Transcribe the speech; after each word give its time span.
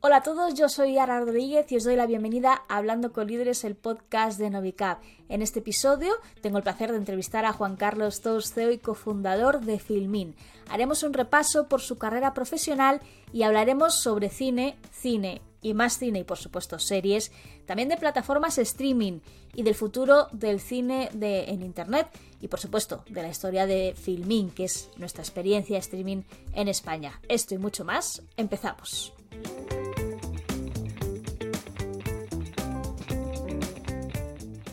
Hola 0.00 0.18
a 0.18 0.22
todos, 0.22 0.54
yo 0.54 0.68
soy 0.68 0.96
Ara 0.96 1.18
Rodríguez 1.18 1.72
y 1.72 1.76
os 1.76 1.82
doy 1.82 1.96
la 1.96 2.06
bienvenida 2.06 2.62
a 2.68 2.76
Hablando 2.76 3.12
con 3.12 3.26
Líderes, 3.26 3.64
el 3.64 3.74
podcast 3.74 4.38
de 4.38 4.48
Novicap. 4.48 5.02
En 5.28 5.42
este 5.42 5.58
episodio 5.58 6.14
tengo 6.40 6.58
el 6.58 6.62
placer 6.62 6.92
de 6.92 6.98
entrevistar 6.98 7.44
a 7.44 7.52
Juan 7.52 7.74
Carlos 7.74 8.20
Tous, 8.20 8.52
CEO 8.52 8.70
y 8.70 8.78
cofundador 8.78 9.62
de 9.62 9.80
Filmin. 9.80 10.36
Haremos 10.70 11.02
un 11.02 11.14
repaso 11.14 11.66
por 11.66 11.80
su 11.80 11.98
carrera 11.98 12.32
profesional 12.32 13.00
y 13.32 13.42
hablaremos 13.42 14.00
sobre 14.00 14.28
cine, 14.28 14.76
cine 14.92 15.42
y 15.62 15.74
más 15.74 15.98
cine 15.98 16.20
y 16.20 16.24
por 16.24 16.38
supuesto 16.38 16.78
series, 16.78 17.32
también 17.66 17.88
de 17.88 17.96
plataformas 17.96 18.56
streaming 18.58 19.18
y 19.52 19.64
del 19.64 19.74
futuro 19.74 20.28
del 20.30 20.60
cine 20.60 21.08
en 21.12 21.60
Internet 21.60 22.06
y 22.40 22.46
por 22.46 22.60
supuesto 22.60 23.02
de 23.08 23.22
la 23.22 23.30
historia 23.30 23.66
de 23.66 23.96
Filmin, 24.00 24.50
que 24.50 24.66
es 24.66 24.90
nuestra 24.96 25.24
experiencia 25.24 25.76
streaming 25.78 26.22
en 26.52 26.68
España. 26.68 27.20
Esto 27.28 27.56
y 27.56 27.58
mucho 27.58 27.84
más, 27.84 28.22
empezamos. 28.36 29.12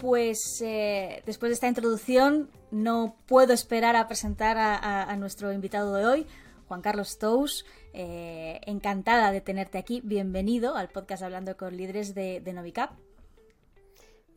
Pues 0.06 0.62
eh, 0.62 1.24
después 1.26 1.50
de 1.50 1.56
esta 1.56 1.68
introducción 1.68 2.52
no 2.70 3.16
puedo 3.26 3.54
esperar 3.54 3.96
a 3.96 4.08
presentar 4.08 4.56
a, 4.56 5.16
nuestro 5.16 5.52
invitado 5.52 5.96
de 5.96 6.06
hoy, 6.06 6.28
Juan 6.68 6.84
Carlos 6.84 7.18
Tous. 7.18 7.66
Eh, 7.92 8.62
encantada 8.68 9.32
de 9.32 9.42
tenerte 9.42 9.80
aquí. 9.80 10.02
Bienvenido 10.04 10.76
al 10.76 10.90
podcast 10.90 11.24
Hablando 11.24 11.58
con 11.58 11.76
Líderes 11.76 12.14
de, 12.14 12.40
Novicap. 12.54 12.92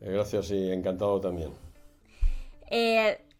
Eh, 0.01 0.11
gracias 0.11 0.49
y 0.49 0.71
encantado 0.71 1.21
también. 1.21 1.51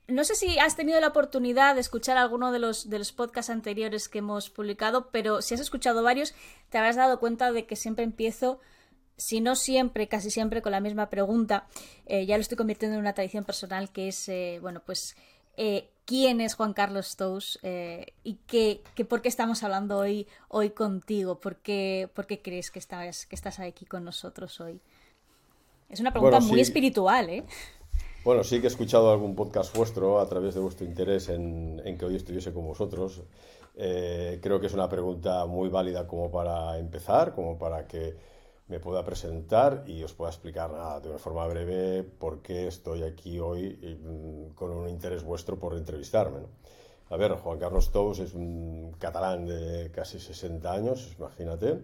no 0.07 0.23
sé 0.23 0.35
si 0.35 0.59
has 0.59 0.75
tenido 0.75 0.99
la 0.99 1.07
oportunidad 1.07 1.73
de 1.73 1.81
escuchar 1.81 2.17
alguno 2.17 2.51
de 2.51 2.59
los, 2.59 2.91
de 2.91 2.99
los 2.99 3.11
podcasts 3.11 3.49
anteriores 3.49 4.07
que 4.07 4.19
hemos 4.19 4.51
publicado, 4.51 5.09
pero 5.09 5.41
si 5.41 5.55
has 5.55 5.61
escuchado 5.61 6.03
varios, 6.03 6.35
te 6.69 6.77
habrás 6.77 6.95
dado 6.95 7.19
cuenta 7.19 7.51
de 7.51 7.65
que 7.65 7.75
siempre 7.75 8.03
empiezo 8.03 8.59
si 9.19 9.41
no 9.41 9.55
siempre, 9.55 10.07
casi 10.07 10.31
siempre 10.31 10.61
con 10.61 10.71
la 10.71 10.79
misma 10.79 11.09
pregunta, 11.09 11.67
eh, 12.05 12.25
ya 12.25 12.37
lo 12.37 12.41
estoy 12.41 12.57
convirtiendo 12.57 12.95
en 12.95 13.01
una 13.01 13.13
tradición 13.13 13.43
personal 13.43 13.91
que 13.91 14.07
es, 14.07 14.29
eh, 14.29 14.59
bueno, 14.61 14.81
pues, 14.85 15.15
eh, 15.57 15.89
¿quién 16.05 16.39
es 16.39 16.55
Juan 16.55 16.73
Carlos 16.73 17.17
Tous 17.17 17.59
y 18.23 18.35
qué, 18.47 18.81
por 19.09 19.21
qué 19.21 19.27
estamos 19.27 19.61
hablando 19.61 19.97
hoy, 19.97 20.25
hoy 20.47 20.69
contigo? 20.69 21.39
¿Por 21.41 21.57
qué, 21.57 22.09
por 22.15 22.27
qué 22.27 22.41
crees 22.41 22.71
que 22.71 22.79
estás, 22.79 23.25
que 23.25 23.35
estás 23.35 23.59
aquí 23.59 23.85
con 23.85 24.05
nosotros 24.05 24.59
hoy? 24.61 24.79
Es 25.89 25.99
una 25.99 26.11
pregunta 26.11 26.39
muy 26.39 26.61
espiritual, 26.61 27.29
¿eh? 27.29 27.43
Bueno, 28.23 28.43
sí 28.43 28.59
que 28.59 28.67
he 28.67 28.69
escuchado 28.69 29.11
algún 29.11 29.35
podcast 29.35 29.75
vuestro 29.75 30.19
a 30.19 30.29
través 30.29 30.53
de 30.53 30.61
vuestro 30.61 30.85
interés 30.85 31.27
en, 31.27 31.81
en 31.83 31.97
que 31.97 32.05
hoy 32.05 32.15
estuviese 32.15 32.53
con 32.53 32.65
vosotros. 32.65 33.21
creo 33.73 34.61
que 34.61 34.67
es 34.67 34.73
una 34.73 34.87
pregunta 34.87 35.45
muy 35.45 35.67
válida 35.67 36.07
como 36.07 36.31
para 36.31 36.77
empezar, 36.77 37.33
como 37.33 37.57
para 37.57 37.85
que 37.85 38.38
me 38.69 38.79
pueda 38.79 39.03
presentar 39.03 39.83
y 39.87 40.03
os 40.03 40.13
pueda 40.13 40.29
explicar 40.31 40.69
de 41.01 41.09
una 41.09 41.17
forma 41.17 41.45
breve 41.47 42.03
por 42.03 42.41
qué 42.41 42.67
estoy 42.67 43.03
aquí 43.03 43.39
hoy 43.39 43.77
mm, 44.03 44.53
con 44.53 44.71
un 44.71 44.87
interés 44.87 45.23
vuestro 45.23 45.57
por 45.57 45.75
entrevistarme. 45.75 46.41
A 47.09 47.17
ver, 47.17 47.33
Juan 47.33 47.57
Carlos 47.57 47.91
Tous 47.91 48.19
es 48.19 48.35
un 48.35 48.93
catalán 48.99 49.47
de 49.47 49.89
casi 49.91 50.19
60 50.19 50.71
años, 50.71 51.15
imagínate, 51.17 51.79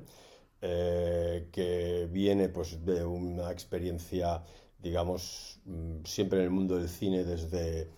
eh, 0.61 1.49
que 1.51 2.07
viene 2.11 2.49
pues, 2.49 2.85
de 2.85 3.03
una 3.03 3.51
experiencia, 3.51 4.43
digamos, 4.77 5.59
mm, 5.65 6.03
siempre 6.05 6.39
en 6.39 6.45
el 6.45 6.51
mundo 6.51 6.77
del 6.77 6.87
cine 6.87 7.23
desde, 7.23 7.89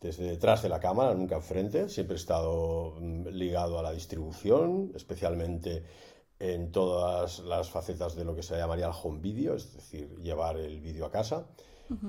desde 0.00 0.24
detrás 0.24 0.62
de 0.62 0.68
la 0.68 0.80
cámara, 0.80 1.14
nunca 1.14 1.36
enfrente. 1.36 1.88
Siempre 1.88 2.16
he 2.16 2.18
estado 2.18 2.96
mm, 3.00 3.28
ligado 3.28 3.78
a 3.78 3.82
la 3.82 3.92
distribución, 3.92 4.90
especialmente 4.96 5.84
en 6.42 6.72
todas 6.72 7.38
las 7.38 7.70
facetas 7.70 8.16
de 8.16 8.24
lo 8.24 8.34
que 8.34 8.42
se 8.42 8.56
llamaría 8.56 8.86
el 8.86 8.92
home 9.00 9.20
video, 9.20 9.54
es 9.54 9.72
decir, 9.72 10.16
llevar 10.16 10.56
el 10.56 10.80
vídeo 10.80 11.06
a 11.06 11.10
casa. 11.10 11.46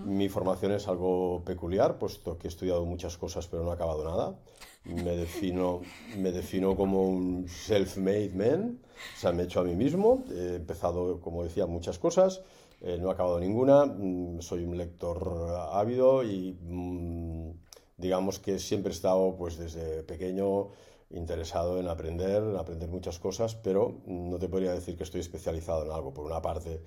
Mi 0.05 0.27
formación 0.27 0.71
es 0.71 0.87
algo 0.87 1.43
peculiar, 1.45 1.99
puesto 1.99 2.37
que 2.37 2.47
he 2.47 2.49
estudiado 2.49 2.85
muchas 2.85 3.17
cosas 3.17 3.47
pero 3.47 3.63
no 3.63 3.69
he 3.69 3.73
acabado 3.73 4.03
nada. 4.03 4.39
Me 4.85 5.15
defino, 5.23 5.81
me 6.17 6.31
defino 6.31 6.75
como 6.75 7.03
un 7.03 7.47
self-made 7.47 8.33
man, 8.33 8.79
o 9.15 9.19
sea, 9.19 9.33
me 9.33 9.43
he 9.43 9.45
hecho 9.45 9.59
a 9.59 9.63
mí 9.65 9.75
mismo. 9.75 10.23
He 10.31 10.55
empezado, 10.55 11.19
como 11.21 11.43
decía, 11.43 11.67
muchas 11.67 11.99
cosas, 11.99 12.41
eh, 12.81 12.97
no 12.99 13.09
he 13.09 13.11
acabado 13.11 13.39
ninguna. 13.39 13.85
Mm, 13.85 14.41
soy 14.41 14.63
un 14.63 14.77
lector 14.77 15.55
ávido 15.73 16.23
y 16.23 16.57
mm, 16.59 17.51
digamos 17.97 18.39
que 18.39 18.57
siempre 18.57 18.91
he 18.91 18.95
estado, 18.95 19.35
pues 19.37 19.57
desde 19.57 20.01
pequeño, 20.03 20.69
interesado 21.13 21.79
en 21.79 21.87
aprender, 21.87 22.43
en 22.43 22.57
aprender 22.57 22.89
muchas 22.89 23.19
cosas, 23.19 23.55
pero 23.55 24.01
no 24.05 24.37
te 24.39 24.49
podría 24.49 24.73
decir 24.73 24.97
que 24.97 25.03
estoy 25.03 25.21
especializado 25.21 25.85
en 25.85 25.91
algo. 25.91 26.13
Por 26.13 26.25
una 26.25 26.41
parte, 26.41 26.81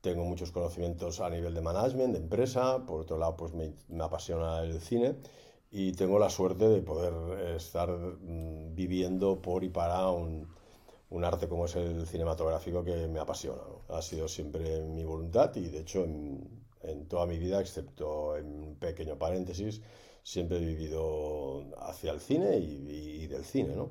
tengo 0.00 0.24
muchos 0.24 0.52
conocimientos 0.52 1.20
a 1.20 1.30
nivel 1.30 1.54
de 1.54 1.60
management, 1.60 2.12
de 2.12 2.20
empresa, 2.20 2.84
por 2.86 3.00
otro 3.00 3.18
lado, 3.18 3.36
pues 3.36 3.52
me, 3.54 3.72
apasiona 4.02 4.60
el 4.62 4.80
cine 4.80 5.16
y 5.70 5.92
tengo 5.92 6.18
la 6.18 6.30
suerte 6.30 6.68
de 6.68 6.82
poder 6.82 7.14
estar 7.56 7.88
mm, 7.90 8.74
viviendo 8.74 9.40
por 9.42 9.64
y 9.64 9.70
para 9.70 10.08
un, 10.10 10.46
un 11.10 11.24
arte 11.24 11.48
como 11.48 11.64
es 11.66 11.74
el 11.76 12.06
cinematográfico 12.06 12.84
que 12.84 13.08
me 13.08 13.18
apasiona. 13.18 13.62
Ha 13.88 14.02
sido 14.02 14.28
siempre 14.28 14.82
mi 14.82 15.04
voluntad 15.04 15.54
y, 15.56 15.68
de 15.68 15.80
hecho, 15.80 16.04
en, 16.04 16.48
en 16.82 17.06
toda 17.08 17.26
mi 17.26 17.38
vida, 17.38 17.60
excepto 17.60 18.36
en 18.36 18.46
un 18.46 18.76
pequeño 18.76 19.18
paréntesis, 19.18 19.80
siempre 20.24 20.56
he 20.56 20.60
vivido 20.60 21.64
hacia 21.78 22.10
el 22.12 22.20
cine 22.20 22.56
y, 22.56 23.26
del 23.26 23.44
cine, 23.44 23.76
¿no? 23.76 23.90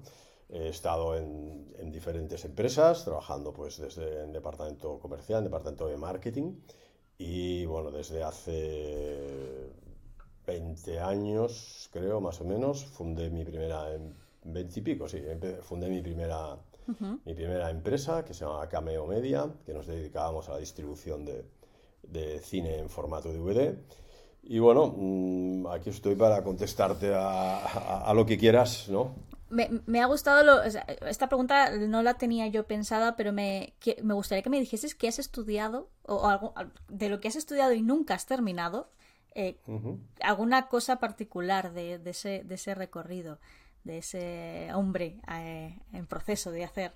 He 0.49 0.69
estado 0.69 1.15
en, 1.15 1.91
diferentes 1.91 2.43
empresas, 2.43 3.05
trabajando 3.05 3.53
pues 3.53 3.77
desde 3.77 4.23
en 4.23 4.33
departamento 4.33 4.99
comercial, 4.99 5.39
en 5.39 5.43
departamento 5.45 5.87
de 5.87 5.97
marketing. 5.97 6.55
Y 7.17 7.65
bueno, 7.65 7.91
desde 7.91 8.23
hace 8.23 9.69
20 10.47 10.99
años, 10.99 11.89
creo, 11.91 12.19
más 12.19 12.41
o 12.41 12.45
menos, 12.45 12.83
fundé 12.83 13.29
mi 13.29 13.45
primera, 13.45 13.85
20 14.43 14.79
y 14.79 14.81
pico, 14.81 15.07
sí, 15.07 15.21
fundé 15.61 15.87
mi 15.87 16.01
primera, 16.01 16.57
mi 17.25 17.33
primera 17.35 17.69
empresa 17.69 18.25
que 18.25 18.33
se 18.33 18.43
llama 18.43 18.67
Cameo 18.67 19.05
Media, 19.05 19.51
que 19.65 19.73
nos 19.73 19.85
dedicábamos 19.85 20.49
a 20.49 20.53
la 20.53 20.57
distribución 20.57 21.25
de, 21.25 21.45
de 22.01 22.39
cine 22.39 22.79
en 22.79 22.89
formato 22.89 23.31
DVD 23.31 23.77
y 24.43 24.59
bueno, 24.59 24.93
mm, 24.95 25.67
aquí 25.67 25.89
estoy 25.89 26.15
para 26.15 26.43
contestarte 26.43 27.13
a, 27.15 28.11
lo 28.13 28.25
que 28.25 28.37
quieras, 28.37 28.89
¿no? 28.89 29.15
Me, 29.49 30.01
ha 30.01 30.05
gustado, 30.07 30.63
esta 30.63 31.29
pregunta 31.29 31.69
no 31.77 32.01
la 32.01 32.15
tenía 32.15 32.47
yo 32.47 32.65
pensada, 32.65 33.15
pero 33.15 33.31
me, 33.31 33.73
me 34.01 34.15
gustaría 34.15 34.41
que 34.41 34.49
me 34.49 34.59
dijeses 34.59 34.95
qué 34.95 35.07
has 35.07 35.19
estudiado, 35.19 35.89
o, 36.07 36.27
algo 36.27 36.55
de 36.89 37.09
lo 37.09 37.19
que 37.19 37.27
has 37.27 37.35
estudiado 37.35 37.71
y 37.73 37.83
nunca 37.83 38.15
has 38.15 38.25
terminado, 38.25 38.89
eh, 39.35 39.57
alguna 40.21 40.67
cosa 40.69 40.97
particular 40.97 41.71
de, 41.73 42.01
ese, 42.05 42.43
de 42.43 42.55
ese 42.55 42.73
recorrido, 42.73 43.39
de 43.83 43.99
ese 43.99 44.69
hombre 44.73 45.21
eh, 45.31 45.79
en 45.93 46.07
proceso 46.07 46.51
de 46.51 46.63
hacer. 46.63 46.93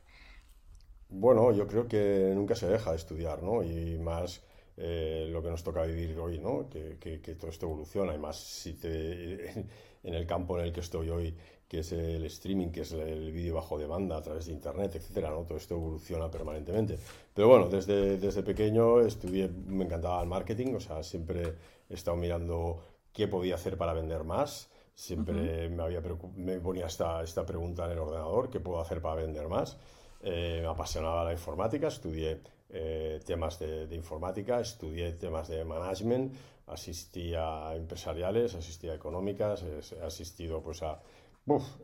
Bueno, 1.10 1.52
yo 1.54 1.68
creo 1.68 1.88
que 1.88 2.32
nunca 2.36 2.56
se 2.56 2.68
deja 2.68 2.92
de 2.92 2.98
estudiar, 2.98 3.44
¿no? 3.44 3.64
Y 3.64 3.98
más 4.00 4.42
eh, 4.80 5.28
lo 5.32 5.42
que 5.42 5.50
nos 5.50 5.64
toca 5.64 5.84
vivir 5.84 6.18
hoy, 6.20 6.38
¿no? 6.38 6.70
Que, 6.70 6.98
que, 7.00 7.36
todo 7.36 7.50
esto 7.50 7.66
evoluciona. 7.66 8.14
Y 8.14 8.20
más 8.20 8.38
si 8.38 8.74
te, 8.74 9.50
en 10.04 10.14
el 10.14 10.28
campo 10.28 10.60
en 10.60 10.66
el 10.66 10.72
que 10.72 10.82
estoy 10.82 11.10
hoy, 11.10 11.36
que 11.68 11.80
es 11.80 11.92
el 11.92 12.24
streaming, 12.26 12.70
que 12.70 12.82
es 12.82 12.92
el 12.92 13.32
vídeo 13.32 13.56
bajo 13.56 13.78
demanda 13.78 14.18
a 14.18 14.22
través 14.22 14.46
de 14.46 14.54
internet, 14.54 14.96
etcétera, 14.96 15.32
¿no? 15.32 15.44
Todo 15.44 15.58
esto 15.58 15.76
evoluciona 15.76 16.30
permanentemente. 16.30 16.98
Pero 17.34 17.48
bueno, 17.48 17.68
desde, 17.70 18.18
desde 18.18 18.44
pequeño 18.44 19.02
estudié, 19.02 19.50
me 19.50 19.86
encantaba 19.86 20.22
el 20.22 20.30
marketing, 20.30 20.76
o 20.76 20.80
sea, 20.80 21.02
siempre 21.02 21.56
he 21.90 21.94
estado 21.94 22.16
mirando 22.16 22.80
qué 23.12 23.28
podía 23.28 23.56
hacer 23.56 23.78
para 23.78 23.94
vender 23.94 24.24
más. 24.24 24.70
Siempre 24.94 25.70
me, 25.70 25.84
había 25.84 26.02
me 26.36 26.60
ponía 26.60 26.86
esta, 26.88 27.24
esta 27.24 27.46
pregunta 27.46 27.86
en 27.86 27.92
el 27.92 28.00
ordenador, 28.00 28.50
¿qué 28.50 28.60
puedo 28.60 28.80
hacer 28.80 29.02
para 29.02 29.16
vender 29.16 29.48
más? 29.48 29.78
Eh, 30.22 30.60
me 30.62 30.68
apasionaba 30.68 31.24
la 31.24 31.34
informática, 31.34 31.88
estudié 31.88 32.42
eh, 32.70 33.20
temas 33.26 33.60
de, 33.60 33.96
informática, 33.96 34.60
estudié 34.60 35.14
temas 35.14 35.48
de 35.48 35.64
management, 35.64 36.34
asistí 36.68 37.34
a 37.34 37.76
empresariales, 37.76 38.56
asistí 38.56 38.90
a 38.90 38.96
económicas, 38.96 39.64
he 39.64 40.04
asistido 40.04 40.62
pues 40.62 40.84
a 40.84 41.00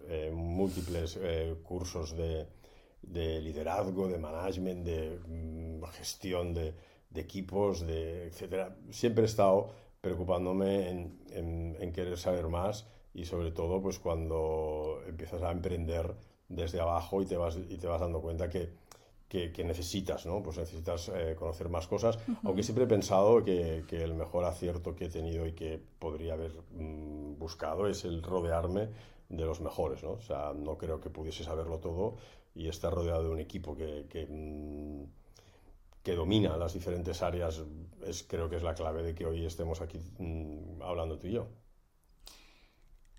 eh, 0.10 0.30
múltiples 0.34 1.18
eh, 1.22 1.56
cursos 1.64 2.18
de, 2.18 2.48
liderazgo, 3.42 4.10
de 4.10 4.18
management, 4.18 4.86
de 4.86 5.20
mm, 5.26 5.84
gestión 5.86 6.54
de, 6.54 6.74
equipos, 7.16 7.88
de 7.88 8.28
etcétera. 8.28 8.76
Siempre 8.92 9.24
he 9.24 9.28
estado 9.28 9.70
preocupándome 10.02 10.90
en, 10.90 11.78
en, 11.80 11.94
querer 11.94 12.18
saber 12.18 12.50
más 12.50 12.88
y 13.14 13.24
sobre 13.24 13.52
todo 13.52 13.82
pues 13.82 14.00
cuando 14.00 15.02
empiezas 15.08 15.44
a 15.44 15.52
emprender 15.52 16.14
desde 16.50 16.82
abajo 16.82 17.22
y 17.22 17.26
te 17.26 17.38
vas, 17.38 17.56
y 17.56 17.78
te 17.78 17.88
vas 17.88 18.02
dando 18.02 18.22
cuenta 18.22 18.50
que 18.50 18.70
que, 19.34 19.64
necesitas, 19.64 20.28
¿no? 20.28 20.44
Pues 20.44 20.58
necesitas 20.58 21.10
eh, 21.10 21.36
conocer 21.36 21.68
más 21.68 21.88
cosas, 21.88 22.20
aunque 22.44 22.62
siempre 22.62 22.84
he 22.84 22.88
pensado 22.88 23.44
que, 23.44 23.84
que, 23.88 24.04
el 24.04 24.14
mejor 24.14 24.46
acierto 24.46 24.96
que 24.96 25.06
he 25.06 25.10
tenido 25.10 25.48
y 25.48 25.54
que 25.54 25.82
podría 25.98 26.34
haber 26.34 26.52
mm, 26.72 27.40
buscado 27.40 27.88
es 27.88 28.06
el 28.06 28.22
rodearme 28.22 28.90
de 29.30 29.46
los 29.46 29.60
mejores, 29.60 30.04
¿no? 30.04 30.12
O 30.12 30.22
sea, 30.22 30.54
no 30.54 30.78
creo 30.78 31.00
que 31.00 31.10
pudiese 31.10 31.44
saberlo 31.44 31.80
todo 31.80 32.18
y 32.54 32.68
estar 32.68 32.94
rodeado 32.94 33.24
de 33.24 33.30
un 33.30 33.40
equipo 33.40 33.76
que, 33.76 34.06
que, 34.08 34.28
mm, 34.30 35.06
que 36.04 36.16
domina 36.16 36.56
las 36.56 36.74
diferentes 36.74 37.24
áreas, 37.24 37.64
es, 38.06 38.24
creo 38.24 38.50
que 38.50 38.58
es 38.58 38.64
la 38.64 38.76
clave 38.76 39.02
de 39.02 39.16
que 39.16 39.26
hoy 39.26 39.46
estemos 39.46 39.82
aquí 39.82 40.00
mm, 40.20 40.84
hablando 40.84 41.18
tú 41.18 41.28
y 41.28 41.32
yo. 41.32 41.48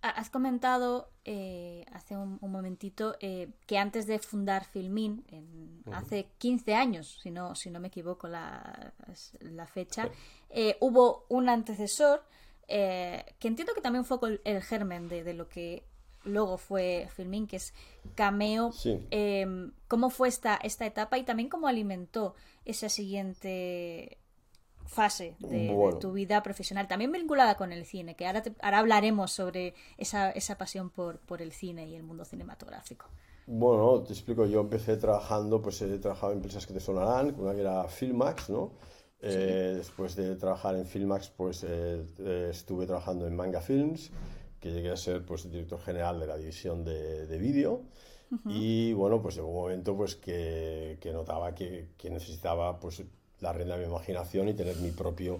Has 0.05 0.29
comentado 0.29 1.09
eh, 1.25 1.87
hace 1.91 2.15
un, 2.15 2.39
momentito 2.43 3.17
eh, 3.21 3.49
que 3.67 3.79
antes 3.79 4.06
de 4.06 4.19
fundar 4.19 4.67
Filmin, 4.67 5.25
hace 5.93 6.29
15 6.37 6.75
años, 6.75 7.21
si 7.23 7.31
no, 7.31 7.55
si 7.55 7.71
no 7.71 7.81
me 7.81 7.89
equivoco 7.89 8.29
la, 8.29 8.93
la 9.41 9.67
fecha, 9.67 10.11
eh, 10.51 10.77
hubo 10.81 11.25
un 11.31 11.49
antecesor 11.49 12.23
que 12.69 13.25
entiendo 13.41 13.73
que 13.75 13.81
también 13.81 14.05
fue 14.05 14.41
el 14.45 14.62
germen 14.62 15.09
de, 15.09 15.25
de, 15.25 15.33
lo 15.33 15.49
que 15.49 15.85
luego 16.25 16.59
fue 16.59 17.09
Filmin, 17.17 17.47
que 17.47 17.56
es 17.56 17.73
Cameo. 18.15 18.73
Em, 19.11 19.73
¿Cómo 19.89 20.11
fue 20.11 20.29
esta, 20.29 20.56
esta 20.56 20.85
etapa 20.85 21.17
y 21.17 21.23
también 21.23 21.49
cómo 21.49 21.67
alimentó 21.67 22.35
esa 22.67 22.91
siguiente 22.91 24.19
fase 24.87 25.37
de, 25.39 25.97
tu 26.01 26.13
vida 26.13 26.43
profesional, 26.43 26.87
también 26.87 27.13
vinculada 27.13 27.57
con 27.57 27.73
el 27.73 27.85
cine, 27.85 28.15
que 28.15 28.27
ahora, 28.27 28.43
ahora 28.61 28.79
hablaremos 28.79 29.33
sobre 29.33 29.75
esa, 29.99 30.31
esa 30.31 30.57
pasión 30.57 30.91
por, 30.91 31.19
por, 31.19 31.43
el 31.43 31.53
cine 31.53 31.89
y 31.89 31.95
el 31.95 32.03
mundo 32.03 32.25
cinematográfico. 32.25 33.07
Bueno, 33.47 34.03
te 34.03 34.13
explico, 34.13 34.47
yo 34.47 34.61
empecé 34.61 34.97
trabajando, 34.97 35.61
pues 35.61 35.81
he 35.83 35.99
trabajado 35.99 36.33
en 36.33 36.39
empresas 36.39 36.67
que 36.67 36.73
te 36.73 36.81
sonarán, 36.81 37.35
una 37.39 37.55
que 37.55 37.61
era 37.61 37.85
Filmax, 37.89 38.51
¿no? 38.51 38.73
Eh, 39.27 39.75
después 39.77 40.17
de 40.17 40.37
trabajar 40.37 40.77
en 40.77 40.85
Filmax, 40.85 41.31
pues 41.31 41.65
eh, 41.65 42.05
eh, 42.19 42.49
estuve 42.51 42.87
trabajando 42.87 43.27
en 43.27 43.35
Manga 43.35 43.63
Films, 43.63 44.11
que 44.61 44.71
llegué 44.71 44.91
a 44.91 44.97
ser 44.97 45.25
pues 45.25 45.51
director 45.51 45.81
general 45.81 46.21
de 46.21 46.27
la 46.27 46.37
división 46.37 46.85
de, 46.85 47.27
de 47.27 47.39
vídeo. 47.39 47.83
Y 48.47 48.93
bueno, 48.95 49.23
pues 49.23 49.37
llegó 49.37 49.47
un 49.47 49.55
momento 49.55 49.97
pues 49.97 50.17
que, 50.17 50.99
que 51.01 51.13
notaba 51.13 51.55
que, 51.55 51.91
que 51.97 52.11
necesitaba 52.11 52.81
pues 52.81 53.05
la 53.44 53.52
renda 53.52 53.76
de 53.76 53.85
mi 53.85 53.91
imaginación 53.91 54.49
y 54.49 54.55
tener 54.55 54.75
mi 54.79 54.91
propio, 54.91 55.38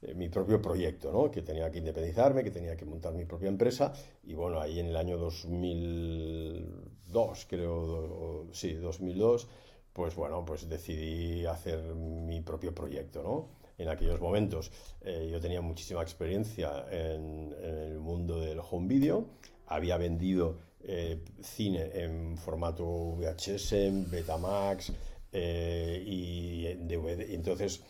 eh, 0.00 0.14
mi 0.14 0.28
propio 0.28 0.60
proyecto, 0.60 1.12
¿no? 1.12 1.30
que 1.30 1.42
tenía 1.42 1.70
que 1.70 1.78
independizarme, 1.78 2.42
que 2.42 2.50
tenía 2.50 2.76
que 2.76 2.84
montar 2.84 3.14
mi 3.14 3.26
propia 3.26 3.46
empresa. 3.48 3.92
Y 4.24 4.34
bueno, 4.34 4.60
ahí 4.60 4.80
en 4.80 4.86
el 4.86 4.96
año 4.96 5.18
2002, 5.18 7.46
creo, 7.48 8.48
sí, 8.52 8.72
2002, 8.72 9.46
pues 9.92 10.16
bueno, 10.16 10.44
pues 10.44 10.68
decidí 10.68 11.46
hacer 11.46 11.80
mi 11.94 12.40
propio 12.40 12.74
proyecto, 12.74 13.22
¿no? 13.22 13.62
En 13.78 13.88
aquellos 13.88 14.20
momentos 14.20 14.72
eh, 15.02 15.28
yo 15.30 15.40
tenía 15.40 15.60
muchísima 15.60 16.02
experiencia 16.02 16.84
en, 16.90 17.54
el 17.62 17.98
mundo 17.98 18.40
del 18.40 18.60
home 18.60 18.88
video, 18.88 19.26
había 19.66 19.96
vendido 19.96 20.56
eh, 20.84 21.20
cine 21.42 21.90
en 21.94 22.36
formato 22.36 22.84
VHS, 23.16 24.10
Betamax, 24.10 24.92
eh, 25.32 26.02
y 26.06 26.66
entonces 26.66 27.82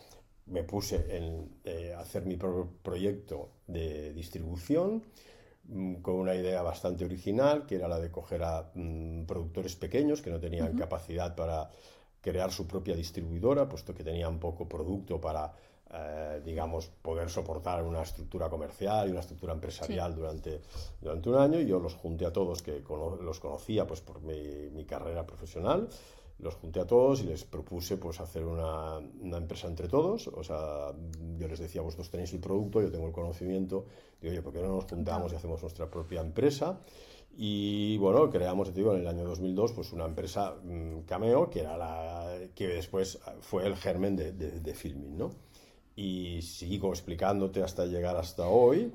me 0.45 0.63
puse 0.63 1.17
en 1.17 1.49
eh, 1.63 1.93
hacer 1.97 2.25
mi 2.25 2.35
propio 2.37 2.69
proyecto 2.81 3.49
de 3.67 4.13
distribución 4.13 5.03
mm, 5.65 5.95
con 5.95 6.15
una 6.15 6.35
idea 6.35 6.61
bastante 6.61 7.05
original, 7.05 7.65
que 7.65 7.75
era 7.75 7.87
la 7.87 7.99
de 7.99 8.11
coger 8.11 8.43
a 8.43 8.71
mm, 8.73 9.23
productores 9.25 9.75
pequeños 9.75 10.21
que 10.21 10.29
no 10.29 10.39
tenían 10.39 10.75
capacidad 10.75 11.35
para 11.35 11.69
crear 12.21 12.51
su 12.51 12.67
propia 12.67 12.95
distribuidora, 12.95 13.67
puesto 13.67 13.93
que 13.93 14.03
tenían 14.03 14.39
poco 14.39 14.67
producto 14.67 15.19
para, 15.19 15.53
eh, 15.93 16.41
digamos, 16.43 16.87
poder 16.87 17.29
soportar 17.29 17.83
una 17.83 18.01
estructura 18.01 18.49
comercial 18.49 19.07
y 19.07 19.11
una 19.11 19.19
estructura 19.19 19.53
empresarial 19.53 20.15
durante, 20.15 20.61
durante 21.01 21.29
un 21.29 21.35
año. 21.35 21.59
Y 21.59 21.67
yo 21.67 21.79
los 21.79 21.95
junté 21.95 22.25
a 22.25 22.31
todos, 22.31 22.61
que 22.61 22.81
los 23.21 23.39
conocía 23.39 23.85
pues, 23.85 23.99
por 23.99 24.21
mi, 24.21 24.69
mi 24.71 24.85
carrera 24.85 25.25
profesional 25.25 25.89
los 26.43 26.55
junté 26.55 26.79
a 26.81 26.85
todos 26.85 27.21
y 27.21 27.23
les 27.23 27.43
propuse 27.45 27.97
pues 27.97 28.19
hacer 28.19 28.43
una, 28.43 28.97
una, 28.97 29.37
empresa 29.37 29.67
entre 29.67 29.87
todos. 29.87 30.27
O 30.27 30.43
sea, 30.43 30.91
yo 31.37 31.47
les 31.47 31.59
decía, 31.59 31.81
vosotros 31.81 32.09
tenéis 32.09 32.33
el 32.33 32.39
producto, 32.39 32.81
yo 32.81 32.91
tengo 32.91 33.07
el 33.07 33.13
conocimiento. 33.13 33.85
Digo, 34.21 34.31
oye, 34.31 34.41
¿por 34.41 34.53
qué 34.53 34.61
no 34.61 34.75
nos 34.75 34.85
juntamos 34.85 35.31
y 35.31 35.35
hacemos 35.35 35.61
nuestra 35.61 35.89
propia 35.89 36.21
empresa? 36.21 36.79
Y 37.35 37.97
bueno, 37.97 38.29
creamos, 38.29 38.69
te 38.69 38.75
digo, 38.75 38.93
en 38.93 39.01
el 39.01 39.07
año 39.07 39.23
2002, 39.23 39.73
pues 39.73 39.91
una 39.91 40.05
empresa 40.05 40.55
mm, 40.63 41.01
Cameo, 41.05 41.49
que 41.49 41.61
era 41.61 41.77
la 41.77 42.37
que 42.53 42.67
después 42.67 43.19
fue 43.41 43.65
el 43.65 43.75
germen 43.75 44.15
de, 44.15 44.31
de, 44.31 44.73
Filming, 44.75 45.17
¿no? 45.17 45.31
Y 45.95 46.41
sigo 46.43 46.89
explicándote 46.89 47.63
hasta 47.63 47.85
llegar 47.85 48.17
hasta 48.17 48.47
hoy, 48.47 48.93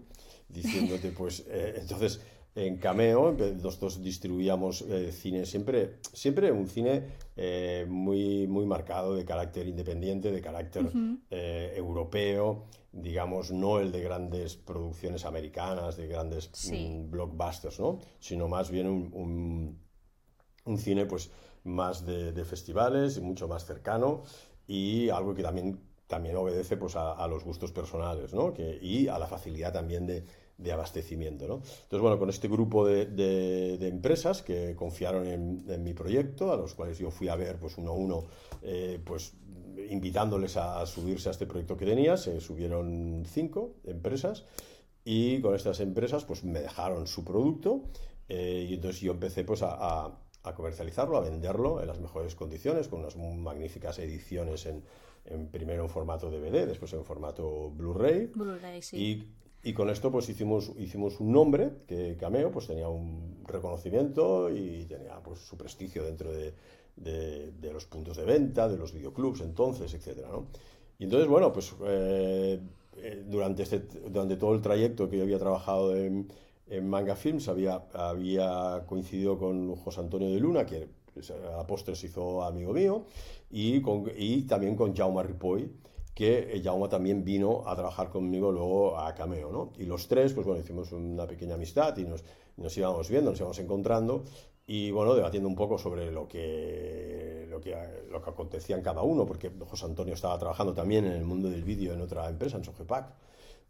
diciéndote, 0.48 1.10
pues, 1.10 1.44
eh, 1.48 1.78
entonces 1.80 2.20
en 2.54 2.78
Cameo, 2.78 3.36
nosotros 3.62 4.02
distribuíamos 4.02 4.82
eh, 4.82 5.12
cine 5.12 5.46
siempre, 5.46 5.98
siempre 6.12 6.50
un 6.50 6.66
cine 6.66 7.04
eh, 7.36 7.86
muy, 7.88 8.46
muy 8.48 8.66
marcado 8.66 9.14
de 9.14 9.24
carácter 9.24 9.68
independiente, 9.68 10.32
de 10.32 10.40
carácter 10.40 10.90
eh, 11.30 11.72
europeo, 11.76 12.64
digamos, 12.90 13.52
no 13.52 13.78
el 13.78 13.92
de 13.92 14.02
grandes 14.02 14.56
producciones 14.56 15.24
americanas, 15.24 15.96
de 15.96 16.08
grandes 16.08 16.50
mm, 16.72 17.10
blockbusters, 17.10 17.78
¿no? 17.78 18.00
sino 18.18 18.48
más 18.48 18.70
bien 18.70 18.88
un, 18.88 19.78
un, 20.64 20.78
cine 20.78 21.06
pues, 21.06 21.30
más 21.64 22.04
de, 22.04 22.32
de, 22.32 22.44
festivales 22.44 23.18
y 23.18 23.20
mucho 23.20 23.46
más 23.46 23.66
cercano 23.66 24.24
y 24.66 25.10
algo 25.10 25.34
que 25.34 25.42
también, 25.42 25.80
también 26.08 26.34
obedece 26.36 26.76
pues, 26.76 26.96
a, 26.96 27.12
a 27.12 27.28
los 27.28 27.44
gustos 27.44 27.70
personales 27.70 28.34
¿no? 28.34 28.52
que, 28.52 28.78
y 28.82 29.06
a 29.06 29.18
la 29.18 29.26
facilidad 29.26 29.72
también 29.72 30.06
de 30.06 30.24
de 30.58 30.72
abastecimiento. 30.72 31.46
¿no? 31.46 31.54
Entonces, 31.54 32.00
bueno, 32.00 32.18
con 32.18 32.28
este 32.28 32.48
grupo 32.48 32.86
de, 32.86 33.06
de, 33.06 33.88
empresas 33.88 34.42
que 34.42 34.74
confiaron 34.74 35.26
en, 35.26 35.82
mi 35.82 35.94
proyecto, 35.94 36.52
a 36.52 36.56
los 36.56 36.74
cuales 36.74 36.98
yo 36.98 37.10
fui 37.10 37.28
a 37.28 37.36
ver 37.36 37.58
pues 37.58 37.78
uno 37.78 37.92
a 37.92 37.94
uno, 37.94 38.24
eh, 38.62 39.00
pues 39.02 39.34
invitándoles 39.88 40.56
a, 40.56 40.84
subirse 40.84 41.28
a 41.28 41.32
este 41.32 41.46
proyecto 41.46 41.76
que 41.76 41.86
tenía, 41.86 42.16
se 42.16 42.40
subieron 42.40 43.24
cinco 43.24 43.76
empresas 43.84 44.44
y 45.04 45.40
con 45.40 45.54
estas 45.54 45.80
empresas 45.80 46.24
pues 46.24 46.44
me 46.44 46.60
dejaron 46.60 47.06
su 47.06 47.24
producto 47.24 47.84
eh, 48.28 48.66
y 48.68 48.74
entonces 48.74 49.00
yo 49.00 49.12
empecé 49.12 49.44
pues 49.44 49.62
a, 49.62 50.06
a, 50.42 50.54
comercializarlo, 50.54 51.16
a 51.16 51.20
venderlo 51.20 51.80
en 51.80 51.86
las 51.86 52.00
mejores 52.00 52.34
condiciones, 52.34 52.88
con 52.88 53.00
unas 53.00 53.16
magníficas 53.16 53.98
ediciones 53.98 54.66
en, 54.66 54.82
en 55.24 55.48
primero 55.48 55.84
en 55.84 55.88
formato 55.88 56.30
DVD, 56.30 56.66
después 56.66 56.92
en 56.94 57.04
formato 57.04 57.70
Blu-ray. 57.70 58.26
Blu-ray, 58.34 58.82
sí. 58.82 58.96
Y 58.96 59.38
y 59.62 59.72
con 59.72 59.90
esto 59.90 60.10
pues 60.10 60.28
hicimos, 60.28 60.72
hicimos 60.78 61.20
un 61.20 61.32
nombre 61.32 61.70
que 61.86 62.16
Cameo 62.18 62.50
pues 62.50 62.66
tenía 62.66 62.88
un 62.88 63.42
reconocimiento 63.44 64.50
y 64.50 64.84
tenía 64.84 65.20
pues 65.22 65.40
su 65.40 65.56
prestigio 65.56 66.04
dentro 66.04 66.32
de, 66.32 66.54
de, 66.96 67.72
los 67.72 67.86
puntos 67.86 68.16
de 68.16 68.24
venta, 68.24 68.68
de 68.68 68.76
los 68.76 68.92
videoclubs 68.92 69.40
entonces, 69.40 69.92
etcétera, 69.94 70.28
¿no? 70.28 70.46
Y 70.98 71.04
entonces, 71.04 71.28
bueno, 71.28 71.52
pues 71.52 71.74
eh, 71.84 72.60
eh, 72.96 73.24
durante, 73.26 73.62
este, 73.62 73.78
durante 74.10 74.36
todo 74.36 74.54
el 74.54 74.60
trayecto 74.60 75.08
que 75.08 75.16
yo 75.16 75.22
había 75.22 75.38
trabajado 75.38 75.94
en, 75.94 76.28
en 76.68 76.88
Manga 76.88 77.14
Films 77.14 77.48
había, 77.48 77.84
había 77.94 78.84
coincidido 78.86 79.38
con 79.38 79.76
José 79.76 80.00
Antonio 80.00 80.28
de 80.28 80.40
Luna, 80.40 80.66
que 80.66 80.88
a 81.56 81.66
postres 81.66 82.02
hizo 82.04 82.44
amigo 82.44 82.72
mío, 82.72 83.04
y, 83.50 83.80
con, 83.80 84.10
y 84.16 84.42
también 84.42 84.76
con 84.76 84.94
Jaume 84.94 85.22
Ripoll, 85.22 85.70
que 86.18 86.60
Jaume 86.64 86.88
también 86.88 87.24
vino 87.24 87.62
a 87.64 87.76
trabajar 87.76 88.10
conmigo 88.10 88.50
luego 88.50 88.98
a 88.98 89.14
Cameo, 89.14 89.52
¿no? 89.52 89.72
Y 89.78 89.84
los 89.86 90.08
tres, 90.08 90.32
pues 90.32 90.44
bueno, 90.44 90.60
hicimos 90.60 90.90
una 90.90 91.28
pequeña 91.28 91.54
amistad 91.54 91.96
y 91.96 92.02
nos, 92.02 92.24
nos 92.56 92.76
íbamos 92.76 93.08
viendo, 93.08 93.30
nos 93.30 93.38
íbamos 93.38 93.60
encontrando 93.60 94.24
y 94.66 94.90
bueno, 94.90 95.14
debatiendo 95.14 95.48
un 95.48 95.54
poco 95.54 95.78
sobre 95.78 96.10
lo 96.10 96.26
que, 96.26 97.46
lo 97.48 97.60
que, 97.60 97.72
lo 98.10 98.20
que 98.20 98.30
acontecía 98.30 98.74
en 98.74 98.82
cada 98.82 99.02
uno, 99.02 99.24
porque 99.24 99.52
José 99.64 99.84
Antonio 99.84 100.14
estaba 100.14 100.36
trabajando 100.40 100.74
también 100.74 101.04
en 101.04 101.12
el 101.12 101.24
mundo 101.24 101.48
del 101.48 101.62
vídeo 101.62 101.94
en 101.94 102.00
otra 102.00 102.28
empresa, 102.28 102.56
en 102.56 102.64
Sogepac, 102.64 103.14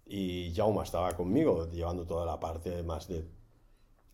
y 0.07 0.51
Jaume 0.57 0.83
estaba 0.85 1.13
conmigo 1.13 1.69
llevando 1.71 2.07
toda 2.07 2.25
la 2.25 2.41
parte 2.41 2.83
más 2.83 3.09
de 3.09 3.27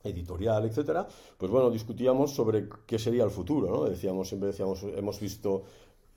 editorial, 0.02 0.64
etcétera, 0.64 1.06
pues 1.38 1.52
bueno, 1.52 1.70
discutíamos 1.70 2.34
sobre 2.34 2.68
qué 2.84 2.98
sería 2.98 3.22
el 3.22 3.30
futuro, 3.30 3.70
¿no? 3.70 3.84
Decíamos, 3.84 4.26
siempre 4.26 4.48
decíamos, 4.48 4.82
hemos 4.82 5.20
visto 5.20 5.62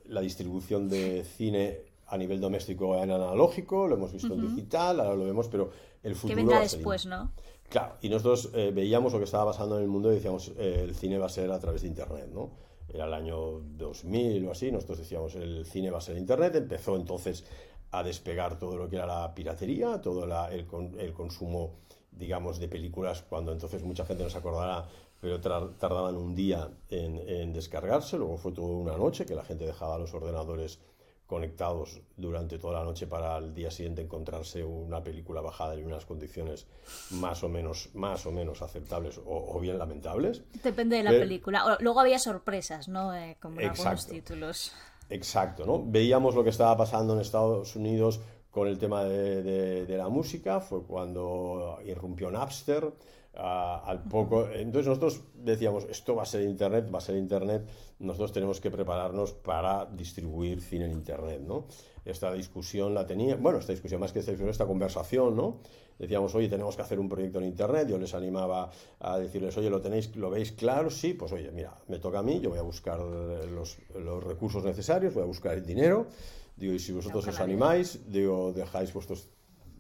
la 0.06 0.22
distribución 0.22 0.90
de 0.90 1.24
cine 1.24 1.87
a 2.08 2.18
nivel 2.18 2.40
doméstico 2.40 2.96
en 2.96 3.12
analógico, 3.12 3.88
lo 3.88 3.96
hemos 3.96 4.14
visto 4.14 4.34
en 4.34 4.42
digital, 4.42 5.00
ahora 5.00 5.16
lo 5.16 5.26
vemos, 5.26 5.48
pero 5.48 5.70
el 6.04 6.16
futuro... 6.16 6.36
Que 6.36 6.44
venga 6.44 6.60
después, 6.62 7.06
¿no? 7.06 7.32
Claro, 7.70 7.96
y 8.02 8.10
nosotros 8.10 8.50
eh, 8.54 8.72
veíamos 8.74 9.12
lo 9.12 9.20
que 9.20 9.26
estaba 9.26 9.46
pasando 9.46 9.78
en 9.78 9.84
el 9.84 9.90
mundo 9.90 10.12
y 10.12 10.16
decíamos, 10.16 10.54
eh, 10.58 10.82
el 10.84 10.96
cine 10.96 11.18
va 11.18 11.26
a 11.26 11.30
ser 11.30 11.52
a 11.52 11.60
través 11.60 11.82
de 11.82 11.90
Internet, 11.90 12.30
¿no? 12.34 12.52
Era 12.88 13.06
el 13.06 13.14
año 13.14 13.60
2000 13.60 14.48
o 14.48 14.52
así, 14.52 14.72
nosotros 14.72 15.00
decíamos, 15.00 15.36
el 15.36 15.66
cine 15.66 15.92
va 15.92 15.98
a 15.98 16.02
ser 16.02 16.18
Internet, 16.18 16.56
empezó 16.56 16.96
entonces 16.96 17.44
a 17.92 18.04
despegar 18.04 18.58
todo 18.58 18.78
lo 18.78 18.90
que 18.90 18.96
era 18.96 19.06
la 19.06 19.34
piratería, 19.34 20.02
todo 20.02 20.24
el, 20.24 20.66
el, 20.98 21.14
consumo, 21.14 21.76
digamos, 22.12 22.60
de 22.60 22.70
películas, 22.70 23.24
cuando 23.28 23.52
entonces 23.52 23.84
mucha 23.84 24.06
gente 24.06 24.24
no 24.24 24.30
se 24.30 24.38
acordará, 24.38 24.88
pero 25.20 25.42
tardaban 25.42 26.16
un 26.16 26.36
día 26.36 26.70
en, 26.90 27.18
en 27.18 27.52
descargarse, 27.52 28.18
luego 28.18 28.38
fue 28.38 28.54
toda 28.54 28.70
una 28.70 28.96
noche 28.96 29.26
que 29.26 29.36
la 29.36 29.44
gente 29.44 29.66
dejaba 29.66 29.98
los 29.98 30.14
ordenadores 30.14 30.80
conectados 31.28 32.02
durante 32.16 32.58
toda 32.58 32.80
la 32.80 32.86
noche 32.86 33.06
para 33.06 33.36
al 33.36 33.54
día 33.54 33.70
siguiente 33.70 34.02
encontrarse 34.02 34.64
una 34.64 35.04
película 35.04 35.42
bajada 35.42 35.76
en 35.76 35.86
unas 35.86 36.06
condiciones 36.06 36.66
más 37.12 37.44
o 37.44 37.50
menos 37.50 37.90
más 37.94 38.26
o 38.26 38.32
menos 38.32 38.62
aceptables 38.62 39.20
o, 39.26 39.60
bien 39.60 39.78
lamentables. 39.78 40.42
Depende 40.64 40.98
de 40.98 41.04
la 41.04 41.12
película. 41.12 41.78
Luego 41.82 42.00
había 42.00 42.18
sorpresas 42.18 42.88
no 42.88 43.14
eh, 43.14 43.38
como 43.42 43.60
en 43.60 43.70
algunos 43.70 44.08
títulos. 44.08 44.72
Exacto, 45.10 45.66
¿no? 45.66 45.84
Veíamos 45.86 46.34
lo 46.36 46.44
que 46.44 46.50
estaba 46.50 46.76
pasando 46.76 47.14
en 47.14 47.20
Estados 47.20 47.76
Unidos 47.76 48.20
con 48.52 48.68
el 48.68 48.80
tema 48.80 49.04
de, 49.04 49.86
la 49.98 50.10
música, 50.10 50.60
fue 50.60 50.84
cuando 50.84 51.78
irrumpió 51.86 52.32
Napster, 52.32 52.92
al 53.36 54.04
poco, 54.04 54.50
entonces 54.50 54.88
nosotros 54.88 55.22
decíamos, 55.36 55.86
esto 55.92 56.16
va 56.16 56.24
a 56.24 56.26
ser 56.26 56.42
Internet, 56.42 56.90
va 56.92 56.98
a 56.98 57.02
ser 57.02 57.18
Internet, 57.18 57.68
nosotros 58.00 58.32
tenemos 58.32 58.62
que 58.62 58.70
prepararnos 58.70 59.34
para 59.34 59.86
distribuir 59.86 60.62
cine 60.62 60.86
en 60.86 60.92
Internet, 60.92 61.42
¿no? 61.42 61.66
Esta 62.06 62.32
discusión 62.32 62.94
la 62.94 63.06
tenía, 63.06 63.36
bueno, 63.36 63.60
esta 63.60 63.74
discusión 63.74 64.00
más 64.00 64.14
que 64.14 64.20
esta 64.20 64.32
discusión, 64.32 64.52
esta 64.52 64.66
conversación, 64.66 65.36
¿no? 65.36 65.60
Decíamos, 66.00 66.34
oye, 66.36 66.48
tenemos 66.48 66.76
que 66.76 66.84
hacer 66.84 67.00
un 67.00 67.10
proyecto 67.10 67.40
en 67.40 67.46
Internet, 67.46 67.88
yo 67.90 67.98
les 67.98 68.14
animaba 68.14 68.70
a 69.00 69.18
decirles, 69.18 69.58
oye, 69.58 69.70
¿lo 69.70 69.82
tenéis, 69.82 70.16
lo 70.16 70.30
veis 70.30 70.52
claro? 70.52 70.90
Sí, 70.90 71.16
pues 71.16 71.32
oye, 71.32 71.52
mira, 71.52 71.76
me 71.88 71.98
toca 71.98 72.20
a 72.20 72.24
mí, 72.24 72.40
yo 72.40 72.52
voy 72.52 72.60
a 72.60 72.64
buscar 72.64 73.00
los, 73.00 73.78
los 73.96 74.24
recursos 74.24 74.64
necesarios, 74.64 75.14
voy 75.14 75.24
a 75.24 75.28
buscar 75.28 75.56
el 75.56 75.66
dinero, 75.66 76.08
digo, 76.56 76.74
y 76.74 76.80
si 76.80 76.92
vosotros 76.92 77.28
os 77.28 77.40
animáis, 77.40 78.12
digo, 78.12 78.54
dejáis 78.54 78.94
vuestros 78.94 79.30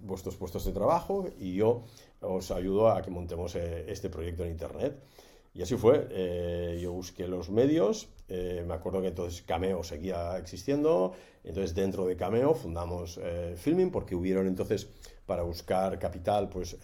vuestros 0.01 0.35
puestos 0.35 0.65
de 0.65 0.71
trabajo 0.71 1.27
y 1.39 1.55
yo 1.55 1.83
os 2.21 2.51
ayudo 2.51 2.89
a 2.89 3.01
que 3.01 3.11
montemos 3.11 3.55
eh, 3.55 3.85
este 3.87 4.09
proyecto 4.09 4.43
en 4.43 4.51
Internet. 4.51 4.99
Y 5.57 5.63
así 5.63 5.75
fue, 5.75 6.07
eh, 6.11 6.77
yo 6.79 6.91
busqué 6.91 7.27
los 7.27 7.49
medios, 7.49 8.09
eh, 8.29 8.63
me 8.67 8.75
acuerdo 8.75 9.01
que 9.01 9.07
entonces 9.07 9.41
Cameo 9.41 9.81
seguía 9.81 10.37
existiendo, 10.37 11.15
entonces 11.43 11.73
dentro 11.73 12.05
de 12.05 12.15
Cameo 12.15 12.53
fundamos 12.53 13.19
Filming 13.55 13.89
porque 13.89 14.13
hubieron 14.13 14.45
entonces, 14.45 14.87
para 15.25 15.41
buscar 15.41 15.97
capital, 15.97 16.47
pues 16.47 16.77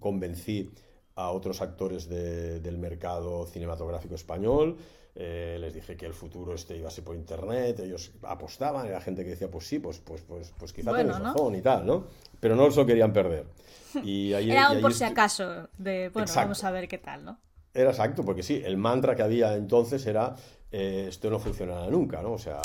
convencí 0.00 0.70
a 1.16 1.30
otros 1.32 1.60
actores 1.60 2.08
del 2.08 2.78
mercado 2.78 3.44
cinematográfico 3.46 4.14
español, 4.14 4.78
les 5.14 5.74
dije 5.74 5.98
que 5.98 6.06
el 6.06 6.14
futuro 6.14 6.54
este 6.54 6.78
iba 6.78 6.88
a 6.88 6.90
ser 6.90 7.04
por 7.04 7.14
internet, 7.14 7.78
ellos 7.80 8.12
apostaban, 8.22 8.86
era 8.86 9.02
gente 9.02 9.22
que 9.22 9.30
decía, 9.30 9.50
pues 9.50 9.66
sí, 9.66 9.80
pues, 9.80 9.98
pues, 9.98 10.22
pues, 10.22 10.54
pues 10.58 10.72
quizá 10.72 10.92
bueno, 10.92 11.18
razón 11.18 11.54
y 11.54 11.60
tal, 11.60 11.84
¿no? 11.84 12.06
Pero 12.40 12.56
no 12.56 12.70
se 12.70 12.80
lo 12.80 12.86
querían 12.86 13.12
perder. 13.12 13.44
Y 14.02 14.32
Era 14.32 14.72
un 14.72 14.80
por 14.80 14.94
si 14.94 15.04
acaso, 15.04 15.68
de, 15.78 16.10
bueno, 16.10 16.30
vamos 16.34 16.64
a 16.64 16.70
ver 16.70 16.88
qué 16.88 16.98
tal, 16.98 17.24
¿no? 17.24 17.38
Era 17.76 17.90
exacto, 17.90 18.24
porque 18.24 18.42
sí, 18.42 18.62
el 18.64 18.76
mantra 18.76 19.14
que 19.14 19.22
había 19.22 19.54
entonces 19.54 20.06
era, 20.06 20.34
eh, 20.70 21.06
esto 21.08 21.30
no 21.30 21.38
funcionará 21.38 21.88
nunca, 21.90 22.22
¿no? 22.22 22.32
O 22.32 22.38
sea, 22.38 22.60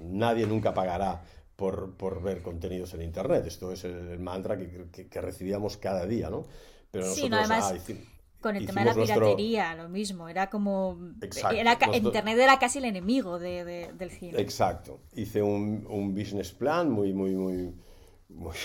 nadie 0.00 0.46
nunca 0.46 0.72
pagará 0.72 1.22
por, 1.56 1.96
por, 1.96 2.22
ver 2.22 2.42
contenidos 2.42 2.94
en 2.94 3.02
Internet. 3.02 3.44
Esto 3.46 3.72
es 3.72 3.84
el, 3.84 4.18
mantra 4.18 4.56
que, 4.56 5.08
que, 5.08 5.20
recibíamos 5.20 5.76
cada 5.76 6.06
día, 6.06 6.30
¿no? 6.30 6.44
Pero 6.90 7.04
nosotros, 7.04 7.24
sí, 7.24 7.30
no, 7.30 7.36
además, 7.36 7.74
con 8.40 8.56
el 8.56 8.66
tema 8.66 8.80
de 8.80 8.86
la 8.86 8.94
piratería, 8.94 9.74
lo 9.74 9.88
mismo. 9.88 10.28
Era 10.28 10.50
como. 10.50 10.98
era, 11.54 11.78
Internet 11.92 12.38
era 12.38 12.58
casi 12.58 12.78
el 12.78 12.86
enemigo 12.86 13.38
de, 13.38 13.92
del 13.96 14.10
cine. 14.10 14.40
Exacto. 14.40 15.00
Hice 15.14 15.42
un, 15.42 15.86
un 15.88 16.14
business 16.14 16.52
plan 16.52 16.90
muy, 16.90 17.12
muy, 17.12 17.34
muy, 17.34 17.74
muy 18.28 18.56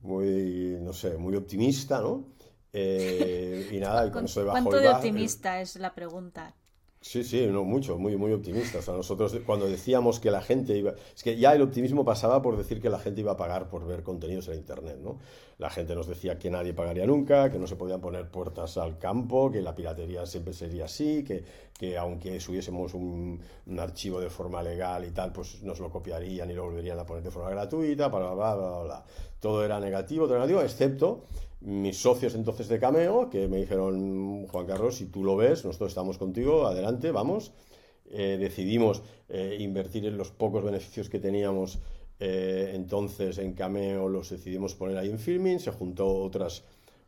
muy, 0.00 0.78
no 0.80 0.92
sé, 0.92 1.16
muy 1.16 1.34
optimista, 1.34 2.00
¿no? 2.00 2.26
Eh, 2.80 3.68
y 3.72 3.78
nada, 3.80 4.06
y 4.06 4.10
con 4.10 4.24
eso 4.24 4.40
de 4.40 4.46
bajo 4.46 4.62
¿Cuánto 4.62 4.80
de 4.80 4.88
optimista 4.88 5.60
es 5.60 5.76
la 5.76 5.94
pregunta? 5.94 6.54
Sí, 7.00 7.22
sí, 7.22 7.46
no 7.46 7.62
mucho, 7.62 7.96
muy, 7.96 8.16
muy 8.16 8.32
optimista. 8.32 8.78
O 8.78 8.82
sea, 8.82 8.94
nosotros 8.94 9.36
cuando 9.46 9.68
decíamos 9.68 10.18
que 10.18 10.32
la 10.32 10.42
gente 10.42 10.76
iba... 10.76 10.94
Es 11.14 11.22
que 11.22 11.36
ya 11.36 11.52
el 11.54 11.62
optimismo 11.62 12.04
pasaba 12.04 12.42
por 12.42 12.56
decir 12.56 12.80
que 12.80 12.90
la 12.90 12.98
gente 12.98 13.20
iba 13.20 13.32
a 13.32 13.36
pagar 13.36 13.68
por 13.68 13.86
ver 13.86 14.02
contenidos 14.02 14.48
en 14.48 14.54
Internet, 14.54 14.98
¿no? 15.00 15.18
La 15.58 15.70
gente 15.70 15.94
nos 15.94 16.08
decía 16.08 16.38
que 16.38 16.50
nadie 16.50 16.74
pagaría 16.74 17.06
nunca, 17.06 17.50
que 17.50 17.58
no 17.58 17.68
se 17.68 17.76
podían 17.76 18.00
poner 18.00 18.28
puertas 18.28 18.76
al 18.78 18.98
campo, 18.98 19.50
que 19.50 19.62
la 19.62 19.76
piratería 19.76 20.26
siempre 20.26 20.52
sería 20.52 20.86
así, 20.86 21.22
que, 21.22 21.44
que 21.78 21.96
aunque 21.96 22.40
subiésemos 22.40 22.94
un, 22.94 23.40
un, 23.66 23.80
archivo 23.80 24.20
de 24.20 24.28
forma 24.28 24.62
legal 24.62 25.04
y 25.04 25.10
tal, 25.10 25.32
pues 25.32 25.62
nos 25.62 25.78
lo 25.78 25.90
copiarían 25.90 26.50
y 26.50 26.54
lo 26.54 26.64
volverían 26.64 26.98
a 26.98 27.06
poner 27.06 27.22
de 27.22 27.30
forma 27.30 27.50
gratuita, 27.50 28.08
bla, 28.08 28.18
bla, 28.18 28.34
bla, 28.34 28.54
bla, 28.54 28.82
bla. 28.82 29.04
Todo 29.40 29.64
era 29.64 29.78
negativo, 29.78 30.26
todo 30.26 30.34
negativo, 30.34 30.62
excepto 30.62 31.26
mis 31.60 32.00
socios 32.00 32.34
entonces 32.34 32.68
de 32.68 32.78
Cameo, 32.78 33.30
que 33.30 33.48
me 33.48 33.58
dijeron, 33.58 34.46
Juan 34.46 34.66
Carlos, 34.66 34.96
si 34.96 35.06
tú 35.06 35.24
lo 35.24 35.36
ves, 35.36 35.64
nosotros 35.64 35.90
estamos 35.90 36.18
contigo, 36.18 36.66
adelante, 36.66 37.10
vamos. 37.10 37.52
Eh, 38.10 38.38
decidimos 38.40 39.02
eh, 39.28 39.56
invertir 39.60 40.06
en 40.06 40.16
los 40.16 40.30
pocos 40.30 40.64
beneficios 40.64 41.10
que 41.10 41.18
teníamos 41.18 41.78
eh, 42.20 42.72
entonces 42.74 43.38
en 43.38 43.52
Cameo, 43.52 44.08
los 44.08 44.30
decidimos 44.30 44.74
poner 44.74 44.96
ahí 44.96 45.10
en 45.10 45.18
Filming, 45.18 45.60
se 45.60 45.70
juntó 45.70 46.08
otras, 46.08 46.64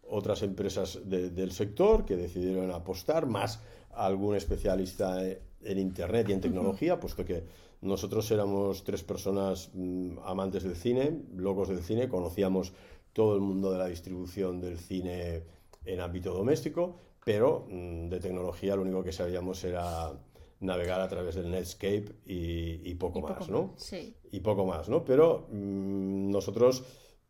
otras 0.09 0.43
empresas 0.43 1.01
del 1.05 1.53
sector 1.53 2.05
que 2.05 2.17
decidieron 2.17 2.71
apostar, 2.71 3.27
más 3.27 3.61
algún 3.93 4.37
especialista 4.37 5.21
en 5.25 5.79
Internet 5.79 6.29
y 6.29 6.33
en 6.33 6.41
tecnología, 6.41 7.01
puesto 7.01 7.25
que 7.25 7.45
nosotros 7.81 8.31
éramos 8.31 8.85
tres 8.85 9.03
personas 9.03 9.71
mm, 9.73 10.19
amantes 10.25 10.63
del 10.63 10.77
cine, 10.77 11.23
locos 11.35 11.69
del 11.69 11.83
cine, 11.83 12.09
conocíamos 12.09 12.73
todo 13.13 13.35
el 13.35 13.41
mundo 13.41 13.73
de 13.73 13.79
la 13.79 13.87
distribución 13.87 14.61
del 14.61 14.79
cine 14.79 15.43
en 15.85 16.01
ámbito 16.01 16.33
doméstico, 16.33 16.97
pero 17.25 17.67
mm, 17.69 18.09
de 18.09 18.21
tecnología 18.21 18.77
lo 18.77 18.83
único 18.83 19.03
que 19.03 19.13
sabíamos 19.13 19.63
era 19.65 20.13
navegar 20.61 21.01
a 21.01 21.09
través 21.09 21.35
del 21.35 21.51
Netscape 21.51 22.17
y, 22.27 22.95
poco 22.95 23.21
más, 23.21 23.49
¿no? 23.49 23.73
Sí. 23.77 24.15
Y 24.31 24.41
poco 24.41 24.67
más, 24.67 24.89
¿no? 24.89 25.05
Pero 25.05 25.49
mm, 25.51 26.31
nosotros 26.31 26.85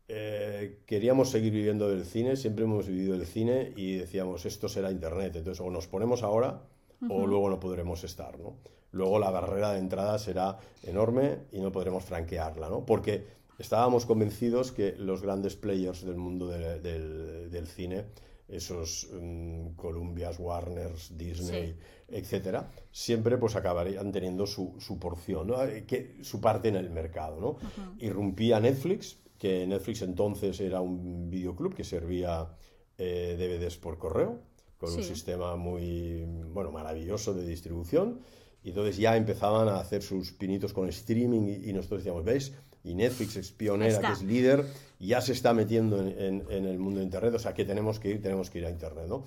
eh, 0.07 0.81
queríamos 0.85 1.29
seguir 1.29 1.53
viviendo 1.53 1.87
del 1.87 2.05
cine, 2.05 2.35
siempre 2.35 2.65
hemos 2.65 2.87
vivido 2.87 3.15
el 3.15 3.25
cine 3.25 3.73
y 3.77 3.95
decíamos, 3.95 4.45
esto 4.45 4.67
será 4.67 4.91
Internet, 4.91 5.37
entonces 5.37 5.65
o 5.65 5.69
nos 5.69 5.87
ponemos 5.87 6.23
ahora 6.23 6.67
o 7.09 7.25
luego 7.25 7.49
no 7.49 7.59
podremos 7.59 8.03
estar, 8.03 8.37
¿no? 8.37 8.57
Luego 8.91 9.17
la 9.19 9.31
barrera 9.31 9.71
de 9.71 9.79
entrada 9.79 10.19
será 10.19 10.59
enorme 10.83 11.39
y 11.51 11.61
no 11.61 11.71
podremos 11.71 12.03
franquearla, 12.03 12.69
¿no? 12.69 12.85
Porque 12.85 13.25
estábamos 13.61 14.05
convencidos 14.05 14.71
que 14.71 14.95
los 14.97 15.21
grandes 15.21 15.55
players 15.55 16.03
del 16.03 16.17
mundo 16.17 16.47
del, 16.47 17.67
cine, 17.67 18.05
esos 18.47 19.07
um, 19.13 19.75
Columbias, 19.75 20.39
Warners, 20.39 21.15
Disney, 21.15 21.75
etcétera, 22.09 22.71
siempre 22.91 23.37
pues 23.37 23.55
acabarían 23.55 24.11
teniendo 24.11 24.47
su, 24.47 24.97
porción, 24.99 25.47
¿no? 25.47 25.63
Eh, 25.63 25.85
que, 25.85 26.17
su 26.23 26.41
parte 26.41 26.69
en 26.69 26.75
el 26.75 26.89
mercado. 26.89 27.39
¿no? 27.39 27.57
Irrumpía 27.99 28.59
Netflix, 28.59 29.17
que 29.37 29.65
Netflix 29.67 30.01
entonces 30.01 30.59
era 30.59 30.81
un 30.81 31.29
videoclub 31.29 31.75
que 31.75 31.83
servía 31.83 32.49
eh, 32.97 33.35
DVDs 33.37 33.77
por 33.77 33.99
correo, 33.99 34.39
con 34.79 34.91
un 34.91 35.03
sistema 35.03 35.55
muy 35.55 36.25
bueno, 36.51 36.71
maravilloso 36.71 37.35
de 37.35 37.45
distribución. 37.45 38.21
Y 38.63 38.69
entonces 38.69 38.97
ya 38.97 39.15
empezaban 39.15 39.67
a 39.69 39.79
hacer 39.79 40.01
sus 40.01 40.33
pinitos 40.33 40.73
con 40.73 40.89
streaming 40.89 41.47
y, 41.47 41.69
y 41.69 41.73
nosotros 41.73 41.99
decíamos, 42.01 42.23
¿veis? 42.23 42.53
Y 42.83 42.95
Netflix 42.95 43.35
es 43.35 43.51
pionera, 43.51 43.99
que 43.99 44.13
es 44.13 44.23
líder, 44.23 44.65
ya 44.99 45.21
se 45.21 45.33
está 45.33 45.53
metiendo 45.53 45.99
en, 45.99 46.45
el 46.49 46.79
mundo 46.79 46.99
de 46.99 47.05
Internet, 47.05 47.33
o 47.35 47.39
sea 47.39 47.53
que 47.53 47.65
tenemos 47.65 47.99
que 47.99 48.09
ir, 48.09 48.21
tenemos 48.21 48.49
que 48.49 48.59
ir 48.59 48.65
a 48.65 48.69
Internet, 48.69 49.05
¿no? 49.07 49.23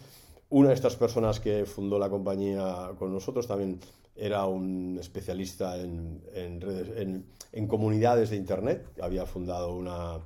Una 0.50 0.68
de 0.68 0.74
estas 0.74 0.96
personas 0.96 1.40
que 1.40 1.64
fundó 1.64 1.98
la 1.98 2.08
compañía 2.08 2.92
con 2.98 3.12
nosotros 3.12 3.46
también 3.46 3.80
era 4.14 4.46
un 4.46 4.96
especialista 5.00 5.76
en, 5.80 6.60
redes, 6.60 7.24
en, 7.52 7.66
comunidades 7.66 8.30
de 8.30 8.36
Internet, 8.36 8.86
había 9.00 9.26
fundado 9.26 9.74
una, 9.74 10.20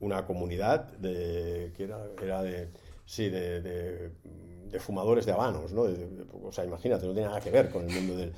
una 0.00 0.26
comunidad 0.26 0.92
de, 0.98 1.72
que 1.76 1.84
era, 1.84 2.06
era 2.22 2.42
de, 2.42 2.68
sí, 3.04 3.28
de, 3.28 3.60
de, 3.60 4.10
fumadores 4.78 5.24
de 5.24 5.32
habanos, 5.32 5.72
¿no? 5.72 5.86
o 6.42 6.52
sea, 6.52 6.64
imagínate, 6.64 7.06
no 7.06 7.12
tiene 7.12 7.28
nada 7.28 7.40
que 7.40 7.50
ver 7.50 7.70
con 7.70 7.88
el 7.88 7.94
mundo 7.94 8.16
del 8.16 8.32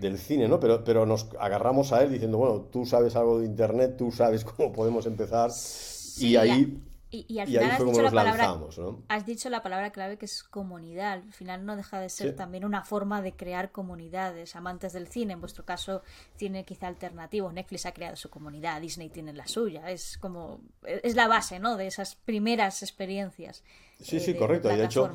del 0.00 0.18
cine, 0.18 0.48
¿no? 0.48 0.58
Pero, 0.58 0.82
pero 0.84 1.06
nos 1.06 1.28
agarramos 1.38 1.92
a 1.92 2.02
él 2.02 2.12
diciendo, 2.12 2.38
bueno, 2.38 2.62
tú 2.62 2.86
sabes 2.86 3.16
algo 3.16 3.40
de 3.40 3.46
Internet, 3.46 3.96
tú 3.96 4.10
sabes 4.10 4.44
cómo 4.56 4.72
podemos 4.72 5.06
empezar. 5.06 5.50
y 6.18 6.36
ahí... 6.36 6.82
Y, 7.12 7.40
al 7.40 7.48
final 7.48 7.70
has 7.72 7.84
dicho, 7.84 8.02
la 8.02 8.10
palabra, 8.12 8.60
has 9.08 9.26
dicho 9.26 9.50
la 9.50 9.62
palabra 9.64 9.90
clave 9.90 10.16
que 10.16 10.26
es 10.26 10.44
comunidad. 10.44 11.14
Al 11.14 11.32
final 11.32 11.66
no 11.66 11.74
deja 11.74 11.98
de 11.98 12.08
ser 12.08 12.36
también 12.36 12.64
una 12.64 12.84
forma 12.84 13.20
de 13.20 13.32
crear 13.32 13.72
comunidades. 13.72 14.54
Amantes 14.54 14.92
del 14.92 15.08
cine, 15.08 15.32
en 15.32 15.40
vuestro 15.40 15.64
caso, 15.64 16.02
cine 16.36 16.64
quizá 16.64 16.86
alternativo. 16.86 17.50
Netflix 17.50 17.86
ha 17.86 17.92
creado 17.92 18.14
su 18.14 18.30
comunidad, 18.30 18.80
Disney 18.80 19.08
tiene 19.08 19.32
la 19.32 19.48
suya. 19.48 19.90
Es 19.90 20.18
como 20.18 20.60
es 20.84 21.16
la 21.16 21.26
base, 21.26 21.58
¿no? 21.58 21.76
De 21.76 21.88
esas 21.88 22.14
primeras 22.14 22.80
experiencias. 22.84 23.64
Sí, 24.00 24.18
eh, 24.18 24.20
sí, 24.20 24.34
correcto. 24.34 24.68
De, 24.68 24.76
de 24.76 24.84
hecho, 24.84 25.10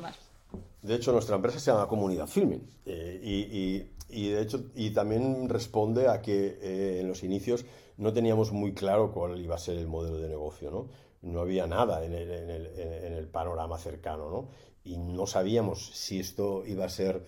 de 0.82 0.94
hecho, 0.94 1.12
nuestra 1.12 1.36
empresa 1.36 1.58
se 1.58 1.70
llama 1.70 1.88
Comunidad 1.88 2.26
Filming. 2.26 2.68
Eh, 2.84 3.20
y 3.22 3.58
y 3.58 3.95
de 4.08 4.40
hecho, 4.40 4.66
y 4.74 4.90
también 4.90 5.48
responde 5.48 6.08
a 6.08 6.22
que 6.22 6.58
eh, 6.60 7.00
en 7.00 7.08
los 7.08 7.22
inicios 7.22 7.64
no 7.96 8.12
teníamos 8.12 8.52
muy 8.52 8.72
claro 8.74 9.12
cuál 9.12 9.40
iba 9.40 9.54
a 9.54 9.58
ser 9.58 9.78
el 9.78 9.86
modelo 9.86 10.18
de 10.18 10.28
negocio, 10.28 10.70
¿no? 10.70 10.88
No 11.22 11.40
había 11.40 11.66
nada 11.66 12.04
en 12.04 12.12
el, 12.12 12.30
en 12.30 12.50
el, 12.50 12.66
en 12.78 13.12
el 13.12 13.28
panorama 13.28 13.78
cercano, 13.78 14.30
¿no? 14.30 14.48
Y 14.84 14.96
no 14.98 15.26
sabíamos 15.26 15.90
si 15.94 16.20
esto 16.20 16.64
iba 16.66 16.84
a 16.84 16.88
ser 16.88 17.24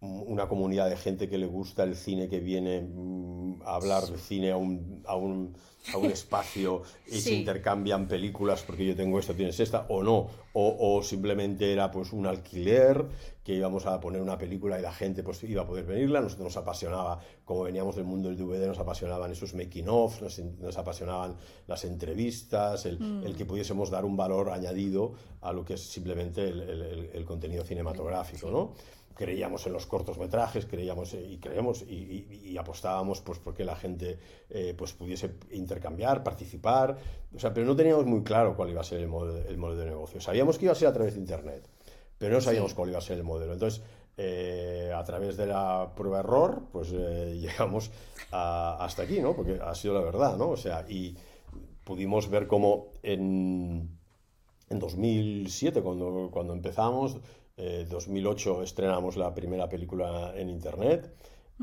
una 0.00 0.46
comunidad 0.46 0.90
de 0.90 0.96
gente 0.96 1.28
que 1.28 1.38
le 1.38 1.46
gusta 1.46 1.82
el 1.82 1.96
cine, 1.96 2.28
que 2.28 2.40
viene 2.40 2.82
mm, 2.82 3.62
hablar 3.64 4.04
de 4.04 4.18
cine 4.18 4.50
a 4.50 4.56
un, 4.56 5.02
a 5.06 5.16
un, 5.16 5.56
a 5.94 5.96
un 5.96 6.10
espacio 6.10 6.82
y 7.06 7.18
se 7.18 7.34
intercambian 7.34 8.06
películas 8.06 8.62
porque 8.62 8.84
yo 8.84 8.94
tengo 8.94 9.18
esta, 9.18 9.32
tienes 9.32 9.58
esta, 9.58 9.86
o 9.88 10.02
no, 10.02 10.28
o, 10.52 10.76
o, 10.78 11.02
simplemente 11.02 11.72
era 11.72 11.90
pues 11.90 12.12
un 12.12 12.26
alquiler 12.26 13.06
que 13.42 13.54
íbamos 13.54 13.86
a 13.86 13.98
poner 13.98 14.20
una 14.20 14.36
película 14.36 14.78
y 14.78 14.82
la 14.82 14.92
gente 14.92 15.22
pues 15.22 15.42
iba 15.44 15.62
a 15.62 15.66
poder 15.66 15.86
venirla, 15.86 16.20
nosotros 16.20 16.44
nos 16.44 16.56
apasionaba, 16.58 17.18
como 17.44 17.62
veníamos 17.62 17.96
del 17.96 18.04
mundo 18.04 18.28
del 18.28 18.36
DVD, 18.36 18.66
nos 18.66 18.78
apasionaban 18.78 19.32
esos 19.32 19.54
making 19.54 19.88
of, 19.88 20.20
nos, 20.20 20.38
nos 20.38 20.76
apasionaban 20.76 21.36
las 21.66 21.84
entrevistas, 21.84 22.84
el, 22.84 22.98
mm. 22.98 23.24
el, 23.24 23.34
que 23.34 23.46
pudiésemos 23.46 23.88
dar 23.88 24.04
un 24.04 24.16
valor 24.16 24.50
añadido 24.50 25.14
a 25.40 25.52
lo 25.52 25.64
que 25.64 25.74
es 25.74 25.80
simplemente 25.80 26.48
el, 26.48 26.60
el, 26.60 27.10
el 27.14 27.24
contenido 27.24 27.64
cinematográfico, 27.64 28.50
¿no? 28.50 28.74
Creíamos 29.16 29.66
en 29.66 29.72
los 29.72 29.86
cortometrajes, 29.86 30.66
creíamos 30.66 31.14
eh, 31.14 31.26
y 31.28 31.38
creemos 31.38 31.82
y, 31.82 32.56
apostábamos 32.58 33.20
pues 33.20 33.38
porque 33.38 33.64
la 33.64 33.76
gente 33.76 34.18
eh, 34.48 34.74
pues 34.76 34.92
pudiese 34.92 35.30
intercambiar, 35.50 36.22
participar, 36.22 36.96
o 37.34 37.38
sea, 37.38 37.52
pero 37.52 37.66
no 37.66 37.76
teníamos 37.76 38.06
muy 38.06 38.22
claro 38.22 38.56
cuál 38.56 38.70
iba 38.70 38.80
a 38.80 38.84
ser 38.84 39.00
el 39.00 39.08
modelo, 39.08 39.46
el 39.48 39.58
modelo 39.58 39.80
de 39.80 39.86
negocio. 39.86 40.20
Sabíamos 40.20 40.58
que 40.58 40.66
iba 40.66 40.72
a 40.72 40.76
ser 40.76 40.88
a 40.88 40.92
través 40.92 41.14
de 41.14 41.20
internet, 41.20 41.68
pero 42.16 42.34
no 42.34 42.40
sabíamos 42.40 42.72
cuál 42.74 42.90
iba 42.90 42.98
a 42.98 43.02
ser 43.02 43.18
el 43.18 43.24
modelo. 43.24 43.52
Entonces, 43.52 43.82
eh, 44.16 44.90
a 44.94 45.04
través 45.04 45.36
de 45.36 45.46
la 45.46 45.92
prueba 45.94 46.20
error, 46.20 46.62
pues 46.72 46.90
llegamos 46.92 47.90
hasta 48.30 49.02
aquí, 49.02 49.20
¿no? 49.20 49.34
Porque 49.34 49.58
ha 49.62 49.74
sido 49.74 49.94
la 49.94 50.00
verdad, 50.00 50.36
¿no? 50.36 50.50
O 50.50 50.56
sea, 50.56 50.86
y 50.88 51.16
pudimos 51.84 52.30
ver 52.30 52.46
cómo 52.46 52.88
en, 53.02 53.98
en 54.70 54.78
2007, 54.78 55.82
cuando, 55.82 56.30
cuando 56.32 56.52
empezamos, 56.52 57.18
2008 57.56 58.60
eh, 58.60 58.64
estrenamos 58.64 59.16
la 59.16 59.34
primera 59.34 59.68
película 59.68 60.32
en 60.36 60.50
Internet. 60.50 61.14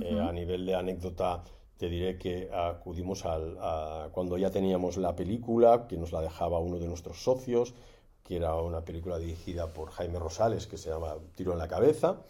Eh, 0.01 0.19
a 0.19 0.31
nivel 0.31 0.65
de 0.65 0.73
anécdota, 0.73 1.43
te 1.77 1.87
diré 1.87 2.17
que 2.17 2.49
acudimos 2.51 3.25
al, 3.25 3.57
a, 3.59 4.09
cuando 4.11 4.37
ya 4.37 4.49
teníamos 4.49 4.97
la 4.97 5.15
película, 5.15 5.85
que 5.87 5.97
nos 5.97 6.11
la 6.11 6.21
dejaba 6.21 6.59
uno 6.59 6.79
de 6.79 6.87
nuestros 6.87 7.21
socios, 7.21 7.75
que 8.23 8.37
era 8.37 8.55
una 8.55 8.83
película 8.83 9.19
dirigida 9.19 9.71
por 9.71 9.91
Jaime 9.91 10.17
Rosales, 10.17 10.65
que 10.65 10.77
se 10.77 10.89
llama 10.89 11.15
Tiro 11.35 11.53
en 11.53 11.59
la 11.59 11.67
cabeza. 11.67 12.23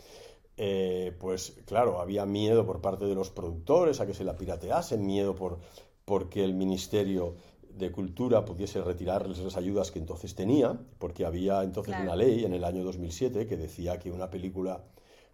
Eh, 0.57 1.15
pues 1.17 1.61
claro, 1.65 2.01
había 2.01 2.25
miedo 2.25 2.65
por 2.65 2.81
parte 2.81 3.05
de 3.05 3.15
los 3.15 3.29
productores 3.29 4.01
a 4.01 4.05
que 4.05 4.13
se 4.13 4.25
la 4.25 4.35
pirateasen, 4.35 5.05
miedo 5.05 5.35
por 5.35 5.59
porque 6.05 6.43
el 6.43 6.53
ministerio 6.53 7.35
de 7.77 7.91
Cultura 7.91 8.45
pudiese 8.45 8.81
retirarles 8.81 9.39
las 9.39 9.57
ayudas 9.57 9.91
que 9.91 9.99
entonces 9.99 10.35
tenía, 10.35 10.79
porque 10.99 11.25
había 11.25 11.63
entonces 11.63 11.95
una 12.01 12.15
ley 12.15 12.45
en 12.45 12.53
el 12.53 12.63
año 12.63 12.83
2007 12.83 13.47
que 13.47 13.57
decía 13.57 13.99
que 13.99 14.11
una 14.11 14.29
película, 14.29 14.83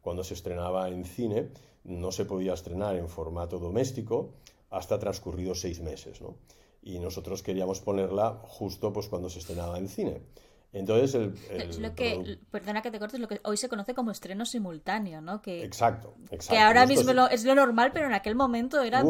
cuando 0.02 0.24
se 0.24 0.34
estrenaba 0.34 0.90
en 0.90 1.06
cine, 1.06 1.50
no 1.84 2.12
se 2.12 2.26
podía 2.26 2.54
estrenar 2.54 2.96
en 2.96 3.10
formato 3.10 3.60
doméstico 3.60 4.34
hasta 4.70 5.00
transcurridos 5.00 5.62
seis 5.62 5.82
meses. 5.82 6.22
¿no? 6.22 6.36
Y 6.82 7.00
nosotros 7.00 7.44
queríamos 7.44 7.82
ponerla 7.82 8.40
justo 8.44 8.94
pues, 8.94 9.08
cuando 9.08 9.30
se 9.30 9.40
estrenaba 9.40 9.78
en 9.78 9.90
cine. 9.90 10.22
Entonces, 10.72 11.16
el, 11.16 11.34
es 11.50 11.80
lo 11.80 11.96
que, 11.96 12.40
perdona 12.52 12.82
que 12.82 12.92
te 12.92 13.00
cortes, 13.00 13.20
lo 13.20 13.28
que 13.28 13.42
hoy 13.44 13.58
se 13.58 13.70
conoce 13.70 13.94
como 13.94 14.12
estreno 14.12 14.46
simultáneo, 14.46 15.22
¿no? 15.22 15.42
Que, 15.42 15.64
exacto, 15.64 16.16
exacto. 16.30 16.54
Que 16.54 16.60
ahora 16.60 16.86
mismo 16.86 17.12
es... 17.30 17.44
Lo, 17.44 17.56
normal, 17.56 17.92
pero 17.94 18.06
en 18.06 18.14
aquel 18.14 18.36
momento 18.36 18.82
era, 18.82 19.04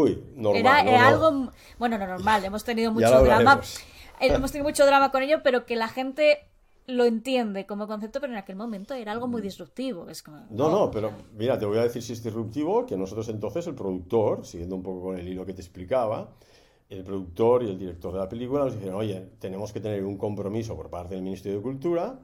era, 0.55 1.07
algo, 1.07 1.51
bueno, 1.77 1.97
no 1.97 2.07
normal, 2.07 2.45
hemos 2.45 2.63
tenido 2.63 2.91
mucho 2.93 3.21
drama, 3.23 3.61
eh, 4.21 4.27
hemos 4.27 4.51
tenido 4.51 4.69
mucho 4.69 4.85
drama 4.85 5.11
con 5.11 5.21
ello, 5.21 5.41
pero 5.43 5.65
que 5.65 5.75
la 5.75 5.89
gente 5.89 6.49
lo 6.87 7.05
entiende 7.05 7.65
como 7.65 7.87
concepto, 7.87 8.19
pero 8.19 8.33
en 8.33 8.39
aquel 8.39 8.55
momento 8.55 8.93
era 8.95 9.11
algo 9.11 9.27
muy 9.27 9.41
disruptivo. 9.41 10.09
Es 10.09 10.23
como, 10.23 10.45
no, 10.49 10.71
no, 10.71 10.89
pero 10.89 11.11
mira, 11.37 11.59
te 11.59 11.65
voy 11.65 11.77
a 11.77 11.83
decir 11.83 12.01
si 12.01 12.13
es 12.13 12.23
disruptivo, 12.23 12.85
que 12.85 12.97
nosotros 12.97 13.29
entonces, 13.29 13.67
el 13.67 13.75
productor, 13.75 14.45
siguiendo 14.45 14.75
un 14.75 14.81
poco 14.81 15.03
con 15.03 15.19
el 15.19 15.27
hilo 15.27 15.45
que 15.45 15.53
te 15.53 15.61
explicaba, 15.61 16.31
el 16.89 17.03
productor 17.03 17.63
y 17.63 17.69
el 17.69 17.77
director 17.77 18.11
de 18.11 18.19
la 18.19 18.27
película 18.27 18.65
nos 18.65 18.73
dijeron, 18.73 18.95
oye, 18.95 19.29
tenemos 19.39 19.71
que 19.71 19.79
tener 19.79 20.03
un 20.03 20.17
compromiso 20.17 20.75
por 20.75 20.89
parte 20.89 21.13
del 21.13 21.23
Ministerio 21.23 21.59
de 21.59 21.63
Cultura 21.63 22.19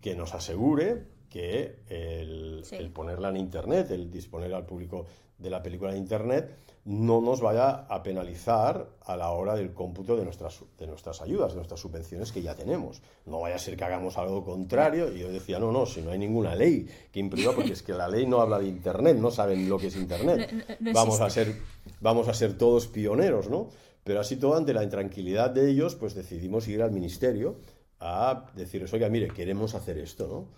que 0.00 0.16
nos 0.16 0.34
asegure 0.34 1.04
que 1.28 1.76
el, 1.88 2.90
ponerla 2.92 3.28
en 3.28 3.36
Internet, 3.36 3.92
el 3.92 4.10
disponer 4.10 4.52
al 4.52 4.66
público 4.66 5.06
de 5.38 5.48
la 5.48 5.62
película 5.62 5.92
en 5.92 5.98
Internet, 5.98 6.56
no 6.84 7.20
nos 7.20 7.40
vaya 7.40 7.86
a 7.88 8.02
penalizar 8.02 8.88
a 9.02 9.16
la 9.16 9.30
hora 9.30 9.54
del 9.54 9.72
cómputo 9.72 10.16
de 10.16 10.24
nuestras, 10.24 10.60
de 10.76 10.86
nuestras 10.88 11.20
ayudas, 11.20 11.52
de 11.52 11.56
nuestras 11.56 11.78
subvenciones 11.78 12.32
que 12.32 12.42
ya 12.42 12.54
tenemos. 12.54 13.00
No 13.26 13.40
vaya 13.40 13.56
a 13.56 13.58
ser 13.58 13.76
que 13.76 13.84
hagamos 13.84 14.18
algo 14.18 14.44
contrario. 14.44 15.14
Y 15.14 15.20
yo 15.20 15.30
decía, 15.30 15.58
no, 15.58 15.70
no, 15.70 15.86
si 15.86 16.02
no 16.02 16.10
hay 16.10 16.18
ninguna 16.18 16.56
ley 16.56 16.88
que 17.12 17.20
imprima, 17.20 17.52
porque 17.52 17.74
es 17.74 17.82
que 17.82 17.92
la 17.92 18.08
ley 18.08 18.26
no 18.26 18.40
habla 18.40 18.58
de 18.58 18.66
Internet, 18.66 19.18
no 19.18 19.30
saben 19.30 19.68
lo 19.68 19.78
que 19.78 19.86
es 19.86 19.96
Internet. 19.96 20.78
vamos, 20.80 21.20
a 21.20 21.30
ser, 21.30 21.54
vamos 22.00 22.28
a 22.28 22.34
ser 22.34 22.58
todos 22.58 22.88
pioneros, 22.88 23.48
¿no? 23.48 23.68
Pero 24.04 24.20
así 24.20 24.36
todo, 24.36 24.56
ante 24.56 24.72
la 24.72 24.82
intranquilidad 24.82 25.50
de 25.50 25.70
ellos, 25.70 25.94
pues 25.94 26.14
decidimos 26.14 26.66
ir 26.68 26.82
al 26.82 26.90
ministerio 26.90 27.56
a 28.00 28.46
decirles, 28.54 28.92
oiga, 28.92 29.08
mire, 29.08 29.28
queremos 29.28 29.74
hacer 29.74 29.98
esto, 29.98 30.26
¿no? 30.26 30.48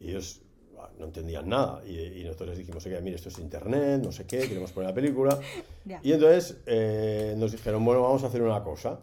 Y 0.00 0.10
ellos 0.10 0.40
ah, 0.78 0.90
no 0.98 1.06
entendían 1.06 1.48
nada. 1.48 1.82
Y, 1.86 2.22
nosotros 2.24 2.50
les 2.50 2.58
dijimos, 2.58 2.84
oiga, 2.86 3.00
mire, 3.00 3.16
esto 3.16 3.28
es 3.28 3.38
internet, 3.38 4.02
no 4.02 4.10
sé 4.10 4.26
qué, 4.26 4.40
queremos 4.40 4.72
poner 4.72 4.90
la 4.90 4.94
película. 4.94 5.38
Y 6.02 6.12
entonces 6.12 6.58
eh, 6.66 7.34
nos 7.38 7.52
dijeron, 7.52 7.84
bueno, 7.84 8.02
vamos 8.02 8.22
a 8.24 8.26
hacer 8.26 8.42
una 8.42 8.62
cosa. 8.62 9.00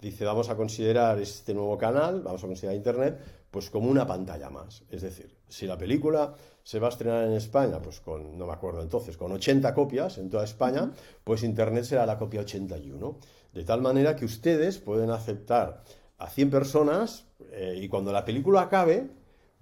Dice, 0.00 0.24
vamos 0.24 0.50
a 0.50 0.56
considerar 0.56 1.18
este 1.18 1.54
nuevo 1.54 1.78
canal, 1.78 2.20
vamos 2.20 2.44
a 2.44 2.46
considerar 2.46 2.76
internet, 2.76 3.18
pues 3.50 3.70
como 3.70 3.88
una 3.88 4.06
pantalla 4.06 4.50
más. 4.50 4.82
Es 4.90 5.02
decir, 5.02 5.35
si 5.48 5.66
la 5.66 5.78
película 5.78 6.34
se 6.62 6.80
va 6.80 6.88
a 6.88 6.90
estrenar 6.90 7.24
en 7.24 7.32
España, 7.32 7.80
pues 7.80 8.00
con, 8.00 8.36
no 8.36 8.46
me 8.46 8.52
acuerdo 8.52 8.82
entonces, 8.82 9.16
con 9.16 9.30
80 9.32 9.72
copias 9.72 10.18
en 10.18 10.28
toda 10.28 10.44
España, 10.44 10.90
pues 11.22 11.42
internet 11.42 11.84
será 11.84 12.06
la 12.06 12.18
copia 12.18 12.40
81. 12.40 13.18
De 13.52 13.64
tal 13.64 13.80
manera 13.80 14.16
que 14.16 14.24
ustedes 14.24 14.78
pueden 14.78 15.10
aceptar 15.10 15.82
a 16.18 16.28
100 16.28 16.50
personas 16.50 17.26
eh, 17.52 17.78
y 17.80 17.88
cuando 17.88 18.12
la 18.12 18.24
película 18.24 18.62
acabe, 18.62 19.08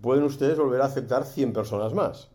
pueden 0.01 0.25
ustedes 0.25 0.59
volver 0.59 0.81
a 0.81 0.87
aceptar 0.87 1.25
100 1.25 1.53
personas 1.53 1.93
más. 1.93 2.31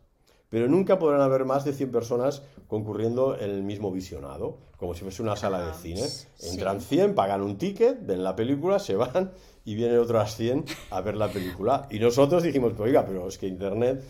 Pero 0.49 0.67
nunca 0.67 0.97
podrán 0.97 1.21
haber 1.21 1.45
más 1.45 1.63
de 1.65 1.73
100 1.73 1.91
personas 1.91 2.43
concurriendo 2.67 3.38
en 3.39 3.51
el 3.51 3.63
mismo 3.63 3.91
visionado, 3.91 4.57
como 4.77 4.93
si 4.93 5.01
fuese 5.01 5.21
una 5.21 5.35
sala 5.35 5.65
de 5.65 5.73
cine. 5.73 6.03
Entran 6.41 6.81
100, 6.81 7.13
pagan 7.13 7.41
un 7.41 7.57
ticket, 7.57 8.05
ven 8.05 8.23
la 8.23 8.35
película, 8.35 8.79
se 8.79 8.95
van 8.95 9.31
y 9.69 9.75
vienen 9.75 9.99
otras 9.99 10.36
100 10.36 10.65
a 10.89 11.01
ver 11.01 11.15
la 11.15 11.27
película. 11.32 11.88
Y 11.91 11.99
nosotros 11.99 12.41
dijimos, 12.41 12.73
oiga, 12.79 13.05
pero 13.05 13.27
es 13.27 13.38
que 13.38 13.45
Internet 13.45 14.03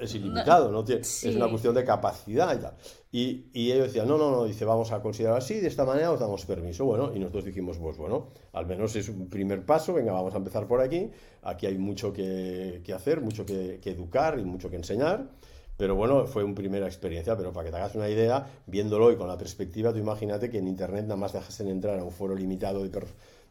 es 0.00 0.14
ilimitado, 0.14 0.70
¿no? 0.70 0.84
es 0.86 1.24
una 1.24 1.48
cuestión 1.48 1.74
de 1.74 1.84
capacidad 1.84 2.56
y 2.56 2.60
tal. 2.60 2.74
Y, 3.10 3.46
y, 3.52 3.72
ellos 3.72 3.88
decían, 3.88 4.06
no, 4.06 4.16
no, 4.16 4.30
no, 4.30 4.44
dice, 4.44 4.64
vamos 4.64 4.92
a 4.92 5.02
considerar 5.02 5.38
así, 5.38 5.54
de 5.54 5.66
esta 5.66 5.84
manera 5.84 6.12
os 6.12 6.20
damos 6.20 6.46
permiso. 6.46 6.84
Bueno, 6.84 7.10
y 7.12 7.18
nosotros 7.18 7.46
dijimos, 7.46 7.78
pues 7.78 7.96
bueno, 7.96 8.28
al 8.52 8.66
menos 8.66 8.94
es 8.94 9.08
un 9.08 9.28
primer 9.28 9.66
paso, 9.66 9.92
venga, 9.92 10.12
vamos 10.12 10.34
a 10.34 10.36
empezar 10.36 10.68
por 10.68 10.80
aquí. 10.80 11.10
Aquí 11.42 11.66
hay 11.66 11.78
mucho 11.78 12.12
que, 12.12 12.80
que 12.84 12.92
hacer, 12.92 13.20
mucho 13.20 13.44
que, 13.44 13.80
que, 13.82 13.90
educar 13.90 14.38
y 14.38 14.44
mucho 14.44 14.70
que 14.70 14.76
enseñar. 14.76 15.30
Pero 15.76 15.96
bueno, 15.96 16.26
fue 16.26 16.44
una 16.44 16.54
primera 16.54 16.86
experiencia, 16.86 17.36
pero 17.36 17.52
para 17.52 17.64
que 17.64 17.70
te 17.72 17.76
hagas 17.78 17.96
una 17.96 18.08
idea, 18.08 18.46
viéndolo 18.66 19.10
y 19.10 19.16
con 19.16 19.26
la 19.26 19.36
perspectiva, 19.36 19.92
tú 19.92 19.98
imagínate 19.98 20.48
que 20.48 20.58
en 20.58 20.68
Internet 20.68 21.02
nada 21.06 21.16
más 21.16 21.32
dejasen 21.32 21.66
entrar 21.68 21.98
a 21.98 22.04
un 22.04 22.12
foro 22.12 22.36
limitado 22.36 22.84
de, 22.84 22.90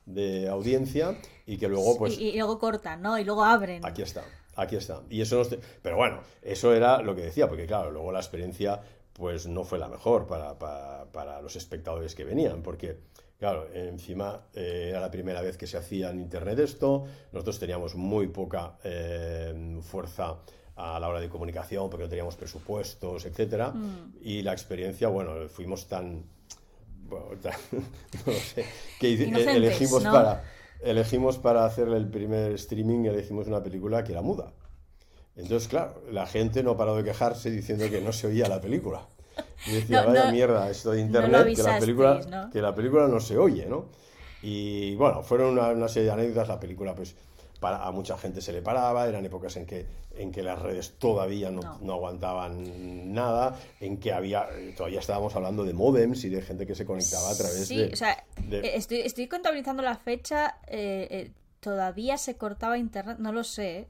de 0.05 0.47
audiencia 0.47 1.17
y 1.45 1.57
que 1.57 1.67
luego 1.67 1.97
pues... 1.97 2.17
Y, 2.19 2.29
y 2.29 2.37
luego 2.37 2.59
cortan, 2.59 3.01
¿no? 3.01 3.17
Y 3.17 3.23
luego 3.23 3.43
abren. 3.43 3.85
Aquí 3.85 4.01
está. 4.01 4.23
Aquí 4.55 4.75
está. 4.75 5.03
Y 5.09 5.21
eso 5.21 5.41
Pero 5.81 5.97
bueno, 5.97 6.21
eso 6.41 6.73
era 6.73 7.01
lo 7.01 7.15
que 7.15 7.23
decía, 7.23 7.47
porque 7.47 7.65
claro, 7.65 7.91
luego 7.91 8.11
la 8.11 8.19
experiencia 8.19 8.81
pues 9.13 9.47
no 9.47 9.63
fue 9.63 9.79
la 9.79 9.87
mejor 9.87 10.27
para, 10.27 10.59
para, 10.59 11.41
los 11.41 11.55
espectadores 11.55 12.15
que 12.15 12.25
venían, 12.25 12.61
porque 12.61 12.97
claro, 13.39 13.67
encima 13.73 14.41
eh, 14.53 14.87
era 14.89 14.99
la 14.99 15.09
primera 15.09 15.41
vez 15.41 15.57
que 15.57 15.67
se 15.67 15.77
hacía 15.77 16.09
en 16.09 16.19
Internet 16.19 16.59
esto, 16.59 17.05
nosotros 17.31 17.57
teníamos 17.57 17.95
muy 17.95 18.27
poca 18.27 18.77
eh, 18.83 19.79
fuerza 19.81 20.35
a 20.75 20.99
la 20.99 21.07
hora 21.07 21.21
de 21.21 21.29
comunicación 21.29 21.89
porque 21.89 22.03
no 22.03 22.09
teníamos 22.09 22.35
presupuestos, 22.35 23.25
etcétera, 23.25 23.71
mm. 23.71 24.17
y 24.21 24.41
la 24.41 24.51
experiencia, 24.51 25.07
bueno, 25.07 25.47
fuimos 25.47 25.87
tan... 25.87 26.34
Bueno, 27.07 27.27
no 28.25 28.33
sé, 28.33 28.65
que 28.99 29.13
elegimos 29.13 30.03
para 30.03 30.43
elegimos 30.81 31.37
para 31.37 31.65
hacer 31.65 31.89
el 31.89 32.07
primer 32.07 32.53
streaming, 32.53 33.05
elegimos 33.05 33.47
una 33.47 33.61
película 33.61 34.03
que 34.03 34.11
era 34.11 34.21
muda. 34.21 34.53
Entonces, 35.35 35.67
claro, 35.67 36.01
la 36.11 36.25
gente 36.25 36.63
no 36.63 36.77
paró 36.77 36.95
de 36.95 37.03
quejarse 37.03 37.51
diciendo 37.51 37.89
que 37.89 38.01
no 38.01 38.13
se 38.13 38.27
oía 38.27 38.47
la 38.47 38.61
película. 38.61 39.07
Y 39.67 39.73
decía, 39.73 40.03
vaya 40.03 40.31
mierda, 40.31 40.69
esto 40.69 40.91
de 40.91 41.01
internet, 41.01 41.55
que, 41.55 41.63
la 41.63 41.79
película, 41.79 42.49
que 42.53 42.61
la 42.61 42.73
película 42.73 43.07
no 43.07 43.19
se 43.19 43.37
oye, 43.37 43.65
¿no? 43.65 43.89
Y 44.41 44.95
bueno, 44.95 45.23
fueron 45.23 45.49
una, 45.53 45.69
una 45.69 45.87
serie 45.87 46.07
de 46.07 46.13
anécdotas, 46.13 46.47
la 46.47 46.59
película 46.59 46.95
pues 46.95 47.15
a 47.73 47.91
mucha 47.91 48.17
gente 48.17 48.41
se 48.41 48.51
le 48.51 48.61
paraba, 48.61 49.07
eran 49.07 49.25
épocas 49.25 49.55
en 49.57 49.65
que, 49.65 49.85
en 50.15 50.31
que 50.31 50.43
las 50.43 50.61
redes 50.61 50.93
todavía 50.97 51.51
no, 51.51 51.79
no. 51.81 51.93
aguantaban 51.93 53.13
nada, 53.13 53.59
en 53.79 53.97
que 53.97 54.13
había, 54.13 54.47
todavía 54.75 54.99
estábamos 54.99 55.35
hablando 55.35 55.63
de 55.63 55.73
modems 55.73 56.23
y 56.23 56.29
de 56.29 56.41
gente 56.41 56.65
que 56.65 56.75
se 56.75 56.85
conectaba 56.85 57.29
a 57.29 57.35
través 57.35 57.69
de... 57.69 57.91
O 57.93 57.95
sea, 57.95 58.23
eh, 58.51 58.71
estoy, 58.75 58.99
estoy 59.01 59.27
contabilizando 59.27 59.83
la 59.83 59.95
fecha, 59.95 60.57
eh, 60.67 61.07
eh, 61.09 61.31
todavía 61.59 62.17
se 62.17 62.37
cortaba 62.37 62.77
internet, 62.77 63.17
no 63.19 63.31
lo 63.31 63.43
sé. 63.43 63.87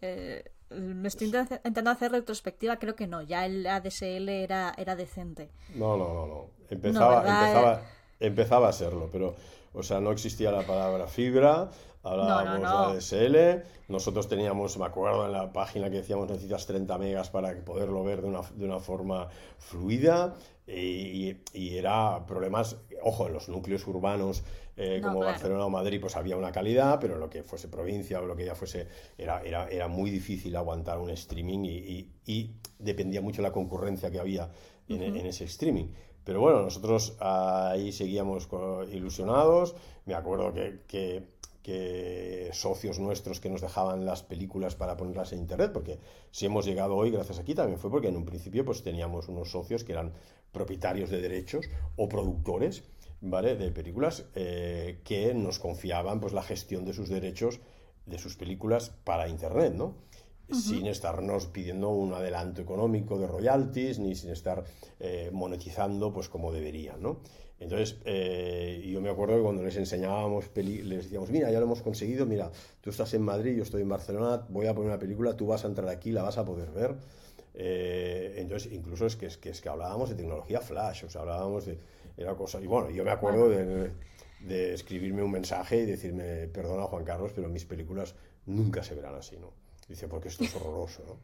me 0.69 1.07
estoy 1.07 1.27
intentando 1.27 1.91
hacer 1.91 2.11
retrospectiva, 2.11 2.77
creo 2.77 2.95
que 2.95 3.07
no, 3.07 3.21
ya 3.21 3.45
el 3.45 3.65
ADSL 3.67 4.29
era, 4.29 4.73
era 4.77 4.95
decente. 4.95 5.49
No, 5.75 5.97
no, 5.97 6.13
no, 6.13 6.27
no. 6.27 6.45
Empezaba, 6.69 7.17
empezaba, 7.19 7.81
empezaba 8.19 8.69
a 8.69 8.73
serlo, 8.73 9.09
pero, 9.11 9.35
o 9.73 9.83
sea, 9.83 9.99
no 9.99 10.11
existía 10.11 10.51
la 10.51 10.63
palabra 10.63 11.07
fibra, 11.07 11.69
hablábamos 12.05 12.61
de 12.61 13.17
ADSL, 13.17 13.63
nosotros 13.87 14.27
teníamos, 14.27 14.77
me 14.77 14.85
acuerdo 14.85 15.25
en 15.25 15.31
la 15.31 15.51
página 15.51 15.89
que 15.89 15.97
decíamos 15.97 16.29
necesitas 16.29 16.65
30 16.65 16.97
megas 16.97 17.29
para 17.29 17.53
poderlo 17.63 18.03
ver 18.03 18.21
de 18.21 18.27
una, 18.27 18.41
de 18.55 18.65
una 18.65 18.79
forma 18.79 19.27
fluida, 19.57 20.35
y, 20.67 21.37
y, 21.53 21.77
era 21.77 22.25
problemas, 22.25 22.77
ojo, 23.03 23.27
en 23.27 23.33
los 23.33 23.49
núcleos 23.49 23.85
urbanos 23.85 24.43
eh, 24.77 24.99
como 25.03 25.19
Barcelona 25.19 25.65
o 25.65 25.69
Madrid, 25.69 26.01
pues 26.01 26.15
había 26.15 26.35
una 26.37 26.51
calidad, 26.51 26.99
pero 26.99 27.17
lo 27.17 27.29
que 27.29 27.43
fuese 27.43 27.67
provincia 27.67 28.19
o 28.19 28.25
lo 28.25 28.35
que 28.35 28.45
ya 28.45 28.55
fuese, 28.55 28.87
era, 29.15 29.41
era, 29.43 29.67
era 29.67 29.87
muy 29.87 30.09
difícil 30.09 30.55
aguantar 30.55 30.97
un 30.97 31.11
streaming 31.11 31.65
y, 31.65 32.09
y, 32.25 32.51
dependía 32.79 33.21
mucho 33.21 33.37
de 33.37 33.47
la 33.47 33.53
concurrencia 33.53 34.09
que 34.09 34.19
había 34.19 34.49
en, 34.89 35.03
en 35.03 35.25
ese 35.25 35.45
streaming. 35.45 35.87
Pero 36.25 36.41
bueno, 36.41 36.63
nosotros 36.63 37.15
ahí 37.19 37.91
seguíamos 37.91 38.49
ilusionados. 38.91 39.75
Me 40.05 40.15
acuerdo 40.15 40.51
que, 40.53 40.81
que, 40.87 41.23
que, 41.65 42.51
socios 42.53 42.99
nuestros 42.99 43.39
que 43.39 43.49
nos 43.49 43.61
dejaban 43.61 44.05
las 44.05 44.21
películas 44.21 44.75
para 44.75 44.95
ponerlas 44.95 45.33
en 45.33 45.39
internet, 45.39 45.71
porque 45.73 45.97
si 46.29 46.45
hemos 46.45 46.63
llegado 46.63 46.95
hoy 46.95 47.09
gracias 47.09 47.39
aquí 47.39 47.55
también 47.55 47.79
fue 47.79 47.89
porque 47.89 48.09
en 48.09 48.15
un 48.15 48.23
principio 48.23 48.63
pues 48.63 48.83
teníamos 48.83 49.29
unos 49.29 49.49
socios 49.49 49.83
que 49.83 49.93
eran 49.93 50.13
propietarios 50.51 51.09
de 51.09 51.21
derechos 51.21 51.65
o 51.95 52.07
productores 52.07 52.83
¿vale? 53.19 53.55
de 53.55 53.71
películas 53.71 54.25
eh, 54.35 55.01
que 55.03 55.33
nos 55.33 55.57
confiaban 55.57 56.19
pues, 56.19 56.33
la 56.33 56.43
gestión 56.43 56.85
de 56.85 56.93
sus 56.93 57.09
derechos 57.09 57.59
de 58.05 58.19
sus 58.19 58.35
películas 58.35 58.91
para 59.03 59.27
Internet, 59.27 59.73
¿no? 59.73 59.95
sin 60.51 60.85
estarnos 60.85 61.47
pidiendo 61.47 61.89
un 61.89 62.13
adelanto 62.13 62.61
económico 62.61 63.17
de 63.17 63.25
royalties, 63.25 63.97
ni 63.97 64.13
sin 64.13 64.29
estar 64.29 64.63
eh, 64.99 65.31
monetizando 65.33 66.13
pues 66.13 66.29
como 66.29 66.51
deberían, 66.51 67.01
¿no? 67.01 67.21
Entonces, 67.59 67.97
eh, 68.03 68.85
yo 68.91 68.99
me 69.01 69.09
acuerdo 69.09 69.37
que 69.37 69.41
cuando 69.41 69.63
les 69.63 69.77
enseñábamos, 69.77 70.51
les 70.55 71.03
decíamos, 71.03 71.31
mira, 71.31 71.49
ya 71.51 71.59
lo 71.59 71.65
hemos 71.65 71.81
conseguido, 71.81 72.25
mira, 72.25 72.51
tú 72.81 72.89
estás 72.89 73.13
en 73.13 73.21
Madrid, 73.21 73.55
yo 73.55 73.63
estoy 73.63 73.81
en 73.81 73.89
Barcelona, 73.89 74.45
voy 74.49 74.67
a 74.67 74.73
poner 74.73 74.89
una 74.89 74.99
película, 74.99 75.37
tú 75.37 75.47
vas 75.47 75.63
a 75.63 75.67
entrar 75.67 75.87
aquí, 75.87 76.11
la 76.11 76.23
vas 76.23 76.37
a 76.37 76.43
poder 76.45 76.69
ver. 76.71 76.95
Eh, 77.53 78.35
entonces, 78.37 78.71
incluso 78.73 79.05
es 79.05 79.15
que, 79.15 79.27
es 79.27 79.37
que, 79.37 79.49
es 79.49 79.61
que 79.61 79.69
hablábamos 79.69 80.09
de 80.09 80.15
tecnología 80.15 80.59
flash, 80.59 81.05
o 81.05 81.09
sea, 81.09 81.21
hablábamos 81.21 81.65
de... 81.65 81.77
Era 82.17 82.33
cosa, 82.35 82.61
y 82.61 82.67
bueno, 82.67 82.89
yo 82.91 83.03
me 83.03 83.11
acuerdo 83.11 83.49
de, 83.49 83.91
de 84.41 84.73
escribirme 84.73 85.21
un 85.21 85.31
mensaje 85.31 85.79
y 85.79 85.85
decirme, 85.85 86.47
perdona 86.47 86.83
Juan 86.83 87.03
Carlos, 87.03 87.31
pero 87.35 87.49
mis 87.49 87.65
películas 87.65 88.15
nunca 88.45 88.83
se 88.83 88.95
verán 88.95 89.15
así, 89.15 89.37
¿no? 89.37 89.51
Dice, 89.87 90.07
porque 90.07 90.29
esto 90.29 90.43
es 90.43 90.55
horroroso, 90.55 91.03
¿no? 91.05 91.17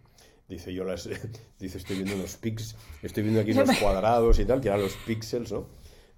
Dice, 0.47 0.73
yo 0.73 0.83
las, 0.83 1.07
dice, 1.59 1.77
estoy 1.77 1.97
viendo 1.97 2.15
unos 2.15 2.35
pix, 2.37 2.75
estoy 3.01 3.23
viendo 3.23 3.41
aquí 3.41 3.51
unos 3.51 3.77
cuadrados 3.77 4.39
y 4.39 4.45
tal, 4.45 4.59
que 4.59 4.67
eran 4.67 4.81
los 4.81 4.95
píxeles, 5.05 5.51
¿no? 5.51 5.67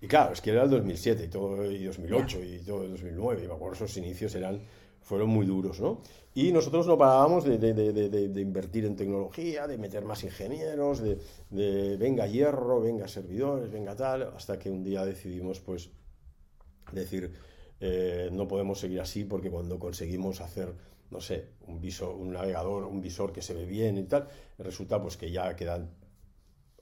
Y 0.03 0.07
claro, 0.09 0.33
es 0.33 0.41
que 0.41 0.51
era 0.51 0.63
el 0.63 0.69
2007 0.69 1.23
y 1.23 1.27
todo, 1.29 1.71
y 1.71 1.85
2008 1.85 2.43
y 2.43 2.57
todo 2.59 2.83
el 2.83 2.91
2009, 2.91 3.45
y 3.45 3.47
me 3.47 3.53
acuerdo 3.53 3.75
esos 3.85 3.95
inicios 3.95 4.35
eran, 4.35 4.59
fueron 5.01 5.29
muy 5.29 5.45
duros, 5.45 5.79
¿no? 5.79 6.01
Y 6.35 6.51
nosotros 6.51 6.85
no 6.87 6.97
parábamos 6.97 7.45
de, 7.45 7.57
de, 7.57 7.73
de, 7.73 8.09
de, 8.09 8.41
invertir 8.41 8.83
en 8.83 8.97
tecnología, 8.97 9.65
de 9.65 9.77
meter 9.77 10.03
más 10.03 10.25
ingenieros, 10.25 11.01
de, 11.01 11.95
venga 11.95 12.27
hierro, 12.27 12.81
venga 12.81 13.07
servidores, 13.07 13.71
venga 13.71 13.95
tal, 13.95 14.23
hasta 14.35 14.59
que 14.59 14.69
un 14.69 14.83
día 14.83 15.05
decidimos, 15.05 15.61
pues, 15.61 15.89
decir, 16.91 17.31
eh, 17.79 18.27
no 18.29 18.45
podemos 18.45 18.81
seguir 18.81 18.99
así 18.99 19.23
porque 19.23 19.49
cuando 19.49 19.79
conseguimos 19.79 20.41
hacer, 20.41 20.73
no 21.11 21.21
sé, 21.21 21.51
un, 21.65 21.79
visor, 21.79 22.13
un 22.13 22.33
navegador, 22.33 22.83
un 22.83 22.99
visor 22.99 23.31
que 23.31 23.41
se 23.41 23.53
ve 23.53 23.63
bien 23.63 23.97
y 23.97 24.03
tal, 24.03 24.27
resulta 24.57 25.01
pues 25.01 25.15
que 25.15 25.31
ya 25.31 25.55
quedan 25.55 26.02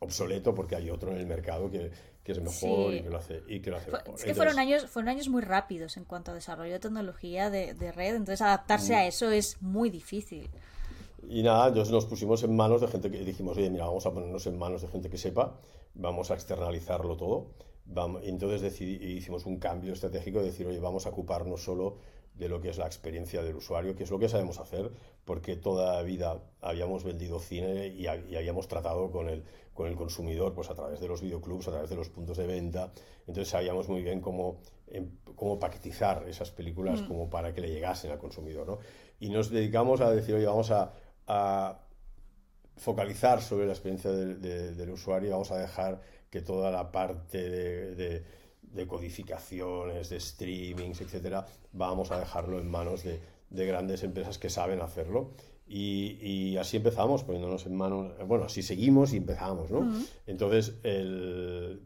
obsoleto 0.01 0.53
porque 0.53 0.75
hay 0.75 0.89
otro 0.89 1.11
en 1.11 1.17
el 1.17 1.27
mercado 1.27 1.69
que, 1.69 1.91
que 2.23 2.31
es 2.31 2.41
mejor 2.41 2.93
y, 2.93 3.01
que 3.01 3.09
lo 3.09 3.17
hace, 3.17 3.43
y 3.47 3.59
que 3.61 3.69
lo 3.69 3.77
hace 3.77 3.91
mejor. 3.91 4.15
Es 4.15 4.23
que 4.23 4.33
fueron, 4.33 4.59
años, 4.59 4.87
fueron 4.87 5.09
años 5.09 5.29
muy 5.29 5.41
rápidos 5.41 5.95
en 5.95 6.05
cuanto 6.05 6.31
a 6.31 6.33
desarrollo 6.33 6.73
de 6.73 6.79
tecnología 6.79 7.49
de, 7.49 7.73
de 7.75 7.91
red, 7.91 8.15
entonces 8.15 8.41
adaptarse 8.41 8.95
a 8.95 9.03
mm. 9.03 9.07
eso 9.07 9.31
es 9.31 9.61
muy 9.61 9.89
difícil. 9.89 10.49
Y 11.29 11.43
nada, 11.43 11.67
entonces 11.67 11.93
nos 11.93 12.05
pusimos 12.05 12.43
en 12.43 12.55
manos 12.55 12.81
de 12.81 12.87
gente 12.87 13.11
que 13.11 13.19
dijimos, 13.19 13.55
oye, 13.57 13.69
mira, 13.69 13.85
vamos 13.85 14.05
a 14.05 14.11
ponernos 14.11 14.45
en 14.47 14.57
manos 14.57 14.81
de 14.81 14.87
gente 14.87 15.09
que 15.09 15.17
sepa, 15.17 15.55
vamos 15.93 16.31
a 16.31 16.33
externalizarlo 16.33 17.15
todo. 17.15 17.51
Vamos, 17.85 18.23
y 18.23 18.29
entonces 18.29 18.61
decidí, 18.61 18.95
hicimos 19.17 19.45
un 19.45 19.57
cambio 19.57 19.93
estratégico 19.93 20.39
de 20.39 20.45
decir, 20.45 20.65
oye, 20.65 20.79
vamos 20.79 21.05
a 21.05 21.09
ocuparnos 21.09 21.63
solo 21.63 21.97
de 22.33 22.49
lo 22.49 22.61
que 22.61 22.69
es 22.69 22.77
la 22.77 22.85
experiencia 22.85 23.43
del 23.43 23.55
usuario, 23.55 23.95
que 23.95 24.03
es 24.03 24.11
lo 24.11 24.19
que 24.19 24.29
sabemos 24.29 24.59
hacer, 24.59 24.91
porque 25.25 25.55
toda 25.55 25.95
la 25.95 26.01
vida 26.01 26.39
habíamos 26.61 27.03
vendido 27.03 27.39
cine 27.39 27.87
y, 27.87 28.07
habíamos 28.07 28.67
tratado 28.67 29.11
con 29.11 29.29
el, 29.29 29.43
con 29.73 29.87
el 29.87 29.95
consumidor 29.95 30.53
pues 30.53 30.69
a 30.69 30.75
través 30.75 30.99
de 30.99 31.07
los 31.07 31.21
videoclubs, 31.21 31.67
a 31.67 31.71
través 31.71 31.89
de 31.89 31.95
los 31.95 32.09
puntos 32.09 32.37
de 32.37 32.47
venta. 32.47 32.91
Entonces 33.27 33.49
sabíamos 33.49 33.87
muy 33.89 34.01
bien 34.01 34.21
cómo, 34.21 34.59
em, 34.87 35.09
cómo 35.35 35.59
paquetizar 35.59 36.27
esas 36.27 36.51
películas 36.51 37.01
mm. 37.01 37.07
como 37.07 37.29
para 37.29 37.53
que 37.53 37.61
le 37.61 37.69
llegasen 37.69 38.11
al 38.11 38.17
consumidor. 38.17 38.67
¿no? 38.67 38.79
Y 39.19 39.29
nos 39.29 39.49
dedicamos 39.49 40.01
a 40.01 40.09
decir, 40.11 40.35
oye, 40.35 40.45
vamos 40.45 40.71
a, 40.71 40.93
focalizar 42.75 43.41
sobre 43.41 43.67
la 43.67 43.73
experiencia 43.73 44.11
del 44.11 44.89
usuario 44.89 45.29
y 45.29 45.31
vamos 45.31 45.51
a 45.51 45.57
dejar 45.57 46.01
que 46.29 46.41
toda 46.41 46.71
la 46.71 46.91
parte 46.91 47.47
de 47.47 48.23
de 48.40 48.40
codificaciones, 48.87 50.09
de 50.09 50.19
streamings, 50.19 51.01
etcétera, 51.01 51.45
vamos 51.73 52.11
a 52.11 52.19
dejarlo 52.19 52.59
en 52.59 52.69
manos 52.69 53.03
de, 53.03 53.19
grandes 53.49 54.03
empresas 54.03 54.37
que 54.37 54.49
saben 54.49 54.81
hacerlo. 54.81 55.31
Y, 55.67 56.57
así 56.57 56.77
empezamos, 56.77 57.23
poniéndonos 57.23 57.65
en 57.65 57.75
manos, 57.75 58.11
bueno, 58.27 58.45
así 58.45 58.61
seguimos 58.61 59.13
y 59.13 59.17
empezamos, 59.17 59.71
¿no? 59.71 59.89
Entonces, 60.27 60.73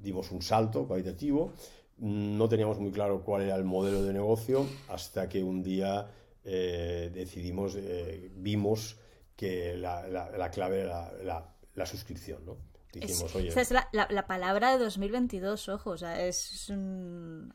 dimos 0.02 0.32
un 0.32 0.42
salto 0.42 0.88
cualitativo, 0.88 1.54
no 1.98 2.50
teníamos 2.50 2.80
muy 2.80 2.92
claro 2.92 3.24
cuál 3.24 3.44
era 3.44 3.56
el 3.56 3.64
modelo 3.64 4.04
de 4.04 4.14
negocio 4.14 4.66
hasta 4.90 5.30
que 5.30 5.44
un 5.44 5.64
día 5.64 6.10
eh, 6.44 7.10
decidimos, 7.14 7.76
eh, 7.76 8.32
vimos 8.36 8.98
que 9.36 9.76
la, 9.76 10.08
la, 10.08 10.52
clave 10.52 10.82
era 10.82 11.12
la, 11.24 11.56
la 11.74 11.86
suscripción, 11.86 12.46
¿no? 12.46 12.75
Es, 13.02 13.72
la, 13.72 13.88
la, 13.92 14.28
palabra 14.28 14.72
de 14.72 14.84
2022, 14.84 15.70
ojo, 15.70 15.92
o 15.92 15.98
sea, 15.98 16.26
es 16.26 16.70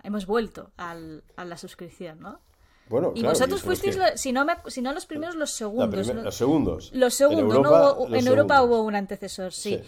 hemos 0.03 0.26
vuelto 0.26 0.72
al, 0.76 1.24
a 1.37 1.44
la 1.44 1.57
suscripción, 1.57 2.20
¿no? 2.20 2.40
Bueno, 2.88 3.12
y 3.14 3.22
vosotros 3.22 3.62
fuisteis, 3.62 3.96
si, 4.16 4.33
no 4.33 4.44
si 4.66 4.83
no 4.83 4.92
los 4.92 5.07
primeros, 5.07 5.37
los 5.37 5.53
segundos. 5.53 6.09
Los 6.09 6.35
segundos. 6.35 6.90
Los 6.92 7.14
segundos, 7.14 7.44
en 7.44 7.64
Europa, 7.64 7.96
¿no? 8.09 8.16
en 8.16 8.26
Europa 8.26 8.62
hubo 8.62 8.83
un 8.83 8.96
antecesor, 8.96 9.53
sí. 9.53 9.81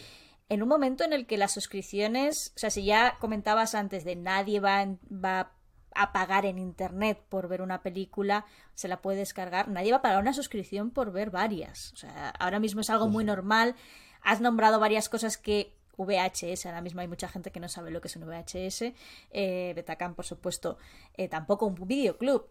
En 0.48 0.62
un 0.62 0.68
momento 0.68 1.02
en 1.02 1.12
el 1.12 1.26
que 1.26 1.36
las 1.36 1.52
suscripciones, 1.52 2.52
o 2.54 2.58
sea, 2.60 2.70
si 2.70 2.84
ya 2.84 3.16
comentabas 3.18 3.74
antes 3.74 4.04
de 4.04 4.14
nadie 4.14 4.60
va, 4.60 4.86
va 5.10 5.52
a 5.94 6.12
pagar 6.12 6.46
en 6.46 6.58
internet 6.58 7.20
por 7.28 7.48
ver 7.48 7.60
una 7.60 7.82
película, 7.82 8.46
se 8.74 8.86
la 8.86 9.02
puede 9.02 9.18
descargar, 9.18 9.68
nadie 9.68 9.90
va 9.90 9.98
a 9.98 10.02
pagar 10.02 10.20
una 10.20 10.32
suscripción 10.32 10.90
por 10.90 11.10
ver 11.10 11.30
varias. 11.30 11.92
O 11.94 11.96
sea, 11.96 12.30
ahora 12.30 12.60
mismo 12.60 12.82
es 12.82 12.90
algo 12.90 13.08
muy 13.08 13.24
normal 13.24 13.74
Has 14.22 14.40
nombrado 14.40 14.78
varias 14.80 15.08
cosas 15.08 15.36
que 15.36 15.74
VHS, 15.96 16.66
ahora 16.66 16.80
mismo 16.80 17.00
hay 17.00 17.08
mucha 17.08 17.28
gente 17.28 17.50
que 17.50 17.60
no 17.60 17.68
sabe 17.68 17.90
lo 17.90 18.00
que 18.00 18.08
es 18.08 18.16
un 18.16 18.26
VHS. 18.26 18.92
Eh, 19.30 19.72
Betacam, 19.74 20.14
por 20.14 20.24
supuesto, 20.24 20.78
eh, 21.14 21.28
tampoco 21.28 21.66
un 21.66 21.74
videoclub. 21.74 22.46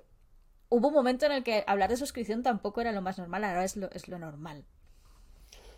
Hubo 0.70 0.88
un 0.88 0.94
momento 0.94 1.26
en 1.26 1.34
el 1.34 1.44
que 1.44 1.64
hablar 1.68 1.90
de 1.90 1.98
suscripción 1.98 2.44
tampoco 2.44 2.82
era 2.82 2.92
lo 2.92 3.02
más 3.02 3.18
normal, 3.18 3.44
ahora 3.44 3.66
es 3.66 3.76
lo, 3.76 3.92
es 3.92 4.08
lo 4.08 4.20
normal. 4.20 4.64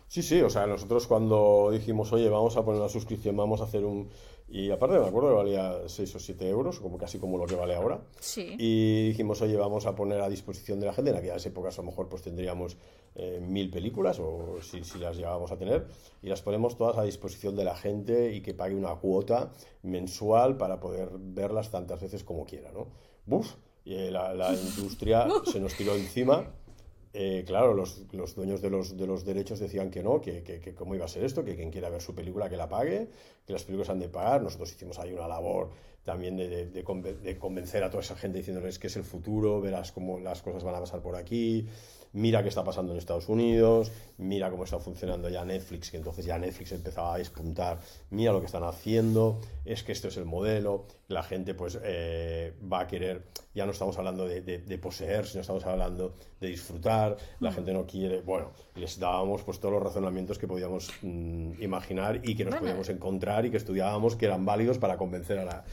Sí, 0.08 0.22
sí, 0.22 0.40
o 0.42 0.50
sea, 0.50 0.66
nosotros 0.66 1.06
cuando 1.06 1.70
dijimos, 1.72 2.12
oye, 2.12 2.28
vamos 2.28 2.56
a 2.56 2.64
poner 2.64 2.80
una 2.80 2.90
suscripción, 2.90 3.36
vamos 3.36 3.60
a 3.60 3.64
hacer 3.64 3.84
un... 3.84 4.10
Y 4.48 4.70
aparte 4.70 4.98
me 4.98 5.06
acuerdo 5.06 5.30
que 5.30 5.34
valía 5.36 5.88
6 5.88 6.14
o 6.14 6.18
7 6.20 6.48
euros, 6.48 6.78
como 6.78 6.98
casi 6.98 7.18
como 7.18 7.38
lo 7.38 7.46
que 7.46 7.56
vale 7.56 7.74
ahora. 7.74 8.00
Sí. 8.20 8.54
Y 8.58 9.08
dijimos, 9.08 9.40
oye, 9.40 9.56
vamos 9.56 9.86
a 9.86 9.96
poner 9.96 10.20
a 10.20 10.28
disposición 10.28 10.78
de 10.78 10.86
la 10.86 10.92
gente. 10.92 11.10
En 11.10 11.16
aquellas 11.16 11.44
épocas 11.46 11.78
a 11.78 11.82
lo 11.82 11.86
mejor 11.86 12.08
pues 12.08 12.22
tendríamos 12.22 12.76
eh, 13.14 13.40
mil 13.40 13.70
películas, 13.70 14.18
o 14.20 14.58
si, 14.62 14.84
si, 14.84 14.98
las 14.98 15.16
llegábamos 15.16 15.52
a 15.52 15.56
tener, 15.56 15.86
y 16.22 16.28
las 16.28 16.42
ponemos 16.42 16.76
todas 16.76 16.98
a 16.98 17.02
disposición 17.02 17.56
de 17.56 17.64
la 17.64 17.76
gente 17.76 18.32
y 18.32 18.40
que 18.40 18.54
pague 18.54 18.74
una 18.74 18.94
cuota 18.96 19.52
mensual 19.82 20.56
para 20.56 20.80
poder 20.80 21.10
verlas 21.18 21.70
tantas 21.70 22.00
veces 22.00 22.24
como 22.24 22.44
quiera, 22.44 22.72
¿no? 22.72 22.88
¡Buf! 23.26 23.54
Y 23.84 23.94
eh, 23.94 24.10
la, 24.10 24.34
la 24.34 24.52
industria 24.76 25.28
se 25.44 25.60
nos 25.60 25.74
tiró 25.74 25.94
encima 25.94 26.50
eh, 27.16 27.44
claro, 27.46 27.74
los, 27.74 28.02
los, 28.12 28.34
dueños 28.34 28.60
de 28.60 28.70
los, 28.70 28.96
de 28.96 29.06
los 29.06 29.24
derechos 29.24 29.60
decían 29.60 29.88
que 29.88 30.02
no, 30.02 30.20
que, 30.20 30.42
que, 30.42 30.74
cómo 30.74 30.96
iba 30.96 31.04
a 31.04 31.08
ser 31.08 31.22
esto, 31.22 31.44
que 31.44 31.54
quien 31.54 31.70
quiera 31.70 31.88
ver 31.88 32.02
su 32.02 32.12
película 32.12 32.50
que 32.50 32.56
la 32.56 32.68
pague, 32.68 33.08
que 33.46 33.52
las 33.52 33.62
películas 33.62 33.88
han 33.90 34.00
de 34.00 34.08
pagar. 34.08 34.42
Nosotros 34.42 34.72
hicimos 34.72 34.98
ahí 34.98 35.12
una 35.12 35.28
labor 35.28 35.70
también 36.02 36.36
de, 36.36 36.84
convencer 37.38 37.84
a 37.84 37.88
toda 37.88 38.02
esa 38.02 38.16
gente 38.16 38.38
diciéndoles 38.38 38.80
que 38.80 38.88
es 38.88 38.96
el 38.96 39.04
futuro, 39.04 39.60
verás 39.60 39.92
cómo 39.92 40.18
las 40.18 40.42
cosas 40.42 40.64
van 40.64 40.74
a 40.74 40.80
pasar 40.80 41.02
por 41.02 41.14
aquí, 41.14 41.68
mira 42.14 42.42
qué 42.42 42.48
está 42.48 42.64
pasando 42.64 42.92
en 42.92 42.98
Estados 42.98 43.28
Unidos, 43.28 43.92
mira 44.18 44.50
cómo 44.50 44.64
está 44.64 44.78
funcionando 44.78 45.28
ya 45.28 45.44
Netflix, 45.44 45.90
que 45.90 45.96
entonces 45.96 46.24
ya 46.24 46.38
Netflix 46.38 46.72
empezaba 46.72 47.14
a 47.14 47.18
despuntar, 47.18 47.78
mira 48.10 48.32
lo 48.32 48.40
que 48.40 48.46
están 48.46 48.62
haciendo, 48.62 49.40
es 49.64 49.82
que 49.82 49.92
esto 49.92 50.08
es 50.08 50.16
el 50.16 50.24
modelo, 50.24 50.86
la 51.08 51.22
gente 51.22 51.54
pues 51.54 51.78
eh, 51.82 52.54
va 52.72 52.80
a 52.80 52.86
querer, 52.86 53.26
ya 53.52 53.66
no 53.66 53.72
estamos 53.72 53.98
hablando 53.98 54.26
de, 54.26 54.78
poseer, 54.80 55.26
sino 55.26 55.40
estamos 55.40 55.64
hablando 55.66 56.14
de 56.40 56.48
disfrutar, 56.48 57.16
la 57.40 57.50
mm. 57.50 57.54
gente 57.54 57.72
no 57.72 57.86
quiere, 57.86 58.20
bueno, 58.20 58.52
les 58.76 58.98
dábamos 58.98 59.42
pues 59.42 59.58
todos 59.58 59.74
los 59.74 59.82
razonamientos 59.82 60.38
que 60.38 60.46
podíamos 60.46 60.92
mm, 61.02 61.62
imaginar 61.62 62.20
y 62.22 62.36
que 62.36 62.44
nos 62.44 62.54
podíamos 62.54 62.88
encontrar 62.90 63.44
y 63.44 63.50
que 63.50 63.56
estudiábamos 63.56 64.14
que 64.14 64.26
eran 64.26 64.44
válidos 64.44 64.78
para 64.78 64.96
convencer 64.96 65.38
a 65.38 65.44
la 65.44 65.64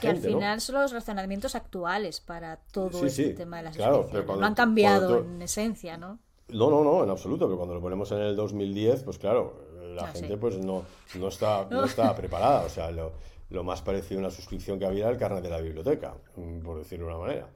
que, 0.00 0.08
al 0.08 0.18
final 0.18 0.60
son 0.60 0.76
los 0.76 0.92
razonamientos 0.92 1.54
actuales 1.54 2.20
para 2.20 2.56
todo 2.56 3.04
este 3.04 3.34
tema 3.34 3.58
de 3.58 3.64
las 3.64 3.76
claro, 3.76 4.08
No 4.12 4.46
han 4.46 4.54
cambiado 4.54 5.18
en 5.18 5.42
esencia, 5.42 5.96
¿no? 5.96 6.18
No, 6.48 6.70
no, 6.70 6.84
no, 6.84 7.02
en 7.02 7.10
absoluto, 7.10 7.46
pero 7.46 7.56
cuando 7.56 7.74
lo 7.74 7.80
ponemos 7.80 8.10
en 8.12 8.18
el 8.18 8.36
2010, 8.36 9.02
pues 9.02 9.18
claro, 9.18 9.66
la 9.94 10.04
ah, 10.04 10.12
gente 10.12 10.36
pues 10.36 10.58
no, 10.58 10.84
no, 11.18 11.28
está, 11.28 11.66
no 11.70 11.84
está 11.86 12.14
preparada. 12.14 12.64
O 12.64 12.68
sea, 12.68 12.90
lo, 12.90 13.12
lo, 13.50 13.64
más 13.64 13.82
parecido 13.82 14.20
a 14.20 14.24
una 14.24 14.30
suscripción 14.30 14.78
que 14.78 14.86
había 14.86 15.04
era 15.04 15.10
el 15.10 15.18
carnet 15.18 15.42
de 15.42 15.50
la 15.50 15.60
biblioteca, 15.60 16.14
mm, 16.36 16.60
por 16.60 16.78
decirlo 16.78 17.06
de 17.06 17.12
una 17.12 17.20
manera. 17.20 17.48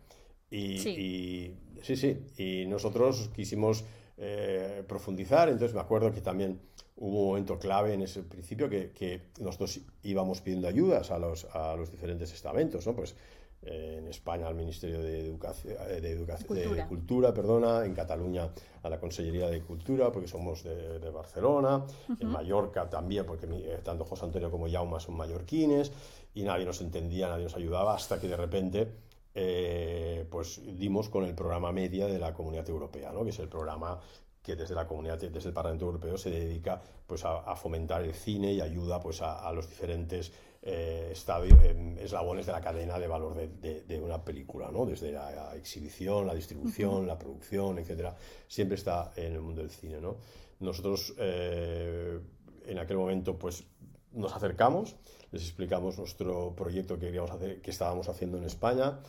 Y 0.51 0.79
sí, 0.79 1.57
sí, 1.83 1.97
sí. 1.97 2.27
Y 2.37 2.67
nosotros 2.67 3.31
quisimos 3.35 3.85
eh, 4.17 4.83
profundizar, 4.87 5.49
entonces 5.49 5.75
me 5.75 5.81
acuerdo 5.81 6.13
que 6.13 6.21
también 6.21 6.61
hubo 7.01 7.21
un 7.21 7.27
momento 7.29 7.59
clave 7.59 7.95
en 7.95 8.03
ese 8.03 8.23
principio 8.23 8.69
que, 8.69 8.93
que 8.93 9.31
nosotros 9.41 9.81
íbamos 10.03 10.41
pidiendo 10.41 10.69
ayudas 10.69 11.11
a 11.11 11.19
los, 11.19 11.45
a 11.47 11.75
los 11.75 11.91
diferentes 11.91 12.33
estamentos, 12.33 12.87
¿no? 12.87 12.95
Pues 12.95 13.17
eh, 13.63 13.97
en 13.99 14.07
España 14.09 14.47
al 14.47 14.55
Ministerio 14.55 15.01
de, 15.03 15.27
Educación, 15.27 15.77
eh, 15.89 16.01
de, 16.01 16.17
Cultura. 16.17 16.87
Cultura. 16.87 17.35
perdona, 17.35 17.85
en 17.85 17.95
Cataluña 17.95 18.49
a 18.83 18.89
la 18.89 18.99
Consellería 18.99 19.51
de 19.51 19.61
Cultura, 19.61 20.11
porque 20.11 20.29
somos 20.29 20.65
de, 20.65 21.11
Barcelona, 21.11 21.85
en 22.19 22.29
Mallorca 22.29 22.89
también, 22.89 23.27
porque 23.27 23.47
eh, 23.51 23.81
tanto 23.85 24.07
José 24.07 24.25
Antonio 24.25 24.51
como 24.51 24.67
Jauma 24.67 24.99
son 24.99 25.15
mallorquines, 25.17 25.93
y 26.33 26.43
nadie 26.43 26.65
nos 26.65 26.81
entendía, 26.81 27.29
nadie 27.29 27.45
nos 27.45 27.57
ayudaba, 27.57 27.95
hasta 27.95 28.19
que 28.19 28.29
de 28.29 28.37
repente 28.37 28.89
pues 30.29 30.61
dimos 30.77 31.09
con 31.09 31.25
el 31.25 31.35
programa 31.35 31.71
media 31.71 32.07
de 32.07 32.19
la 32.19 32.35
Comunidad 32.35 32.69
Europea, 32.69 33.13
¿no? 33.13 33.23
que 33.25 33.31
es 33.31 33.39
el 33.39 33.49
programa 33.49 34.01
que 34.43 34.57
desde 34.57 34.75
la 34.75 34.87
comunidad, 34.87 35.19
desde 35.19 35.49
el 35.49 35.55
Parlamento 35.55 35.85
Europeo 35.85 36.17
se 36.17 36.31
dedica 36.31 36.81
pues, 37.07 37.25
a, 37.25 37.55
fomentar 37.57 38.03
el 38.03 38.15
cine 38.15 38.53
y 38.53 38.61
ayuda 38.61 39.01
pues, 39.01 39.21
a, 39.21 39.53
los 39.53 39.69
diferentes 39.69 40.33
eh, 40.63 41.13
em, 41.63 41.99
eslabones 41.99 42.47
de 42.47 42.53
la 42.53 42.61
cadena 42.61 42.99
de 42.99 43.07
valor 43.07 43.35
de, 43.37 44.01
una 44.03 44.25
película, 44.25 44.71
¿no? 44.71 44.87
desde 44.87 45.13
la, 45.13 45.55
exhibición, 45.55 46.27
la 46.27 46.35
distribución, 46.35 47.07
la 47.07 47.19
producción, 47.19 47.79
etcétera, 47.79 48.17
siempre 48.49 48.77
está 48.77 49.13
en 49.17 49.35
el 49.35 49.41
mundo 49.41 49.61
del 49.61 49.71
cine. 49.71 50.01
¿no? 50.01 50.17
Nosotros 50.61 51.15
eh, 51.19 52.19
en 52.67 52.79
aquel 52.79 52.97
momento 52.97 53.39
pues, 53.39 53.65
nos 54.13 54.35
acercamos, 54.35 54.97
les 55.33 55.43
explicamos 55.43 55.99
nuestro 55.99 56.55
proyecto 56.57 56.99
que, 56.99 57.07
queríamos 57.07 57.31
hacer, 57.31 57.61
que 57.61 57.71
estábamos 57.71 58.09
haciendo 58.09 58.39
en 58.39 58.45
España, 58.45 59.01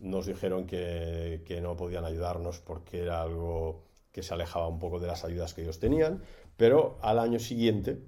nos 0.00 0.26
dijeron 0.26 0.66
que, 0.66 1.42
que 1.46 1.60
no 1.60 1.76
podían 1.76 2.04
ayudarnos 2.04 2.58
porque 2.58 3.02
era 3.02 3.22
algo 3.22 3.89
que 4.12 4.22
se 4.22 4.34
alejaba 4.34 4.68
un 4.68 4.78
poco 4.78 4.98
de 4.98 5.06
las 5.06 5.24
ayudas 5.24 5.54
que 5.54 5.62
ellos 5.62 5.78
tenían, 5.78 6.22
pero 6.56 6.98
al 7.02 7.18
año 7.18 7.38
siguiente 7.38 7.98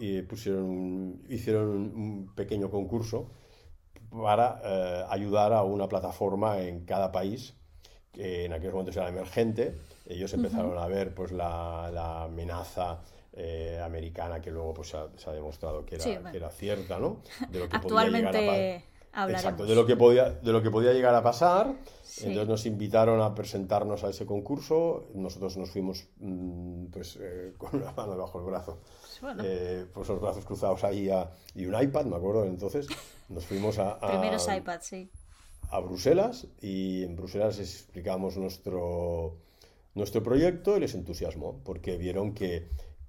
eh, 0.00 0.24
pusieron, 0.28 1.22
hicieron 1.28 1.68
un 1.68 2.34
pequeño 2.34 2.70
concurso 2.70 3.30
para 4.10 4.60
eh, 4.64 5.04
ayudar 5.08 5.52
a 5.52 5.62
una 5.62 5.88
plataforma 5.88 6.60
en 6.60 6.84
cada 6.84 7.12
país, 7.12 7.54
que 8.12 8.44
en 8.44 8.52
aquellos 8.52 8.74
momentos 8.74 8.96
era 8.96 9.08
emergente. 9.08 9.74
Ellos 10.06 10.32
empezaron 10.32 10.78
a 10.78 10.86
ver 10.86 11.14
pues, 11.14 11.32
la, 11.32 12.24
amenaza 12.24 13.00
eh, 13.32 13.80
americana 13.82 14.40
que 14.40 14.50
luego 14.50 14.74
pues, 14.74 14.88
se 15.16 15.30
ha, 15.30 15.32
demostrado 15.32 15.84
que 15.84 15.96
era, 15.96 16.30
que 16.30 16.36
era 16.36 16.50
cierta, 16.50 16.98
¿no? 16.98 17.20
De 17.48 17.58
lo 17.58 17.68
que 17.68 17.76
Actualmente... 17.76 18.26
podía 18.28 18.42
llegar 18.42 18.82
a 18.82 18.95
Exacto, 19.28 19.64
de 19.64 19.74
lo 19.74 19.86
que 19.86 19.96
podía, 19.96 20.30
de 20.30 20.52
lo 20.52 20.62
que 20.62 20.70
podía 20.70 20.92
llegar 20.92 21.14
a 21.14 21.22
pasar. 21.22 21.74
Entonces 22.18 22.48
nos 22.48 22.66
invitaron 22.66 23.20
a 23.20 23.34
presentarnos 23.34 24.04
a 24.04 24.10
ese 24.10 24.26
concurso. 24.26 25.08
Nosotros 25.14 25.56
nos 25.56 25.70
fuimos 25.70 26.06
mm, 26.18 26.86
pues, 26.86 27.18
eh, 27.20 27.54
con 27.58 27.80
una 27.80 27.92
mano 27.92 28.16
bajo 28.16 28.38
el 28.38 28.46
brazo. 28.46 28.78
Pues, 29.20 29.36
eh, 29.42 29.86
pues 29.92 30.08
los 30.08 30.20
brazos 30.20 30.44
cruzados 30.44 30.84
ahí 30.84 31.10
y 31.54 31.66
un 31.66 31.80
iPad, 31.80 32.06
me 32.06 32.16
acuerdo 32.16 32.44
entonces. 32.44 32.86
Nos 33.28 33.44
fuimos 33.44 33.78
a, 33.78 33.92
a 33.92 34.10
Primeros 34.10 34.46
iPads, 34.48 34.86
sí. 34.86 35.10
A 35.70 35.80
Bruselas 35.80 36.46
y 36.60 37.02
en 37.02 37.16
Bruselas 37.16 37.58
les 37.58 37.74
explicamos 37.74 38.36
nuestro, 38.36 39.38
nuestro 39.94 40.22
proyecto 40.22 40.76
y 40.76 40.80
les 40.80 40.94
entusiasmó 40.94 41.60
porque 41.64 41.96
vieron 41.96 42.34
que, 42.34 42.68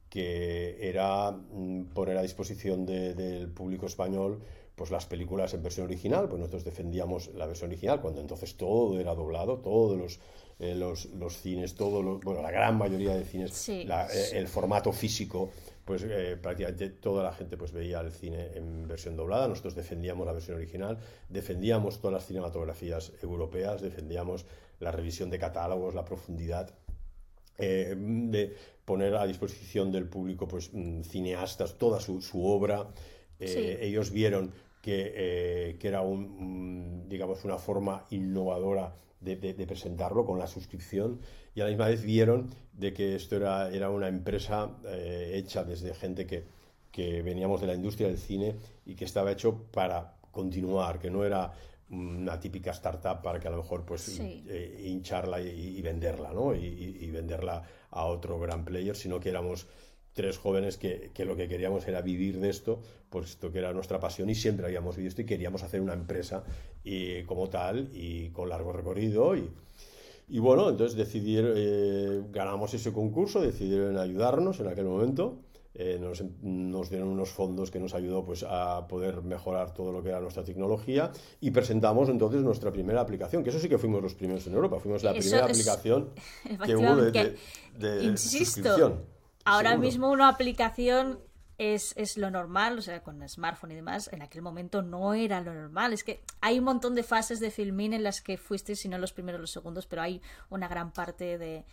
que 0.09 0.89
era 0.89 1.31
mm, 1.31 1.93
poner 1.93 2.17
a 2.17 2.23
disposición 2.23 2.85
del 2.85 3.51
público 3.51 3.85
español 3.85 4.41
pues 4.77 4.91
las 4.91 5.07
películas 5.07 5.55
en 5.55 5.63
versión 5.63 5.87
original, 5.87 6.27
pues 6.29 6.39
nosotros 6.39 6.63
defendíamos 6.63 7.33
la 7.33 7.47
versión 7.47 7.71
original, 7.71 7.99
cuando 7.99 8.21
entonces 8.21 8.55
todo 8.55 8.99
era 8.99 9.15
doblado, 9.15 9.57
todos 9.57 9.97
los, 9.97 10.19
eh, 10.59 10.75
los, 10.75 11.09
cines, 11.41 11.73
todo 11.73 12.19
bueno, 12.19 12.43
la 12.43 12.51
gran 12.51 12.77
mayoría 12.77 13.15
de 13.15 13.25
cines, 13.25 13.69
eh, 13.69 13.87
el 14.33 14.47
formato 14.47 14.91
físico, 14.91 15.49
pues 15.83 16.03
eh, 16.07 16.37
prácticamente 16.39 16.89
toda 16.91 17.23
la 17.23 17.33
gente 17.33 17.57
pues 17.57 17.71
veía 17.71 18.01
el 18.01 18.11
cine 18.11 18.51
en 18.53 18.87
versión 18.87 19.15
doblada, 19.15 19.47
nosotros 19.47 19.73
defendíamos 19.73 20.27
la 20.27 20.33
versión 20.33 20.57
original, 20.57 20.99
defendíamos 21.27 21.99
todas 21.99 22.13
las 22.13 22.27
cinematografías 22.27 23.13
europeas, 23.23 23.81
defendíamos 23.81 24.45
la 24.79 24.91
revisión 24.91 25.31
de 25.31 25.39
catálogos, 25.39 25.95
la 25.95 26.05
profundidad 26.05 26.71
de 27.57 28.55
poner 28.85 29.15
a 29.15 29.25
disposición 29.25 29.91
del 29.91 30.07
público 30.07 30.47
pues 30.47 30.69
mm, 30.71 31.01
cineastas 31.01 31.79
toda 31.79 31.99
su, 31.99 32.21
su 32.21 32.45
obra. 32.45 32.87
Ellos 33.39 34.11
vieron 34.11 34.51
que, 34.87 35.11
eh, 35.17 35.77
que 35.77 35.89
era 35.89 35.99
un, 35.99 37.09
digamos, 37.09 37.43
una 37.43 37.57
forma 37.57 38.05
innovadora 38.09 38.95
de, 39.19 39.35
de, 39.35 39.67
presentarlo 39.67 40.25
con 40.25 40.39
la 40.39 40.47
suscripción 40.47 41.19
y 41.53 41.59
a 41.59 41.65
la 41.65 41.71
misma 41.71 41.87
vez 41.87 42.03
vieron 42.03 42.47
de 42.71 42.93
que 42.93 43.13
esto 43.13 43.35
era, 43.35 43.69
era 43.69 43.89
una 43.89 44.07
empresa 44.07 44.77
eh, 44.85 45.33
hecha 45.33 45.65
desde 45.65 45.93
gente 45.93 46.25
que, 46.25 46.45
que 46.89 47.21
veníamos 47.21 47.59
de 47.59 47.67
la 47.67 47.73
industria 47.73 48.07
del 48.07 48.17
cine 48.17 48.55
y 48.85 48.95
que 48.95 49.03
estaba 49.03 49.29
hecho 49.29 49.61
para 49.73 50.13
continuar, 50.31 50.99
que 50.99 51.09
no 51.09 51.25
era 51.25 51.51
una 51.89 52.39
típica 52.39 52.71
startup 52.71 53.21
para 53.21 53.41
que 53.41 53.49
a 53.49 53.51
lo 53.51 53.57
mejor 53.57 53.83
pues 53.83 54.21
eh, 54.21 54.85
hincharla 54.85 55.41
y, 55.41 55.81
venderla, 55.81 56.31
¿no? 56.31 56.55
Y, 56.55 56.65
y, 56.65 57.11
venderla 57.11 57.61
a 57.91 58.05
otro 58.05 58.39
gran 58.39 58.63
player, 58.63 58.95
sino 58.95 59.19
que 59.19 59.27
éramos 59.27 59.67
tres 60.17 60.39
jóvenes 60.39 60.77
que, 60.77 61.11
que, 61.13 61.25
lo 61.25 61.37
que 61.37 61.47
queríamos 61.47 61.87
era 61.87 62.01
vivir 62.01 62.39
de 62.39 62.49
esto, 62.49 62.81
puesto 63.09 63.51
que 63.51 63.59
era 63.59 63.71
nuestra 63.71 63.99
pasión 63.99 64.29
y 64.31 64.35
siempre 64.35 64.65
habíamos 64.65 64.95
vivido 64.95 65.09
esto 65.09 65.21
y 65.21 65.25
queríamos 65.25 65.61
hacer 65.61 65.79
una 65.79 65.93
empresa 65.93 66.43
y, 66.83 67.21
como 67.23 67.49
tal 67.49 67.89
y 67.93 68.29
con 68.31 68.49
largo 68.49 68.73
recorrido. 68.73 69.35
Y, 69.37 69.47
y 70.27 70.39
bueno, 70.39 70.69
entonces 70.69 70.97
decidieron, 70.97 71.53
eh, 71.55 72.23
ganamos 72.31 72.73
ese 72.73 72.91
concurso, 72.91 73.39
decidieron 73.41 73.97
ayudarnos 73.97 74.59
en 74.59 74.67
aquel 74.67 74.85
momento. 74.85 75.37
Eh, 75.75 75.99
nos, 76.01 76.23
nos, 76.41 76.89
dieron 76.89 77.09
unos 77.09 77.29
fondos 77.29 77.69
que 77.69 77.79
nos 77.79 77.93
ayudó 77.93 78.25
pues, 78.25 78.43
a 78.49 78.87
poder 78.87 79.21
mejorar 79.21 79.75
todo 79.75 79.91
lo 79.91 80.01
que 80.01 80.09
era 80.09 80.19
nuestra 80.19 80.43
tecnología 80.43 81.11
y 81.39 81.51
presentamos 81.51 82.09
entonces 82.09 82.41
nuestra 82.41 82.71
primera 82.71 83.01
aplicación, 83.01 83.43
que 83.43 83.51
eso 83.51 83.59
sí 83.59 83.69
que 83.69 83.77
fuimos 83.77 84.01
los 84.01 84.15
primeros 84.15 84.47
en 84.47 84.55
Europa, 84.55 84.79
fuimos 84.79 85.03
la 85.03 85.13
primera 85.13 85.45
aplicación 85.45 86.09
que 86.65 86.75
hubo 86.75 86.95
de, 86.95 87.11
de, 87.11 87.35
de 87.77 88.03
inscripción 88.05 89.16
Ahora 89.47 89.77
mismo 89.77 90.11
una 90.11 90.27
aplicación 90.27 91.19
es, 91.57 92.17
lo 92.17 92.29
normal, 92.29 92.77
o 92.77 92.81
sea, 92.81 93.01
con 93.01 93.27
smartphone 93.27 93.71
y 93.71 93.75
demás, 93.75 94.09
en 94.11 94.21
aquel 94.21 94.41
momento 94.41 94.81
no 94.81 95.13
era 95.13 95.41
lo 95.41 95.53
normal. 95.53 95.93
Es 95.93 96.03
que 96.03 96.21
hay 96.41 96.59
un 96.59 96.65
montón 96.65 96.95
de 96.95 97.03
fases 97.03 97.39
de 97.39 97.49
filming 97.49 97.93
en 97.93 98.03
las 98.03 98.21
que 98.21 98.37
fuiste, 98.37 98.75
si 98.75 98.89
no 98.89 98.97
los 98.97 99.13
primeros, 99.13 99.41
los 99.41 99.51
segundos, 99.51 99.87
pero 99.87 100.01
hay 100.01 100.21
una 100.49 100.67
gran 100.67 100.91
parte 100.91 101.37
de, 101.37 101.65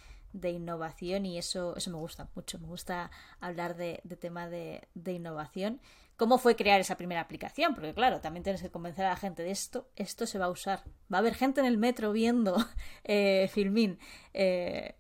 innovación 0.49 1.27
y 1.27 1.39
eso, 1.39 1.77
eso 1.77 1.91
me 1.91 1.99
gusta 1.99 2.29
mucho. 2.35 2.59
Me 2.59 2.67
gusta 2.67 3.11
hablar 3.41 3.77
de, 3.77 4.03
tema 4.21 4.49
de, 4.49 4.87
innovación. 5.07 5.81
¿Cómo 6.17 6.39
fue 6.39 6.55
crear 6.55 6.81
esa 6.81 6.97
primera 6.97 7.21
aplicación? 7.21 7.75
Porque 7.75 7.93
claro, 7.93 8.21
también 8.21 8.45
tienes 8.45 8.63
que 8.63 8.71
convencer 8.71 9.05
a 9.05 9.11
la 9.11 9.17
gente 9.17 9.43
de 9.43 9.51
esto, 9.51 9.89
esto 9.97 10.27
se 10.27 10.39
va 10.39 10.45
a 10.45 10.51
usar. 10.51 10.85
Va 11.13 11.19
a 11.19 11.21
haber 11.21 11.35
gente 11.35 11.61
en 11.61 11.67
el 11.67 11.77
metro 11.77 12.13
viendo 12.13 12.57
eh, 13.05 13.51
Filmin. 13.53 13.99
Eh, 14.33 14.95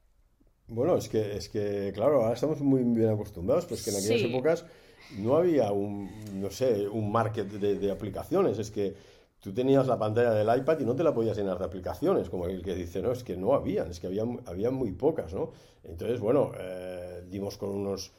bueno, 0.74 0.96
es 0.96 1.08
que, 1.08 1.36
es 1.36 1.48
que, 1.48 1.92
claro, 1.94 2.22
ahora 2.22 2.34
estamos 2.34 2.60
muy 2.60 2.82
bien 2.82 3.10
acostumbrados, 3.10 3.66
pues 3.66 3.84
que 3.84 3.90
en 3.90 3.96
aquellas 3.96 4.30
épocas 4.30 4.64
no 5.18 5.36
había 5.36 5.70
un, 5.72 6.10
no 6.40 6.50
sé, 6.50 6.88
un 6.88 7.12
market 7.12 7.48
de, 7.48 7.90
aplicaciones. 7.90 8.58
Es 8.58 8.70
que 8.70 8.94
tú 9.40 9.52
tenías 9.52 9.86
la 9.86 9.98
pantalla 9.98 10.32
del 10.32 10.58
iPad 10.58 10.80
y 10.80 10.84
no 10.84 10.96
te 10.96 11.04
la 11.04 11.14
podías 11.14 11.36
llenar 11.36 11.58
de 11.58 11.64
aplicaciones, 11.64 12.28
como 12.28 12.46
el 12.46 12.62
que 12.62 12.74
dice, 12.74 13.00
no, 13.02 13.12
es 13.12 13.22
que 13.22 13.36
no 13.36 13.54
habían, 13.54 13.90
es 13.90 14.00
que 14.00 14.08
había, 14.08 14.24
había 14.46 14.70
muy 14.70 14.92
pocas, 14.92 15.32
¿no? 15.32 15.52
Entonces, 15.84 16.18
bueno, 16.20 16.52
eh, 16.58 17.22
dimos 17.28 17.56
con 17.56 17.70
unos 17.70 18.12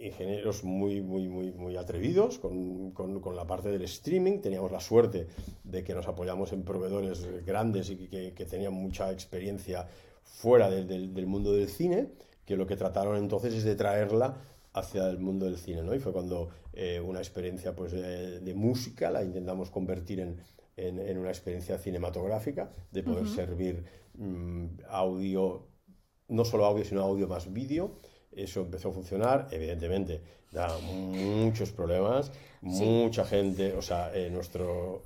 ingenieros 0.00 0.64
muy, 0.64 1.00
muy, 1.00 1.28
muy, 1.28 1.52
muy 1.52 1.76
atrevidos 1.76 2.38
con, 2.38 2.90
con, 2.92 3.36
la 3.36 3.46
parte 3.46 3.68
del 3.68 3.82
streaming. 3.82 4.40
Teníamos 4.40 4.72
la 4.72 4.80
suerte 4.80 5.28
de 5.62 5.84
que 5.84 5.94
nos 5.94 6.08
apoyamos 6.08 6.52
en 6.52 6.62
proveedores 6.62 7.44
grandes 7.44 7.90
y 7.90 7.96
que, 8.08 8.32
que 8.32 8.44
tenían 8.44 8.72
mucha 8.72 9.12
experiencia 9.12 9.86
fuera 10.28 10.70
del, 10.70 11.14
del, 11.14 11.26
mundo 11.26 11.52
del 11.52 11.68
cine, 11.68 12.12
que 12.44 12.56
lo 12.56 12.66
que 12.66 12.76
trataron 12.76 13.16
entonces 13.16 13.54
es 13.54 13.64
de 13.64 13.74
traerla 13.74 14.36
hacia 14.72 15.08
el 15.08 15.18
mundo 15.18 15.46
del 15.46 15.56
cine, 15.56 15.82
¿no? 15.82 15.94
Y 15.94 15.98
fue 15.98 16.12
cuando 16.12 16.50
eh, 16.72 17.00
una 17.00 17.18
experiencia 17.18 17.74
pues, 17.74 17.92
de, 17.92 18.54
música 18.54 19.10
la 19.10 19.24
intentamos 19.24 19.70
convertir 19.70 20.20
en, 20.20 20.38
en, 20.76 21.18
una 21.18 21.30
experiencia 21.30 21.78
cinematográfica, 21.78 22.70
de 22.92 23.02
poder 23.02 23.26
servir 23.26 23.84
mm, 24.14 24.66
audio, 24.88 25.66
no 26.28 26.44
solo 26.44 26.66
audio, 26.66 26.84
sino 26.84 27.02
audio 27.02 27.26
más 27.26 27.52
vídeo, 27.52 27.96
eso 28.30 28.60
empezó 28.60 28.90
a 28.90 28.92
funcionar, 28.92 29.48
evidentemente 29.50 30.22
da 30.52 30.78
muchos 30.78 31.72
problemas, 31.72 32.32
mucha 32.62 33.24
gente, 33.24 33.74
o 33.74 33.82
sea, 33.82 34.14
eh, 34.14 34.30
nuestro, 34.30 35.04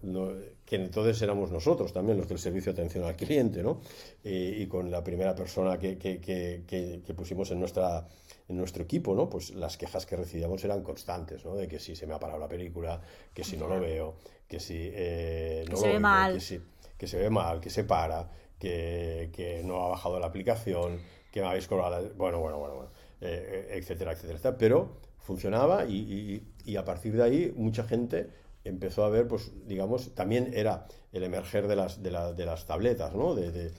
que 0.65 0.77
entonces 0.77 1.21
éramos 1.23 1.51
nosotros 1.51 1.93
también 1.93 2.19
los 2.19 2.29
del 2.29 2.39
servicio 2.39 2.73
de 2.73 2.81
atención 2.81 3.05
al 3.05 3.17
cliente, 3.17 3.63
¿no? 3.63 3.81
Eh, 4.25 4.59
y 4.61 4.67
con 4.67 4.91
la 4.91 5.03
primera 5.03 5.35
persona 5.35 5.79
que, 5.79 5.99
que, 5.99 6.21
que, 6.21 7.15
pusimos 7.15 7.51
en, 7.51 7.61
nuestra, 7.61 8.07
en 8.49 8.57
nuestro 8.57 8.83
equipo, 8.83 9.15
¿no? 9.15 9.29
Pues 9.29 9.51
las 9.51 9.77
quejas 9.77 10.07
que 10.07 10.17
recibíamos 10.17 10.65
eran 10.65 10.83
constantes, 10.83 11.45
¿no? 11.45 11.55
De 11.55 11.69
que 11.69 11.79
si 11.79 11.97
se 11.97 12.07
me 12.07 12.15
ha 12.15 12.19
parado 12.19 12.39
la 12.39 12.49
película, 12.49 13.01
que 13.35 13.45
si 13.45 13.57
no 13.57 13.69
lo 13.69 13.81
veo, 13.81 14.17
que 14.49 14.61
si 14.61 14.77
eh, 14.79 15.65
no 15.71 15.77
se 15.77 15.89
ve 15.89 15.99
mal. 15.99 16.35
Que, 16.35 16.41
si, 16.41 16.61
que 16.97 17.07
se 17.07 17.19
ve 17.19 17.31
mal, 17.31 17.61
que 17.61 17.71
se 17.71 17.85
para, 17.85 18.31
que, 18.59 19.63
no 19.65 19.85
ha 19.85 19.89
bajado 19.89 20.21
la 20.21 20.27
aplicación, 20.27 21.01
que 21.31 21.41
me 21.41 21.49
habéis 21.49 21.67
colgado, 21.67 22.13
bueno, 22.17 22.39
bueno, 22.41 22.59
bueno, 22.59 22.75
bueno. 22.77 22.91
Eh, 23.21 23.79
etcétera, 23.79 24.13
etcétera, 24.13 24.57
Pero 24.59 24.97
funcionaba 25.23 25.87
y, 25.87 26.43
a 26.77 26.85
partir 26.85 27.17
de 27.17 27.23
ahí 27.23 27.55
mucha 27.57 27.85
gente 27.85 28.29
empezó 28.65 29.05
a 29.05 29.11
ver, 29.11 29.27
pues 29.29 29.53
digamos, 29.67 30.15
también 30.15 30.53
era 30.55 30.87
el 31.13 31.23
emerger 31.23 31.69
de 31.69 31.77
las, 31.77 32.03
de, 32.03 32.11
las 32.11 32.67
tabletas, 32.67 33.15
¿no? 33.15 33.35
De, 33.35 33.73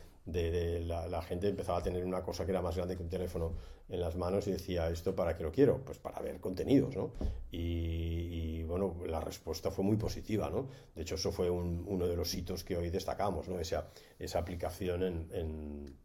la, 0.85 1.21
gente 1.21 1.49
empezaba 1.49 1.79
a 1.79 1.83
tener 1.83 2.05
una 2.05 2.23
cosa 2.23 2.45
que 2.45 2.51
era 2.51 2.61
más 2.61 2.75
grande 2.75 2.95
que 2.95 3.03
un 3.03 3.09
teléfono 3.09 3.53
en 3.89 3.99
las 3.99 4.15
manos 4.15 4.47
y 4.47 4.51
decía, 4.51 4.89
¿esto 4.89 5.15
para 5.15 5.35
qué 5.35 5.43
lo 5.43 5.51
quiero? 5.51 5.83
Pues 5.83 5.99
para 5.99 6.21
ver 6.21 6.39
contenidos, 6.39 6.95
¿no? 6.95 7.11
Y, 7.51 8.63
bueno, 8.63 8.95
la 9.05 9.19
respuesta 9.19 9.71
fue 9.71 9.83
muy 9.83 9.97
positiva, 9.97 10.49
¿no? 10.49 10.67
De 10.95 11.01
hecho, 11.01 11.15
eso 11.15 11.31
fue 11.31 11.49
uno 11.49 12.07
de 12.07 12.15
los 12.15 12.33
hitos 12.33 12.63
que 12.63 12.77
hoy 12.77 12.89
destacamos, 12.89 13.47
¿no? 13.47 13.59
Esa, 13.59 13.87
esa 14.19 14.39
aplicación 14.39 15.03
en 15.03 15.97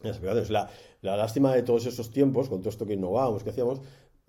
la, 0.00 0.70
la 1.02 1.16
lástima 1.16 1.54
de 1.54 1.62
todos 1.62 1.86
esos 1.86 2.10
tiempos, 2.10 2.48
con 2.48 2.60
todo 2.60 2.70
esto 2.70 2.86
que 2.86 2.94
innovábamos, 2.94 3.42
que 3.42 3.50
hacíamos, 3.50 3.80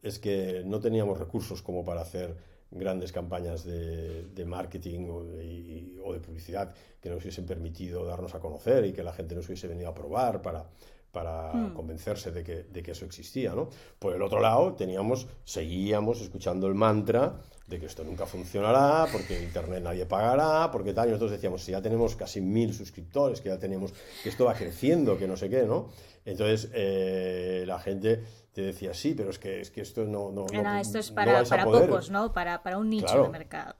es 0.02 0.20
que 0.20 0.64
no 0.66 0.80
teníamos 0.80 1.20
recursos 1.20 1.62
como 1.62 1.84
para 1.84 2.02
hacer 2.02 2.36
grandes 2.72 3.12
campañas 3.12 3.64
de, 3.64 4.46
marketing 4.46 5.08
o 5.10 5.24
de, 5.24 5.98
o 6.04 6.14
de, 6.14 6.20
publicidad 6.20 6.74
que 7.02 7.10
nos 7.10 7.22
hubiesen 7.22 7.46
permitido 7.46 8.06
darnos 8.06 8.36
a 8.36 8.40
conocer 8.40 8.86
y 8.86 8.94
que 8.94 9.04
la 9.04 9.14
gente 9.14 9.36
nos 9.36 9.48
hubiese 9.48 9.68
venido 9.68 9.90
a 9.90 9.94
probar 9.94 10.42
para, 10.42 10.70
para 11.12 11.54
hmm. 11.54 11.74
convencerse 11.74 12.32
de 12.32 12.44
que, 12.44 12.64
de 12.64 12.84
que, 12.84 12.92
eso 12.92 13.06
existía. 13.06 13.54
¿no? 13.54 13.70
Por 13.98 14.16
el 14.16 14.22
otro 14.22 14.40
lado, 14.40 14.74
teníamos, 14.74 15.28
seguíamos 15.44 16.22
escuchando 16.22 16.68
el 16.68 16.76
mantra 16.76 17.42
de 17.70 17.80
que 17.80 17.86
esto 17.86 18.04
nunca 18.04 18.26
funcionará, 18.26 19.08
porque 19.12 19.42
Internet 19.42 19.84
nadie 19.84 20.06
pagará, 20.06 20.72
porque 20.72 20.94
tal, 20.94 21.08
y 21.08 21.12
nosotros 21.12 21.32
decíamos, 21.32 21.64
si 21.64 21.72
ya 21.72 21.82
tenemos 21.82 22.16
casi 22.16 22.42
mil 22.42 22.74
suscriptores, 22.74 23.42
que 23.42 23.50
ya 23.50 23.60
tenemos, 23.60 23.94
que 24.24 24.30
esto 24.30 24.46
va 24.46 24.56
creciendo, 24.56 25.18
que 25.18 25.28
no 25.28 25.38
sé 25.38 25.50
qué, 25.50 25.64
¿no? 25.64 25.90
Entonces, 26.26 26.70
eh, 26.74 27.64
la 27.68 27.80
gente 27.80 28.24
te 28.54 28.62
decía, 28.62 28.94
sí, 28.94 29.14
pero 29.16 29.30
es 29.30 29.38
que, 29.38 29.62
es 29.62 29.70
que 29.70 29.82
esto 29.82 30.06
no... 30.06 30.32
no, 30.32 30.48
esto 30.80 30.98
es 30.98 31.12
para, 31.12 31.44
para 31.44 31.66
pocos, 31.66 32.10
¿no? 32.10 32.34
Para, 32.34 32.64
para 32.64 32.80
un 32.80 32.90
nicho 32.90 33.24
de 33.24 33.30
mercado. 33.30 33.76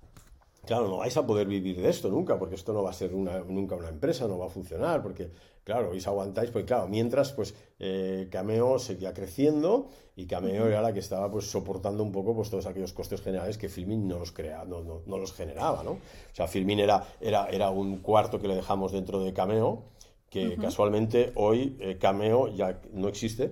Claro, 0.66 0.88
no 0.88 0.98
vais 0.98 1.18
a 1.18 1.26
poder 1.26 1.48
vivir 1.48 1.82
de 1.82 1.90
esto 1.90 2.10
nunca, 2.10 2.38
porque 2.38 2.54
esto 2.54 2.74
no 2.74 2.84
va 2.84 2.92
a 2.92 2.94
ser 2.94 3.12
nunca 3.12 3.76
una 3.76 3.90
empresa, 3.90 4.28
no 4.28 4.38
va 4.38 4.46
a 4.46 4.50
funcionar, 4.50 5.02
porque, 5.02 5.32
claro, 5.64 5.92
os 5.92 6.08
aguantáis, 6.08 6.52
pues 6.52 6.66
claro, 6.66 6.88
mientras, 6.88 7.32
pues, 7.34 7.54
eh, 7.80 8.28
Cameo 8.32 8.80
seguía 8.80 9.14
creciendo 9.14 9.90
y 10.16 10.26
Cameo 10.26 10.68
era 10.68 10.82
la 10.82 10.94
que 10.94 11.00
estaba, 11.00 11.30
pues, 11.32 11.46
soportando 11.50 12.04
un 12.04 12.12
poco, 12.12 12.36
pues, 12.36 12.50
todos 12.50 12.66
aquellos 12.66 12.94
costes 12.94 13.22
generales 13.22 13.58
que 13.58 13.70
Filmin 13.70 14.08
no 14.08 14.20
los 14.20 14.32
crea, 14.32 14.66
no, 14.66 14.82
no, 14.82 15.18
los 15.18 15.34
generaba, 15.34 15.84
¿no? 15.84 15.92
O 15.92 16.34
sea, 16.34 16.48
Filmin 16.48 16.80
era, 16.80 17.06
era, 17.22 17.48
era 17.48 17.70
un 17.70 17.98
cuarto 18.00 18.40
que 18.40 18.48
le 18.48 18.56
dejamos 18.56 18.92
dentro 18.92 19.24
de 19.24 19.34
Cameo, 19.34 19.84
que 20.30 20.58
casualmente 20.58 21.32
hoy 21.36 21.76
eh, 21.80 21.98
Cameo 22.00 22.50
ya 22.50 22.82
no 22.94 23.08
existe, 23.08 23.52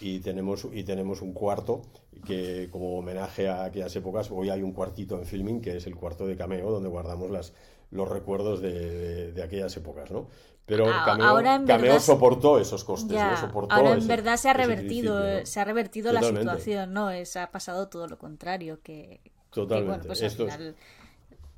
y 0.00 0.18
tenemos, 0.18 0.66
y 0.72 0.82
tenemos 0.82 1.22
un 1.22 1.32
cuarto 1.32 1.82
que 2.26 2.68
como 2.70 2.98
homenaje 2.98 3.48
a 3.48 3.64
aquellas 3.64 3.94
épocas, 3.96 4.30
hoy 4.30 4.50
hay 4.50 4.62
un 4.62 4.72
cuartito 4.72 5.16
en 5.16 5.24
filming 5.24 5.60
que 5.60 5.76
es 5.76 5.86
el 5.86 5.96
cuarto 5.96 6.26
de 6.26 6.36
Cameo, 6.36 6.70
donde 6.70 6.88
guardamos 6.88 7.30
las, 7.30 7.52
los 7.90 8.08
recuerdos 8.08 8.60
de, 8.60 9.32
de, 9.32 9.42
aquellas 9.42 9.76
épocas, 9.76 10.10
¿no? 10.10 10.28
Pero 10.64 10.86
Cameo, 10.86 11.66
Cameo 11.66 12.00
soportó 12.00 12.58
esos 12.58 12.84
costes, 12.84 13.20
Ahora 13.68 13.94
en 13.94 14.06
verdad 14.06 14.36
se 14.36 14.48
ha 14.48 14.52
revertido, 14.52 15.44
se 15.44 15.60
ha 15.60 15.64
revertido 15.64 16.12
la 16.12 16.22
situación, 16.22 16.92
¿no? 16.92 17.10
Es, 17.10 17.36
ha 17.36 17.50
pasado 17.50 17.88
todo 17.88 18.06
lo 18.06 18.18
contrario, 18.18 18.80
que... 18.82 19.20
Totalmente. 19.50 20.06
Pues 20.06 20.22
Esto 20.22 20.46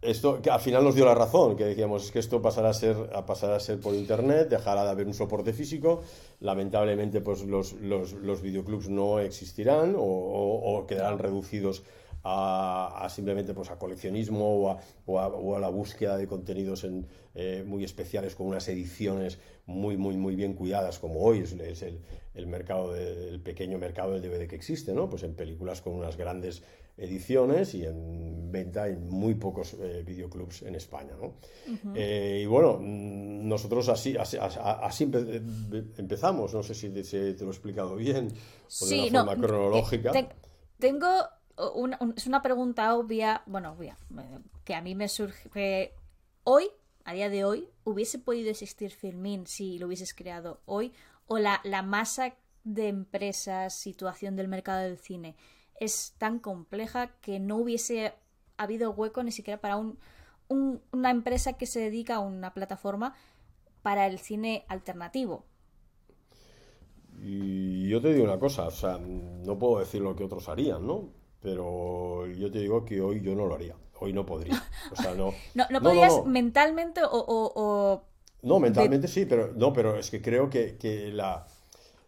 esto 0.05 0.41
que 0.43 0.51
al 0.51 0.61
final 0.61 0.85
nos 0.85 0.95
dio 0.95 1.05
la 1.05 1.15
razón, 1.15 1.57
que 1.57 1.65
decíamos 1.65 2.11
que 2.11 2.19
esto 2.19 2.43
pasará 2.43 2.71
a 2.71 2.75
ser, 2.75 2.97
a 3.15 3.25
pasar 3.25 3.53
a 3.53 3.61
ser 3.61 3.81
por 3.81 3.95
internet, 3.95 4.49
dejará 4.49 4.85
de 4.85 4.91
haber 4.91 5.07
un 5.07 5.15
soporte 5.15 5.53
físico, 5.53 6.03
lamentablemente 6.41 7.21
pues 7.21 7.43
los, 7.45 7.73
los, 7.75 8.13
los 8.13 8.43
videoclubs 8.43 8.89
no 8.89 9.19
existirán 9.19 9.95
o, 9.97 10.85
quedarán 10.87 11.19
reducidos 11.19 11.83
a, 12.25 13.07
simplemente 13.11 13.55
pues 13.55 13.71
a 13.71 13.79
coleccionismo 13.79 14.79
o 15.07 15.19
a, 15.21 15.61
la 15.61 15.69
búsqueda 15.69 16.17
de 16.17 16.27
contenidos 16.27 16.85
en, 16.85 17.07
eh, 17.35 17.63
muy 17.67 17.85
especiales 17.85 18.35
con 18.35 18.47
unas 18.47 18.67
ediciones 18.69 19.39
muy 19.67 19.97
muy 19.97 20.17
muy 20.17 20.35
bien 20.35 20.55
cuidadas 20.55 20.99
como 20.99 21.21
hoy 21.21 21.41
es, 21.41 21.53
el, 21.53 22.01
el, 22.35 22.47
mercado 22.47 22.93
del 22.93 23.41
pequeño 23.41 23.79
mercado 23.79 24.13
del 24.13 24.23
DVD 24.23 24.49
que 24.49 24.57
existe, 24.57 24.93
¿no? 24.93 25.09
Pues 25.09 25.23
en 25.23 25.35
películas 25.35 25.81
con 25.81 25.95
unas 25.95 26.17
grandes 26.17 26.63
ediciones 26.97 27.75
y 27.75 27.85
en 27.85 28.53
venta 28.53 28.89
en 28.89 29.09
muy 29.09 29.35
pocos 29.35 29.75
eh, 29.75 30.03
videoclubs 30.07 30.63
en 30.63 30.77
España. 30.77 31.13
¿no? 31.21 31.35
Eh, 31.95 32.41
y 32.43 32.47
bueno, 32.47 32.79
mm, 32.81 33.49
nosotros 33.49 33.89
así, 33.89 34.17
así, 34.17 35.11
empezamos, 35.97 36.55
no 36.55 36.63
sé 36.63 36.75
si 36.75 36.91
te, 36.91 37.03
lo 37.41 37.47
he 37.47 37.51
explicado 37.51 37.97
bien 37.97 38.29
o 38.81 38.87
de 38.87 39.09
una 39.09 39.25
forma 39.25 39.47
cronológica. 39.47 40.13
tengo 40.79 41.09
una, 41.75 41.99
es 42.17 42.27
una 42.27 42.43
pregunta 42.43 42.95
obvia, 42.95 43.43
bueno, 43.47 43.73
obvia, 43.73 43.97
que 44.65 44.75
a 44.75 44.83
mí 44.83 44.95
me 44.95 45.09
surge 45.09 45.95
hoy, 46.43 46.69
a 47.05 47.13
día 47.13 47.29
de 47.29 47.45
hoy, 47.45 47.69
¿hubiese 47.85 48.19
podido 48.19 48.51
existir 48.51 48.91
Filmin 48.91 49.47
si 49.47 49.79
lo 49.79 49.87
hubieses 49.87 50.15
creado 50.15 50.61
hoy? 50.67 50.93
¿O 51.27 51.39
la, 51.39 51.61
la 51.65 51.83
masa 51.83 52.35
de 52.65 52.89
empresas, 52.89 53.75
situación 53.75 54.37
del 54.37 54.49
mercado 54.49 54.83
del 54.83 54.99
cine? 54.99 55.37
es 55.81 56.15
tan 56.19 56.39
compleja 56.39 57.09
que 57.21 57.41
no 57.41 57.57
hubiese 57.57 58.15
habido 58.57 58.91
hueco 58.93 59.23
ni 59.23 59.33
siquiera 59.33 59.61
para 59.61 59.77
un, 59.77 59.99
una 60.49 61.11
empresa 61.11 61.55
que 61.55 61.67
se 61.67 61.81
dedica 61.81 62.17
a 62.17 62.21
una 62.21 62.55
plataforma 62.55 63.15
para 63.83 64.07
el 64.07 64.19
cine 64.19 64.65
alternativo. 64.69 65.45
Y 67.21 67.89
yo 67.89 68.01
te 68.01 68.13
digo 68.13 68.25
una 68.25 68.39
cosa, 68.39 68.67
o 68.67 68.71
sea, 68.71 68.99
no 68.99 69.59
puedo 69.59 69.79
decir 69.79 70.01
lo 70.01 70.15
que 70.15 70.25
otros 70.25 70.49
harían, 70.49 70.87
¿no? 70.87 71.11
Pero 71.45 72.27
yo 72.27 72.51
te 72.51 72.61
digo 72.61 72.87
que 72.87 73.03
hoy 73.03 73.21
yo 73.21 73.35
no 73.35 73.45
lo 73.45 73.55
haría, 73.55 73.77
hoy 74.01 74.15
no 74.15 74.25
podría. 74.25 74.65
O 74.91 74.97
sea, 74.97 75.15
no. 75.15 75.35
no, 75.55 75.81
podrías 75.83 76.25
mentalmente 76.25 77.03
o, 77.05 78.03
No, 78.41 78.59
mentalmente 78.59 79.09
sí, 79.09 79.27
pero 79.27 79.53
no, 79.55 79.71
pero 79.71 79.99
es 79.99 80.11
que 80.11 80.23
creo 80.23 80.49
que, 80.49 80.79
que 80.79 81.13
la, 81.13 81.47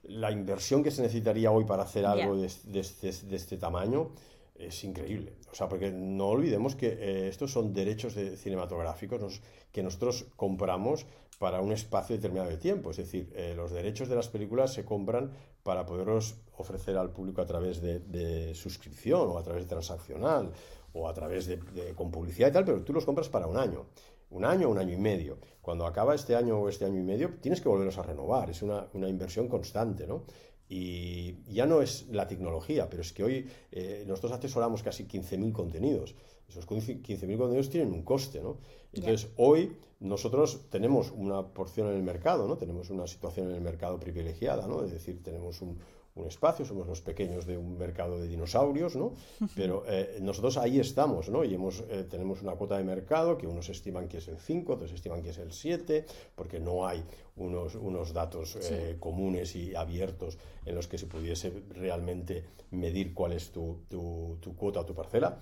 la 0.05 0.31
inversión 0.31 0.83
que 0.83 0.91
se 0.91 1.03
necesitaría 1.03 1.51
hoy 1.51 1.65
para 1.65 1.83
hacer 1.83 2.07
algo 2.07 2.35
de, 2.35 2.47
este 2.81 3.59
tamaño 3.59 4.13
es 4.55 4.83
increíble. 4.85 5.35
O 5.53 5.55
sea, 5.55 5.69
porque 5.69 5.91
no 5.91 6.29
olvidemos 6.29 6.75
que 6.75 6.87
eh, 6.99 7.29
estos 7.29 7.53
son 7.53 7.75
derechos 7.75 8.15
de 8.15 8.39
cinematográficos 8.39 9.43
que 9.71 9.83
nosotros 9.83 10.25
compramos 10.37 11.05
para 11.39 11.61
un 11.61 11.73
espacio 11.73 12.17
determinado 12.17 12.49
de 12.49 12.57
tiempo. 12.57 12.91
Es 12.91 12.97
decir, 12.97 13.31
eh, 13.37 13.53
los 13.55 13.71
derechos 13.71 14.09
de 14.09 14.17
las 14.17 14.29
películas 14.29 14.73
se 14.73 14.87
compran 14.87 15.33
para 15.67 15.85
poderlos 15.85 16.37
ofrecer 16.57 16.97
al 16.97 17.11
público 17.11 17.43
a 17.43 17.47
través 17.47 17.83
de, 17.83 18.55
suscripción 18.55 19.29
o 19.29 19.37
a 19.37 19.43
través 19.43 19.65
de 19.65 19.69
transaccional 19.69 20.53
o 20.93 21.09
a 21.09 21.13
través 21.13 21.47
de, 21.47 21.59
con 21.97 22.09
publicidad 22.11 22.49
y 22.51 22.53
tal, 22.53 22.65
pero 22.65 22.85
tú 22.85 22.93
los 22.93 23.05
compras 23.05 23.29
para 23.29 23.49
un 23.49 23.59
año 23.59 23.87
un 24.31 24.45
año, 24.45 24.69
un 24.69 24.79
año 24.79 24.93
y 24.93 24.97
medio. 24.97 25.39
Cuando 25.63 25.87
acaba 25.87 26.15
este 26.15 26.35
año 26.35 26.59
o 26.59 26.69
este 26.69 26.85
año 26.85 26.99
y 26.99 27.03
medio, 27.03 27.35
tienes 27.41 27.61
que 27.61 27.69
volverlos 27.69 27.99
a 27.99 28.03
renovar. 28.03 28.51
Es 28.51 28.63
una, 28.63 28.89
inversión 29.09 29.49
constante, 29.49 30.07
¿no? 30.07 30.25
Y 30.69 31.45
ya 31.53 31.65
no 31.65 31.81
es 31.81 32.09
la 32.11 32.27
tecnología, 32.27 32.91
pero 32.91 33.03
es 33.03 33.13
que 33.13 33.23
hoy 33.23 33.49
eh, 33.71 34.05
nosotros 34.07 34.33
asesoramos 34.33 34.83
casi 34.83 35.05
15.000 35.05 35.53
contenidos. 35.53 36.17
Esos 36.49 36.67
15.000 36.67 37.39
contenidos 37.39 37.71
tienen 37.71 37.93
un 37.93 38.03
coste, 38.03 38.41
¿no? 38.41 38.59
Entonces, 38.97 39.31
hoy 39.37 39.77
nosotros 40.01 40.69
tenemos 40.71 41.13
una 41.15 41.47
porción 41.47 41.89
en 41.89 41.97
el 41.97 42.03
mercado, 42.03 42.47
¿no? 42.47 42.57
Tenemos 42.57 42.91
una 42.91 43.07
situación 43.07 43.51
en 43.51 43.57
el 43.57 43.63
mercado 43.63 43.99
privilegiada, 43.99 44.67
¿no? 44.67 44.85
Es 44.85 44.93
decir, 44.93 45.23
tenemos 45.23 45.63
un, 45.63 45.79
un 46.17 46.27
espacio, 46.27 46.65
somos 46.65 46.87
los 46.87 47.01
pequeños 47.03 47.47
de 47.47 47.57
un 47.57 47.79
mercado 47.79 48.19
de 48.19 48.27
dinosaurios, 48.27 48.97
¿no? 48.97 49.15
Pero 49.55 49.85
eh, 49.87 50.19
nosotros 50.21 50.57
ahí 50.57 50.81
estamos, 50.81 51.29
¿no? 51.29 51.45
Y 51.45 51.55
hemos, 51.55 51.85
eh, 51.89 52.07
tenemos 52.11 52.43
una 52.43 52.53
cuota 52.53 52.79
de 52.79 52.85
mercado 52.85 53.39
que 53.39 53.47
unos 53.47 53.69
estiman 53.69 54.09
que 54.09 54.19
es 54.19 54.29
el 54.29 54.39
5, 54.39 54.73
otros 54.73 54.93
estiman 54.93 55.23
que 55.23 55.31
es 55.31 55.39
el 55.39 55.53
7, 55.53 56.07
porque 56.35 56.59
no 56.59 56.87
hay 56.87 57.05
unos, 57.37 57.75
unos 57.75 58.13
datos 58.13 58.57
eh, 58.57 58.97
comunes 58.99 59.55
y 59.57 59.75
abiertos 59.75 60.39
en 60.65 60.75
los 60.75 60.89
que 60.89 60.99
se 60.99 61.07
pudiese 61.07 61.53
realmente 61.71 62.45
medir 62.71 63.13
cuál 63.15 63.33
es 63.33 63.51
tu, 63.51 63.85
tu, 63.89 64.39
tu 64.41 64.57
cuota 64.57 64.81
o 64.81 64.87
tu 64.87 64.95
parcela. 64.95 65.39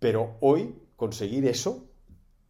Pero 0.00 0.36
hoy 0.40 0.74
conseguir 0.96 1.46
eso 1.46 1.84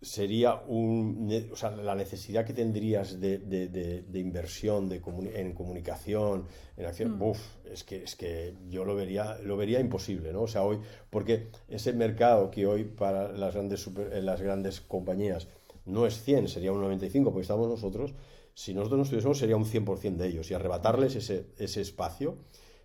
sería 0.05 0.55
un, 0.67 1.49
o 1.51 1.57
sea, 1.57 1.71
la 1.71 1.95
necesidad 1.95 2.45
que 2.45 2.53
tendrías 2.53 3.21
de, 3.21 3.39
de, 3.39 4.19
inversión 4.19 4.89
de 4.89 5.01
en 5.35 5.55
comunicación, 5.55 6.47
en 6.77 6.87
acción, 6.87 7.19
mm. 7.19 7.33
es 7.73 7.85
que 7.85 8.05
es 8.05 8.15
que 8.15 8.55
yo 8.69 8.85
lo 8.85 8.95
vería 8.95 9.39
lo 9.43 9.57
vería 9.57 9.81
imposible, 9.81 10.33
¿no? 10.33 10.43
O 10.43 10.49
sea, 10.49 10.63
hoy 10.63 10.79
porque 11.11 11.49
ese 11.69 11.93
mercado 11.93 12.51
que 12.51 12.67
hoy 12.67 12.85
para 12.85 13.33
las 13.33 13.55
grandes 13.55 13.81
super, 13.81 14.13
eh, 14.13 14.23
las 14.23 14.41
grandes 14.41 14.81
compañías 14.81 15.49
no 15.87 16.07
es 16.07 16.23
100, 16.23 16.49
sería 16.49 16.73
un 16.73 16.81
95 16.81 17.31
porque 17.31 17.43
estamos 17.43 17.69
nosotros, 17.69 18.15
si 18.55 18.75
nosotros 18.75 18.99
no 18.99 19.05
estuviésemos 19.05 19.39
sería 19.39 19.57
un 19.57 19.65
100% 19.65 20.17
de 20.17 20.29
ellos 20.29 20.51
y 20.51 20.55
arrebatarles 20.55 21.17
ese, 21.17 21.47
ese 21.59 21.81
espacio 21.81 22.39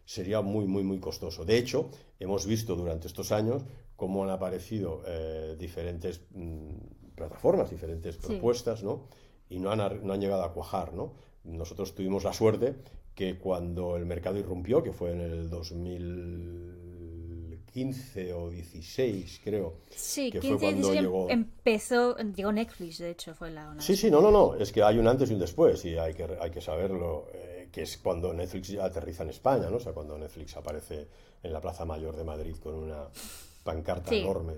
sería 0.06 0.42
muy, 0.42 0.66
muy, 0.66 0.84
muy 0.84 1.00
costoso. 1.00 1.46
De 1.46 1.58
hecho, 1.58 1.92
hemos 2.20 2.48
visto 2.48 2.76
durante 2.76 3.08
estos 3.08 3.32
años 3.32 3.64
cómo 3.96 4.24
han 4.24 4.32
aparecido 4.32 5.04
eh, 5.06 5.56
diferentes 5.60 6.22
mm, 6.32 6.99
plataformas, 7.20 7.70
diferentes 7.70 8.18
propuestas, 8.18 8.84
¿no? 8.84 9.04
Y 9.50 9.60
no 9.60 9.70
han, 9.72 9.80
no 10.06 10.14
han 10.14 10.22
llegado 10.22 10.44
a 10.44 10.54
cuajar, 10.54 10.94
¿no? 10.94 11.14
Nosotros 11.44 11.94
tuvimos 11.94 12.24
la 12.24 12.32
suerte 12.34 12.78
que 13.16 13.38
cuando 13.38 13.98
el 13.98 14.06
mercado 14.06 14.38
irrumpió, 14.38 14.82
que 14.82 14.94
fue 14.94 15.12
en 15.12 15.20
el 15.20 15.50
2015 15.50 18.34
o 18.34 18.50
16, 18.50 19.42
creo. 19.44 19.82
Sí, 19.90 20.32
que 20.32 20.42
fue 20.42 20.58
cuando 20.58 20.94
llegó... 20.94 21.30
empezó, 21.30 22.16
llegó 22.18 22.54
Netflix, 22.54 23.00
de 23.00 23.10
hecho, 23.12 23.36
fue 23.36 23.52
la 23.52 23.76
Sí, 23.80 23.98
sí, 23.98 24.10
no, 24.10 24.22
no, 24.22 24.32
no, 24.32 24.56
es 24.56 24.72
que 24.72 24.82
hay 24.84 24.98
un 24.98 25.08
antes 25.08 25.30
y 25.30 25.34
un 25.34 25.40
después 25.40 25.84
y 25.86 25.98
hay 25.98 26.14
que, 26.14 26.26
hay 26.40 26.50
que 26.50 26.62
saberlo, 26.62 27.28
eh, 27.34 27.68
que 27.72 27.82
es 27.82 27.98
cuando 27.98 28.34
Netflix 28.34 28.74
aterriza 28.76 29.24
en 29.24 29.30
España, 29.30 29.70
¿no? 29.70 29.76
O 29.78 29.82
sea, 29.82 29.92
cuando 29.92 30.18
Netflix 30.18 30.56
aparece 30.56 31.08
en 31.44 31.52
la 31.52 31.60
Plaza 31.60 31.84
Mayor 31.86 32.16
de 32.16 32.24
Madrid 32.24 32.56
con 32.64 32.76
una 32.76 33.10
pancarta 33.64 34.16
enorme 34.16 34.54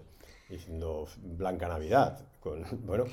diciendo 0.51 1.07
Blanca 1.17 1.67
Navidad. 1.67 2.19
Con, 2.39 2.65
bueno, 2.85 3.05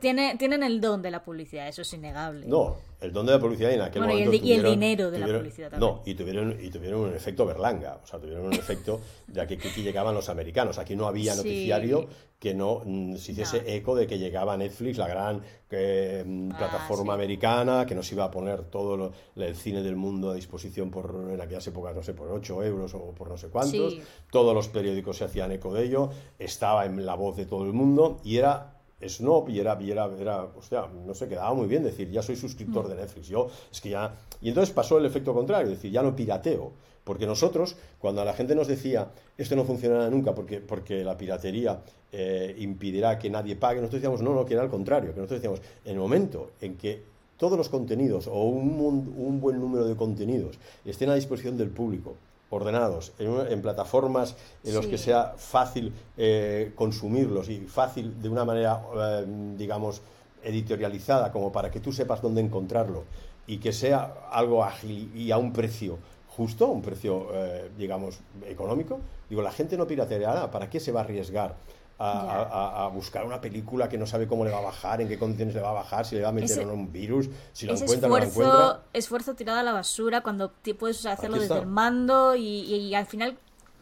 tienen 0.00 0.62
el 0.62 0.80
don 0.80 1.00
de 1.00 1.10
la 1.10 1.24
publicidad, 1.24 1.68
eso 1.68 1.82
es 1.82 1.92
innegable. 1.94 2.46
No, 2.46 2.76
el 3.00 3.12
don 3.12 3.24
de 3.24 3.32
la 3.32 3.40
publicidad 3.40 3.72
en 3.72 3.80
aquel 3.80 4.02
momento. 4.02 4.32
Y 4.32 4.52
el, 4.52 4.62
dinero 4.62 5.10
de 5.10 5.18
la 5.18 5.26
publicidad 5.26 5.70
también. 5.70 5.90
No, 5.90 6.02
y 6.04 6.14
tuvieron, 6.14 6.56
y 6.60 6.70
tuvieron 6.70 7.00
un 7.00 7.14
efecto 7.14 7.46
Berlanga, 7.46 7.98
o 8.02 8.06
sea, 8.06 8.18
tuvieron 8.18 8.46
un 8.46 8.52
efecto 8.52 9.00
de 9.26 9.46
que 9.46 9.54
aquí 9.54 9.82
llegaban 9.82 10.14
los 10.14 10.28
americanos. 10.28 10.78
Aquí 10.78 10.94
no 10.96 11.06
había 11.06 11.34
noticiario 11.34 12.08
que 12.40 12.54
no 12.54 12.82
mm, 12.84 13.16
se 13.16 13.32
hiciese 13.32 13.76
eco 13.76 13.94
de 13.94 14.06
que 14.06 14.18
llegaba 14.18 14.56
Netflix, 14.56 14.96
la 14.96 15.06
gran 15.06 15.36
mm, 15.36 16.50
ah, 16.52 16.58
plataforma 16.58 17.12
americana, 17.12 17.84
que 17.84 17.94
nos 17.94 18.10
iba 18.10 18.24
a 18.24 18.30
poner 18.30 18.64
todo 18.64 19.12
el 19.36 19.54
cine 19.54 19.82
del 19.82 19.94
mundo 19.94 20.30
a 20.30 20.34
disposición 20.34 20.90
por 20.90 21.28
en 21.30 21.40
aquellas 21.40 21.66
épocas, 21.66 21.94
no 21.94 22.02
sé, 22.02 22.14
por 22.14 22.30
8 22.30 22.64
euros 22.64 22.94
o 22.94 23.12
por 23.12 23.28
no 23.28 23.36
sé 23.36 23.48
cuántos. 23.48 23.98
Todos 24.32 24.54
los 24.54 24.68
periódicos 24.68 25.18
se 25.18 25.24
hacían 25.24 25.52
eco 25.52 25.74
de 25.74 25.84
ello, 25.84 26.08
estaba 26.38 26.86
en 26.86 27.04
la 27.04 27.14
voz 27.14 27.36
de 27.36 27.44
todo 27.44 27.64
el 27.64 27.74
mundo 27.74 28.20
y 28.24 28.38
era 28.38 28.80
snob 29.06 29.48
y 29.50 29.60
era, 29.60 29.78
y 29.80 29.90
era, 29.90 30.10
era, 30.18 30.44
hostia, 30.44 30.86
no 30.86 31.14
sé, 31.14 31.28
quedaba 31.28 31.52
muy 31.54 31.66
bien 31.66 31.82
decir, 31.82 32.10
ya 32.10 32.22
soy 32.22 32.36
suscriptor 32.36 32.88
de 32.88 32.96
Netflix, 32.96 33.28
yo, 33.28 33.48
es 33.70 33.80
que 33.80 33.90
ya... 33.90 34.14
Y 34.40 34.48
entonces 34.48 34.74
pasó 34.74 34.98
el 34.98 35.06
efecto 35.06 35.32
contrario, 35.34 35.70
es 35.72 35.78
decir, 35.78 35.90
ya 35.90 36.02
no 36.02 36.14
pirateo, 36.14 36.72
porque 37.04 37.26
nosotros, 37.26 37.76
cuando 37.98 38.24
la 38.24 38.34
gente 38.34 38.54
nos 38.54 38.68
decía, 38.68 39.08
esto 39.36 39.56
no 39.56 39.64
funcionará 39.64 40.08
nunca 40.10 40.34
porque, 40.34 40.60
porque 40.60 41.02
la 41.04 41.16
piratería 41.16 41.80
eh, 42.12 42.54
impedirá 42.58 43.18
que 43.18 43.30
nadie 43.30 43.56
pague, 43.56 43.80
nosotros 43.80 44.02
decíamos, 44.02 44.22
no, 44.22 44.34
no, 44.34 44.44
que 44.44 44.54
era 44.54 44.62
al 44.62 44.70
contrario, 44.70 45.14
que 45.14 45.20
nosotros 45.20 45.40
decíamos, 45.40 45.60
en 45.84 45.92
el 45.92 45.98
momento 45.98 46.52
en 46.60 46.76
que 46.76 47.02
todos 47.36 47.56
los 47.56 47.68
contenidos 47.68 48.26
o 48.26 48.44
un, 48.44 49.14
un 49.16 49.40
buen 49.40 49.58
número 49.58 49.86
de 49.86 49.96
contenidos 49.96 50.58
estén 50.84 51.08
a 51.08 51.14
disposición 51.14 51.56
del 51.56 51.70
público, 51.70 52.16
ordenados, 52.50 53.12
en, 53.18 53.62
plataformas 53.62 54.36
en 54.64 54.74
los 54.74 54.86
que 54.86 54.98
sea 54.98 55.34
fácil 55.36 55.92
eh, 56.16 56.72
consumirlos 56.74 57.48
y 57.48 57.60
fácil 57.60 58.20
de 58.20 58.28
una 58.28 58.44
manera, 58.44 58.82
eh, 58.94 59.24
digamos, 59.56 60.02
editorializada, 60.42 61.30
como 61.30 61.52
para 61.52 61.70
que 61.70 61.80
tú 61.80 61.92
sepas 61.92 62.20
dónde 62.20 62.40
encontrarlo 62.40 63.04
y 63.46 63.58
que 63.58 63.72
sea 63.72 64.28
algo 64.30 64.64
ágil 64.64 65.12
y 65.14 65.30
a 65.30 65.38
un 65.38 65.52
precio 65.52 65.98
justo, 66.40 66.68
un 66.68 66.80
precio, 66.80 67.28
eh, 67.34 67.70
digamos, 67.76 68.18
económico. 68.46 68.98
Digo, 69.28 69.42
la 69.42 69.52
gente 69.52 69.76
no 69.76 69.86
pirateará, 69.86 70.50
¿para 70.50 70.70
qué 70.70 70.80
se 70.80 70.90
va 70.90 71.00
a 71.00 71.04
arriesgar? 71.04 71.54
a, 72.02 72.90
buscar 72.94 73.26
una 73.26 73.42
película 73.42 73.86
que 73.86 73.98
no 73.98 74.06
sabe 74.06 74.26
cómo 74.26 74.46
le 74.46 74.50
va 74.50 74.56
a 74.56 74.62
bajar, 74.62 75.02
en 75.02 75.08
qué 75.08 75.18
condiciones 75.18 75.54
le 75.54 75.60
va 75.60 75.68
a 75.68 75.74
bajar, 75.74 76.06
si 76.06 76.16
le 76.16 76.22
va 76.22 76.30
a 76.30 76.32
meter 76.32 76.66
o 76.66 76.72
un 76.72 76.90
virus, 76.90 77.28
si 77.52 77.66
lo 77.66 77.74
encuentra 77.74 78.08
o 78.08 78.12
no 78.12 78.16
lo 78.16 78.24
encuentra. 78.24 78.80
Esfuerzo 78.94 79.34
tirado 79.34 79.58
a 79.58 79.62
la 79.62 79.74
basura 79.74 80.22
cuando 80.22 80.50
puedes 80.78 81.04
hacerlo 81.04 81.38
desde 81.38 81.58
el 81.58 81.66
mando 81.66 82.34
y, 82.34 82.94
al 82.94 83.04
final 83.04 83.36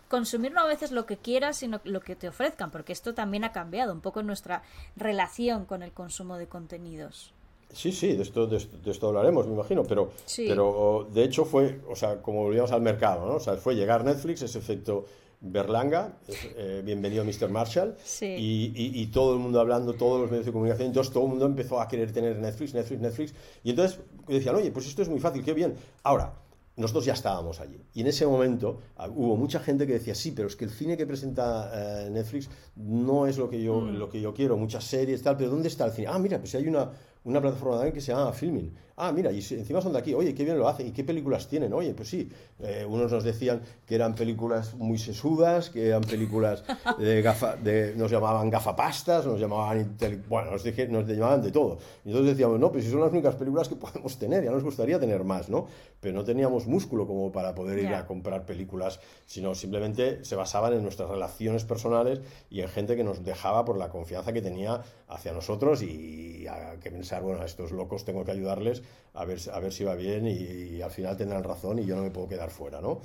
consumir 0.08 0.50
no 0.50 0.62
a 0.62 0.66
veces 0.66 0.90
lo 0.90 1.06
que 1.06 1.18
quieras, 1.18 1.58
sino 1.58 1.80
lo 1.84 2.00
que 2.00 2.16
te 2.16 2.26
ofrezcan, 2.26 2.72
porque 2.72 2.92
esto 2.92 3.14
también 3.14 3.44
ha 3.44 3.52
cambiado 3.52 3.92
un 3.92 4.00
poco 4.00 4.24
nuestra 4.24 4.62
relación 4.96 5.64
con 5.64 5.84
el 5.84 5.92
consumo 5.92 6.38
de 6.38 6.48
contenidos. 6.48 7.34
Sí, 7.72 7.92
sí, 7.92 8.16
de 8.16 8.22
esto, 8.22 8.46
de 8.46 8.56
esto, 8.56 9.08
hablaremos, 9.08 9.46
me 9.46 9.54
imagino, 9.54 9.84
pero, 9.84 10.10
pero 10.36 11.08
de 11.12 11.24
hecho 11.24 11.44
fue, 11.44 11.80
o 11.88 11.94
sea, 11.94 12.22
como 12.22 12.42
volvíamos 12.44 12.72
al 12.72 12.80
mercado, 12.80 13.26
¿no? 13.26 13.34
O 13.34 13.40
sea, 13.40 13.56
fue 13.56 13.74
llegar 13.74 14.04
Netflix, 14.04 14.42
ese 14.42 14.58
efecto 14.58 15.04
Berlanga, 15.40 16.18
eh, 16.56 16.82
bienvenido 16.84 17.24
Mr. 17.24 17.48
Marshall, 17.50 17.94
y, 18.20 19.06
todo 19.12 19.34
el 19.34 19.38
mundo 19.38 19.60
hablando, 19.60 19.92
todos 19.94 20.20
los 20.20 20.30
medios 20.30 20.46
de 20.46 20.52
comunicación, 20.52 20.88
entonces 20.88 21.12
todo 21.12 21.24
el 21.24 21.30
mundo 21.30 21.46
empezó 21.46 21.80
a 21.80 21.86
querer 21.86 22.10
tener 22.10 22.38
Netflix, 22.38 22.74
Netflix, 22.74 23.00
Netflix, 23.00 23.34
y 23.62 23.70
entonces 23.70 24.00
decían, 24.26 24.56
oye, 24.56 24.72
pues 24.72 24.86
esto 24.86 25.02
es 25.02 25.08
muy 25.08 25.20
fácil, 25.20 25.44
qué 25.44 25.52
bien. 25.52 25.74
Ahora, 26.02 26.32
nosotros 26.78 27.04
ya 27.04 27.12
estábamos 27.12 27.60
allí. 27.60 27.80
Y 27.92 28.02
en 28.02 28.06
ese 28.06 28.24
momento 28.24 28.78
ah, 28.96 29.08
hubo 29.08 29.36
mucha 29.36 29.58
gente 29.58 29.86
que 29.86 29.94
decía, 29.94 30.14
sí, 30.14 30.32
pero 30.32 30.46
es 30.46 30.56
que 30.56 30.64
el 30.64 30.70
cine 30.70 30.96
que 30.96 31.06
presenta 31.06 31.70
eh, 32.06 32.10
Netflix 32.10 32.48
no 32.76 33.26
es 33.26 33.36
lo 33.36 33.50
que, 33.50 33.60
yo, 33.60 33.80
mm. 33.80 33.96
lo 33.96 34.08
que 34.08 34.20
yo 34.20 34.32
quiero, 34.32 34.56
muchas 34.56 34.84
series, 34.84 35.22
tal, 35.22 35.36
pero 35.36 35.50
¿dónde 35.50 35.68
está 35.68 35.86
el 35.86 35.92
cine? 35.92 36.08
Ah, 36.08 36.18
mira, 36.18 36.38
pues 36.38 36.54
hay 36.54 36.68
una, 36.68 36.90
una 37.24 37.40
plataforma 37.40 37.76
también 37.76 37.94
que 37.94 38.00
se 38.00 38.12
llama 38.12 38.32
Filming. 38.32 38.74
Ah, 39.00 39.12
mira, 39.12 39.30
y 39.30 39.38
encima 39.38 39.80
son 39.80 39.92
de 39.92 40.00
aquí. 40.00 40.12
Oye, 40.12 40.34
qué 40.34 40.44
bien 40.44 40.58
lo 40.58 40.68
hacen. 40.68 40.88
¿Y 40.88 40.90
qué 40.90 41.04
películas 41.04 41.46
tienen? 41.46 41.72
Oye, 41.72 41.94
pues 41.94 42.08
sí. 42.08 42.28
Eh, 42.58 42.84
unos 42.84 43.12
nos 43.12 43.22
decían 43.22 43.62
que 43.86 43.94
eran 43.94 44.16
películas 44.16 44.74
muy 44.74 44.98
sesudas, 44.98 45.70
que 45.70 45.86
eran 45.86 46.02
películas 46.02 46.64
de 46.98 47.22
gafa, 47.22 47.54
de, 47.54 47.94
nos 47.94 48.10
llamaban 48.10 48.50
gafapastas, 48.50 49.24
nos 49.24 49.40
llamaban, 49.40 49.96
bueno, 50.28 50.50
nos, 50.50 50.64
dije, 50.64 50.88
nos 50.88 51.06
llamaban 51.06 51.42
de 51.42 51.52
todo. 51.52 51.78
Y 52.04 52.08
entonces 52.08 52.32
decíamos, 52.32 52.58
no, 52.58 52.72
pues 52.72 52.84
si 52.84 52.90
son 52.90 53.00
las 53.00 53.12
únicas 53.12 53.36
películas 53.36 53.68
que 53.68 53.76
podemos 53.76 54.18
tener, 54.18 54.42
ya 54.42 54.50
nos 54.50 54.64
gustaría 54.64 54.98
tener 54.98 55.22
más, 55.22 55.48
¿no? 55.48 55.68
Pero 56.00 56.16
no 56.16 56.24
teníamos 56.24 56.66
músculo 56.66 57.06
como 57.06 57.30
para 57.30 57.54
poder 57.54 57.78
ir 57.78 57.94
a 57.94 58.04
comprar 58.04 58.46
películas, 58.46 58.98
sino 59.26 59.54
simplemente 59.54 60.24
se 60.24 60.34
basaban 60.34 60.72
en 60.72 60.82
nuestras 60.82 61.08
relaciones 61.08 61.64
personales 61.64 62.20
y 62.50 62.62
en 62.62 62.68
gente 62.68 62.96
que 62.96 63.04
nos 63.04 63.22
dejaba 63.22 63.64
por 63.64 63.78
la 63.78 63.90
confianza 63.90 64.32
que 64.32 64.42
tenía 64.42 64.82
hacia 65.06 65.32
nosotros 65.32 65.82
y 65.82 66.46
a 66.48 66.80
que 66.80 66.90
pensar, 66.90 67.22
bueno, 67.22 67.42
a 67.42 67.44
estos 67.44 67.70
locos 67.70 68.04
tengo 68.04 68.24
que 68.24 68.32
ayudarles 68.32 68.82
a 69.14 69.24
ver, 69.24 69.38
a 69.52 69.60
ver 69.60 69.72
si 69.72 69.84
va 69.84 69.94
bien 69.94 70.26
y, 70.26 70.80
al 70.80 70.90
final 70.90 71.16
tendrán 71.16 71.44
razón 71.44 71.78
y 71.78 71.84
yo 71.84 71.96
no 71.96 72.02
me 72.02 72.10
puedo 72.10 72.28
quedar 72.28 72.50
fuera, 72.50 72.80
¿no? 72.80 73.00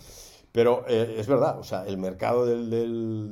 Pero 0.52 0.86
eh, 0.88 1.16
es 1.18 1.28
verdad, 1.28 1.58
o 1.58 1.64
sea, 1.64 1.86
el 1.88 1.98
mercado 1.98 2.46
del, 2.46 2.70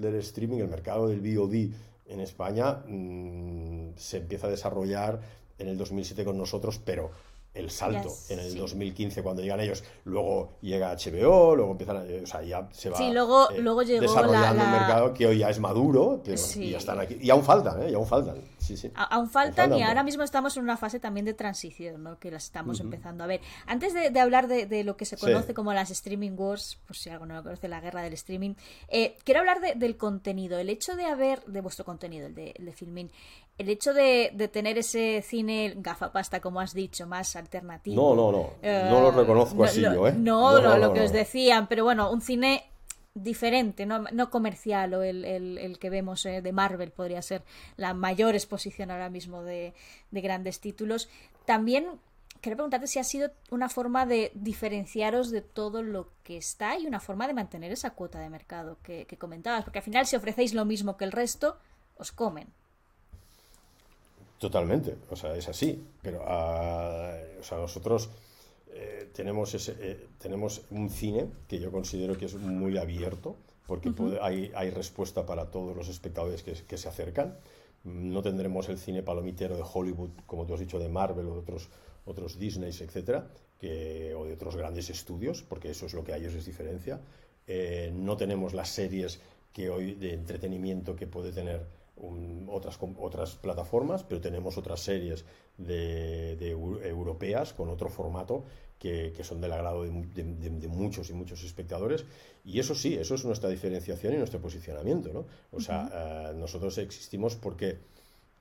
del, 0.01 0.15
streaming, 0.15 0.57
el 0.57 0.67
mercado 0.67 1.07
del 1.07 1.21
VOD 1.21 1.71
en 2.07 2.19
España 2.19 2.83
mm, 2.87 3.91
se 3.95 4.17
empieza 4.17 4.47
a 4.47 4.49
desarrollar 4.49 5.19
en 5.59 5.67
el 5.67 5.77
2007 5.77 6.25
con 6.25 6.37
nosotros, 6.37 6.81
pero 6.83 7.11
el 7.53 7.69
salto 7.69 8.09
en 8.29 8.39
el 8.39 8.55
2015 8.55 9.23
cuando 9.23 9.41
llegan 9.41 9.59
ellos. 9.59 9.83
Luego 10.05 10.53
llega 10.61 10.95
HBO, 10.95 11.55
luego 11.55 11.71
empiezan 11.71 11.97
a, 11.97 12.03
o 12.23 12.25
sea, 12.25 12.41
ya 12.43 12.69
se 12.71 12.89
va 12.89 12.97
sí, 12.97 13.11
luego, 13.11 13.49
eh, 13.51 13.59
luego 13.59 13.83
llegó 13.83 14.01
desarrollando 14.01 14.63
un 14.63 14.71
mercado 14.71 15.13
que 15.13 15.27
hoy 15.27 15.39
ya 15.39 15.49
es 15.49 15.59
maduro, 15.59 16.21
pero 16.23 16.37
ya 16.37 16.77
están 16.77 16.99
aquí. 16.99 17.17
Y 17.21 17.29
aún 17.29 17.43
faltan, 17.43 17.83
¿eh? 17.83 17.91
Y 17.91 17.93
aún 17.93 18.07
faltan. 18.07 18.37
Sí, 18.61 18.77
sí. 18.77 18.91
aún 18.93 19.27
faltan 19.27 19.73
y 19.73 19.81
ahora 19.81 20.03
mismo 20.03 20.23
estamos 20.23 20.55
en 20.55 20.63
una 20.63 20.77
fase 20.77 20.99
también 20.99 21.25
de 21.25 21.33
transición, 21.33 22.03
¿no? 22.03 22.19
Que 22.19 22.29
las 22.29 22.45
estamos 22.45 22.79
empezando 22.79 23.23
a 23.23 23.27
ver. 23.27 23.41
Antes 23.65 23.93
de, 23.93 24.19
hablar 24.19 24.47
de, 24.47 24.83
lo 24.83 24.95
que 24.95 25.05
se 25.05 25.17
conoce 25.17 25.53
como 25.55 25.73
las 25.73 25.89
streaming 25.89 26.33
wars, 26.35 26.79
por 26.85 26.95
si 26.95 27.09
algo 27.09 27.25
no 27.25 27.35
lo 27.35 27.43
conoce, 27.43 27.67
la 27.67 27.81
guerra 27.81 28.03
del 28.03 28.13
streaming, 28.13 28.53
eh, 28.87 29.17
quiero 29.23 29.39
hablar 29.39 29.61
del 29.61 29.97
contenido. 29.97 30.59
El 30.59 30.69
hecho 30.69 30.95
de 30.95 31.05
haber, 31.05 31.43
de 31.45 31.61
vuestro 31.61 31.85
contenido, 31.85 32.27
el 32.27 32.35
de, 32.35 32.53
el 32.55 32.65
de 32.65 32.71
Filmin, 32.71 33.11
el 33.57 33.69
hecho 33.69 33.93
de, 33.93 34.49
tener 34.51 34.77
ese 34.77 35.23
cine 35.23 35.73
gafapasta, 35.77 36.39
como 36.39 36.59
has 36.59 36.73
dicho, 36.73 37.07
más 37.07 37.35
alternativo. 37.35 38.15
No, 38.15 38.15
no, 38.15 38.31
no. 38.31 38.89
no 38.89 39.01
lo 39.01 39.09
eh, 39.09 39.11
reconozco 39.11 39.63
así 39.63 39.81
yo, 39.81 40.07
¿eh? 40.07 40.13
No, 40.13 40.59
lo 40.77 40.93
que 40.93 41.01
os 41.01 41.11
decían, 41.11 41.67
pero 41.67 41.83
bueno, 41.83 42.11
un 42.11 42.21
cine 42.21 42.70
diferente, 43.13 43.85
no, 43.85 44.29
comercial 44.29 44.93
o 44.93 45.03
el, 45.03 45.77
que 45.79 45.89
vemos 45.89 46.25
eh, 46.25 46.41
de 46.41 46.51
Marvel 46.51 46.91
podría 46.91 47.21
ser 47.21 47.43
la 47.75 47.93
mayor 47.93 48.35
exposición 48.35 48.91
ahora 48.91 49.09
mismo 49.09 49.43
de, 49.43 49.73
de 50.11 50.21
grandes 50.21 50.59
títulos. 50.59 51.09
También 51.45 51.99
quería 52.41 52.55
preguntarte 52.55 52.87
si 52.87 52.99
ha 52.99 53.03
sido 53.03 53.31
una 53.51 53.69
forma 53.69 54.05
de 54.05 54.31
diferenciaros 54.33 55.29
de 55.29 55.41
todo 55.41 55.83
lo 55.83 56.09
que 56.23 56.37
está 56.37 56.77
y 56.77 56.87
una 56.87 56.99
forma 56.99 57.27
de 57.27 57.33
mantener 57.33 57.71
esa 57.71 57.91
cuota 57.91 58.19
de 58.19 58.29
mercado 58.29 58.77
que, 58.83 59.05
comentabas, 59.17 59.63
porque 59.63 59.79
al 59.79 59.85
final 59.85 60.07
si 60.07 60.15
ofrecéis 60.15 60.53
lo 60.53 60.65
mismo 60.65 60.97
que 60.97 61.05
el 61.05 61.11
resto, 61.11 61.57
os 61.97 62.11
comen. 62.11 62.47
Totalmente, 64.39 64.97
o 65.11 65.15
sea, 65.15 65.35
es 65.35 65.47
así, 65.47 65.85
pero 66.01 66.23
ah, 66.27 67.15
o 67.39 67.43
sea, 67.43 67.59
nosotros 67.59 68.09
eh, 68.81 69.09
tenemos, 69.13 69.53
ese, 69.53 69.75
eh, 69.79 70.07
tenemos 70.17 70.63
un 70.71 70.89
cine 70.89 71.27
que 71.47 71.59
yo 71.59 71.71
considero 71.71 72.17
que 72.17 72.25
es 72.25 72.35
muy 72.35 72.77
abierto, 72.77 73.37
porque 73.67 73.93
hay, 74.21 74.51
hay, 74.55 74.69
respuesta 74.69 75.25
para 75.25 75.49
todos 75.49 75.75
los 75.75 75.87
espectadores 75.87 76.43
que, 76.43 76.53
que 76.53 76.77
se 76.77 76.89
acercan. 76.89 77.37
No 77.83 78.21
tendremos 78.21 78.67
el 78.69 78.77
cine 78.77 79.01
palomitero 79.01 79.55
de 79.55 79.63
Hollywood, 79.63 80.09
como 80.25 80.45
tú 80.45 80.53
has 80.53 80.59
dicho, 80.59 80.77
de 80.79 80.89
Marvel 80.89 81.27
o 81.27 81.33
de 81.33 81.39
otros 81.39 81.69
otros 82.05 82.39
Disney, 82.39 82.69
etcétera, 82.69 83.27
que, 83.59 84.13
o 84.15 84.25
de 84.25 84.33
otros 84.33 84.55
grandes 84.55 84.89
estudios, 84.89 85.43
porque 85.43 85.71
eso 85.71 85.85
es 85.85 85.93
lo 85.93 86.03
que 86.03 86.13
a 86.13 86.17
ellos 86.17 86.33
les 86.33 86.45
diferencia. 86.45 86.99
Eh, 87.47 87.91
no 87.93 88.17
tenemos 88.17 88.53
las 88.53 88.69
series 88.69 89.19
que 89.53 89.69
hoy 89.69 89.95
de 89.95 90.13
entretenimiento 90.13 90.95
que 90.95 91.07
puede 91.07 91.31
tener 91.31 91.65
otras, 92.47 92.79
otras 92.97 93.35
plataformas, 93.35 94.03
pero 94.03 94.21
tenemos 94.21 94.57
otras 94.57 94.79
series 94.79 95.25
de, 95.57 96.49
europeas 96.49 97.53
con 97.53 97.69
otro 97.69 97.89
formato 97.89 98.45
que, 98.81 99.23
son 99.23 99.39
del 99.39 99.53
agrado 99.53 99.83
de, 99.83 100.67
muchos 100.67 101.11
y 101.11 101.13
muchos 101.13 101.43
espectadores. 101.43 102.03
Y 102.43 102.59
eso 102.59 102.73
sí, 102.73 102.95
eso 102.95 103.13
es 103.13 103.23
nuestra 103.23 103.47
diferenciación 103.47 104.15
y 104.15 104.17
nuestro 104.17 104.41
posicionamiento. 104.41 105.13
¿no? 105.13 105.25
O 105.51 105.61
sea, 105.61 106.31
eh, 106.31 106.33
nosotros 106.35 106.79
existimos 106.79 107.35
porque, 107.35 107.77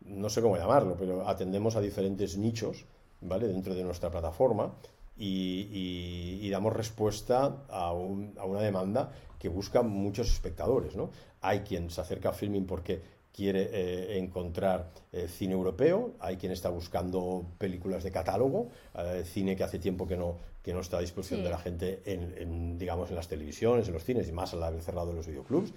no 0.00 0.30
sé 0.30 0.40
cómo 0.40 0.56
llamarlo, 0.56 0.96
pero 0.98 1.28
atendemos 1.28 1.76
a 1.76 1.82
diferentes 1.82 2.38
nichos 2.38 2.86
¿vale? 3.20 3.48
dentro 3.48 3.74
de 3.74 3.84
nuestra 3.84 4.10
plataforma 4.10 4.74
y, 5.18 6.48
damos 6.50 6.72
respuesta 6.72 7.66
a, 7.68 7.92
una 7.92 8.62
demanda 8.62 9.12
que 9.38 9.50
busca 9.50 9.82
muchos 9.82 10.32
espectadores. 10.32 10.96
¿no? 10.96 11.10
Hay 11.42 11.60
quien 11.60 11.90
se 11.90 12.00
acerca 12.00 12.30
a 12.30 12.32
filming 12.32 12.64
porque 12.64 13.02
quiere 13.32 13.70
eh, 13.72 14.18
encontrar 14.18 14.90
eh, 15.12 15.28
cine 15.28 15.54
europeo, 15.54 16.14
hay 16.20 16.36
quien 16.36 16.52
está 16.52 16.68
buscando 16.68 17.46
películas 17.58 18.02
de 18.02 18.10
catálogo, 18.10 18.68
eh, 18.98 19.22
cine 19.24 19.56
que 19.56 19.64
hace 19.64 19.78
tiempo 19.78 20.06
que 20.06 20.16
no, 20.16 20.38
que 20.62 20.74
no 20.74 20.80
está 20.80 20.98
a 20.98 21.00
disposición 21.00 21.42
de 21.42 21.50
la 21.50 21.58
gente 21.58 22.02
en, 22.04 22.78
digamos, 22.78 23.10
en 23.10 23.16
las 23.16 23.28
televisiones, 23.28 23.86
en 23.88 23.94
los 23.94 24.04
cines 24.04 24.28
y 24.28 24.32
más 24.32 24.52
al 24.52 24.62
haber 24.62 24.82
cerrado 24.82 25.12
los 25.12 25.26
videoclubs. 25.26 25.72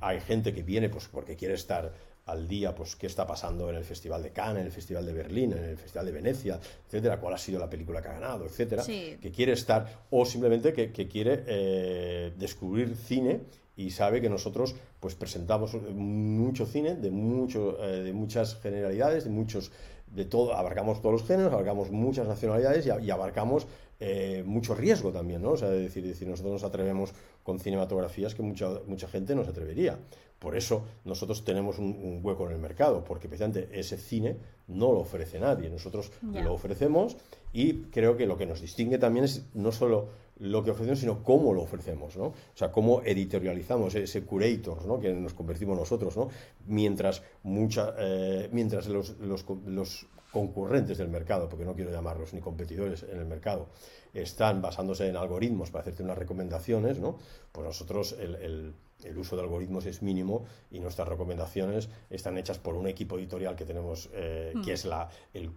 Hay 0.00 0.20
gente 0.20 0.52
que 0.54 0.62
viene 0.62 0.88
pues, 0.88 1.08
porque 1.08 1.34
quiere 1.34 1.54
estar 1.54 1.92
al 2.26 2.46
día, 2.46 2.74
pues 2.74 2.94
qué 2.94 3.06
está 3.06 3.26
pasando 3.26 3.70
en 3.70 3.76
el 3.76 3.84
Festival 3.84 4.22
de 4.22 4.30
Cannes, 4.30 4.60
en 4.60 4.66
el 4.66 4.72
Festival 4.72 5.06
de 5.06 5.14
Berlín, 5.14 5.52
en 5.52 5.64
el 5.64 5.78
Festival 5.78 6.06
de 6.06 6.12
Venecia, 6.12 6.60
etcétera, 6.86 7.18
cuál 7.18 7.34
ha 7.34 7.38
sido 7.38 7.58
la 7.58 7.70
película 7.70 8.02
que 8.02 8.08
ha 8.08 8.12
ganado, 8.12 8.44
etcétera, 8.44 8.84
que 8.84 9.32
quiere 9.34 9.52
estar, 9.52 10.04
o 10.10 10.26
simplemente 10.26 10.74
que, 10.74 11.08
quiere 11.08 12.30
descubrir 12.36 12.94
cine 12.96 13.40
y 13.78 13.90
sabe 13.90 14.20
que 14.20 14.28
nosotros 14.28 14.74
pues 14.98 15.14
presentamos 15.14 15.74
mucho 15.94 16.66
cine 16.66 16.96
de 16.96 17.10
mucho 17.10 17.82
eh, 17.82 18.02
de 18.02 18.12
muchas 18.12 18.56
generalidades 18.56 19.24
de 19.24 19.30
muchos 19.30 19.70
de 20.08 20.24
todo 20.24 20.54
abarcamos 20.54 21.00
todos 21.00 21.20
los 21.20 21.28
géneros 21.28 21.52
abarcamos 21.52 21.90
muchas 21.90 22.26
nacionalidades 22.26 22.86
y, 22.86 23.10
abarcamos 23.10 23.68
eh, 24.00 24.42
mucho 24.44 24.74
riesgo 24.74 25.12
también 25.12 25.42
no 25.42 25.52
o 25.52 25.56
sea 25.56 25.70
decir, 25.70 26.04
decir 26.04 26.26
nosotros 26.26 26.54
nos 26.54 26.64
atrevemos 26.64 27.12
con 27.44 27.60
cinematografías 27.60 28.34
que 28.34 28.42
mucha 28.42 28.68
mucha 28.86 29.08
gente 29.08 29.34
no 29.34 29.44
se 29.44 29.50
atrevería. 29.50 29.98
Por 30.38 30.56
eso 30.56 30.84
nosotros 31.04 31.44
tenemos 31.44 31.78
un, 31.78 32.20
hueco 32.22 32.46
en 32.46 32.52
el 32.52 32.58
mercado, 32.58 33.02
porque 33.02 33.28
precisamente 33.28 33.68
ese 33.72 33.96
cine 33.96 34.36
no 34.68 34.92
lo 34.92 35.00
ofrece 35.00 35.40
nadie. 35.40 35.68
Nosotros 35.68 36.12
lo 36.22 36.52
ofrecemos 36.52 37.16
y 37.52 37.84
creo 37.90 38.16
que 38.16 38.26
lo 38.26 38.36
que 38.36 38.46
nos 38.46 38.60
distingue 38.60 38.98
también 38.98 39.24
es 39.24 39.46
no 39.54 39.72
solo 39.72 40.10
lo 40.40 40.62
que 40.62 40.70
ofrecemos, 40.70 41.00
sino 41.00 41.22
cómo 41.22 41.52
lo 41.52 41.62
ofrecemos, 41.62 42.16
¿no? 42.16 42.26
O 42.26 42.34
sea, 42.54 42.70
cómo 42.70 43.02
editorializamos 43.04 43.94
ese 43.94 44.24
curator, 44.24 44.84
¿no? 44.86 45.00
Que 45.00 45.12
nos 45.12 45.34
convertimos 45.34 45.76
nosotros, 45.76 46.16
¿no? 46.16 46.28
Mientras, 46.66 47.22
mucha, 47.42 47.94
eh, 47.98 48.48
mientras 48.52 48.86
los, 48.88 49.18
los, 49.18 49.44
los 49.66 50.06
concurrentes 50.30 50.98
del 50.98 51.08
mercado, 51.08 51.48
porque 51.48 51.64
no 51.64 51.74
quiero 51.74 51.90
llamarlos 51.90 52.34
ni 52.34 52.40
competidores 52.40 53.02
en 53.02 53.18
el 53.18 53.26
mercado, 53.26 53.68
están 54.12 54.60
basándose 54.60 55.08
en 55.08 55.16
algoritmos 55.16 55.70
para 55.70 55.82
hacerte 55.82 56.02
unas 56.02 56.18
recomendaciones, 56.18 56.98
¿no? 56.98 57.18
Pues 57.52 57.66
nosotros 57.66 58.16
el, 58.18 58.74
uso 59.16 59.36
de 59.36 59.42
algoritmos 59.42 59.86
es 59.86 60.02
mínimo 60.02 60.44
y 60.70 60.80
nuestras 60.80 61.08
recomendaciones 61.08 61.88
están 62.10 62.36
hechas 62.36 62.58
por 62.58 62.74
un 62.74 62.86
equipo 62.88 63.16
editorial 63.18 63.56
que 63.56 63.64
tenemos, 63.64 64.10
eh, 64.12 64.52
que 64.64 64.72
mm. 64.72 64.74
es 64.74 64.84
la, 64.84 65.08
el, 65.32 65.50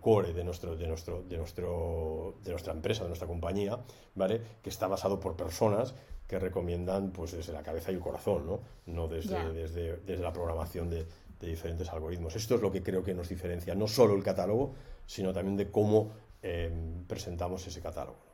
core 0.00 0.32
de, 0.32 0.44
nuestro, 0.44 0.76
de, 0.76 0.86
nuestro, 0.86 1.22
de, 1.22 1.36
nuestro, 1.36 2.34
de 2.42 2.50
nuestra 2.50 2.72
empresa, 2.72 3.02
de 3.02 3.08
nuestra 3.08 3.28
compañía, 3.28 3.78
¿vale? 4.14 4.40
Que 4.62 4.70
está 4.70 4.86
basado 4.86 5.20
por 5.20 5.36
personas 5.36 5.94
que 6.26 6.38
recomiendan 6.38 7.12
pues 7.12 7.32
desde 7.32 7.52
la 7.52 7.62
cabeza 7.62 7.92
y 7.92 7.94
el 7.94 8.00
corazón, 8.00 8.46
¿no? 8.46 8.60
No 8.86 9.08
desde, 9.08 9.52
desde, 9.52 9.98
desde 9.98 10.22
la 10.22 10.32
programación 10.32 10.90
de, 10.90 11.06
de 11.40 11.46
diferentes 11.46 11.88
algoritmos. 11.90 12.34
Esto 12.36 12.54
es 12.56 12.60
lo 12.60 12.70
que 12.70 12.82
creo 12.82 13.02
que 13.02 13.14
nos 13.14 13.28
diferencia, 13.28 13.74
no 13.74 13.86
solo 13.86 14.14
el 14.14 14.22
catálogo, 14.22 14.74
sino 15.06 15.32
también 15.32 15.56
de 15.56 15.70
cómo 15.70 16.10
eh, 16.42 16.70
presentamos 17.06 17.66
ese 17.66 17.80
catálogo. 17.80 18.26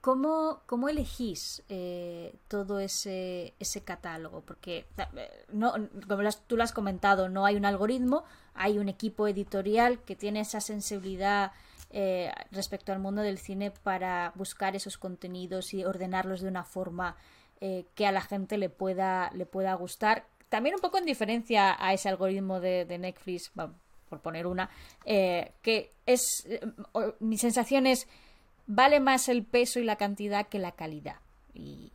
¿Cómo, 0.00 0.62
cómo 0.66 0.88
elegís 0.88 1.64
eh, 1.68 2.36
todo 2.46 2.78
ese, 2.78 3.54
ese 3.58 3.82
catálogo? 3.82 4.42
Porque, 4.42 4.86
eh, 5.16 5.44
no, 5.52 5.74
como 6.06 6.22
tú 6.46 6.56
lo 6.56 6.62
has 6.62 6.72
comentado, 6.72 7.28
no 7.28 7.44
hay 7.44 7.56
un 7.56 7.64
algoritmo, 7.64 8.24
hay 8.58 8.78
un 8.78 8.88
equipo 8.88 9.26
editorial 9.26 10.00
que 10.00 10.16
tiene 10.16 10.40
esa 10.40 10.60
sensibilidad 10.60 11.52
respecto 12.50 12.92
al 12.92 12.98
mundo 12.98 13.22
del 13.22 13.38
cine 13.38 13.70
para 13.70 14.32
buscar 14.34 14.76
esos 14.76 14.98
contenidos 14.98 15.72
y 15.72 15.86
ordenarlos 15.86 16.42
de 16.42 16.48
una 16.48 16.64
forma 16.64 17.16
que 17.60 18.06
a 18.06 18.12
la 18.12 18.20
gente 18.20 18.58
le 18.58 18.68
pueda, 18.68 19.30
le 19.32 19.46
pueda 19.46 19.72
gustar 19.72 20.26
también 20.48 20.74
un 20.74 20.80
poco 20.80 20.98
en 20.98 21.04
diferencia 21.04 21.76
a 21.78 21.92
ese 21.92 22.08
algoritmo 22.08 22.60
de, 22.60 22.98
Netflix, 22.98 23.50
por 24.08 24.20
poner 24.20 24.46
una, 24.46 24.70
eh, 25.04 25.52
que 25.62 25.92
es, 26.06 26.46
eh, 26.46 26.60
mi 27.20 27.36
sensación 27.38 27.86
es, 27.86 28.08
vale 28.66 29.00
más 29.00 29.28
el 29.28 29.44
peso 29.44 29.78
y 29.80 29.84
la 29.84 29.96
cantidad 29.96 30.48
que 30.48 30.58
la 30.58 30.72
calidad. 30.72 31.16
Y, 31.54 31.92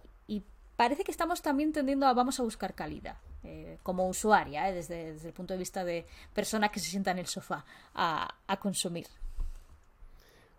parece 0.76 1.04
que 1.04 1.12
estamos 1.12 1.44
también 1.44 1.72
tendiendo 1.72 2.08
a, 2.08 2.14
vamos 2.14 2.40
a 2.40 2.44
buscar 2.44 2.74
calidad. 2.74 3.16
Eh, 3.46 3.78
como 3.84 4.08
usuaria, 4.08 4.72
desde, 4.72 5.10
el 5.10 5.34
punto 5.34 5.54
de 5.54 5.60
vista 5.60 5.84
de 5.84 6.06
persona 6.34 6.70
que 6.70 6.80
se 6.80 6.90
sienta 6.90 7.12
en 7.12 7.20
el 7.20 7.28
sofá 7.28 7.66
a, 7.94 8.58
consumir. 8.62 9.08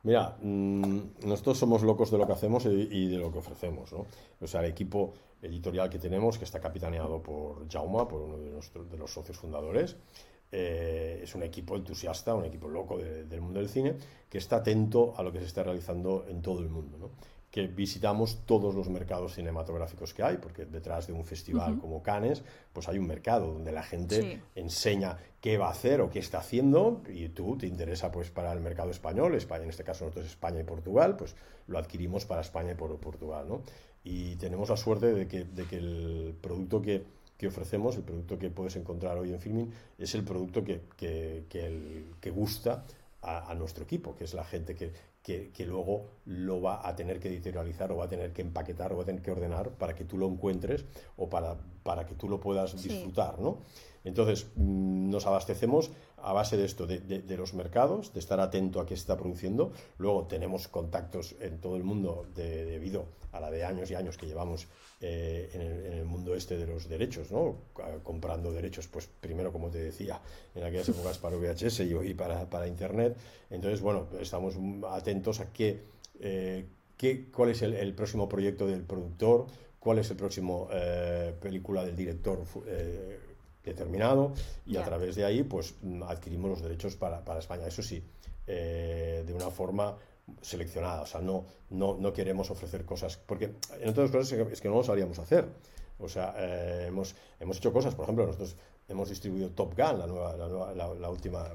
Mira, 0.02 0.36
mm, 0.42 0.98
nosotros 1.24 1.56
somos 1.56 1.82
locos 1.82 2.10
de 2.10 2.18
lo 2.18 2.26
que 2.26 2.34
hacemos 2.34 2.66
y, 2.66 3.08
de 3.08 3.16
lo 3.16 3.32
que 3.32 3.38
ofrecemos. 3.38 3.90
¿no? 3.92 4.04
O 4.38 4.46
sea, 4.46 4.60
el 4.60 4.70
equipo 4.70 5.14
editorial 5.40 5.88
que 5.88 5.98
tenemos, 5.98 6.36
que 6.36 6.44
está 6.44 6.60
capitaneado 6.60 7.22
por 7.22 7.66
Jauma, 7.70 8.06
por 8.06 8.20
uno 8.20 8.36
de, 8.36 8.50
nuestros, 8.50 8.90
de 8.90 8.98
los 8.98 9.10
socios 9.10 9.38
fundadores. 9.38 9.96
Eh, 10.52 11.20
es 11.22 11.34
un 11.34 11.42
equipo 11.42 11.74
entusiasta, 11.76 12.34
un 12.34 12.44
equipo 12.44 12.68
loco 12.68 12.98
del 12.98 13.40
mundo 13.40 13.60
del 13.60 13.68
cine, 13.68 13.96
que 14.28 14.38
está 14.38 14.56
atento 14.56 15.14
a 15.16 15.22
lo 15.22 15.32
que 15.32 15.40
se 15.40 15.46
está 15.46 15.62
realizando 15.62 16.26
en 16.28 16.42
todo 16.42 16.60
el 16.60 16.68
mundo. 16.68 16.98
¿no? 16.98 17.10
Que 17.54 17.68
visitamos 17.68 18.40
todos 18.46 18.74
los 18.74 18.88
mercados 18.88 19.36
cinematográficos 19.36 20.12
que 20.12 20.24
hay, 20.24 20.38
porque 20.38 20.64
detrás 20.64 21.06
de 21.06 21.12
un 21.12 21.24
festival 21.24 21.78
como 21.78 22.02
Cannes, 22.02 22.42
pues 22.72 22.88
hay 22.88 22.98
un 22.98 23.06
mercado 23.06 23.52
donde 23.52 23.70
la 23.70 23.84
gente 23.84 24.40
enseña 24.56 25.18
qué 25.40 25.56
va 25.56 25.68
a 25.68 25.70
hacer 25.70 26.00
o 26.00 26.10
qué 26.10 26.18
está 26.18 26.38
haciendo, 26.38 27.02
y 27.08 27.28
tú 27.28 27.56
te 27.56 27.68
interesa 27.68 28.10
pues 28.10 28.28
para 28.28 28.52
el 28.52 28.58
mercado 28.58 28.90
español, 28.90 29.36
España, 29.36 29.62
en 29.62 29.70
este 29.70 29.84
caso 29.84 30.04
nosotros 30.04 30.26
España 30.26 30.58
y 30.58 30.64
Portugal, 30.64 31.14
pues 31.14 31.36
lo 31.68 31.78
adquirimos 31.78 32.26
para 32.26 32.40
España 32.40 32.72
y 32.72 32.74
por 32.74 32.98
Portugal, 32.98 33.46
¿no? 33.48 33.62
y 34.02 34.34
tenemos 34.34 34.68
la 34.68 34.76
suerte 34.76 35.14
de 35.14 35.28
que, 35.28 35.44
de 35.44 35.64
que 35.66 35.76
el 35.76 36.34
producto 36.40 36.82
que, 36.82 37.04
que, 37.38 37.46
ofrecemos, 37.46 37.94
el 37.94 38.02
producto 38.02 38.36
que 38.36 38.50
puedes 38.50 38.74
encontrar 38.74 39.16
hoy 39.16 39.32
en 39.32 39.38
Filming, 39.38 39.72
es 39.96 40.12
el 40.16 40.24
producto 40.24 40.64
que, 40.64 40.80
que, 40.96 41.44
que 42.20 42.30
gusta 42.32 42.84
a, 43.22 43.48
a, 43.48 43.54
nuestro 43.54 43.84
equipo, 43.84 44.16
que 44.16 44.24
es 44.24 44.34
la 44.34 44.44
gente 44.44 44.74
que, 44.74 44.90
que, 45.24 45.64
luego 45.66 46.04
lo 46.26 46.60
va 46.60 46.86
a 46.86 46.94
tener 46.94 47.18
que 47.18 47.28
editorializar 47.28 47.90
o 47.90 47.96
va 47.96 48.04
a 48.04 48.08
tener 48.08 48.34
que 48.34 48.42
empaquetar 48.42 48.92
o 48.92 48.98
va 48.98 49.04
a 49.04 49.06
tener 49.06 49.22
que 49.22 49.30
ordenar 49.30 49.70
para 49.70 49.94
que 49.94 50.04
tú 50.04 50.18
lo 50.18 50.28
encuentres 50.28 50.84
o 51.16 51.30
para, 51.30 51.56
para 51.82 52.04
que 52.04 52.14
tú 52.14 52.28
lo 52.28 52.40
puedas 52.40 52.80
disfrutar, 52.82 53.40
¿no? 53.40 53.58
Entonces, 54.04 54.46
mm, 54.54 55.08
nos 55.08 55.26
abastecemos 55.26 55.90
a 56.24 56.32
base 56.32 56.56
de 56.56 56.64
esto, 56.64 56.86
de, 56.86 57.36
los 57.36 57.52
mercados, 57.52 58.14
de 58.14 58.20
estar 58.20 58.40
atento 58.40 58.80
a 58.80 58.86
qué 58.86 58.96
se 58.96 59.00
está 59.00 59.16
produciendo. 59.16 59.72
Luego 59.98 60.26
tenemos 60.26 60.68
contactos 60.68 61.34
en 61.40 61.60
todo 61.60 61.76
el 61.76 61.84
mundo 61.84 62.26
debido 62.34 63.06
a 63.32 63.40
la 63.40 63.50
de 63.50 63.64
años 63.64 63.90
y 63.90 63.94
años 63.94 64.16
que 64.16 64.26
llevamos 64.26 64.66
eh, 65.02 65.50
en, 65.52 65.92
el, 65.98 66.04
mundo 66.06 66.34
este 66.34 66.56
de 66.56 66.66
los 66.66 66.88
derechos, 66.88 67.30
¿no? 67.30 67.56
comprando 68.02 68.52
derechos, 68.52 68.88
pues 68.88 69.06
primero, 69.06 69.52
como 69.52 69.70
te 69.70 69.78
decía, 69.78 70.20
en 70.54 70.64
aquellas 70.64 70.88
épocas 70.88 71.18
para 71.18 71.36
VHS 71.36 71.80
y 71.80 71.92
hoy 71.92 72.14
para, 72.14 72.66
Internet. 72.66 73.16
Entonces, 73.50 73.82
bueno, 73.82 74.06
estamos 74.18 74.54
atentos 74.88 75.40
a 75.40 75.52
qué, 75.52 75.82
eh, 76.20 76.64
qué 76.96 77.30
cuál 77.30 77.50
es 77.50 77.60
el, 77.60 77.94
próximo 77.94 78.30
proyecto 78.30 78.66
del 78.66 78.82
productor, 78.82 79.46
cuál 79.78 79.98
es 79.98 80.10
el 80.10 80.16
próximo 80.16 80.68
eh, 80.72 81.34
película 81.38 81.84
del 81.84 81.96
director 81.96 82.38
determinado 83.64 84.32
y 84.66 84.76
a 84.76 84.84
través 84.84 85.16
de 85.16 85.24
ahí 85.24 85.42
pues 85.42 85.74
adquirimos 86.06 86.50
los 86.50 86.62
derechos 86.62 86.96
para, 86.96 87.24
para, 87.24 87.40
España. 87.40 87.66
Eso 87.66 87.82
sí, 87.82 88.02
de 88.46 89.32
una 89.34 89.50
forma 89.50 89.96
seleccionada, 90.40 91.02
o 91.02 91.06
sea, 91.06 91.20
no, 91.20 91.44
no, 91.70 91.96
no 91.98 92.12
queremos 92.12 92.50
ofrecer 92.50 92.84
cosas, 92.84 93.16
porque 93.16 93.54
en 93.80 93.88
otras 93.88 94.10
cosas 94.10 94.32
es 94.32 94.60
que 94.60 94.68
no 94.68 94.76
lo 94.76 94.84
sabríamos 94.84 95.18
hacer. 95.18 95.46
O 95.98 96.08
sea, 96.08 96.34
eh, 96.38 96.86
hemos, 96.88 97.14
hemos 97.38 97.58
hecho 97.58 97.72
cosas, 97.72 97.94
por 97.94 98.04
ejemplo, 98.04 98.26
nosotros 98.26 98.56
hemos 98.88 99.08
distribuido 99.08 99.50
Top 99.50 99.74
Gun, 99.76 99.98
la, 99.98 100.06
nueva, 100.06 100.74
la, 100.74 100.94
la, 100.94 101.10
última 101.10 101.48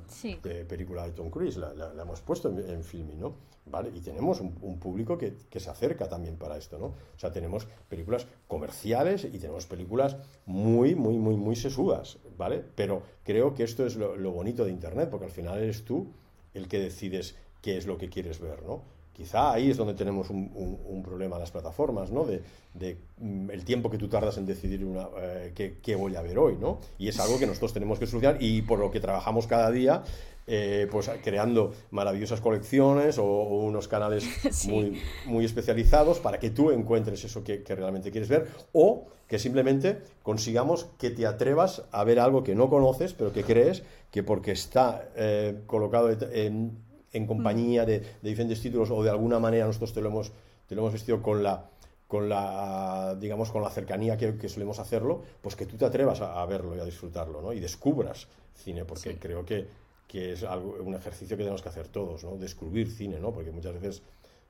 película 0.68 1.06
de 1.06 1.12
Tom 1.12 1.30
Cruise, 1.30 1.58
la, 1.58 1.92
hemos 2.02 2.22
puesto 2.22 2.50
en, 2.50 2.84
filming, 2.84 3.20
¿no? 3.20 3.36
¿Vale? 3.70 3.92
Y 3.96 4.02
tenemos 4.02 4.42
un, 4.42 4.80
público 4.80 5.18
que, 5.18 5.36
que, 5.50 5.60
se 5.60 5.70
acerca 5.70 6.10
también 6.10 6.38
para 6.38 6.58
esto, 6.58 6.80
¿no? 6.80 6.88
O 6.88 7.20
sea, 7.20 7.32
tenemos 7.32 7.68
películas 7.88 8.26
comerciales 8.48 9.26
y 9.26 9.38
tenemos 9.38 9.68
películas 9.68 10.18
muy, 10.46 10.96
muy, 10.96 11.18
muy, 11.18 11.36
muy 11.36 11.56
sesudas, 11.56 12.18
¿vale? 12.38 12.64
Pero 12.76 13.04
creo 13.24 13.54
que 13.54 13.64
esto 13.64 13.86
es 13.86 13.96
lo, 13.96 14.16
lo 14.16 14.32
bonito 14.32 14.66
de 14.66 14.72
Internet, 14.72 15.10
porque 15.10 15.26
al 15.26 15.32
final 15.32 15.60
eres 15.60 15.86
tú 15.86 16.08
el 16.54 16.68
que 16.68 16.80
decides 16.80 17.36
qué 17.62 17.78
es 17.78 17.86
lo 17.86 17.98
que 17.98 18.10
quieres 18.10 18.40
ver, 18.40 18.64
¿no? 18.64 18.82
Quizá 19.20 19.52
ahí 19.52 19.70
es 19.70 19.76
donde 19.76 19.96
tenemos 19.96 20.30
un, 20.30 20.50
un, 20.56 21.04
problema 21.04 21.38
las 21.38 21.52
plataformas, 21.52 22.10
¿no? 22.10 22.24
De, 22.24 22.42
de 22.74 22.96
mm, 23.18 23.52
el 23.52 23.66
tiempo 23.66 23.90
que 23.90 23.98
tú 23.98 24.08
tardas 24.08 24.38
en 24.38 24.46
decidir 24.46 24.86
una, 24.86 25.10
eh, 25.18 25.76
qué, 25.82 25.96
voy 25.98 26.16
a 26.16 26.22
ver 26.22 26.40
hoy, 26.40 26.56
¿no? 26.56 26.80
Y 26.98 27.10
es 27.10 27.20
algo 27.20 27.38
que 27.38 27.46
nosotros 27.46 27.74
tenemos 27.74 28.00
que 28.00 28.08
solucionar 28.08 28.42
y 28.42 28.62
por 28.62 28.80
lo 28.80 28.92
que 28.92 29.02
trabajamos 29.02 29.46
cada 29.46 29.72
día, 29.72 30.04
eh, 30.50 30.88
pues 30.92 31.10
creando 31.24 31.74
maravillosas 31.92 32.42
colecciones 32.42 33.18
o, 33.18 33.24
unos 33.24 33.88
canales 33.88 34.26
muy, 34.68 35.02
muy 35.26 35.46
especializados 35.46 36.20
para 36.20 36.40
que 36.40 36.50
tú 36.50 36.72
encuentres 36.72 37.24
eso 37.24 37.44
que, 37.44 37.64
que, 37.64 37.76
realmente 37.76 38.12
quieres 38.12 38.30
ver 38.30 38.48
o 38.74 39.08
que 39.28 39.40
simplemente 39.40 40.00
consigamos 40.24 40.88
que 40.98 41.12
te 41.12 41.26
atrevas 41.26 41.84
a 41.92 42.04
ver 42.04 42.20
algo 42.20 42.44
que 42.44 42.56
no 42.56 42.70
conoces, 42.70 43.14
pero 43.14 43.32
que 43.32 43.44
crees 43.44 43.84
que 44.12 44.24
porque 44.24 44.52
está 44.52 45.10
eh, 45.16 45.60
colocado 45.68 46.10
en 46.10 46.90
en 47.14 47.26
compañía 47.26 47.86
de, 47.86 48.04
diferentes 48.22 48.62
títulos 48.62 48.92
o 48.92 49.04
de 49.04 49.10
alguna 49.10 49.40
manera 49.40 49.66
nosotros 49.66 49.94
te 49.94 50.02
lo 50.02 50.10
hemos, 50.10 50.32
te 50.68 50.76
lo 50.76 50.82
hemos 50.82 50.94
vestido 50.94 51.22
con 51.22 51.44
la 51.44 51.70
con 52.08 52.28
la 52.28 53.16
digamos 53.20 53.52
con 53.52 53.62
la 53.62 53.70
cercanía 53.70 54.18
que, 54.18 54.36
que 54.36 54.50
solemos 54.50 54.80
hacerlo, 54.80 55.22
pues 55.42 55.56
que 55.56 55.68
tú 55.68 55.78
te 55.78 55.86
atrevas 55.86 56.22
a, 56.22 56.44
verlo 56.48 56.76
y 56.76 56.80
a 56.80 56.86
disfrutarlo, 56.86 57.40
¿no? 57.40 57.54
Y 57.54 57.60
descubras 57.60 58.28
cine, 58.56 58.84
porque 58.84 59.18
creo 59.20 59.46
que, 59.46 59.68
que 60.10 60.34
es 60.34 60.44
algo, 60.44 60.76
un 60.84 60.96
ejercicio 60.96 61.38
que 61.38 61.44
tenemos 61.44 61.62
que 61.62 61.70
hacer 61.70 61.88
todos, 61.88 62.24
¿no? 62.24 62.36
Descubrir 62.36 62.90
cine, 62.90 63.20
¿no? 63.20 63.32
Porque 63.32 63.52
muchas 63.52 63.76
veces 63.76 64.02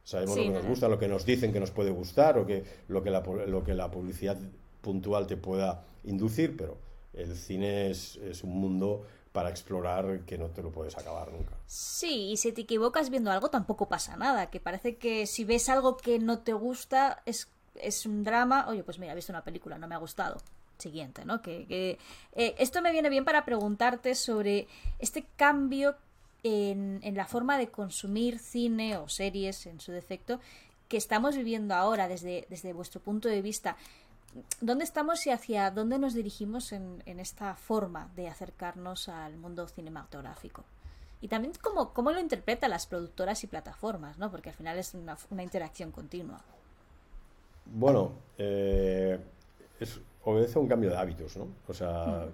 sabemos 0.05 0.38
lo 0.38 0.43
que 0.43 0.49
nos 0.51 0.66
gusta, 0.66 0.88
lo 0.88 0.97
que 0.97 1.10
nos 1.10 1.26
dicen 1.26 1.51
que 1.51 1.60
nos 1.60 1.72
puede 1.72 1.91
gustar 1.91 2.38
o 2.38 2.45
que 2.45 2.64
lo 2.88 3.03
que 3.03 3.12
la, 3.12 3.20
lo 3.20 3.62
que 3.62 3.74
la 3.74 3.91
publicidad 3.91 4.38
puntual 4.80 5.28
te 5.28 5.36
pueda 5.36 5.84
inducir, 6.05 6.55
pero 6.55 6.78
el 7.12 7.36
cine 7.36 7.91
es, 7.91 8.16
es 8.16 8.45
un 8.45 8.57
mundo 8.57 9.05
para 9.34 9.49
explorar 9.49 10.22
que 10.22 10.38
no 10.38 10.47
te 10.47 10.64
lo 10.64 10.72
puedes 10.72 10.97
acabar 10.97 11.30
nunca. 11.30 11.57
Sí, 11.68 12.32
y 12.32 12.38
si 12.38 12.53
te 12.53 12.62
equivocas 12.62 13.10
viendo 13.10 13.30
algo 13.30 13.49
tampoco 13.49 13.89
pasa 13.89 14.16
nada, 14.16 14.49
que 14.49 14.62
parece 14.62 14.95
que 14.97 15.28
si 15.28 15.43
ves 15.43 15.68
algo 15.68 15.97
que 15.97 16.20
no 16.20 16.39
te 16.39 16.53
gusta 16.53 17.22
es, 17.26 17.51
es 17.76 18.05
un 18.05 18.24
drama, 18.24 18.66
oye, 18.70 18.86
pues 18.86 18.97
mira, 18.97 19.12
he 19.12 19.16
visto 19.16 19.34
una 19.34 19.43
película, 19.43 19.78
no 19.78 19.89
me 19.89 19.95
ha 19.95 19.99
gustado. 19.99 20.38
Siguiente, 20.80 21.25
¿no? 21.25 21.41
Que, 21.41 21.67
eh, 22.32 22.55
esto 22.57 22.82
me 22.82 22.93
viene 22.93 23.09
bien 23.09 23.25
para 23.25 23.43
preguntarte 23.43 24.15
sobre 24.15 24.67
este 24.97 25.25
cambio 25.36 25.97
en, 26.41 27.01
la 27.15 27.25
forma 27.25 27.57
de 27.57 27.69
consumir 27.69 28.39
cine 28.39 28.95
o 28.95 29.09
series 29.09 29.65
en 29.65 29.82
su 29.82 29.91
defecto 29.91 30.39
que 30.88 30.95
estamos 30.95 31.36
viviendo 31.36 31.75
ahora 31.75 32.07
desde, 32.07 32.47
desde 32.49 32.71
vuestro 32.71 33.01
punto 33.01 33.27
de 33.27 33.41
vista. 33.41 33.75
¿Dónde 34.61 34.84
estamos 34.84 35.25
y 35.27 35.32
hacia 35.32 35.69
dónde 35.69 35.99
nos 35.99 36.13
dirigimos 36.13 36.71
en, 36.71 37.03
esta 37.05 37.55
forma 37.55 38.09
de 38.15 38.27
acercarnos 38.27 39.09
al 39.09 39.38
mundo 39.38 39.67
cinematográfico? 39.67 40.63
Y 41.21 41.27
también 41.27 41.53
cómo, 41.61 41.93
cómo 41.93 42.11
lo 42.11 42.19
interpretan 42.19 42.69
las 42.69 42.86
productoras 42.86 43.43
y 43.43 43.47
plataformas, 43.47 44.17
¿no? 44.17 44.32
Porque 44.32 44.49
al 44.49 44.55
final 44.55 44.77
es 44.77 44.93
una, 44.93 45.43
interacción 45.43 45.91
continua. 45.91 46.39
Bueno, 47.65 48.13
eh, 48.38 49.19
obedece 50.32 50.57
a 50.57 50.61
un 50.61 50.67
cambio 50.67 50.89
de 50.89 50.97
hábitos, 50.97 51.38
¿no? 51.38 51.47
O 51.67 51.73
sea, 51.73 52.25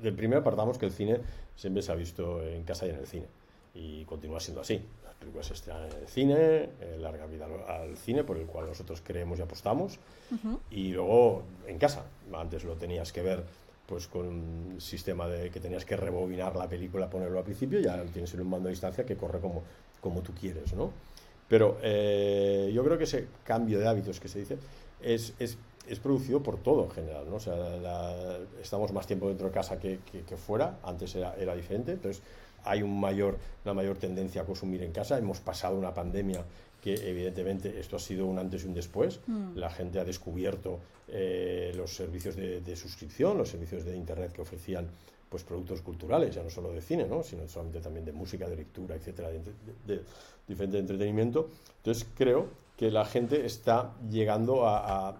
del 0.00 0.14
primero 0.14 0.40
apartamos 0.40 0.78
que 0.78 0.86
el 0.86 0.92
cine 0.92 1.20
siempre 1.56 1.82
se 1.82 1.92
ha 1.92 1.94
visto 1.94 2.42
en 2.42 2.64
casa 2.64 2.86
y 2.86 2.90
en 2.90 2.96
el 2.96 3.06
cine. 3.06 3.26
Y 3.74 4.04
continúa 4.04 4.40
siendo 4.40 4.60
así 4.60 4.82
películas 5.22 5.46
se 5.46 5.54
estrenan 5.54 5.84
en 5.84 5.98
el 5.98 6.08
cine, 6.08 6.36
eh, 6.80 6.98
larga 7.00 7.26
vida 7.26 7.46
al, 7.68 7.96
cine, 7.96 8.24
por 8.24 8.36
el 8.36 8.46
cual 8.46 8.66
nosotros 8.66 9.02
creemos 9.04 9.38
y 9.38 9.42
apostamos, 9.42 9.98
y 10.70 10.92
luego 10.92 11.42
en 11.66 11.78
casa. 11.78 12.04
Antes 12.32 12.64
lo 12.64 12.74
tenías 12.74 13.12
que 13.12 13.22
ver 13.22 13.44
pues 13.86 14.06
con 14.06 14.26
un 14.26 14.80
sistema 14.80 15.28
de 15.28 15.50
que 15.50 15.60
tenías 15.60 15.84
que 15.84 15.96
rebobinar 15.96 16.56
la 16.56 16.68
película, 16.68 17.10
ponerlo 17.10 17.38
al 17.38 17.44
principio, 17.44 17.80
ya 17.80 18.02
tienes 18.04 18.32
en 18.34 18.40
un 18.40 18.48
mando 18.48 18.68
a 18.68 18.70
distancia 18.70 19.04
que 19.04 19.16
corre 19.16 19.38
como, 19.38 19.62
como 20.00 20.22
tú 20.22 20.32
quieres, 20.32 20.72
¿no? 20.72 20.90
Pero 21.48 21.78
eh, 21.82 22.70
yo 22.72 22.82
creo 22.84 22.96
que 22.96 23.04
ese 23.04 23.26
cambio 23.44 23.78
de 23.78 23.86
hábitos 23.86 24.18
que 24.18 24.28
se 24.28 24.38
dice 24.38 24.56
es, 25.02 25.34
es, 25.38 25.58
es 25.88 25.98
producido 25.98 26.42
por 26.42 26.58
todo 26.58 26.84
en 26.84 26.90
general, 26.90 27.28
¿no? 27.28 27.36
O 27.36 27.40
sea, 27.40 28.38
estamos 28.60 28.92
más 28.92 29.06
tiempo 29.06 29.28
dentro 29.28 29.48
de 29.48 29.52
casa 29.52 29.78
que, 29.78 30.00
que, 30.10 30.22
que 30.22 30.36
fuera, 30.36 30.78
antes 30.82 31.14
era, 31.14 31.34
era 31.36 31.54
diferente, 31.54 31.92
entonces 31.92 32.22
hay 32.64 32.82
un 32.82 32.98
mayor, 32.98 33.38
una 33.64 33.74
mayor 33.74 33.96
tendencia 33.96 34.42
a 34.42 34.44
consumir 34.44 34.82
en 34.82 34.92
casa. 34.92 35.18
Hemos 35.18 35.40
pasado 35.40 35.76
una 35.76 35.92
pandemia 35.92 36.44
que 36.80 36.94
evidentemente 36.94 37.78
esto 37.78 37.96
ha 37.96 38.00
sido 38.00 38.26
un 38.26 38.38
antes 38.38 38.64
y 38.64 38.66
un 38.66 38.74
después. 38.74 39.20
Mm. 39.26 39.56
La 39.56 39.70
gente 39.70 40.00
ha 40.00 40.04
descubierto 40.04 40.80
eh, 41.08 41.72
los 41.76 41.94
servicios 41.94 42.36
de, 42.36 42.76
suscripción, 42.76 43.38
los 43.38 43.48
servicios 43.48 43.84
de 43.84 43.96
Internet 43.96 44.32
que 44.32 44.42
ofrecían 44.42 44.88
pues 45.28 45.44
productos 45.44 45.80
culturales, 45.80 46.34
ya 46.34 46.42
no 46.42 46.50
solo 46.50 46.72
de 46.72 46.82
cine, 46.82 47.06
¿no? 47.06 47.22
sino 47.22 47.48
solamente 47.48 47.80
también 47.80 48.04
de 48.04 48.12
música, 48.12 48.46
de 48.48 48.56
lectura, 48.56 48.96
etcétera, 48.96 49.30
de, 49.30 49.40
de, 49.86 50.02
diferente 50.46 50.78
entretenimiento. 50.78 51.48
Entonces 51.78 52.06
creo 52.14 52.48
que 52.76 52.90
la 52.90 53.06
gente 53.06 53.46
está 53.46 53.94
llegando 54.10 54.66
a, 54.66 55.08
a 55.08 55.16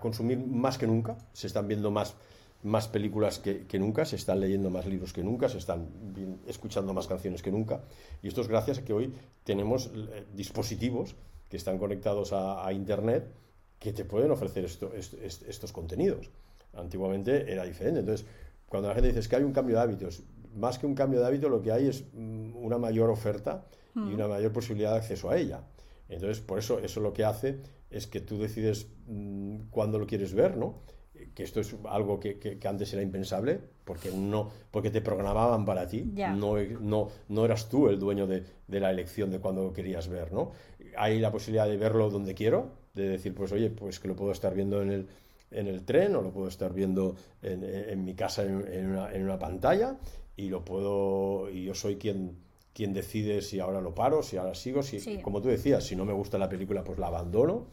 consumir 0.00 0.38
más 0.38 0.78
que 0.78 0.86
nunca, 0.86 1.16
se 1.32 1.46
están 1.46 1.68
viendo 1.68 1.90
más 1.90 2.14
más 2.64 2.88
películas 2.88 3.38
que, 3.38 3.78
nunca, 3.78 4.06
se 4.06 4.16
están 4.16 4.40
leyendo 4.40 4.70
más 4.70 4.86
libros 4.86 5.12
que 5.12 5.22
nunca, 5.22 5.50
se 5.50 5.58
están 5.58 5.86
escuchando 6.46 6.94
más 6.94 7.06
canciones 7.06 7.42
que 7.42 7.52
nunca. 7.52 7.82
Y 8.22 8.28
esto 8.28 8.40
es 8.40 8.48
gracias 8.48 8.78
a 8.78 8.84
que 8.84 8.94
hoy 8.94 9.12
tenemos 9.44 9.90
eh, 9.94 10.24
dispositivos 10.34 11.14
que 11.50 11.58
están 11.58 11.78
conectados 11.78 12.32
a, 12.32 12.72
Internet 12.72 13.26
que 13.78 13.92
te 13.92 14.06
pueden 14.06 14.30
ofrecer 14.30 14.64
estos 14.64 15.72
contenidos. 15.72 16.30
Antiguamente 16.72 17.52
era 17.52 17.64
diferente. 17.64 18.00
Entonces, 18.00 18.26
cuando 18.66 18.88
la 18.88 18.94
gente 18.94 19.12
dice 19.12 19.28
que 19.28 19.36
hay 19.36 19.42
un 19.42 19.52
cambio 19.52 19.76
de 19.76 19.82
hábitos, 19.82 20.22
más 20.56 20.78
que 20.78 20.86
un 20.86 20.94
cambio 20.94 21.20
de 21.20 21.26
hábitos, 21.26 21.50
lo 21.50 21.60
que 21.60 21.70
hay 21.70 21.88
es 21.88 22.02
mm, 22.14 22.56
una 22.56 22.78
mayor 22.78 23.10
oferta 23.10 23.66
y 23.94 23.98
mm. 23.98 24.14
una 24.14 24.26
mayor 24.26 24.52
posibilidad 24.52 24.92
de 24.92 24.98
acceso 24.98 25.28
a 25.28 25.36
ella. 25.36 25.60
Entonces, 26.08 26.40
por 26.40 26.58
eso, 26.58 26.78
eso 26.78 27.00
lo 27.00 27.12
que 27.12 27.24
hace 27.24 27.60
es 27.94 28.06
que 28.06 28.20
tú 28.20 28.38
decides 28.38 28.88
mm, 29.06 29.68
cuándo 29.70 29.98
lo 29.98 30.06
quieres 30.06 30.34
ver, 30.34 30.56
¿no? 30.56 30.82
que 31.34 31.42
esto 31.42 31.60
es 31.60 31.74
algo 31.88 32.18
que, 32.18 32.38
que, 32.38 32.68
antes 32.68 32.92
era 32.92 33.02
impensable, 33.02 33.60
porque 33.84 34.10
no 34.10 34.50
porque 34.70 34.90
te 34.90 35.00
programaban 35.00 35.64
para 35.64 35.86
ti, 35.86 36.02
no, 36.02 36.56
no, 36.80 37.08
no 37.28 37.44
eras 37.44 37.68
tú 37.68 37.88
el 37.88 37.98
dueño 37.98 38.26
de, 38.26 38.44
de, 38.66 38.80
la 38.80 38.90
elección 38.90 39.30
de 39.30 39.38
cuándo 39.38 39.72
querías 39.72 40.08
ver, 40.08 40.32
¿no? 40.32 40.52
Hay 40.96 41.20
la 41.20 41.30
posibilidad 41.30 41.68
de 41.68 41.76
verlo 41.76 42.10
donde 42.10 42.34
quiero, 42.34 42.72
de 42.94 43.08
decir, 43.08 43.34
pues 43.34 43.52
oye, 43.52 43.70
pues 43.70 44.00
que 44.00 44.08
lo 44.08 44.16
puedo 44.16 44.32
estar 44.32 44.54
viendo 44.54 44.82
en 44.82 44.90
el, 44.90 45.08
en 45.50 45.66
el 45.66 45.84
tren 45.84 46.14
o 46.16 46.22
lo 46.22 46.32
puedo 46.32 46.48
estar 46.48 46.72
viendo 46.72 47.16
en, 47.42 47.64
en 47.64 48.04
mi 48.04 48.14
casa 48.14 48.44
en, 48.44 48.66
en, 48.72 48.90
una, 48.90 49.12
en, 49.12 49.22
una, 49.22 49.38
pantalla 49.38 49.98
y 50.36 50.48
lo 50.48 50.64
puedo, 50.64 51.48
y 51.50 51.64
yo 51.64 51.74
soy 51.74 51.96
quien, 51.96 52.38
quien 52.74 52.92
decide 52.92 53.40
si 53.40 53.60
ahora 53.60 53.80
lo 53.80 53.94
paro, 53.94 54.22
si 54.22 54.36
ahora 54.36 54.54
sigo, 54.54 54.82
si, 54.82 55.22
como 55.22 55.40
tú 55.40 55.48
decías, 55.48 55.84
si 55.84 55.96
no 55.96 56.04
me 56.04 56.12
gusta 56.12 56.36
la 56.38 56.48
película, 56.48 56.82
pues 56.82 56.98
la 56.98 57.06
abandono 57.06 57.66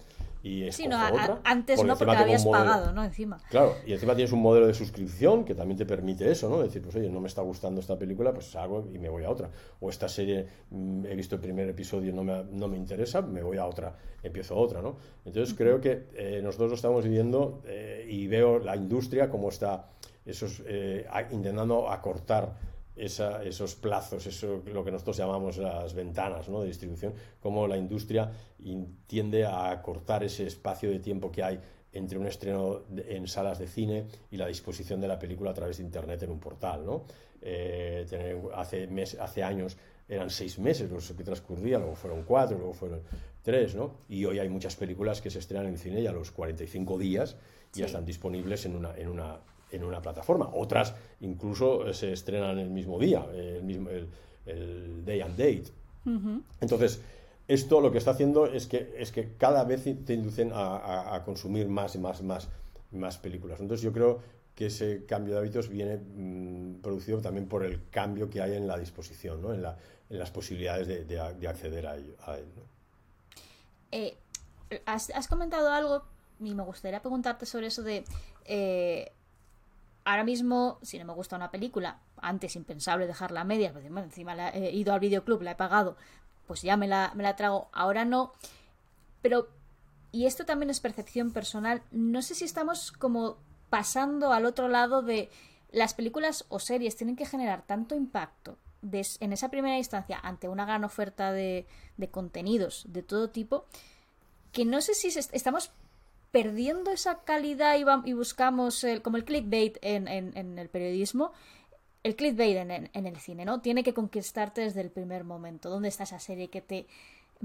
y 0.43 0.71
sí, 0.71 0.87
no, 0.87 0.97
antes 1.43 1.83
no 1.83 1.95
porque 1.95 2.15
habías 2.15 2.45
pagado, 2.45 2.91
¿no? 2.93 3.03
Encima. 3.03 3.39
Claro, 3.49 3.75
y 3.85 3.93
encima 3.93 4.15
tienes 4.15 4.31
un 4.31 4.41
modelo 4.41 4.65
de 4.65 4.73
suscripción 4.73 5.45
que 5.45 5.53
también 5.53 5.77
te 5.77 5.85
permite 5.85 6.31
eso, 6.31 6.49
¿no? 6.49 6.63
Decir, 6.63 6.81
pues 6.81 6.95
oye, 6.95 7.09
no 7.09 7.19
me 7.19 7.27
está 7.27 7.43
gustando 7.43 7.79
esta 7.79 7.97
película, 7.97 8.33
pues 8.33 8.55
hago 8.55 8.87
y 8.91 8.97
me 8.97 9.07
voy 9.09 9.23
a 9.23 9.29
otra. 9.29 9.51
O 9.79 9.89
esta 9.89 10.09
serie, 10.09 10.47
mm, 10.71 11.05
he 11.05 11.15
visto 11.15 11.35
el 11.35 11.41
primer 11.41 11.69
episodio, 11.69 12.11
no 12.11 12.23
me, 12.23 12.43
no 12.43 12.67
me 12.67 12.77
interesa, 12.77 13.21
me 13.21 13.43
voy 13.43 13.57
a 13.57 13.67
otra, 13.67 13.95
empiezo 14.23 14.57
otra, 14.57 14.81
¿no? 14.81 14.95
Entonces 15.25 15.55
creo 15.55 15.79
que 15.79 16.07
eh, 16.15 16.41
nosotros 16.43 16.69
lo 16.71 16.75
estamos 16.75 17.03
viviendo 17.03 17.61
eh, 17.67 18.07
y 18.09 18.25
veo 18.25 18.57
la 18.57 18.75
industria 18.75 19.29
como 19.29 19.49
está 19.49 19.89
esos, 20.25 20.63
eh, 20.65 21.05
intentando 21.31 21.89
acortar 21.89 22.70
esos 22.95 23.75
plazos, 23.75 24.25
eso 24.27 24.61
lo 24.65 24.83
que 24.83 24.91
nosotros 24.91 25.17
llamamos 25.17 25.57
las 25.57 25.93
ventanas 25.93 26.47
de 26.47 26.65
distribución, 26.65 27.13
cómo 27.39 27.67
la 27.67 27.77
industria 27.77 28.31
tiende 29.07 29.45
a 29.45 29.81
cortar 29.81 30.23
ese 30.23 30.45
espacio 30.45 30.89
de 30.89 30.99
tiempo 30.99 31.31
que 31.31 31.43
hay 31.43 31.59
entre 31.93 32.17
un 32.17 32.27
estreno 32.27 32.81
en 33.07 33.27
salas 33.27 33.59
de 33.59 33.67
cine 33.67 34.05
y 34.29 34.37
la 34.37 34.47
disposición 34.47 35.01
de 35.01 35.07
la 35.07 35.19
película 35.19 35.51
a 35.51 35.53
través 35.53 35.77
de 35.77 35.83
Internet 35.83 36.23
en 36.23 36.31
un 36.31 36.39
portal. 36.39 36.85
¿no? 36.85 37.03
Eh, 37.41 38.05
hace, 38.55 38.87
hace 39.19 39.43
años 39.43 39.77
eran 40.07 40.29
seis 40.29 40.59
meses 40.59 40.89
los 40.91 41.11
que 41.11 41.23
transcurrían, 41.23 41.81
luego 41.81 41.95
fueron 41.95 42.23
cuatro, 42.23 42.57
luego 42.57 42.73
fueron 42.73 43.01
tres, 43.41 43.75
¿no? 43.75 43.95
y 44.09 44.25
hoy 44.25 44.39
hay 44.39 44.49
muchas 44.49 44.75
películas 44.75 45.21
que 45.21 45.29
se 45.29 45.39
estrenan 45.39 45.67
en 45.67 45.77
cine 45.77 46.01
y 46.01 46.07
a 46.07 46.11
los 46.11 46.31
45 46.31 46.97
días 46.97 47.37
ya 47.73 47.85
están 47.85 48.05
disponibles 48.05 48.65
en 48.65 48.75
una, 48.75 48.95
en 48.95 49.07
una 49.07 49.39
en 49.71 49.83
una 49.83 50.01
plataforma. 50.01 50.49
Otras 50.53 50.93
incluso 51.21 51.93
se 51.93 52.13
estrenan 52.13 52.59
el 52.59 52.69
mismo 52.69 52.99
día. 52.99 53.25
El 53.33 53.63
mismo, 53.63 53.89
el 54.45 55.05
day 55.05 55.21
and 55.21 55.37
date. 55.37 55.71
Entonces, 56.59 57.01
esto 57.47 57.81
lo 57.81 57.91
que 57.91 57.97
está 57.97 58.11
haciendo 58.11 58.45
es 58.45 58.67
que, 58.67 58.95
es 58.97 59.11
que 59.11 59.35
cada 59.35 59.63
vez 59.63 59.83
te 59.83 60.13
inducen 60.13 60.51
a, 60.53 61.21
consumir 61.25 61.67
más 61.67 61.95
y 61.95 61.99
más, 61.99 62.21
más, 62.21 62.47
más 62.91 63.17
películas. 63.17 63.59
Entonces 63.59 63.83
yo 63.83 63.91
creo 63.91 64.21
que 64.55 64.67
ese 64.67 65.05
cambio 65.05 65.33
de 65.33 65.39
hábitos 65.39 65.69
viene 65.69 65.97
mm, 65.97 66.81
producido 66.81 67.21
también 67.21 67.47
por 67.47 67.65
el 67.65 67.89
cambio 67.89 68.29
que 68.29 68.41
hay 68.41 68.55
en 68.55 68.67
la 68.67 68.77
disposición, 68.77 69.41
¿no? 69.41 69.53
en, 69.53 69.61
la, 69.61 69.77
en 70.09 70.19
las 70.19 70.31
posibilidades 70.31 70.87
de, 70.87 71.19
acceder 71.19 71.87
a, 71.87 71.95
él. 71.95 72.45
Eh, 73.91 74.17
has, 74.85 75.27
comentado 75.27 75.71
algo 75.71 76.03
y 76.39 76.53
me 76.53 76.63
gustaría 76.63 77.01
preguntarte 77.01 77.45
sobre 77.45 77.67
eso 77.67 77.83
de... 77.83 78.03
Eh, 78.45 79.11
ahora 80.05 80.23
mismo, 80.23 80.79
si 80.81 80.97
no 80.99 81.05
me 81.05 81.13
gusta 81.13 81.35
una 81.35 81.51
película, 81.51 81.99
antes 82.17 82.55
impensable 82.55 83.07
dejarla 83.07 83.41
a 83.41 83.45
medias, 83.45 83.73
pues, 83.73 83.85
encima 83.85 84.49
he 84.49 84.71
ido 84.71 84.93
al 84.93 84.99
videoclub, 84.99 85.41
la 85.41 85.51
he 85.51 85.55
pagado, 85.55 85.97
pues 86.47 86.61
ya 86.61 86.77
me 86.77 86.87
la, 86.87 87.11
me 87.15 87.23
la 87.23 87.35
trago, 87.35 87.69
ahora 87.71 88.05
no. 88.05 88.33
Pero, 89.21 89.49
y 90.11 90.25
esto 90.25 90.45
también 90.45 90.69
es 90.69 90.79
percepción 90.79 91.31
personal, 91.31 91.83
no 91.91 92.21
sé 92.21 92.35
si 92.35 92.45
estamos 92.45 92.91
como 92.91 93.37
pasando 93.69 94.33
al 94.33 94.45
otro 94.45 94.67
lado 94.67 95.01
de 95.01 95.29
las 95.71 95.93
películas 95.93 96.45
o 96.49 96.59
series 96.59 96.97
tienen 96.97 97.15
que 97.15 97.25
generar 97.25 97.65
tanto 97.65 97.95
impacto 97.95 98.57
en 98.91 99.31
esa 99.31 99.49
primera 99.49 99.77
instancia 99.77 100.19
ante 100.21 100.49
una 100.49 100.65
gran 100.65 100.83
oferta 100.83 101.31
de, 101.31 101.67
de 101.97 102.09
contenidos 102.09 102.83
de 102.89 103.03
todo 103.03 103.29
tipo 103.29 103.65
que 104.51 104.65
no 104.65 104.81
sé 104.81 104.93
si 104.93 105.07
estamos 105.07 105.71
perdiendo 106.31 106.91
esa 106.91 107.23
calidad 107.23 107.75
y, 108.05 108.13
buscamos 108.13 108.83
el, 108.83 109.01
como 109.01 109.17
el 109.17 109.25
clickbait 109.25 109.77
en, 109.81 110.07
en, 110.07 110.57
el 110.57 110.69
periodismo, 110.69 111.33
el 112.03 112.15
clickbait 112.15 112.57
en, 112.57 112.71
en, 112.71 113.05
el 113.05 113.17
cine, 113.17 113.45
¿no? 113.45 113.61
Tiene 113.61 113.83
que 113.83 113.93
conquistarte 113.93 114.61
desde 114.61 114.81
el 114.81 114.89
primer 114.89 115.23
momento. 115.23 115.69
¿Dónde 115.69 115.89
está 115.89 116.03
esa 116.03 116.19
serie 116.19 116.49
que 116.49 116.61
te 116.61 116.87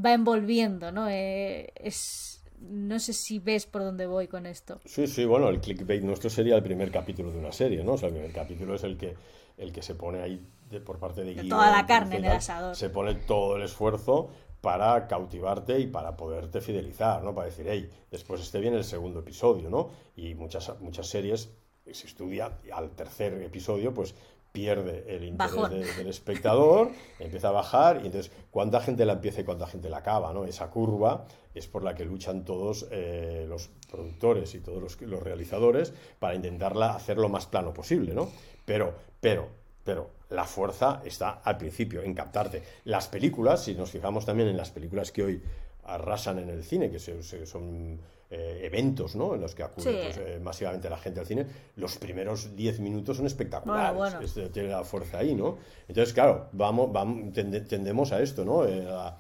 va 0.03 0.12
envolviendo, 0.12 0.93
¿no? 0.93 1.09
Eh, 1.09 1.72
es, 1.74 2.45
no 2.61 2.99
sé 3.01 3.12
si 3.12 3.39
ves 3.39 3.66
por 3.66 3.82
dónde 3.82 4.07
voy 4.07 4.28
con 4.28 4.47
esto. 4.47 4.80
Sí, 4.84 5.07
sí, 5.07 5.24
bueno, 5.24 5.49
el 5.49 5.61
clickbait 5.61 6.03
nuestro 6.03 6.30
sería 6.30 6.57
el 6.57 6.62
primer 6.62 6.91
capítulo 6.91 7.32
de 7.32 7.39
una 7.39 7.53
serie, 7.53 7.82
¿no? 7.82 7.95
O 7.95 7.99
sea, 7.99 8.09
el 8.09 8.14
primer 8.14 8.32
capítulo 8.32 8.76
es 8.76 8.84
el 8.84 8.97
que, 8.97 9.14
el 9.59 9.72
que 9.72 9.82
se 9.82 9.95
pone 9.95 10.22
ahí 10.22 10.41
por 10.84 10.99
parte 10.99 11.22
de, 11.22 11.34
de 11.34 11.49
Toda 11.49 11.70
la 11.70 11.87
carne 11.87 12.16
en 12.16 12.24
el 12.24 12.32
asador. 12.32 12.76
Se 12.76 12.91
pone 12.91 13.14
todo 13.14 13.57
el 13.57 13.62
esfuerzo 13.62 14.30
para 14.67 15.07
cautivarte 15.07 15.79
y 15.79 15.87
para 15.87 16.17
poderte 16.17 16.61
fidelizar, 16.61 17.23
¿no? 17.23 17.33
Para 17.33 17.47
decir, 17.47 17.67
hey, 17.69 17.89
después 18.11 18.41
esté 18.41 18.59
bien 18.59 18.75
el 18.75 18.83
segundo 18.83 19.21
episodio, 19.21 19.71
¿no? 19.71 19.91
Y 20.17 20.35
muchas, 20.35 20.73
muchas 20.81 21.07
series 21.07 21.51
se 21.89 22.07
estudia 22.09 22.59
al 22.73 22.91
tercer 22.97 23.41
episodio, 23.43 23.95
pues 23.95 24.17
pierde 24.51 25.05
el 25.07 25.23
interés 25.23 25.97
del 25.97 26.09
espectador, 26.09 26.91
empieza 27.21 27.51
a 27.51 27.53
bajar 27.53 28.01
y 28.03 28.07
entonces 28.07 28.33
cuánta 28.51 28.81
gente 28.81 29.05
la 29.05 29.12
empieza 29.12 29.43
y 29.43 29.45
cuánta 29.45 29.69
gente 29.69 29.89
la 29.89 29.99
acaba, 29.99 30.33
¿no? 30.33 30.45
Esa 30.45 30.69
curva 30.69 31.27
es 31.55 31.69
por 31.69 31.85
la 31.85 31.95
que 31.95 32.05
luchan 32.05 32.45
todos 32.45 32.89
eh, 32.91 33.47
los 33.49 33.71
productores 33.89 34.53
y 34.57 34.59
todos 34.59 34.83
los, 34.83 35.01
los 35.03 35.23
realizadores 35.23 35.95
para 36.19 36.35
intentarla 36.35 36.93
hacer 36.93 37.19
lo 37.19 37.29
más 37.29 37.47
plano 37.47 37.73
posible, 37.73 38.14
¿no? 38.14 38.33
Pero, 38.64 38.95
pero, 39.21 39.47
pero 39.85 40.16
la 40.31 40.45
fuerza 40.45 41.03
está 41.05 41.41
al 41.45 41.57
principio, 41.57 42.03
en 42.03 42.14
captarte. 42.14 42.62
Las 42.85 43.09
películas, 43.09 43.64
si 43.64 43.74
nos 43.74 43.91
fijamos 43.91 44.24
también 44.24 44.49
en 44.49 44.57
las 44.57 44.70
películas 44.70 45.12
que 45.12 45.22
hoy 45.22 45.43
arrasan 45.85 46.39
en 46.39 46.51
el 46.51 46.64
cine, 46.64 46.91
que 46.91 46.99
son 46.99 48.01
eh, 48.29 48.62
eventos 48.64 49.14
¿no? 49.14 49.37
en 49.37 49.41
los 49.41 49.55
que 49.55 49.62
acude 49.62 50.03
pues, 50.03 50.16
eh, 50.18 50.41
masivamente 50.43 50.91
la 50.91 50.99
gente 50.99 51.20
al 51.20 51.27
cine, 51.27 51.47
los 51.77 51.97
primeros 51.97 52.57
10 52.57 52.81
minutos 52.81 53.18
son 53.18 53.27
espectaculares. 53.27 54.35
tiene 54.53 54.68
la 54.70 54.83
fuerza 54.83 55.18
ahí, 55.18 55.35
¿no? 55.35 55.59
Entonces, 55.87 56.12
claro, 56.12 56.49
vamos, 56.51 56.93
vamos 56.93 57.33
tendemos 57.33 58.11
a 58.11 58.20
esto, 58.20 58.45
¿no? 58.45 58.64
Eh, 58.66 58.85
a, 58.91 59.16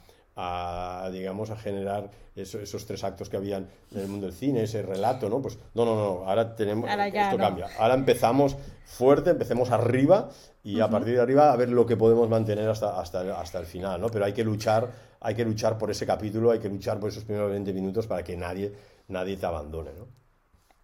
digamos, 1.12 1.50
a 1.50 1.56
generar 1.56 2.10
esos 2.34 2.84
tres 2.84 3.02
actos 3.04 3.30
que 3.30 3.38
habían 3.38 3.68
en 3.90 4.00
el 4.00 4.08
mundo 4.08 4.26
del 4.26 4.34
cine, 4.34 4.64
ese 4.64 4.82
relato, 4.82 5.30
¿no? 5.30 5.40
Pues 5.40 5.58
no, 5.74 5.86
no, 5.86 5.94
no, 5.96 6.28
ahora 6.28 6.54
tenemos, 6.54 6.90
esto 6.90 7.38
cambia. 7.38 7.68
Ahora 7.78 7.94
empezamos 7.94 8.56
fuerte, 8.84 9.30
empecemos 9.30 9.70
arriba 9.70 10.28
y 10.62 10.80
a 10.80 10.90
partir 10.90 11.14
de 11.14 11.22
arriba 11.22 11.52
a 11.52 11.56
ver 11.56 11.70
lo 11.70 11.86
que 11.86 11.96
podemos 11.96 12.28
mantener 12.28 12.68
hasta, 12.68 13.00
hasta, 13.00 13.40
hasta 13.40 13.58
el 13.58 13.66
final, 13.66 13.98
¿no? 13.98 14.08
Pero 14.08 14.26
hay 14.26 14.34
que 14.34 14.44
luchar, 14.44 14.90
hay 15.20 15.34
que 15.34 15.44
luchar 15.44 15.78
por 15.78 15.90
ese 15.90 16.04
capítulo, 16.04 16.50
hay 16.50 16.58
que 16.58 16.68
luchar 16.68 17.00
por 17.00 17.08
esos 17.08 17.24
primeros 17.24 17.50
20 17.50 17.72
minutos 17.72 18.06
para 18.06 18.22
que 18.22 18.36
nadie, 18.36 18.74
nadie 19.08 19.38
te 19.38 19.46
abandone, 19.46 19.92
¿no? 19.94 20.06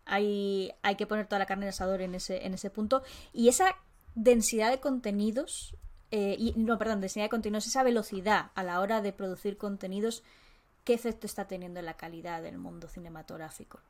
Hay, 0.07 0.73
hay 0.83 0.97
que 0.97 1.07
poner 1.07 1.27
toda 1.27 1.41
la 1.41 1.47
carne 1.47 1.67
de 1.67 1.71
asador 1.71 2.01
en 2.01 2.15
ese, 2.15 2.47
en 2.47 2.55
ese 2.55 2.71
punto. 2.71 3.03
Y 3.33 3.49
esa 3.49 3.77
densidad 4.15 4.71
de 4.71 4.81
contenidos 4.81 5.77
eh, 6.15 6.37
y, 6.39 6.53
no, 6.59 6.77
perdón, 6.77 7.01
densidad 7.01 7.25
de 7.25 7.31
contenidos, 7.31 7.67
esa 7.67 7.83
velocidad 7.83 8.51
a 8.55 8.63
la 8.63 8.81
hora 8.81 9.01
de 9.01 9.15
producir 9.15 9.57
contenidos, 9.57 10.23
¿qué 10.85 10.93
efecto 10.93 11.27
está 11.27 11.47
teniendo 11.47 11.81
en 11.81 11.87
la 11.87 11.95
calidad 11.95 12.43
del 12.43 12.59
mundo 12.59 12.87
cinematográfico? 12.87 13.81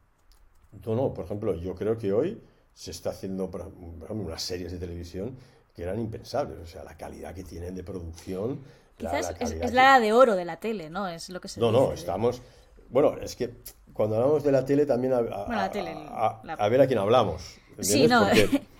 No, 0.87 0.95
no, 0.95 1.13
por 1.13 1.25
ejemplo, 1.25 1.57
yo 1.57 1.75
creo 1.75 1.99
que 1.99 2.13
hoy 2.13 2.41
se 2.73 2.93
está 2.93 3.11
haciendo, 3.11 3.51
por 3.51 3.63
ejemplo, 3.63 4.15
unas 4.15 4.41
series 4.41 4.71
de 4.71 4.79
televisión 4.79 5.37
que 5.75 5.83
eran 5.83 5.99
impensables, 5.99 6.61
o 6.61 6.67
sea, 6.67 6.85
la 6.85 6.97
calidad 6.97 7.35
que 7.35 7.43
tienen 7.43 7.75
de 7.75 7.83
producción. 7.83 8.61
Quizás 8.97 9.35
es, 9.41 9.73
la 9.73 9.99
de 9.99 10.13
oro 10.13 10.37
de 10.37 10.45
la 10.45 10.59
tele, 10.59 10.91
¿no? 10.91 11.09
Es 11.09 11.29
lo 11.29 11.41
que 11.41 11.49
se 11.49 11.59
No, 11.59 11.73
no, 11.73 11.93
estamos... 11.93 12.41
Bueno, 12.89 13.17
es 13.21 13.35
que 13.35 13.53
cuando 13.93 14.15
hablamos 14.15 14.45
de 14.45 14.53
la 14.53 14.65
tele 14.65 14.87
también 14.87 15.13
a, 15.13 15.17
a, 15.19 16.69
ver 16.69 16.81
a 16.83 16.87
quién 16.87 16.99
hablamos. 17.01 17.59
Sí, 17.81 18.07
no. 18.07 18.29
Porque, 18.29 18.63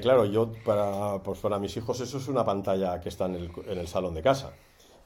claro, 0.00 0.24
yo 0.26 0.52
para, 0.64 1.22
pues 1.22 1.38
para 1.40 1.58
mis 1.58 1.76
hijos 1.76 2.00
eso 2.00 2.18
es 2.18 2.28
una 2.28 2.44
pantalla 2.44 3.00
que 3.00 3.08
está 3.08 3.26
en 3.26 3.34
el, 3.36 3.50
en 3.66 3.78
el 3.78 3.88
salón 3.88 4.14
de 4.14 4.22
casa. 4.22 4.52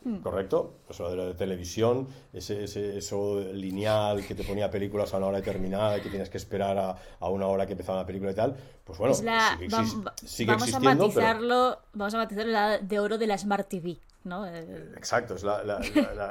Hmm. 0.04 0.18
¿Correcto? 0.18 0.74
Eso 0.88 1.10
de, 1.10 1.16
la 1.16 1.36
televisión, 1.36 2.06
ese, 2.32 2.64
ese, 2.64 2.96
eso 2.96 3.40
lineal 3.52 4.24
que 4.24 4.34
te 4.36 4.44
ponía 4.44 4.70
películas 4.70 5.12
a 5.12 5.16
una 5.16 5.26
hora 5.26 5.38
determinada 5.38 5.98
y 5.98 6.00
que 6.02 6.08
tienes 6.08 6.30
que 6.30 6.38
esperar 6.38 6.78
a, 6.78 6.96
a 7.18 7.28
una 7.28 7.48
hora 7.48 7.66
que 7.66 7.72
empezaba 7.72 7.98
la 7.98 8.06
película 8.06 8.30
y 8.30 8.34
tal, 8.34 8.56
pues 8.84 8.96
bueno, 8.98 9.14
sigue, 9.14 10.52
vamos 10.52 10.72
A 10.72 10.80
matizarlo, 10.80 11.78
Vamos 11.94 12.14
a 12.14 12.18
matizarlo 12.18 12.52
la 12.52 12.76
edad 12.76 12.80
de 12.80 13.00
oro 13.00 13.18
de 13.18 13.26
la 13.26 13.36
Smart 13.36 13.68
TV. 13.68 13.98
¿no? 14.24 14.46
Eh, 14.46 14.92
Exacto, 14.96 15.34
es 15.34 15.42
la, 15.42 15.64
la, 15.64 15.80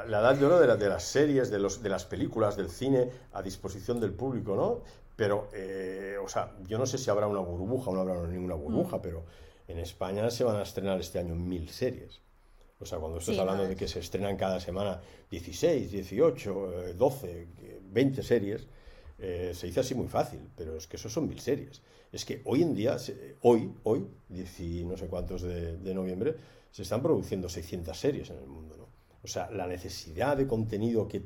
la, 0.06 0.18
edad 0.18 0.34
de 0.34 0.46
oro 0.46 0.58
de, 0.60 0.76
de, 0.76 0.88
las 0.88 1.04
series, 1.04 1.50
de, 1.50 1.58
los, 1.58 1.82
de 1.82 1.88
las 1.88 2.04
películas, 2.04 2.56
del 2.56 2.70
cine 2.70 3.10
a 3.32 3.42
disposición 3.42 4.00
del 4.00 4.12
público, 4.12 4.56
¿no? 4.56 4.80
Pero, 5.18 5.48
eh, 5.52 6.16
o 6.22 6.28
sea, 6.28 6.54
yo 6.68 6.78
no 6.78 6.86
sé 6.86 6.96
si 6.96 7.10
habrá 7.10 7.26
una 7.26 7.40
burbuja 7.40 7.90
o 7.90 7.92
no 7.92 8.02
habrá 8.02 8.24
ninguna 8.28 8.54
burbuja, 8.54 8.98
mm. 8.98 9.02
pero 9.02 9.24
en 9.66 9.80
España 9.80 10.30
se 10.30 10.44
van 10.44 10.54
a 10.54 10.62
estrenar 10.62 11.00
este 11.00 11.18
año 11.18 11.34
mil 11.34 11.68
series. 11.70 12.20
O 12.78 12.86
sea, 12.86 13.00
cuando 13.00 13.18
estás 13.18 13.36
hablando 13.36 13.66
de 13.66 13.74
que 13.74 13.88
se 13.88 13.98
estrenan 13.98 14.36
cada 14.36 14.60
semana 14.60 15.00
16, 15.28 15.90
18, 15.90 16.94
12, 16.96 17.48
20 17.90 18.22
series, 18.22 18.68
eh, 19.18 19.50
se 19.56 19.66
dice 19.66 19.80
así 19.80 19.96
muy 19.96 20.06
fácil, 20.06 20.38
pero 20.56 20.76
es 20.76 20.86
que 20.86 20.96
eso 20.96 21.08
son 21.08 21.26
mil 21.26 21.40
series. 21.40 21.82
Es 22.12 22.24
que 22.24 22.40
hoy 22.44 22.62
en 22.62 22.76
día, 22.76 22.96
hoy, 23.42 23.72
hoy, 23.82 24.06
10 24.28 24.84
no 24.86 24.96
sé 24.96 25.08
cuántos 25.08 25.42
de, 25.42 25.78
de, 25.78 25.94
noviembre, 25.94 26.36
se 26.70 26.82
están 26.82 27.02
produciendo 27.02 27.48
600 27.48 27.98
series 27.98 28.30
en 28.30 28.38
el 28.38 28.46
mundo, 28.46 28.76
¿no? 28.76 28.86
O 29.24 29.26
sea, 29.26 29.50
la 29.50 29.66
necesidad 29.66 30.36
de 30.36 30.46
contenido 30.46 31.08
que 31.08 31.22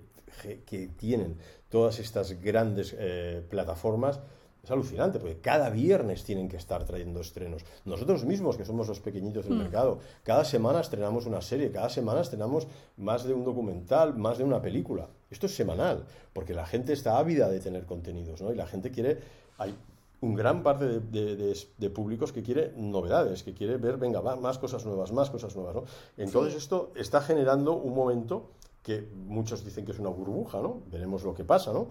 que 0.67 0.89
tienen 0.89 1.37
todas 1.69 1.99
estas 1.99 2.41
grandes 2.41 2.95
eh, 2.99 3.43
plataformas 3.49 4.21
es 4.63 4.71
alucinante, 4.71 5.19
porque 5.19 5.41
cada 5.41 5.71
viernes 5.71 6.23
tienen 6.23 6.49
que 6.49 6.57
estar 6.57 6.85
trayendo 6.85 7.21
estrenos. 7.21 7.65
Nosotros 7.85 8.25
mismos, 8.25 8.57
que 8.57 8.65
somos 8.65 8.87
los 8.87 9.01
pequeñitos 9.01 9.45
del 9.45 9.55
hmm. 9.55 9.59
mercado, 9.59 9.99
cada 10.23 10.45
semana 10.45 10.81
estrenamos 10.81 11.27
una 11.27 11.41
serie, 11.41 11.73
cada 11.73 11.89
semana 11.89 12.21
estrenamos 12.21 12.69
más 12.97 13.25
de 13.25 13.35
un 13.35 13.45
documental, 13.45 14.15
más 14.17 14.39
de 14.39 14.45
una 14.45 14.63
película. 14.63 15.09
Esto 15.31 15.47
es 15.47 15.57
semanal, 15.57 16.05
porque 16.33 16.55
la 16.55 16.65
gente 16.65 16.93
está 16.93 17.19
ávida 17.19 17.49
de 17.49 17.59
tener 17.59 17.87
contenidos, 17.87 18.41
¿no? 18.41 18.53
Y 18.53 18.57
la 18.57 18.67
gente 18.67 18.91
quiere... 18.93 19.19
Hay 19.59 19.75
un 20.21 20.37
gran 20.37 20.63
parte 20.63 21.01
de, 21.01 21.91
públicos 21.91 22.33
que 22.33 22.45
quiere 22.45 22.73
novedades, 22.77 23.43
que 23.43 23.55
quiere 23.55 23.77
ver, 23.77 23.97
venga, 23.97 24.23
más 24.37 24.59
cosas 24.59 24.87
nuevas, 24.87 25.11
más 25.11 25.31
cosas 25.31 25.57
nuevas, 25.57 25.75
¿no? 25.75 25.85
Entonces 26.17 26.55
esto 26.55 26.93
está 26.95 27.21
generando 27.21 27.73
un 27.73 27.93
momento 27.93 28.51
que 28.83 29.09
muchos 29.15 29.65
dicen 29.65 29.85
que 29.85 29.93
es 29.93 29.99
una 29.99 30.11
burbuja, 30.11 30.61
¿no? 30.61 30.83
Veremos 30.91 31.23
lo 31.23 31.35
que 31.35 31.45
pasa, 31.45 31.73
¿no? 31.73 31.89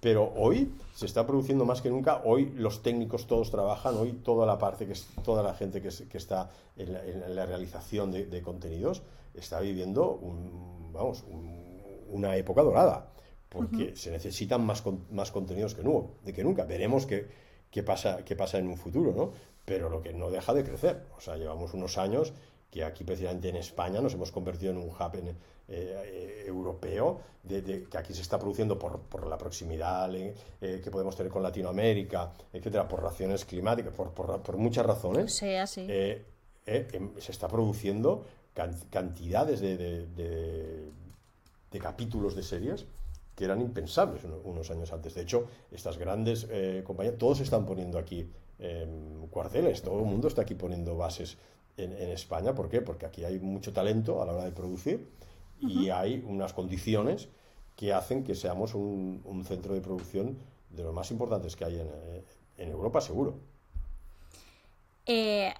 Pero 0.00 0.32
hoy 0.36 0.70
se 0.94 1.06
está 1.06 1.26
produciendo 1.26 1.64
más 1.64 1.80
que 1.80 1.88
nunca, 1.88 2.20
hoy 2.24 2.52
los 2.56 2.82
técnicos 2.82 3.26
todos 3.26 3.50
trabajan, 3.50 3.96
hoy 3.96 4.12
toda 4.12 4.44
la 4.44 4.58
parte, 4.58 4.86
que 4.86 4.92
es 4.92 5.08
toda 5.24 5.42
la 5.42 5.54
gente 5.54 5.80
que, 5.80 5.88
está 5.88 6.50
en 6.76 7.34
la, 7.34 7.46
realización 7.46 8.12
de, 8.12 8.42
contenidos 8.42 9.02
está 9.32 9.60
viviendo 9.60 10.20
vamos, 10.92 11.24
una 12.10 12.36
época 12.36 12.62
dorada, 12.62 13.08
porque 13.48 13.96
se 13.96 14.10
necesitan 14.10 14.64
más, 14.64 14.82
más 15.10 15.30
contenidos 15.32 15.74
que, 15.74 15.82
de 16.24 16.32
que 16.34 16.44
nunca. 16.44 16.64
Veremos 16.64 17.06
qué, 17.06 17.26
qué, 17.70 17.82
pasa, 17.82 18.24
qué 18.24 18.36
pasa 18.36 18.58
en 18.58 18.68
un 18.68 18.76
futuro, 18.76 19.12
¿no? 19.16 19.32
Pero 19.64 19.88
lo 19.88 20.02
que 20.02 20.12
no 20.12 20.30
deja 20.30 20.52
de 20.52 20.64
crecer, 20.64 21.06
o 21.16 21.20
sea, 21.20 21.36
llevamos 21.36 21.72
unos 21.72 21.96
años 21.96 22.34
que 22.70 22.84
aquí 22.84 23.04
precisamente 23.04 23.48
en 23.48 23.56
España 23.56 24.00
nos 24.00 24.14
hemos 24.14 24.32
convertido 24.32 24.72
en 24.72 24.78
un 24.78 24.88
hub 24.88 25.14
en, 25.14 25.36
eh, 25.68 26.44
europeo, 26.46 27.20
de, 27.42 27.86
que 27.90 27.98
aquí 27.98 28.12
se 28.12 28.22
está 28.22 28.38
produciendo 28.38 28.78
por, 28.78 29.00
por 29.00 29.26
la 29.26 29.38
proximidad 29.38 30.14
eh, 30.14 30.34
que 30.82 30.90
podemos 30.90 31.16
tener 31.16 31.30
con 31.30 31.42
Latinoamérica, 31.42 32.32
etcétera, 32.52 32.88
por 32.88 33.02
razones 33.02 33.44
climáticas, 33.44 33.92
por, 33.92 34.12
por, 34.12 34.56
muchas 34.56 34.84
razones. 34.84 35.34
Sí, 35.34 35.54
así. 35.54 35.86
Eh, 35.88 36.24
eh, 36.66 36.88
em, 36.92 37.10
se 37.18 37.32
está 37.32 37.48
produciendo 37.48 38.24
cantidades 38.90 39.60
de, 39.60 39.76
de, 40.06 40.90
capítulos 41.80 42.36
de 42.36 42.42
series 42.44 42.86
que 43.34 43.44
eran 43.44 43.60
impensables 43.60 44.22
unos 44.44 44.70
años 44.70 44.92
antes. 44.92 45.14
De 45.14 45.22
hecho, 45.22 45.48
estas 45.72 45.98
grandes 45.98 46.46
eh, 46.50 46.82
compañías, 46.86 47.18
todos 47.18 47.40
están 47.40 47.66
poniendo 47.66 47.98
aquí 47.98 48.30
em, 48.60 49.26
cuarteles, 49.26 49.82
todo 49.82 49.98
el 49.98 50.06
mundo 50.06 50.28
está 50.28 50.42
aquí 50.42 50.54
poniendo 50.54 50.96
bases 50.96 51.36
en, 51.76 51.92
España. 52.10 52.54
¿Por 52.54 52.68
qué? 52.68 52.80
Porque 52.80 53.06
aquí 53.06 53.24
hay 53.24 53.38
mucho 53.38 53.72
talento 53.72 54.22
a 54.22 54.26
la 54.26 54.32
hora 54.32 54.44
de 54.44 54.52
producir 54.52 55.08
y 55.60 55.88
hay 55.90 56.22
unas 56.26 56.52
condiciones 56.52 57.28
que 57.76 57.92
hacen 57.92 58.22
que 58.22 58.34
seamos 58.34 58.74
un, 58.74 59.44
centro 59.46 59.74
de 59.74 59.80
producción 59.80 60.38
de 60.70 60.82
los 60.82 60.94
más 60.94 61.10
importantes 61.10 61.56
que 61.56 61.64
hay 61.64 61.80
en, 61.80 61.88
en 62.58 62.68
Europa, 62.70 63.00
seguro. 63.00 63.38
Eh, 65.06 65.52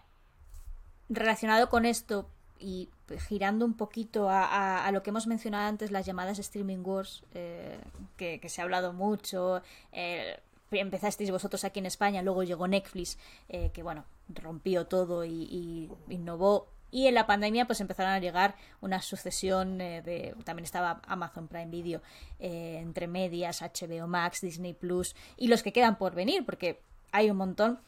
relacionado 1.08 1.68
con 1.68 1.84
esto 1.84 2.26
y 2.58 2.88
girando 3.28 3.64
un 3.66 3.74
poquito 3.74 4.28
a, 4.30 4.88
lo 4.92 5.02
que 5.02 5.10
hemos 5.10 5.26
mencionado 5.26 5.68
antes, 5.68 5.90
las 5.90 6.06
llamadas 6.06 6.38
streaming 6.38 6.82
wars, 6.82 7.22
eh, 7.34 7.78
que, 8.16 8.40
se 8.48 8.60
ha 8.60 8.64
hablado 8.64 8.92
mucho, 8.92 9.60
eh, 9.92 10.40
empezasteis 10.70 11.30
vosotros 11.30 11.64
aquí 11.64 11.80
en 11.80 11.86
España, 11.86 12.22
luego 12.22 12.42
llegó 12.42 12.66
Netflix, 12.66 13.18
eh, 13.48 13.70
que 13.72 13.82
bueno, 13.82 14.04
rompió 14.28 14.86
todo 14.86 15.24
y, 15.24 15.90
innovó. 16.08 16.68
Y 16.90 17.08
en 17.08 17.14
la 17.14 17.26
pandemia 17.26 17.66
pues 17.66 17.80
empezaron 17.80 18.12
a 18.12 18.20
llegar 18.20 18.54
una 18.80 19.02
sucesión 19.02 19.78
de... 19.78 20.34
También 20.44 20.64
estaba 20.64 21.02
Amazon 21.08 21.48
Prime 21.48 21.66
Video, 21.66 22.02
entre 22.38 23.08
medias, 23.08 23.62
HBO 23.62 24.06
Max, 24.06 24.40
Disney 24.40 24.74
Plus 24.74 25.16
y 25.36 25.48
los 25.48 25.64
que 25.64 25.72
quedan 25.72 25.98
por 25.98 26.14
venir, 26.14 26.44
porque 26.44 26.80
hay 27.10 27.30
un 27.30 27.36
montón. 27.36 27.80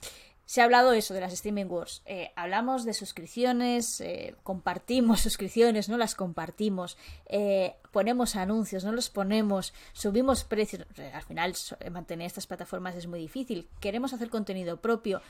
Se 0.46 0.60
ha 0.60 0.64
hablado 0.64 0.92
eso 0.92 1.12
de 1.12 1.20
las 1.20 1.32
streaming 1.32 1.66
wars. 1.66 2.02
Eh, 2.06 2.30
hablamos 2.36 2.84
de 2.84 2.94
suscripciones, 2.94 4.00
eh, 4.00 4.36
compartimos 4.44 5.20
suscripciones, 5.26 5.88
no 5.88 5.98
las 5.98 6.14
compartimos, 6.14 6.96
eh, 7.26 7.74
ponemos 7.90 8.36
anuncios, 8.36 8.84
no 8.84 8.92
los 8.92 9.10
ponemos, 9.10 9.74
subimos 9.92 10.44
precios. 10.44 10.86
Al 11.12 11.22
final 11.24 11.54
mantener 11.90 12.28
estas 12.28 12.46
plataformas 12.46 12.94
es 12.94 13.08
muy 13.08 13.18
difícil. 13.18 13.68
Queremos 13.80 14.12
hacer 14.12 14.30
contenido 14.30 14.80
propio. 14.80 15.20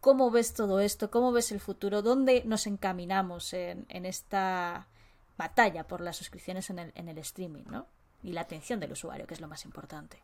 ¿Cómo 0.00 0.30
ves 0.30 0.54
todo 0.54 0.80
esto? 0.80 1.10
¿Cómo 1.10 1.32
ves 1.32 1.52
el 1.52 1.60
futuro? 1.60 2.02
¿Dónde 2.02 2.42
nos 2.44 2.66
encaminamos 2.66 3.52
en, 3.52 3.86
esta 3.88 4.88
batalla 5.36 5.86
por 5.86 6.00
las 6.00 6.16
suscripciones 6.16 6.70
en 6.70 6.78
el, 6.78 6.92
en 6.94 7.08
el 7.08 7.18
streaming, 7.18 7.64
¿no? 7.70 7.86
Y 8.22 8.32
la 8.32 8.42
atención 8.42 8.80
del 8.80 8.92
usuario, 8.92 9.26
que 9.26 9.34
es 9.34 9.40
lo 9.40 9.48
más 9.48 9.64
importante. 9.64 10.22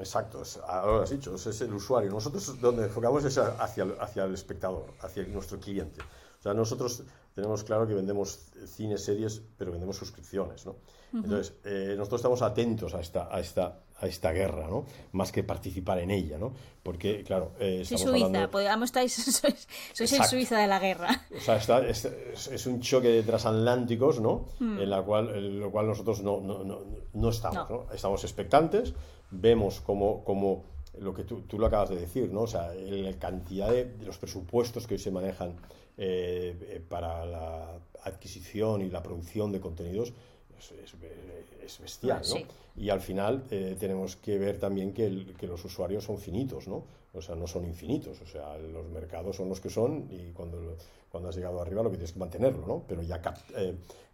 Exacto, 0.00 0.42
ahora 0.66 0.92
lo 0.92 1.02
has 1.02 1.10
dicho, 1.10 1.34
es 1.34 1.60
el 1.60 1.74
usuario. 1.74 2.10
Nosotros 2.10 2.58
donde 2.58 2.84
enfocamos 2.84 3.22
es 3.24 3.36
hacia, 3.36 3.84
hacia 4.00 4.24
el 4.24 4.32
espectador, 4.32 4.94
hacia 5.00 5.22
nuestro 5.24 5.60
cliente. 5.60 6.00
O 6.00 6.42
sea, 6.42 6.54
nosotros 6.54 7.02
tenemos 7.34 7.62
claro 7.64 7.86
que 7.86 7.92
vendemos 7.92 8.46
cine, 8.66 8.96
series, 8.96 9.42
pero 9.58 9.72
vendemos 9.72 9.96
suscripciones, 9.96 10.64
¿no? 10.64 10.76
Entonces, 11.12 11.54
eh, 11.64 11.94
nosotros 11.98 12.20
estamos 12.20 12.40
atentos 12.40 12.94
a 12.94 13.00
esta, 13.00 13.28
a 13.30 13.40
esta, 13.40 13.80
a 14.00 14.06
esta 14.06 14.32
guerra, 14.32 14.66
¿no? 14.68 14.86
Más 15.12 15.30
que 15.30 15.42
participar 15.42 15.98
en 15.98 16.10
ella, 16.10 16.38
¿no? 16.38 16.52
Porque, 16.82 17.22
claro... 17.22 17.52
Eh, 17.60 17.84
Suiza, 17.84 18.48
pues, 18.50 18.68
estáis, 18.84 19.12
sois, 19.40 19.68
sois 19.92 20.12
el 20.12 20.24
Suiza 20.24 20.58
de 20.58 20.66
la 20.66 20.78
guerra. 20.78 21.26
O 21.36 21.40
sea, 21.40 21.56
está, 21.56 21.86
es, 21.86 22.04
es, 22.04 22.66
un 22.66 22.80
choque 22.80 23.08
de 23.08 23.22
transatlánticos, 23.22 24.20
¿no? 24.20 24.46
Hmm. 24.58 24.80
En 24.80 24.90
la 24.90 25.02
cual, 25.02 25.34
en 25.36 25.60
lo 25.60 25.70
cual 25.70 25.86
nosotros 25.86 26.22
no, 26.22 26.40
no, 26.40 26.64
no, 26.64 26.80
no 27.12 27.28
estamos, 27.28 27.68
no. 27.68 27.86
Estamos 27.92 28.24
expectantes, 28.24 28.94
vemos 29.30 29.80
como, 29.80 30.24
como 30.24 30.64
lo 30.98 31.14
que 31.14 31.24
tú, 31.24 31.42
tú, 31.42 31.58
lo 31.58 31.66
acabas 31.66 31.90
de 31.90 31.96
decir, 31.96 32.32
¿no? 32.32 32.42
O 32.42 32.46
sea, 32.46 32.72
la 32.74 33.12
cantidad 33.18 33.70
de, 33.70 33.96
los 34.04 34.18
presupuestos 34.18 34.86
que 34.86 34.94
hoy 34.94 35.00
se 35.00 35.10
manejan 35.10 35.56
eh, 35.96 36.56
eh, 36.62 36.82
para 36.88 37.26
la 37.26 37.78
adquisición 38.04 38.80
y 38.80 38.88
la 38.88 39.02
producción 39.02 39.52
de 39.52 39.60
contenidos 39.60 40.12
es, 40.60 41.78
bestial, 41.80 42.22
¿no? 42.28 42.36
Y 42.76 42.90
al 42.90 43.00
final 43.00 43.44
eh, 43.50 43.76
tenemos 43.78 44.16
que 44.16 44.38
ver 44.38 44.58
también 44.58 44.92
que, 44.92 45.34
que, 45.38 45.46
los 45.46 45.64
usuarios 45.64 46.04
son 46.04 46.18
finitos, 46.18 46.68
¿no? 46.68 46.84
O 47.12 47.20
sea, 47.20 47.34
no 47.34 47.46
son 47.46 47.64
infinitos, 47.64 48.20
o 48.20 48.26
sea, 48.26 48.56
los 48.58 48.86
mercados 48.88 49.36
son 49.36 49.48
los 49.48 49.60
que 49.60 49.68
son 49.68 50.08
y 50.10 50.30
cuando, 50.32 50.76
cuando 51.10 51.28
has 51.28 51.36
llegado 51.36 51.60
arriba 51.60 51.82
lo 51.82 51.90
que 51.90 51.96
tienes 51.96 52.12
que 52.12 52.20
mantenerlo, 52.20 52.66
¿no? 52.66 52.84
Pero 52.86 53.02
ya 53.02 53.20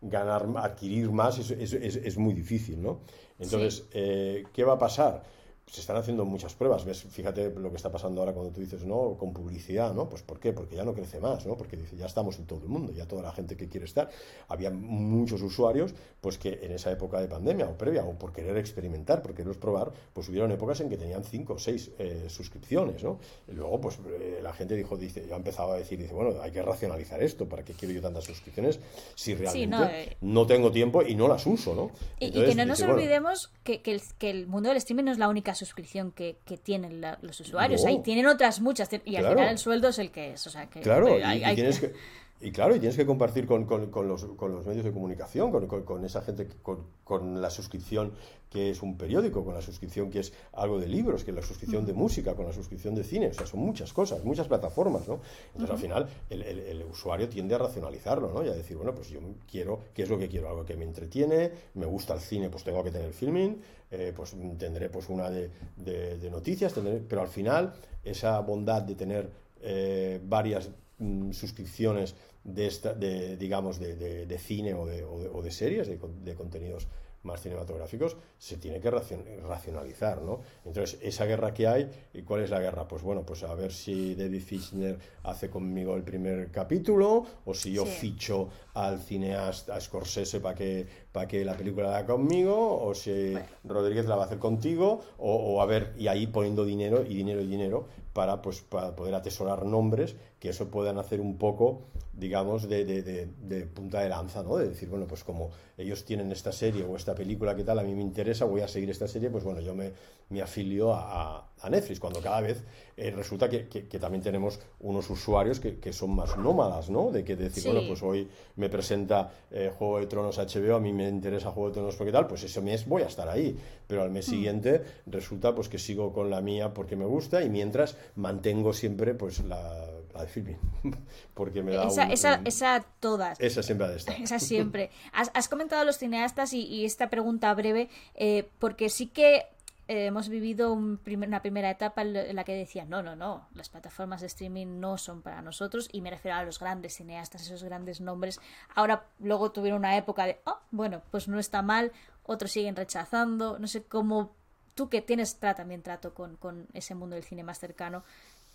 ganar, 0.01 0.47
adquirir 0.57 1.11
más 1.11 1.39
es, 1.39 1.51
es, 1.51 2.17
muy 2.17 2.33
difícil, 2.33 2.81
¿no? 2.81 3.01
Entonces, 3.39 3.85
¿qué 3.91 4.65
va 4.65 4.75
a 4.75 4.79
pasar? 4.79 5.23
Se 5.71 5.81
están 5.81 5.97
haciendo 5.97 6.25
muchas 6.25 6.55
pruebas. 6.55 6.85
¿Ves? 6.85 7.03
Fíjate 7.03 7.51
lo 7.51 7.71
que 7.71 7.77
está 7.77 7.91
pasando 7.91 8.21
ahora 8.21 8.33
cuando 8.33 8.53
tú 8.53 8.61
dices, 8.61 8.85
no, 8.85 9.17
con 9.19 9.33
publicidad, 9.33 9.93
¿no? 9.95 10.09
Pues 10.09 10.23
¿por 10.23 10.39
qué? 10.39 10.53
Porque 10.53 10.77
ya 10.77 10.85
no 10.85 10.95
crece 10.95 11.19
más, 11.19 11.45
¿no? 11.45 11.57
Porque 11.57 11.77
dice, 11.77 11.97
ya 11.97 12.07
estamos 12.07 12.39
en 12.39 12.47
todo 12.47 12.61
el 12.61 12.69
mundo, 12.69 12.93
ya 12.93 13.07
toda 13.07 13.23
la 13.23 13.33
gente 13.33 13.57
que 13.57 13.69
quiere 13.69 13.85
estar. 13.85 14.09
Había 14.49 14.71
muchos 14.71 15.43
usuarios, 15.43 15.93
pues 16.21 16.39
que 16.39 16.61
en 16.63 16.73
esa 16.73 16.93
época 16.93 17.21
de 17.21 17.27
pandemia 17.27 17.67
o 17.69 17.77
previa, 17.77 18.05
o 18.05 18.15
por 18.15 18.33
querer 18.33 18.57
experimentar, 18.59 19.23
por 19.23 19.33
quererlos 19.33 19.57
probar, 19.57 19.93
pues 20.13 20.29
hubieron 20.29 20.53
épocas 20.53 20.81
en 20.81 20.89
que 20.89 20.97
tenían 20.97 21.25
cinco 21.25 21.55
o 21.55 21.59
seis 21.59 21.91
eh, 21.99 22.27
suscripciones, 22.29 23.03
¿no? 23.03 23.19
Y 23.49 23.53
luego, 23.53 23.81
pues 23.81 23.99
eh, 24.21 24.39
la 24.41 24.53
gente 24.53 24.77
dijo, 24.77 24.97
dice, 24.97 25.27
ya 25.29 25.35
empezado 25.35 25.73
a 25.73 25.77
decir, 25.77 25.99
dice, 25.99 26.15
bueno, 26.15 26.41
hay 26.41 26.53
que 26.53 26.63
racionalizar 26.63 27.21
esto, 27.23 27.49
¿para 27.49 27.65
qué 27.65 27.73
quiero 27.73 27.93
yo 27.93 28.01
tantas 28.01 28.25
suscripciones 28.25 28.79
si 29.17 29.35
realmente 29.35 30.13
eh. 30.13 30.17
no, 30.21 30.47
tengo 30.47 30.71
tiempo 30.71 31.03
y 31.03 31.17
no 31.17 31.27
las 31.27 31.45
uso, 31.45 31.75
¿no? 31.75 31.91
y, 32.21 32.31
que 32.31 32.55
no 32.55 32.65
nos 32.67 32.81
olvidemos 32.83 33.51
que, 33.65 33.83
que, 33.83 33.93
el, 33.93 34.03
que 34.19 34.31
el 34.31 34.47
mundo 34.47 34.69
del 34.69 34.79
streaming 34.79 35.05
no 35.05 35.13
es 35.13 35.19
la 35.19 35.29
única 35.29 35.56
suscripción 35.57 36.13
que, 36.13 36.39
tienen 36.63 37.01
los 37.23 37.41
usuarios. 37.41 37.85
Ahí 37.85 38.03
tienen 38.03 38.27
otras 38.27 38.61
muchas. 38.61 38.89
Y 39.05 39.17
al 39.17 39.27
final 39.29 39.49
el 39.49 39.59
sueldo 39.59 39.89
es 39.89 39.99
el 39.99 40.13
que 40.13 40.35
es. 40.35 40.47
O 40.47 40.51
sea, 40.51 40.69
que, 40.71 40.81
claro, 40.81 41.19
y, 41.19 41.55
tienes 41.55 41.81
que... 41.81 41.93
Y 42.39 42.53
claro, 42.53 42.77
y 42.77 42.81
tienes 42.81 42.97
que 42.97 43.07
compartir 43.07 43.47
con, 43.47 43.65
con, 43.65 44.09
los, 44.09 44.25
con 44.37 44.53
los, 44.53 44.67
medios 44.67 44.85
de 44.85 44.93
comunicación, 44.93 45.51
con, 45.51 46.05
esa 46.05 46.21
gente, 46.21 46.47
con, 46.63 47.41
la 47.41 47.49
suscripción 47.49 48.13
que 48.51 48.71
es 48.71 48.83
un 48.83 48.99
periódico, 48.99 49.43
con 49.43 49.55
la 49.55 49.63
suscripción 49.63 50.11
que 50.11 50.21
es 50.21 50.35
algo 50.53 50.79
de 50.79 50.87
libros, 50.87 51.25
que 51.25 51.31
es 51.31 51.35
la 51.35 51.43
suscripción 51.43 51.87
de 51.87 51.95
música, 51.95 52.35
con 52.35 52.45
la 52.45 52.53
suscripción 52.53 52.95
de 52.95 53.05
cine. 53.05 53.29
O 53.29 53.33
sea, 53.33 53.47
son 53.47 53.61
muchas 53.61 53.93
cosas, 53.95 54.23
muchas 54.23 54.49
plataformas, 54.49 55.09
¿no? 55.09 55.21
Entonces, 55.55 55.71
al 55.71 55.79
final, 55.79 56.09
el, 56.29 56.43
el, 56.43 56.85
usuario 56.85 57.27
tiende 57.27 57.55
a 57.55 57.59
racionalizarlo, 57.59 58.31
¿no? 58.31 58.45
Y 58.45 58.49
a 58.49 58.53
decir, 58.53 58.77
bueno, 58.77 58.95
pues 58.95 59.09
yo 59.09 59.21
quiero, 59.51 59.81
¿qué 59.95 60.03
es 60.03 60.11
lo 60.11 60.19
que 60.19 60.29
quiero? 60.29 60.51
Algo 60.51 60.65
que 60.67 60.77
me 60.77 60.85
entretiene, 60.85 61.51
me 61.75 61.87
gusta 61.87 62.13
el 62.13 62.21
cine, 62.21 62.51
pues 62.51 62.65
tengo 62.65 62.85
que 62.85 62.91
tener 62.91 63.15
filming, 63.15 63.63
eh, 63.91 64.13
pues 64.15 64.37
tendré 64.59 64.91
pues 64.91 65.09
una 65.09 65.31
de, 65.31 65.51
de, 65.77 66.31
noticias, 66.31 66.75
tendré, 66.75 67.01
pero 67.01 67.23
al 67.23 67.29
final, 67.29 67.73
esa 68.05 68.39
bondad 68.41 68.83
de 68.83 68.95
tener 68.95 69.31
eh, 69.63 70.21
varias 70.23 70.71
Mm, 70.99 71.33
suscripciones 71.33 72.15
de, 72.47 72.67
esta, 72.67 72.95
de 72.95 73.37
digamos, 73.37 73.79
de, 73.79 74.27
de, 74.27 74.39
cine 74.39 74.75
o 74.75 74.87
de, 74.87 75.05
o 75.05 75.43
de 75.43 75.51
series, 75.51 75.89
de, 75.89 76.35
contenidos 76.35 76.87
más 77.23 77.43
cinematográficos, 77.43 78.17
se 78.39 78.57
tiene 78.57 78.81
que 78.81 78.89
racionalizar, 78.89 80.23
¿no? 80.23 80.43
Entonces, 80.65 80.99
esa 81.03 81.25
guerra 81.25 81.53
que 81.53 81.67
hay, 81.67 81.91
¿y 82.15 82.23
cuál 82.23 82.43
es 82.43 82.51
la 82.51 82.61
guerra? 82.61 82.87
Pues 82.87 83.03
bueno, 83.03 83.27
pues 83.27 83.43
a 83.43 83.53
ver 83.55 83.73
si 83.73 84.15
David 84.15 84.43
Fischner 84.43 84.99
hace 85.25 85.51
conmigo 85.51 85.97
el 85.97 86.05
primer 86.05 86.53
capítulo, 86.53 87.27
o 87.45 87.53
si 87.53 87.73
yo 87.73 87.85
ficho 87.85 88.49
al 88.75 89.01
cineasta, 89.01 89.75
a 89.75 89.81
Scorsese, 89.81 90.39
para 90.39 90.55
que, 90.55 90.87
para 91.17 91.29
que 91.29 91.47
la 91.47 91.57
película 91.57 91.89
la 91.89 91.97
haga 91.97 92.09
conmigo, 92.09 92.79
o 92.85 92.95
si 92.95 93.33
Rodríguez 93.65 94.05
la 94.05 94.17
va 94.17 94.25
a 94.25 94.27
hacer 94.27 94.39
contigo, 94.39 95.01
o, 95.17 95.35
o, 95.35 95.63
a 95.63 95.65
ver, 95.65 95.95
y 95.97 96.09
ahí 96.09 96.27
poniendo 96.27 96.67
dinero 96.67 97.05
y 97.09 97.15
dinero 97.15 97.41
y 97.41 97.47
dinero 97.47 97.87
para, 98.13 98.43
pues, 98.43 98.61
para 98.61 98.95
poder 98.95 99.15
atesorar 99.15 99.65
nombres 99.65 100.15
que 100.39 100.51
eso 100.51 100.71
puedan 100.71 100.99
hacer 100.99 101.21
un 101.21 101.39
poco, 101.39 101.83
digamos, 102.13 102.69
de, 102.69 102.85
de, 102.85 103.03
de, 103.03 103.67
punta 103.67 104.01
de 104.01 104.09
lanza, 104.09 104.43
¿no? 104.43 104.57
De 104.57 104.69
decir, 104.69 104.89
bueno, 104.89 105.07
pues 105.07 105.25
como 105.25 105.51
ellos 105.77 106.05
tienen 106.05 106.31
esta 106.33 106.53
serie 106.53 106.85
o 106.85 106.97
esta 106.97 107.15
película 107.15 107.55
que 107.55 107.65
tal, 107.65 107.79
a 107.79 107.83
mí 107.83 107.95
me 107.95 108.03
interesa, 108.03 108.45
voy 108.45 108.61
a 108.61 108.69
seguir 108.69 108.91
esta 108.91 109.09
serie, 109.09 109.29
pues 109.31 109.45
bueno, 109.45 109.61
yo 109.61 109.75
me, 109.75 109.93
me 110.31 110.43
afilio 110.43 110.95
a, 110.95 111.47
a, 111.61 111.71
Netflix, 111.71 112.01
cuando 112.01 112.21
cada 112.21 112.41
vez 112.41 112.65
eh, 112.97 113.11
resulta 113.11 113.49
que, 113.49 113.69
que, 113.69 113.99
también 113.99 114.23
tenemos 114.23 114.61
unos 114.81 115.11
usuarios 115.11 115.59
que, 115.61 115.79
que, 115.79 115.93
son 115.93 116.15
más 116.15 116.37
nómadas, 116.39 116.91
¿no? 116.91 117.11
De 117.11 117.25
que 117.25 117.37
decir, 117.37 117.65
bueno, 117.65 117.87
pues 117.87 118.03
hoy 118.03 118.29
me 118.57 118.69
presenta 118.69 119.33
eh, 119.51 119.71
Juego 119.77 120.01
de 120.01 120.07
Tronos 120.07 120.39
HBO, 120.39 120.77
a 120.77 120.81
mí 120.81 120.93
me 120.93 121.06
interesa 121.09 121.51
Juego 121.51 121.69
de 121.69 121.75
Tronos 121.75 121.97
porque 121.97 122.13
tal, 122.13 122.27
pues 122.27 122.43
ese 122.45 122.61
mes 122.61 122.87
voy 122.87 123.03
a 123.03 123.07
estar 123.07 123.29
ahí, 123.29 123.57
pero 123.87 124.03
al 124.03 124.11
mes 124.11 124.29
hmm. 124.29 124.31
siguiente 124.31 124.83
resulta 125.07 125.55
pues 125.55 125.69
que 125.69 125.79
sigo 125.79 126.13
con 126.13 126.31
la 126.31 126.41
mía 126.41 126.73
porque 126.75 126.97
me 126.97 127.05
gusta 127.05 127.43
y 127.43 127.51
mientras 127.51 127.97
mantengo 128.15 128.73
siempre 128.73 129.15
pues 129.15 129.45
la 129.45 129.87
de 130.23 130.29
filming, 130.29 130.57
porque 131.35 131.63
me 131.63 131.75
da 131.75 131.87
esa, 131.87 132.05
esa, 132.05 132.41
esa, 132.45 132.85
todas. 133.01 133.39
Esa 133.41 133.63
siempre 133.63 133.87
ha 133.87 133.91
de 133.91 133.97
estar. 133.97 134.21
Esa 134.21 134.39
siempre. 134.39 134.91
Has, 135.13 135.31
has 135.35 135.49
comentado 135.49 135.85
los 135.85 135.99
cineastas 135.99 136.53
y, 136.53 136.85
esta 136.85 137.11
pregunta 137.11 137.53
breve, 137.55 137.89
eh, 138.15 138.49
porque 138.59 138.89
sí 138.89 139.07
que 139.07 139.47
eh, 139.89 140.07
hemos 140.07 140.29
vivido 140.29 140.73
un 140.73 141.01
una 141.07 141.43
primera 141.43 141.71
etapa 141.71 142.03
en 142.03 142.37
la 142.37 142.45
que 142.45 142.55
decían, 142.55 142.89
no, 142.89 143.03
no, 143.03 143.17
no, 143.17 143.49
las 143.55 143.69
plataformas 143.69 144.21
de 144.21 144.27
streaming 144.27 144.81
no 144.81 144.99
son 144.99 145.23
para 145.23 145.43
nosotros, 145.43 145.89
y 145.93 146.01
me 146.01 146.11
refiero 146.11 146.37
a 146.37 146.45
los 146.45 146.59
grandes 146.59 146.97
cineastas, 146.97 147.43
esos 147.43 147.63
grandes 147.63 148.01
nombres. 148.01 148.41
Ahora, 148.75 149.07
luego 149.19 149.53
tuvieron 149.53 149.81
una 149.81 149.97
época 149.97 150.27
de, 150.27 150.41
oh, 150.45 150.59
bueno, 150.71 151.03
pues 151.11 151.29
no 151.29 151.39
está 151.39 151.63
mal, 151.63 151.93
otros 152.25 152.53
siguen 152.53 152.77
rechazando, 152.77 153.59
no 153.59 153.67
sé 153.67 153.85
cómo, 153.85 154.35
tú 154.75 154.89
que 154.89 155.03
tienes 155.03 155.37
también 155.39 155.83
trato 155.83 156.15
con, 156.15 156.37
con 156.37 156.67
ese 156.73 156.95
mundo 156.95 157.15
del 157.15 157.25
cine 157.25 157.45
más 157.45 157.59
cercano, 157.59 158.05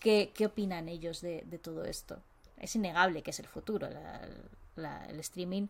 ¿Qué, 0.01 0.34
opinan 0.43 0.89
ellos 0.89 1.21
de, 1.21 1.43
todo 1.61 1.86
esto? 1.86 2.23
es 2.57 2.75
innegable 2.75 3.21
que 3.21 3.29
es 3.29 3.39
el 3.39 3.47
futuro, 3.47 3.88
el 3.88 5.19
streaming. 5.19 5.67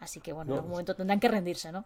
Así 0.00 0.20
que 0.20 0.32
bueno, 0.32 0.52
en 0.52 0.56
algún 0.58 0.70
momento 0.70 0.94
tendrán 0.94 1.20
que 1.20 1.28
rendirse, 1.28 1.72
¿no? 1.72 1.84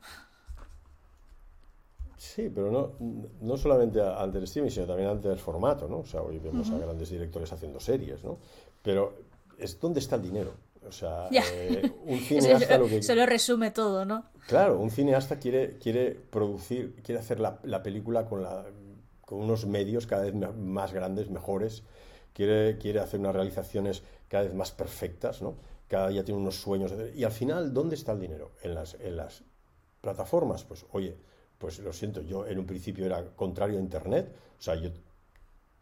Sí, 2.21 2.53
pero 2.55 2.71
no, 2.71 2.93
no 3.41 3.57
solamente 3.57 3.99
ante 3.99 4.37
el 4.37 4.45
streaming, 4.45 4.71
sino 4.71 4.85
también 4.85 5.09
ante 5.09 5.31
el 5.31 5.39
formato, 5.39 5.89
¿no? 5.89 6.01
O 6.01 6.05
sea, 6.05 6.21
hoy 6.21 6.39
vemos 6.39 6.71
a 6.71 6.77
grandes 6.77 7.09
directores 7.09 7.51
haciendo 7.51 7.81
series, 7.81 8.23
¿no? 8.23 8.37
Pero 8.83 9.15
es 9.57 9.81
dónde 9.81 10.01
está 10.01 10.17
el 10.17 10.23
dinero. 10.23 10.53
O 10.87 10.93
sea, 10.93 11.29
eh, 11.33 11.91
un 12.05 12.19
cineasta 12.21 12.77
lo 12.77 12.89
que... 12.89 13.03
Se 13.03 13.15
lo 13.15 13.25
resume 13.25 13.71
todo, 13.71 14.05
¿no? 14.05 14.27
Claro, 14.47 14.79
un 14.79 14.91
cineasta 14.91 15.39
quiere, 15.39 15.79
quiere 15.79 16.11
producir, 16.11 16.97
quiere 17.03 17.21
hacer 17.21 17.41
la, 17.41 17.59
la 17.63 17.83
película 17.83 18.27
con, 18.27 18.43
la, 18.43 18.67
con 19.23 19.39
unos 19.39 19.65
medios 19.65 20.07
cada 20.07 20.25
vez 20.25 20.35
más 20.35 20.93
grandes, 20.93 21.31
mejores, 21.31 21.85
quiere, 22.35 22.77
quiere 22.77 23.01
hacer 23.01 23.19
unas 23.19 23.35
realizaciones 23.35 24.03
cada 24.29 24.45
vez 24.45 24.53
más 24.53 24.73
perfectas, 24.73 25.41
¿no? 25.41 25.55
Cada 25.89 26.09
día 26.09 26.23
tiene 26.23 26.39
unos 26.39 26.57
sueños. 26.57 26.93
Y 27.15 27.25
al 27.25 27.33
final, 27.33 27.73
¿dónde 27.73 27.95
está 27.95 28.13
el 28.13 28.21
dinero? 28.21 28.51
En 28.61 28.75
las, 28.75 28.93
en 29.01 29.17
las 29.17 29.43
plataformas. 30.03 30.65
Pues, 30.65 30.85
oye, 30.93 31.17
pues 31.61 31.79
lo 31.81 31.93
siento, 31.93 32.23
yo 32.23 32.47
en 32.47 32.59
un 32.59 32.65
principio 32.65 33.05
era 33.05 33.23
contrario 33.37 33.77
a 33.77 33.83
Internet, 33.83 34.35
o 34.59 34.63
sea, 34.63 34.77
yo 34.77 34.89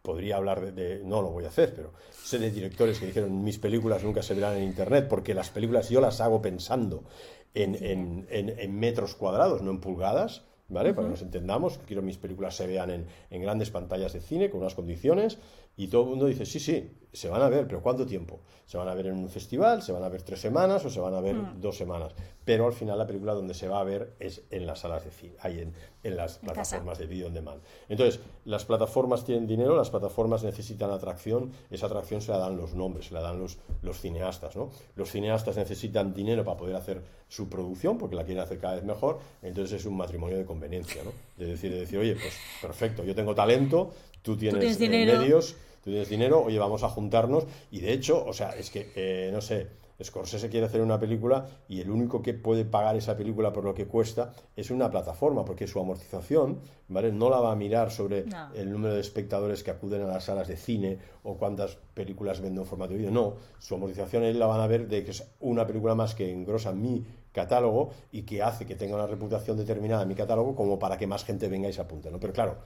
podría 0.01 0.35
hablar 0.35 0.73
de, 0.73 1.01
no 1.05 1.21
lo 1.21 1.29
voy 1.29 1.45
a 1.45 1.47
hacer, 1.47 1.73
pero 1.73 1.93
sé 2.11 2.37
de 2.37 2.51
directores 2.51 2.99
que 2.99 3.05
dijeron 3.05 3.45
mis 3.45 3.59
películas 3.59 4.03
nunca 4.03 4.21
se 4.21 4.33
verán 4.33 4.57
en 4.57 4.63
Internet 4.63 5.07
porque 5.09 5.33
las 5.33 5.49
películas 5.49 5.87
yo 5.89 6.01
las 6.01 6.19
hago 6.19 6.41
pensando 6.41 7.05
en, 7.53 8.27
en, 8.29 8.79
metros 8.79 9.15
cuadrados, 9.15 9.61
no 9.61 9.71
en 9.71 9.79
pulgadas, 9.79 10.43
¿vale? 10.67 10.93
Para 10.93 11.07
que 11.07 11.11
nos 11.11 11.21
entendamos, 11.21 11.79
quiero 11.87 12.01
mis 12.01 12.17
películas 12.17 12.57
se 12.57 12.67
vean 12.67 12.89
en, 12.89 13.07
en, 13.29 13.41
grandes 13.41 13.71
pantallas 13.71 14.11
de 14.11 14.19
cine 14.19 14.49
con 14.49 14.59
unas 14.59 14.75
condiciones 14.75 15.37
y 15.77 15.87
todo 15.87 16.03
el 16.03 16.09
mundo 16.09 16.25
dice, 16.25 16.45
sí, 16.45 16.59
sí, 16.59 16.91
se 17.11 17.27
van 17.27 17.41
a 17.41 17.49
ver, 17.49 17.67
pero 17.67 17.81
¿cuánto 17.81 18.05
tiempo? 18.05 18.39
¿Se 18.65 18.77
van 18.77 18.87
a 18.87 18.93
ver 18.93 19.07
en 19.07 19.13
un 19.15 19.29
festival? 19.29 19.81
¿Se 19.81 19.91
van 19.91 20.03
a 20.03 20.09
ver 20.09 20.21
tres 20.21 20.39
semanas 20.39 20.85
o 20.85 20.89
se 20.89 20.99
van 20.99 21.15
a 21.15 21.21
ver 21.21 21.35
mm. 21.35 21.59
dos 21.59 21.75
semanas? 21.75 22.13
Pero 22.45 22.67
al 22.67 22.73
final 22.73 22.97
la 22.99 23.07
película 23.07 23.33
donde 23.33 23.53
se 23.53 23.67
va 23.67 23.79
a 23.79 23.83
ver 23.83 24.13
es 24.19 24.43
en 24.51 24.67
las 24.67 24.79
salas 24.79 25.03
de 25.05 25.11
cine, 25.11 25.35
ahí 25.39 25.59
en, 25.59 25.73
en 26.03 26.15
las 26.15 26.37
plataformas 26.37 26.99
de 26.99 27.07
video 27.07 27.27
on 27.27 27.33
demand. 27.33 27.61
Entonces, 27.89 28.19
las 28.45 28.65
plataformas 28.65 29.25
tienen 29.25 29.47
dinero, 29.47 29.75
las 29.75 29.89
plataformas 29.89 30.43
necesitan 30.43 30.91
atracción, 30.91 31.51
esa 31.71 31.87
atracción 31.87 32.21
se 32.21 32.31
la 32.31 32.37
dan 32.37 32.57
los 32.57 32.73
nombres, 32.75 33.07
se 33.07 33.13
la 33.15 33.21
dan 33.21 33.39
los, 33.39 33.57
los 33.81 33.99
cineastas, 33.99 34.55
¿no? 34.55 34.69
Los 34.95 35.11
cineastas 35.11 35.57
necesitan 35.57 36.13
dinero 36.13 36.43
para 36.43 36.57
poder 36.57 36.75
hacer 36.75 37.01
su 37.27 37.49
producción, 37.49 37.97
porque 37.97 38.15
la 38.15 38.23
quieren 38.23 38.43
hacer 38.43 38.59
cada 38.59 38.75
vez 38.75 38.83
mejor, 38.83 39.19
entonces 39.41 39.79
es 39.79 39.85
un 39.85 39.97
matrimonio 39.97 40.37
de 40.37 40.45
conveniencia, 40.45 41.03
¿no? 41.03 41.11
De 41.37 41.45
decir, 41.45 41.71
de 41.71 41.79
decir 41.79 41.97
oye, 41.97 42.15
pues 42.15 42.35
perfecto, 42.61 43.03
yo 43.03 43.15
tengo 43.15 43.33
talento, 43.33 43.91
tú 44.21 44.37
tienes, 44.37 44.73
¿Tú 44.73 44.77
tienes 44.77 45.09
eh, 45.09 45.17
medios 45.17 45.55
tú 45.89 45.93
tienes 45.93 46.09
dinero, 46.09 46.43
oye, 46.43 46.59
vamos 46.59 46.83
a 46.83 46.89
juntarnos. 46.89 47.45
Y 47.71 47.81
de 47.81 47.93
hecho, 47.93 48.23
o 48.25 48.33
sea, 48.33 48.51
es 48.51 48.69
que, 48.69 48.91
eh, 48.95 49.29
no 49.33 49.41
sé, 49.41 49.67
Scorsese 50.01 50.49
quiere 50.49 50.65
hacer 50.65 50.81
una 50.81 50.97
película 50.97 51.45
y 51.67 51.81
el 51.81 51.91
único 51.91 52.21
que 52.21 52.33
puede 52.33 52.63
pagar 52.63 52.95
esa 52.95 53.17
película 53.17 53.51
por 53.51 53.65
lo 53.65 53.73
que 53.73 53.85
cuesta 53.85 54.31
es 54.55 54.71
una 54.71 54.89
plataforma, 54.89 55.43
porque 55.43 55.67
su 55.67 55.79
amortización, 55.79 56.59
¿vale? 56.87 57.11
No 57.11 57.29
la 57.29 57.41
va 57.41 57.51
a 57.51 57.55
mirar 57.55 57.91
sobre 57.91 58.25
el 58.55 58.71
número 58.71 58.93
de 58.93 59.01
espectadores 59.01 59.61
que 59.61 59.71
acuden 59.71 60.03
a 60.03 60.07
las 60.07 60.23
salas 60.23 60.47
de 60.47 60.55
cine 60.55 60.99
o 61.23 61.35
cuántas 61.35 61.75
películas 61.93 62.39
venden 62.39 62.63
en 62.63 62.65
formato 62.65 62.93
de 62.93 62.99
vídeo. 62.99 63.11
No, 63.11 63.33
su 63.59 63.75
amortización 63.75 64.23
él 64.23 64.39
la 64.39 64.47
van 64.47 64.61
a 64.61 64.67
ver 64.67 64.87
de 64.87 65.03
que 65.03 65.11
es 65.11 65.27
una 65.41 65.67
película 65.67 65.95
más 65.95 66.15
que 66.15 66.31
engrosa 66.31 66.71
mi 66.71 67.05
catálogo 67.33 67.91
y 68.11 68.23
que 68.23 68.41
hace 68.41 68.65
que 68.65 68.75
tenga 68.75 68.95
una 68.95 69.07
reputación 69.07 69.57
determinada 69.57 70.03
en 70.03 70.07
mi 70.07 70.15
catálogo 70.15 70.55
como 70.55 70.79
para 70.79 70.97
que 70.97 71.07
más 71.07 71.25
gente 71.25 71.47
venga 71.47 71.67
y 71.67 71.73
se 71.73 71.81
apunte, 71.81 72.09
¿no? 72.09 72.19
Pero 72.19 72.33
claro, 72.33 72.57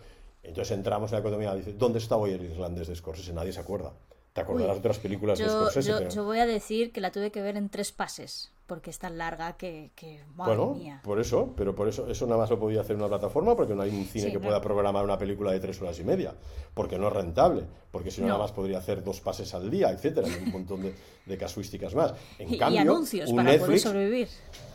entonces 0.43 0.77
entramos 0.77 1.11
en 1.11 1.15
la 1.15 1.19
economía 1.19 1.53
y 1.55 1.59
dice, 1.59 1.73
¿dónde 1.73 1.99
está 1.99 2.15
hoy 2.15 2.31
el 2.31 2.43
irlandés 2.43 2.87
de 2.87 2.95
Scorsese? 2.95 3.33
Nadie 3.33 3.53
se 3.53 3.59
acuerda. 3.59 3.93
¿Te 4.33 4.41
acordarás 4.41 4.75
de 4.75 4.79
otras 4.79 4.99
películas 4.99 5.39
de 5.39 5.49
Scorsese? 5.49 6.09
Yo, 6.13 6.23
voy 6.23 6.39
a 6.39 6.45
decir 6.45 6.91
que 6.91 7.01
la 7.01 7.11
tuve 7.11 7.31
que 7.31 7.41
ver 7.41 7.57
en 7.57 7.69
tres 7.69 7.91
pases, 7.91 8.51
porque 8.65 8.89
es 8.91 8.99
tan 8.99 9.17
larga 9.17 9.57
que, 9.57 9.91
que 9.95 10.23
madre 10.35 10.55
bueno, 10.55 11.01
por 11.03 11.19
eso, 11.19 11.53
pero 11.55 11.75
por 11.75 11.87
eso, 11.87 12.07
eso 12.07 12.25
nada 12.25 12.41
más 12.41 12.49
lo 12.49 12.59
podía 12.59 12.81
hacer 12.81 12.95
una 12.95 13.07
plataforma, 13.07 13.55
porque 13.55 13.75
no 13.75 13.81
hay 13.81 13.89
un 13.89 14.05
cine 14.05 14.31
que 14.31 14.39
pueda 14.39 14.61
programar 14.61 15.03
una 15.03 15.17
película 15.17 15.51
de 15.51 15.59
tres 15.59 15.81
horas 15.81 15.99
y 15.99 16.03
media, 16.03 16.33
porque 16.73 16.97
no 16.97 17.07
es 17.07 17.13
rentable, 17.13 17.65
porque 17.91 18.09
si 18.09 18.21
no, 18.21 18.27
nada 18.27 18.39
más 18.39 18.51
podría 18.51 18.77
hacer 18.77 19.03
dos 19.03 19.19
pases 19.19 19.53
al 19.53 19.69
día, 19.69 19.91
etcétera, 19.91 20.27
y 20.27 20.43
un 20.43 20.51
montón 20.51 20.81
de, 20.81 21.37
casuísticas 21.37 21.93
más. 21.95 22.13
En 22.39 22.53
y, 22.53 22.57
cambio, 22.57 22.81
anuncios 22.81 23.31
para 23.33 23.57
poder 23.57 23.79
sobrevivir. 23.79 24.27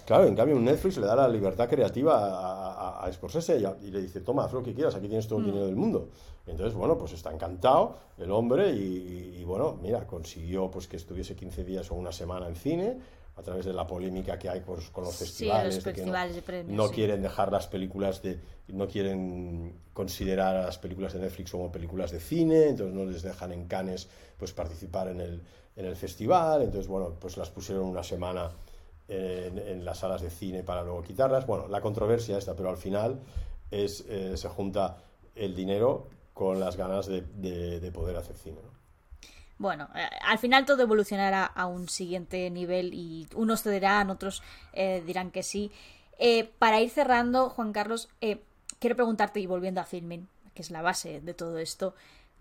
Claro, 0.04 0.24
en 0.24 0.34
cambio 0.34 0.56
un 0.56 0.64
Netflix 0.64 0.96
le 0.96 1.06
da 1.06 1.14
la 1.14 1.28
libertad 1.28 1.68
creativa 1.68 2.14
a, 2.18 3.04
a, 3.04 3.12
Scorsese 3.12 3.58
y, 3.82 3.90
le 3.90 4.00
dice, 4.00 4.20
toma, 4.20 4.44
haz 4.44 4.52
lo 4.54 4.62
que 4.62 4.72
quieras, 4.72 4.94
aquí 4.94 5.06
tienes 5.06 5.28
todo 5.28 5.38
el 5.38 5.44
mm. 5.44 5.48
dinero 5.48 5.66
del 5.66 5.76
mundo. 5.76 6.08
Entonces, 6.46 6.74
bueno, 6.74 6.96
pues 6.96 7.12
está 7.12 7.30
encantado 7.30 7.96
el 8.16 8.30
hombre 8.30 8.72
y, 8.72 9.44
bueno, 9.44 9.78
mira, 9.82 10.06
consiguió 10.06 10.70
pues 10.70 10.88
que 10.88 10.96
estuviese 10.96 11.36
15 11.36 11.64
días 11.64 11.90
o 11.90 11.94
una 11.94 12.10
semana 12.10 12.48
en 12.48 12.56
cine 12.56 12.98
a 13.38 13.42
través 13.42 13.64
de 13.64 13.72
la 13.72 13.86
polémica 13.86 14.38
que 14.38 14.48
hay 14.48 14.60
pues, 14.60 14.90
con 14.90 15.04
los 15.04 15.16
festivales, 15.16 15.74
sí, 15.74 15.80
los 15.80 15.84
festivales 15.84 16.34
de 16.34 16.42
premios, 16.42 16.76
no, 16.76 16.90
quieren 16.90 17.22
dejar 17.22 17.52
las 17.52 17.68
películas 17.68 18.20
de 18.22 18.40
no 18.68 18.88
quieren 18.88 19.80
considerar 19.92 20.56
a 20.56 20.66
las 20.66 20.78
películas 20.78 21.12
de 21.12 21.20
Netflix 21.20 21.50
como 21.52 21.72
películas 21.72 22.10
de 22.10 22.20
cine, 22.20 22.68
entonces 22.68 22.94
no 22.94 23.04
les 23.04 23.22
dejan 23.22 23.52
en 23.52 23.66
Cannes 23.66 24.08
pues 24.36 24.52
participar 24.52 25.08
en 25.08 25.20
el, 25.20 25.42
en 25.76 25.86
el 25.86 25.96
festival, 25.96 26.62
entonces 26.62 26.88
bueno, 26.88 27.16
pues 27.18 27.36
las 27.36 27.48
pusieron 27.50 27.84
una 27.84 28.02
semana 28.02 28.50
en, 29.08 29.84
las 29.84 29.98
salas 29.98 30.20
de 30.20 30.30
cine 30.30 30.62
para 30.62 30.82
luego 30.82 31.02
quitarlas. 31.02 31.46
Bueno, 31.46 31.68
la 31.68 31.80
controversia 31.80 32.38
esta, 32.38 32.54
pero 32.54 32.68
al 32.70 32.76
final 32.76 33.20
es, 33.70 34.04
eh, 34.08 34.36
se 34.36 34.48
junta 34.48 34.98
el 35.34 35.54
dinero 35.54 36.08
con 36.34 36.60
las 36.60 36.76
ganas 36.76 37.06
de, 37.06 37.90
poder 37.92 38.16
hacer 38.16 38.36
cine. 38.36 38.58
Bueno, 39.58 39.88
eh, 39.94 40.08
al 40.22 40.38
final 40.38 40.64
todo 40.64 40.82
evolucionará 40.82 41.44
a 41.44 41.66
un 41.66 41.88
siguiente 41.88 42.48
nivel 42.50 42.94
y 42.94 43.26
unos 43.34 43.62
cederán, 43.62 44.10
otros 44.10 44.42
eh, 44.72 45.02
dirán 45.06 45.30
que 45.30 45.42
sí. 45.42 45.70
para 46.58 46.80
ir 46.80 46.90
cerrando, 46.90 47.50
Juan 47.50 47.72
Carlos, 47.72 48.08
quiero 48.78 48.96
preguntarte, 48.96 49.40
y 49.40 49.46
volviendo 49.46 49.80
a 49.80 49.84
filming, 49.84 50.28
que 50.54 50.62
es 50.62 50.70
la 50.70 50.82
base 50.82 51.20
de 51.20 51.34
todo 51.34 51.58
esto, 51.58 51.94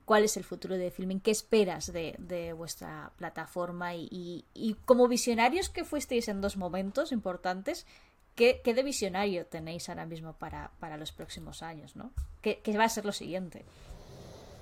cuál 0.08 0.24
es 0.24 0.38
el 0.38 0.46
futuro 0.46 0.78
de 0.78 0.90
Filming, 0.90 1.20
qué 1.20 1.32
esperas 1.32 1.92
de, 1.92 2.54
vuestra 2.58 3.12
plataforma 3.18 3.94
y, 3.94 4.46
como 4.86 5.10
visionarios 5.10 5.68
que 5.70 5.84
fuisteis 5.84 6.30
en 6.30 6.40
dos 6.40 6.56
momentos 6.56 7.12
importantes, 7.12 7.86
¿qué, 8.34 8.62
de 8.64 8.84
visionario 8.84 9.46
tenéis 9.46 9.90
ahora 9.90 10.06
mismo 10.06 10.32
para, 10.32 10.72
los 10.98 11.12
próximos 11.12 11.62
años? 11.62 11.98
¿no? 11.98 12.14
¿Qué, 12.42 12.62
va 12.78 12.86
a 12.86 12.90
ser 12.90 13.04
lo 13.04 13.12
siguiente? 13.12 13.66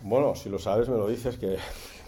Bueno, 0.01 0.35
si 0.35 0.49
lo 0.49 0.59
sabes, 0.59 0.89
me 0.89 0.97
lo 0.97 1.07
dices 1.07 1.37
que 1.37 1.57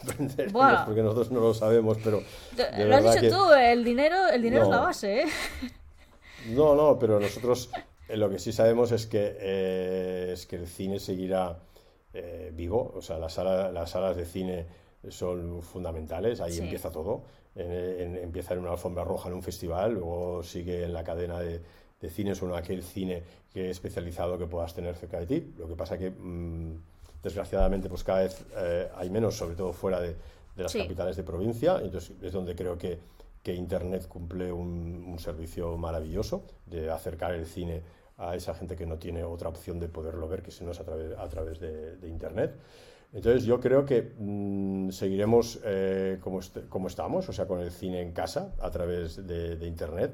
bueno, 0.51 0.83
porque 0.85 1.01
nosotros 1.01 1.31
no 1.31 1.39
lo 1.39 1.53
sabemos, 1.53 1.97
pero 2.03 2.21
lo 2.55 2.95
has 2.95 3.21
dicho 3.21 3.35
tú, 3.35 3.53
el 3.53 3.83
dinero, 3.83 4.27
el 4.29 4.41
dinero 4.41 4.63
es 4.63 4.69
la 4.69 4.79
base, 4.79 5.21
¿eh? 5.21 5.25
No, 6.49 6.75
no, 6.75 6.97
pero 6.97 7.19
nosotros 7.19 7.69
eh, 8.07 8.17
lo 8.17 8.29
que 8.29 8.39
sí 8.39 8.51
sabemos 8.51 8.91
es 8.91 9.05
que 9.07 9.37
eh, 9.39 10.29
es 10.33 10.45
que 10.45 10.55
el 10.55 10.67
cine 10.67 10.99
seguirá 10.99 11.59
eh, 12.13 12.51
vivo, 12.53 12.93
o 12.95 13.01
sea, 13.01 13.17
las, 13.17 13.37
las 13.37 13.89
salas 13.89 14.15
de 14.15 14.25
cine 14.25 14.65
son 15.09 15.61
fundamentales, 15.61 16.41
ahí 16.41 16.57
empieza 16.57 16.91
todo. 16.91 17.23
empieza 17.55 18.53
en 18.53 18.59
una 18.59 18.71
alfombra 18.71 19.03
roja 19.03 19.29
en 19.29 19.35
un 19.35 19.43
festival, 19.43 19.93
luego 19.93 20.43
sigue 20.43 20.83
en 20.83 20.93
la 20.93 21.03
cadena 21.03 21.39
de, 21.39 21.61
cines 22.09 22.41
o 22.41 22.45
en 22.45 22.53
aquel 22.53 22.83
cine 22.83 23.23
que 23.51 23.69
especializado 23.69 24.37
que 24.37 24.45
puedas 24.45 24.73
tener 24.73 24.95
cerca 24.95 25.19
de 25.19 25.25
ti. 25.25 25.53
Lo 25.57 25.67
que 25.67 25.75
pasa 25.75 25.97
que, 25.97 26.11
mm, 26.11 26.75
desgraciadamente, 27.27 27.89
pues 27.89 28.03
cada 28.03 28.21
vez 28.21 28.45
eh, 28.55 28.89
hay 28.95 29.09
menos, 29.09 29.35
sobre 29.35 29.55
todo 29.55 29.73
fuera 29.73 29.99
de, 29.99 30.15
las 30.55 30.73
capitales 30.73 31.15
de 31.15 31.23
provincia, 31.23 31.79
entonces 31.83 32.13
es 32.19 32.33
donde 32.33 32.55
creo 32.55 32.77
que, 32.77 32.97
que 33.43 33.53
Internet 33.53 34.07
cumple 34.07 34.51
un, 34.51 35.05
un 35.07 35.19
servicio 35.19 35.77
maravilloso 35.77 36.43
de 36.65 36.89
acercar 36.89 37.33
el 37.33 37.45
cine 37.45 37.83
a 38.17 38.35
esa 38.35 38.53
gente 38.53 38.75
que 38.75 38.85
no 38.85 38.97
tiene 38.97 39.23
otra 39.23 39.49
opción 39.49 39.79
de 39.79 39.87
poderlo 39.87 40.27
ver 40.27 40.41
que 40.41 40.51
si 40.51 40.63
no 40.63 40.71
es 40.71 40.79
a 40.79 40.83
través, 40.83 41.17
a 41.17 41.29
través 41.29 41.59
de, 41.59 42.07
Internet. 42.07 42.55
Entonces 43.13 43.45
yo 43.45 43.59
creo 43.59 43.85
que 43.85 44.13
mm, 44.17 44.89
seguiremos 44.89 45.59
eh, 45.63 46.17
como, 46.21 46.39
como, 46.69 46.87
estamos, 46.87 47.29
o 47.29 47.33
sea, 47.33 47.47
con 47.47 47.61
el 47.61 47.71
cine 47.71 48.01
en 48.01 48.11
casa 48.11 48.53
a 48.59 48.69
través 48.71 49.25
de, 49.25 49.65
Internet. 49.67 50.13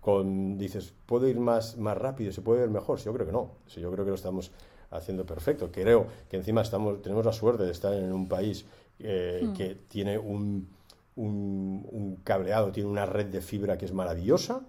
Con, 0.00 0.56
dices, 0.56 0.94
¿puedo 1.06 1.26
ir 1.26 1.40
más, 1.40 1.76
más 1.76 1.96
rápido? 1.96 2.32
¿Se 2.32 2.42
puede 2.42 2.60
ver 2.60 2.70
mejor? 2.70 2.98
Sí, 2.98 3.06
yo 3.06 3.12
creo 3.14 3.26
que 3.26 3.32
no. 3.32 3.52
Sí, 3.66 3.80
yo 3.80 3.90
creo 3.90 4.04
que 4.04 4.10
lo 4.10 4.14
estamos 4.14 4.52
haciendo 4.90 5.24
perfecto. 5.26 5.70
Creo 5.70 6.06
que 6.28 6.36
encima 6.36 6.62
estamos, 6.62 7.02
tenemos 7.02 7.24
la 7.24 7.32
suerte 7.32 7.64
de 7.64 7.72
estar 7.72 7.92
en 7.94 8.12
un 8.12 8.28
país 8.28 8.64
eh, 8.98 9.42
hmm. 9.44 9.52
que 9.52 9.74
tiene 9.88 10.18
un, 10.18 10.68
un, 11.16 11.86
un, 11.90 12.16
cableado, 12.24 12.72
tiene 12.72 12.88
una 12.88 13.06
red 13.06 13.26
de 13.26 13.40
fibra 13.40 13.76
que 13.76 13.84
es 13.84 13.92
maravillosa. 13.92 14.62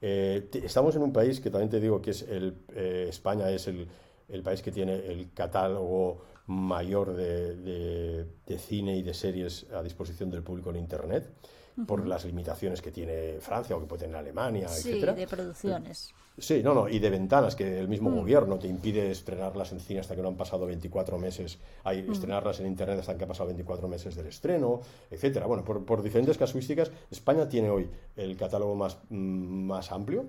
Eh, 0.00 0.50
estamos 0.52 0.94
en 0.96 1.02
un 1.02 1.12
país 1.12 1.40
que 1.40 1.50
también 1.50 1.70
te 1.70 1.80
digo 1.80 2.02
que 2.02 2.10
es 2.10 2.22
el, 2.22 2.54
eh, 2.74 3.06
España 3.08 3.50
es 3.50 3.66
el, 3.68 3.88
el, 4.28 4.42
país 4.42 4.60
que 4.60 4.70
tiene 4.70 4.94
el 5.06 5.32
catálogo 5.32 6.22
mayor 6.46 7.14
de, 7.14 8.26
de, 8.44 8.58
cine 8.58 8.96
y 8.98 9.02
de 9.02 9.14
series 9.14 9.66
a 9.72 9.82
disposición 9.82 10.30
del 10.30 10.42
público 10.42 10.70
en 10.70 10.76
Internet. 10.76 11.30
Por 11.86 12.06
las 12.06 12.24
limitaciones 12.24 12.80
que 12.80 12.90
tiene 12.92 13.38
Francia 13.40 13.76
o 13.76 13.80
que 13.80 13.86
puede 13.86 14.02
tener 14.02 14.16
Alemania, 14.16 14.68
sí, 14.68 14.90
etcétera. 14.90 15.12
de 15.14 15.26
producciones. 15.26 16.14
Sí, 16.36 16.62
no, 16.64 16.74
no, 16.74 16.88
y 16.88 16.98
de 16.98 17.10
ventanas, 17.10 17.54
que 17.54 17.78
el 17.78 17.86
mismo 17.88 18.10
Mm. 18.10 18.16
gobierno 18.16 18.58
te 18.58 18.66
impide 18.66 19.10
estrenarlas 19.10 19.70
en 19.72 19.78
cine 19.80 20.00
hasta 20.00 20.16
que 20.16 20.22
no 20.22 20.28
han 20.28 20.36
pasado 20.36 20.66
24 20.66 21.16
meses, 21.18 21.58
hay 21.84 22.02
Mm. 22.02 22.12
estrenarlas 22.12 22.58
en 22.60 22.66
internet 22.66 22.98
hasta 23.00 23.16
que 23.16 23.22
han 23.24 23.28
pasado 23.28 23.46
24 23.48 23.86
meses 23.88 24.14
del 24.16 24.26
estreno, 24.26 24.80
etcétera. 25.10 25.46
Bueno, 25.46 25.64
por, 25.64 25.84
por 25.84 26.02
diferentes 26.02 26.36
casuísticas, 26.36 26.90
España 27.10 27.48
tiene 27.48 27.70
hoy 27.70 27.88
el 28.16 28.36
catálogo 28.36 28.74
más, 28.74 28.98
mm, 29.10 29.16
más 29.66 29.92
amplio 29.92 30.26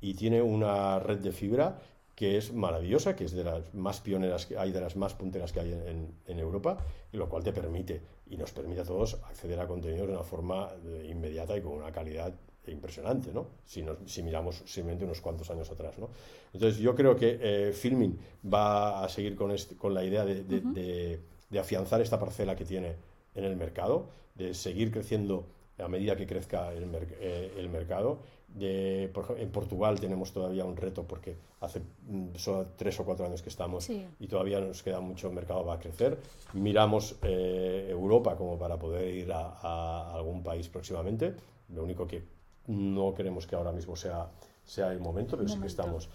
y 0.00 0.14
tiene 0.14 0.42
una 0.42 0.98
red 0.98 1.18
de 1.18 1.32
fibra 1.32 1.78
que 2.14 2.38
es 2.38 2.52
maravillosa, 2.52 3.14
que 3.14 3.24
es 3.24 3.32
de 3.32 3.44
las 3.44 3.74
más 3.74 4.00
pioneras 4.00 4.46
que 4.46 4.56
hay, 4.58 4.72
de 4.72 4.80
las 4.80 4.96
más 4.96 5.12
punteras 5.14 5.52
que 5.52 5.60
hay 5.60 5.72
en, 5.72 6.12
en 6.26 6.38
Europa, 6.38 6.78
y 7.12 7.18
lo 7.18 7.28
cual 7.28 7.44
te 7.44 7.52
permite 7.52 8.00
y 8.28 8.36
nos 8.36 8.52
permite 8.52 8.80
a 8.80 8.84
todos 8.84 9.14
acceder 9.24 9.58
a 9.60 9.66
contenidos 9.66 10.08
de 10.08 10.14
una 10.14 10.22
forma 10.24 10.70
eh, 10.84 11.08
inmediata 11.10 11.56
y 11.56 11.60
con 11.62 11.72
una 11.72 11.92
calidad 11.92 12.34
impresionante, 12.66 13.32
¿no? 13.32 13.46
Si, 13.64 13.82
nos- 13.82 13.98
si 14.06 14.22
miramos 14.24 14.62
simplemente 14.66 15.04
unos 15.04 15.20
cuantos 15.20 15.48
años 15.50 15.70
atrás, 15.70 15.96
¿no? 15.98 16.10
Entonces 16.52 16.78
yo 16.80 16.94
creo 16.96 17.14
que 17.16 17.38
eh, 17.40 17.72
Filming 17.72 18.18
va 18.52 19.04
a 19.04 19.08
seguir 19.08 19.36
con, 19.36 19.52
este- 19.52 19.76
con 19.76 19.94
la 19.94 20.02
idea 20.04 20.24
de, 20.24 20.42
de- 20.42 20.60
de- 20.60 21.20
de 21.48 21.58
afianzar 21.60 22.00
esta 22.00 22.18
parcela 22.18 22.56
que 22.56 22.64
tiene 22.64 22.96
en 23.36 23.44
el 23.44 23.54
mercado, 23.56 24.08
de 24.34 24.52
seguir 24.54 24.90
creciendo 24.90 25.46
a 25.78 25.88
medida 25.88 26.16
que 26.16 26.26
crezca 26.26 26.72
el, 26.72 26.86
mer- 26.86 27.16
eh, 27.20 27.52
el 27.58 27.68
mercado. 27.68 28.18
De, 28.48 29.10
por 29.12 29.24
ejemplo, 29.24 29.42
en 29.44 29.50
Portugal 29.50 30.00
tenemos 30.00 30.32
todavía 30.32 30.64
un 30.64 30.76
reto 30.76 31.02
porque 31.04 31.36
hace 31.60 31.80
mm, 32.08 32.36
solo 32.36 32.68
tres 32.76 32.98
o 33.00 33.04
cuatro 33.04 33.26
años 33.26 33.42
que 33.42 33.50
estamos 33.50 33.84
Sí. 33.84 34.06
y 34.18 34.26
todavía 34.28 34.60
nos 34.60 34.82
queda 34.82 35.00
mucho 35.00 35.30
mercado 35.30 35.66
para 35.66 35.78
crecer. 35.78 36.16
Miramos 36.54 37.16
eh, 37.22 37.88
Europa 37.90 38.36
como 38.36 38.56
para 38.58 38.78
poder 38.78 39.12
ir 39.14 39.32
a, 39.32 39.48
a 39.60 40.14
algún 40.14 40.42
país 40.42 40.68
próximamente. 40.68 41.34
Lo 41.74 41.82
único 41.82 42.06
que 42.06 42.22
no 42.68 43.12
queremos 43.14 43.46
que 43.46 43.56
ahora 43.56 43.72
mismo 43.72 43.94
sea, 43.96 44.30
sea 44.64 44.90
el 44.92 45.00
momento, 45.00 45.36
pero 45.36 45.48
sí 45.48 45.60
que 45.60 45.66
estamos 45.66 46.08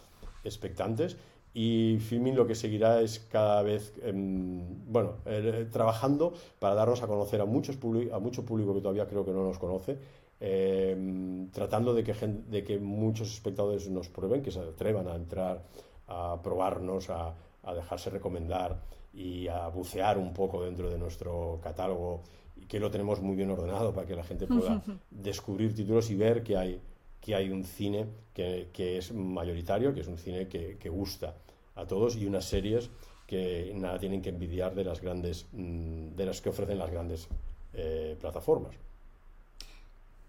expectantes. 0.44 1.18
Y 1.54 1.98
Filming 2.00 2.36
lo 2.36 2.48
que 2.48 2.56
seguirá 2.56 3.02
es 3.02 3.20
cada 3.20 3.62
vez, 3.62 3.94
em, 4.04 4.64
bueno, 4.88 5.16
eh, 5.26 5.68
trabajando 5.70 6.34
para 6.60 6.76
darnos 6.76 7.04
a 7.04 7.08
conocer 7.08 7.42
a, 7.42 7.46
muchos 7.46 7.78
a 8.14 8.20
mucho 8.20 8.46
público 8.46 8.74
que 8.74 8.82
todavía 8.82 9.08
creo 9.08 9.26
que 9.26 9.32
no 9.32 9.44
nos 9.44 9.60
conoce, 9.60 9.98
em, 10.40 11.50
tratando 11.52 11.94
de 11.94 12.04
que, 12.04 12.14
de 12.14 12.64
que 12.64 12.80
muchos 12.80 13.34
espectadores 13.34 13.90
nos 13.90 14.08
prueben, 14.08 14.42
que 14.42 14.52
se 14.52 14.60
atrevan 14.60 15.08
a 15.10 15.16
entrar, 15.16 15.62
a 16.08 16.40
probarnos, 16.42 17.10
a, 17.10 17.34
a 17.64 17.74
dejarse 17.74 18.10
recomendar 18.10 18.80
y 19.14 19.48
a 19.48 19.68
bucear 19.68 20.18
un 20.18 20.34
poco 20.34 20.64
dentro 20.64 20.90
de 20.90 20.98
nuestro 20.98 21.60
catálogo 21.62 22.22
y 22.56 22.66
que 22.66 22.80
lo 22.80 22.90
tenemos 22.90 23.22
muy 23.22 23.36
bien 23.36 23.50
ordenado 23.52 23.94
para 23.94 24.08
que 24.08 24.16
la 24.16 24.24
gente 24.24 24.48
pueda 24.48 24.82
descubrir 25.12 25.76
títulos 25.76 26.10
y 26.10 26.16
ver 26.16 26.44
que 26.44 26.58
hay, 26.58 26.82
que 27.22 27.36
hay 27.36 27.50
un 27.50 27.64
cine 27.64 28.08
que, 28.34 28.70
que 28.74 28.98
es 28.98 29.14
mayoritario, 29.14 29.94
que 29.94 30.02
es 30.02 30.08
un 30.08 30.18
cine 30.18 30.48
que, 30.48 30.78
que 30.80 30.90
gusta 30.90 31.36
a 31.76 31.86
todos 31.86 32.16
y 32.18 32.26
unas 32.26 32.46
series 32.46 32.90
que 33.28 33.72
nada 33.76 33.98
tienen 34.00 34.22
que 34.22 34.30
envidiar 34.30 34.76
de 34.76 34.84
las 34.84 35.00
grandes 35.02 35.46
mm, 35.54 36.16
de 36.16 36.26
las 36.26 36.42
que 36.42 36.50
ofrecen 36.50 36.78
las 36.80 36.92
grandes 36.92 37.28
eh, 37.74 38.18
plataformas. 38.20 38.76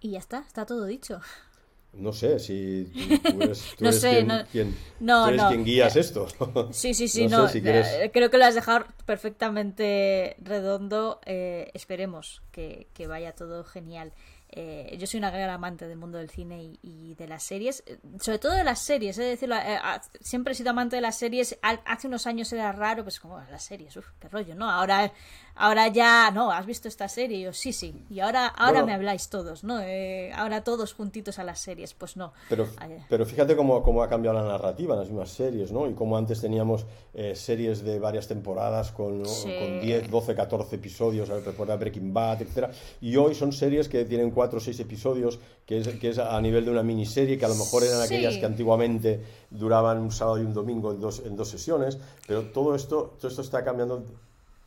Y 0.01 0.11
ya 0.13 0.19
está, 0.19 0.41
está 0.47 0.67
todo 0.67 0.85
dicho. 0.85 1.21
No 1.95 2.13
sé 2.13 2.39
si 2.39 2.91
tú, 3.23 3.31
tú 3.33 3.43
eres, 3.43 3.75
tú 3.79 3.85
No 3.85 3.89
eres 3.91 4.01
sé, 4.01 4.11
quien, 4.11 4.27
no- 4.29 4.45
quien- 4.51 4.77
no, 5.01 5.23
tú 5.25 5.29
eres 5.29 5.43
no. 5.43 5.49
quien 5.49 5.65
guías 5.65 5.97
esto. 5.97 6.27
Sí, 6.73 6.95
sí, 6.95 7.07
sí, 7.09 7.25
No 7.29 7.29
sé 7.29 7.37
no. 7.43 7.49
si 7.49 7.63
quieres- 7.63 7.89
eh, 8.01 8.11
Creo 8.13 8.31
que 8.31 8.39
lo 8.39 8.45
has 8.47 8.55
dejado 8.55 8.87
perfectamente 9.05 10.37
redondo. 10.41 11.21
eh, 11.27 11.71
esperemos 11.75 12.43
que, 12.51 12.87
que 12.95 13.07
vaya 13.07 13.33
todo 13.35 13.63
genial. 13.65 14.13
Eh, 14.55 14.97
yo 14.99 15.07
soy 15.07 15.19
una 15.19 15.31
gran 15.31 15.49
amante 15.49 15.89
del 15.89 15.97
mundo 15.97 16.19
del 16.19 16.29
cine 16.29 16.75
y, 16.83 17.15
de 17.15 17.27
las 17.27 17.43
series, 17.43 17.83
eh, 17.87 17.99
sobre 18.21 18.39
todo 18.39 18.53
de 18.53 18.65
las 18.65 18.81
series, 18.81 19.17
es 19.17 19.41
decir, 19.41 19.51
siempre 20.21 20.53
he 20.53 20.57
sido 20.57 20.71
amante 20.71 20.97
de 20.97 21.03
las 21.03 21.19
series. 21.19 21.59
Hace 21.63 22.07
unos 22.07 22.27
años 22.27 22.53
era 22.53 22.71
raro, 22.71 23.03
pues 23.03 23.19
como 23.19 23.41
las 23.41 23.65
series, 23.65 23.97
uff, 23.97 24.07
qué 24.21 24.29
rollo, 24.29 24.55
¿no? 24.55 24.71
Ahora, 24.71 25.11
ahora 25.57 25.89
ya, 25.89 26.31
no, 26.33 26.51
¿has 26.51 26.67
visto 26.67 26.89
esta 26.89 27.09
serie? 27.09 27.39
Y 27.39 27.43
yo, 27.43 27.53
sí, 27.53 27.73
sí. 27.73 27.95
Y 28.11 28.21
ahora, 28.21 28.47
ahora 28.49 28.73
Bueno. 28.81 28.87
me 28.87 28.95
habláis 28.95 29.29
todos, 29.29 29.65
¿no? 29.65 29.81
Eh, 29.81 30.33
ahora 30.35 30.65
todos 30.65 30.93
juntitos 30.95 31.39
a 31.39 31.45
las 31.45 31.61
series, 31.61 31.95
pues 31.95 32.17
no. 32.17 32.33
Pero, 32.49 32.67
Ay, 32.79 32.99
pero 33.09 33.25
fíjate 33.27 33.57
cómo, 33.57 33.83
cómo 33.83 34.03
ha 34.03 34.09
cambiado 34.09 34.39
la 34.39 34.47
narrativa 34.47 34.95
en 34.95 35.01
las 35.01 35.09
mismas 35.09 35.31
series, 35.31 35.73
¿no? 35.73 35.89
Y 35.89 35.95
cómo 35.95 36.17
antes 36.17 36.41
teníamos 36.41 36.87
eh, 37.15 37.35
series 37.37 37.83
de 37.85 37.99
varias 37.99 38.29
temporadas 38.29 38.93
con, 38.93 39.23
¿no? 39.23 39.29
Sí. 39.29 39.55
con 39.59 39.81
10, 39.81 40.11
12, 40.11 40.35
14 40.35 40.77
episodios, 40.77 41.31
a 41.31 41.35
ver, 41.35 41.79
Breaking 41.79 42.13
Bad, 42.13 42.43
etcétera. 42.43 42.71
Y 43.01 43.17
hoy 43.17 43.35
son 43.35 43.53
series 43.53 43.89
que 43.89 44.05
tienen 44.05 44.31
4 44.31 44.59
o 44.59 44.61
6 44.61 44.81
episodios, 44.81 45.39
que 45.67 45.79
es, 45.79 45.89
que 45.89 46.09
es 46.11 46.19
a 46.19 46.41
nivel 46.41 46.65
de 46.65 46.71
una 46.71 46.83
miniserie, 46.83 47.39
que 47.39 47.45
a 47.45 47.49
lo 47.49 47.55
mejor 47.55 47.83
eran 47.85 47.99
Sí. 48.07 48.15
aquellas 48.15 48.37
que 48.39 48.47
antiguamente 48.47 49.21
duraban 49.51 49.99
un 49.99 50.11
sábado 50.11 50.39
y 50.39 50.45
un 50.45 50.55
domingo 50.55 50.93
en 50.93 51.01
dos, 51.01 51.23
en 51.25 51.37
dos 51.37 51.49
sesiones, 51.49 51.99
pero 52.27 52.43
todo 52.51 52.75
esto, 52.75 53.15
todo 53.19 53.29
esto 53.29 53.43
está 53.43 53.63
cambiando 53.65 54.05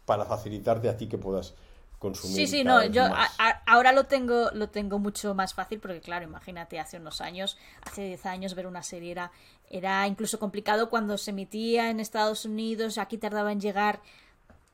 para 0.05 0.25
facilitarte 0.25 0.89
a 0.89 0.97
ti 0.97 1.07
que 1.07 1.17
puedas 1.17 1.53
consumir. 1.99 2.35
Sí, 2.35 2.47
sí, 2.47 2.63
cada 2.63 2.75
no, 2.75 2.81
vez 2.81 2.91
yo 2.91 3.05
a- 3.05 3.09
más. 3.09 3.35
a- 3.39 3.61
ahora 3.65 3.91
lo 3.91 4.03
tengo, 4.05 4.51
lo 4.51 4.69
tengo 4.69 4.99
mucho 4.99 5.33
más 5.33 5.53
fácil 5.53 5.79
porque 5.79 6.01
claro, 6.01 6.25
imagínate, 6.25 6.79
hace 6.79 6.97
unos 6.97 7.21
años, 7.21 7.57
hace 7.81 8.03
10 8.03 8.25
años 8.25 8.53
ver 8.53 8.67
una 8.67 8.83
serie 8.83 9.11
era, 9.11 9.31
era 9.69 10.05
incluso 10.07 10.37
complicado 10.39 10.89
cuando 10.89 11.17
se 11.17 11.31
emitía 11.31 11.89
en 11.89 11.99
Estados 11.99 12.45
Unidos, 12.45 12.97
aquí 12.97 13.17
tardaba 13.17 13.51
en 13.51 13.59
llegar, 13.61 14.01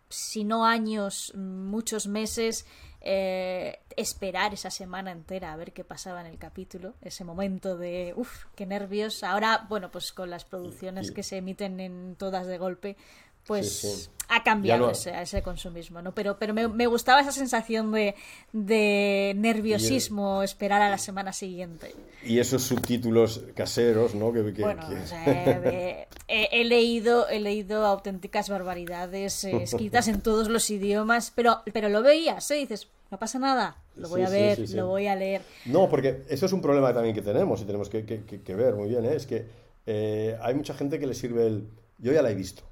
si 0.09 0.43
no 0.43 0.65
años, 0.65 1.34
muchos 1.36 2.07
meses, 2.07 2.65
eh, 2.99 3.79
esperar 3.95 4.53
esa 4.53 4.69
semana 4.69 5.11
entera 5.11 5.53
a 5.53 5.55
ver 5.55 5.71
qué 5.71 5.84
pasaba 5.84 6.21
en 6.21 6.27
el 6.27 6.38
capítulo, 6.38 6.93
ese 7.01 7.23
momento 7.23 7.77
de, 7.77 8.13
uff, 8.17 8.45
qué 8.55 8.65
nervios. 8.65 9.23
Ahora, 9.23 9.65
bueno, 9.69 9.89
pues 9.89 10.11
con 10.11 10.29
las 10.29 10.43
producciones 10.43 11.11
que 11.11 11.23
se 11.23 11.38
emiten 11.38 11.79
en 11.79 12.15
todas 12.17 12.45
de 12.45 12.57
golpe, 12.57 12.97
pues 13.45 13.71
Sí, 13.79 13.87
sí. 13.87 14.09
ha 14.29 14.43
cambiado 14.43 14.85
no- 14.85 14.91
ese, 14.91 15.19
ese 15.21 15.41
consumismo, 15.41 16.01
¿no? 16.01 16.13
Pero, 16.13 16.37
pero 16.39 16.53
me, 16.53 16.67
me 16.67 16.87
gustaba 16.87 17.21
esa 17.21 17.31
sensación 17.31 17.91
de, 17.91 18.15
de 18.53 19.33
nerviosismo, 19.35 20.43
esperar 20.43 20.81
a 20.81 20.89
la 20.89 20.97
semana 20.97 21.33
siguiente. 21.33 21.93
Y 22.23 22.39
esos 22.39 22.63
subtítulos 22.63 23.41
caseros, 23.55 24.13
¿no? 24.15 24.31
Que, 24.31 24.53
que- 24.53 24.61
Bueno, 24.61 24.87
que- 24.87 24.95
o 24.95 25.07
sea, 25.07 25.23
he, 25.25 26.07
he 26.27 26.63
leído, 26.65 27.27
he 27.29 27.39
leído 27.39 27.85
auténticas 27.85 28.49
barbaridades 28.49 29.43
eh, 29.43 29.63
escritas 29.63 30.07
en 30.07 30.21
todos 30.21 30.47
los 30.49 30.69
idiomas, 30.69 31.31
pero, 31.35 31.61
pero 31.73 31.89
lo 31.89 32.01
veías, 32.01 32.49
¿eh? 32.51 32.55
Dices, 32.55 32.87
no 33.09 33.19
pasa 33.19 33.39
nada, 33.39 33.75
lo 33.95 34.07
voy 34.07 34.21
Sí, 34.21 34.27
a 34.27 34.29
ver, 34.29 34.55
sí, 34.57 34.67
sí. 34.67 34.75
lo 34.75 34.87
voy 34.87 35.07
a 35.07 35.15
leer. 35.15 35.41
No, 35.65 35.89
porque 35.89 36.23
eso 36.29 36.45
es 36.45 36.53
un 36.53 36.61
problema 36.61 36.93
también 36.93 37.13
que 37.15 37.21
tenemos 37.21 37.61
y 37.61 37.65
tenemos 37.65 37.89
que, 37.89 38.05
que- 38.05 38.23
que- 38.23 38.41
que 38.41 38.55
ver 38.55 38.75
muy 38.75 38.87
bien, 38.87 39.03
¿eh? 39.05 39.15
Es 39.15 39.25
que 39.25 39.45
eh, 39.87 40.37
hay 40.41 40.53
mucha 40.53 40.73
gente 40.73 40.99
que 40.99 41.07
le 41.07 41.13
sirve 41.15 41.47
el... 41.47 41.67
Yo 41.97 42.13
ya 42.13 42.21
la 42.21 42.31
he 42.31 42.35
visto. 42.35 42.63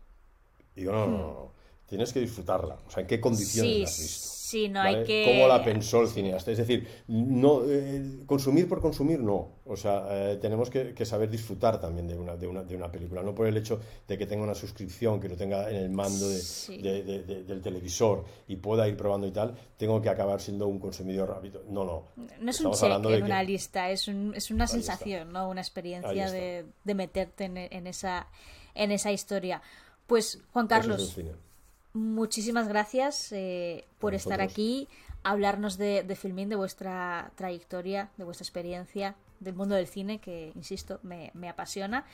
Y 0.79 0.83
digo, 0.83 0.93
no, 0.93 1.05
no, 1.07 1.17
no, 1.17 1.17
no. 1.27 1.49
Tienes 1.85 2.13
que 2.13 2.19
disfrutarla. 2.19 2.77
O 2.87 2.91
sea, 2.91 3.01
¿en 3.01 3.07
qué 3.07 3.19
condiciones 3.19 3.71
Sí, 3.73 3.79
la 3.81 3.87
has 3.87 3.99
visto? 3.99 4.29
sí, 4.29 4.69
no 4.69 4.79
¿Vale? 4.79 4.97
hay 4.99 5.03
que... 5.05 5.25
¿Cómo 5.27 5.47
la 5.47 5.63
pensó 5.63 6.01
el 6.01 6.07
cineasta? 6.07 6.51
Es 6.51 6.59
decir, 6.59 6.87
no, 7.07 7.63
eh, 7.67 8.19
consumir 8.27 8.67
por 8.69 8.79
consumir, 8.79 9.19
no. 9.19 9.49
O 9.65 9.75
sea, 9.75 10.05
eh, 10.11 10.37
tenemos 10.39 10.69
que, 10.69 10.93
que 10.93 11.03
saber 11.05 11.31
disfrutar 11.31 11.81
también 11.81 12.07
de 12.07 12.15
una, 12.15 12.35
de, 12.35 12.45
una, 12.47 12.61
de 12.63 12.75
una 12.75 12.91
película. 12.91 13.23
No 13.23 13.33
por 13.33 13.47
el 13.47 13.57
hecho 13.57 13.79
de 14.07 14.17
que 14.19 14.27
tenga 14.27 14.43
una 14.43 14.53
suscripción, 14.53 15.19
que 15.19 15.29
lo 15.29 15.35
tenga 15.35 15.67
en 15.71 15.77
el 15.77 15.89
mando 15.89 16.29
de- 16.29 16.37
Sí. 16.39 16.77
de- 16.79 17.01
de- 17.03 17.23
de- 17.23 17.43
del 17.43 17.59
televisor 17.61 18.23
y 18.47 18.55
pueda 18.57 18.87
ir 18.87 18.95
probando 18.95 19.25
y 19.25 19.31
tal, 19.31 19.55
tengo 19.77 19.99
que 19.99 20.09
acabar 20.09 20.39
siendo 20.41 20.67
un 20.67 20.77
consumidor 20.77 21.29
rápido. 21.29 21.63
No, 21.69 21.83
no. 21.85 22.03
No 22.17 22.25
es 22.27 22.39
un 22.39 22.49
Estamos 22.49 22.77
check 22.77 22.83
hablando 22.85 23.09
de 23.09 23.15
en 23.15 23.21
que- 23.21 23.25
una 23.31 23.41
lista, 23.43 23.89
es, 23.89 24.07
un- 24.07 24.33
es 24.35 24.51
una 24.51 24.67
sensación, 24.67 25.33
¿no? 25.33 25.49
Una 25.49 25.61
experiencia 25.61 26.29
de, 26.29 26.65
de 26.83 26.93
meterte 26.95 27.45
en, 27.45 27.57
en 27.57 27.87
esa, 27.87 28.27
en 28.75 28.91
esa 28.91 29.11
historia. 29.11 29.61
Pues, 30.09 30.41
Juan 30.51 30.65
es 30.65 30.69
Carlos, 30.69 31.19
muchísimas 31.93 32.67
gracias 32.67 33.31
eh, 33.31 33.85
por 33.99 34.15
estar 34.15 34.41
aquí, 34.41 34.87
hablarnos 35.23 35.77
de, 35.77 36.03
de 36.03 36.15
Filmin, 36.15 36.49
de 36.49 36.55
vuestra 36.55 37.31
trayectoria, 37.35 38.09
de 38.17 38.23
vuestra 38.23 38.43
experiencia, 38.43 39.15
del 39.39 39.53
mundo 39.53 39.75
del 39.75 39.85
cine, 39.87 40.19
que, 40.19 40.51
insisto, 40.55 40.99
me, 41.03 41.29
me 41.35 41.47
apasiona. 41.47 42.05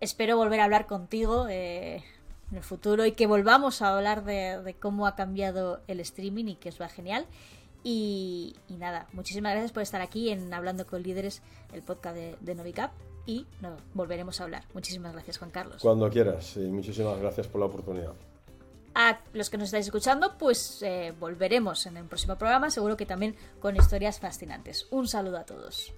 Espero 0.00 0.36
volver 0.36 0.58
a 0.58 0.64
hablar 0.64 0.86
contigo 0.86 1.46
eh, 1.48 2.02
en 2.50 2.56
el 2.56 2.64
futuro 2.64 3.06
y 3.06 3.12
que 3.12 3.28
volvamos 3.28 3.82
a 3.82 3.96
hablar 3.96 4.24
de, 4.24 4.60
de 4.60 4.74
cómo 4.74 5.06
ha 5.06 5.14
cambiado 5.14 5.80
el 5.86 6.00
streaming 6.00 6.46
y 6.46 6.54
que 6.56 6.70
os 6.70 6.80
va 6.80 6.88
genial. 6.88 7.24
Y, 7.84 8.56
y 8.68 8.78
nada, 8.78 9.06
muchísimas 9.12 9.52
gracias 9.52 9.70
por 9.70 9.84
estar 9.84 10.00
aquí 10.00 10.30
en 10.30 10.52
Hablando 10.52 10.86
con 10.88 11.04
Líderes, 11.04 11.40
el 11.72 11.82
podcast 11.82 12.16
de, 12.16 12.36
de 12.40 12.54
Novicap. 12.56 12.90
Y 13.28 13.44
no, 13.60 13.76
volveremos 13.92 14.40
a 14.40 14.44
hablar. 14.44 14.64
Muchísimas 14.72 15.12
gracias, 15.12 15.36
Juan 15.36 15.50
Carlos. 15.50 15.82
Cuando 15.82 16.08
quieras. 16.08 16.56
Y 16.56 16.60
muchísimas 16.60 17.20
gracias 17.20 17.46
por 17.46 17.60
la 17.60 17.66
oportunidad. 17.66 18.14
A 18.94 19.20
los 19.34 19.50
que 19.50 19.58
nos 19.58 19.66
estáis 19.66 19.84
escuchando, 19.84 20.38
pues 20.38 20.82
eh, 20.82 21.12
volveremos 21.20 21.84
en 21.84 21.98
el 21.98 22.06
próximo 22.06 22.36
programa, 22.36 22.70
seguro 22.70 22.96
que 22.96 23.04
también 23.04 23.36
con 23.60 23.76
historias 23.76 24.18
fascinantes. 24.18 24.86
Un 24.90 25.06
saludo 25.06 25.36
a 25.36 25.44
todos. 25.44 25.92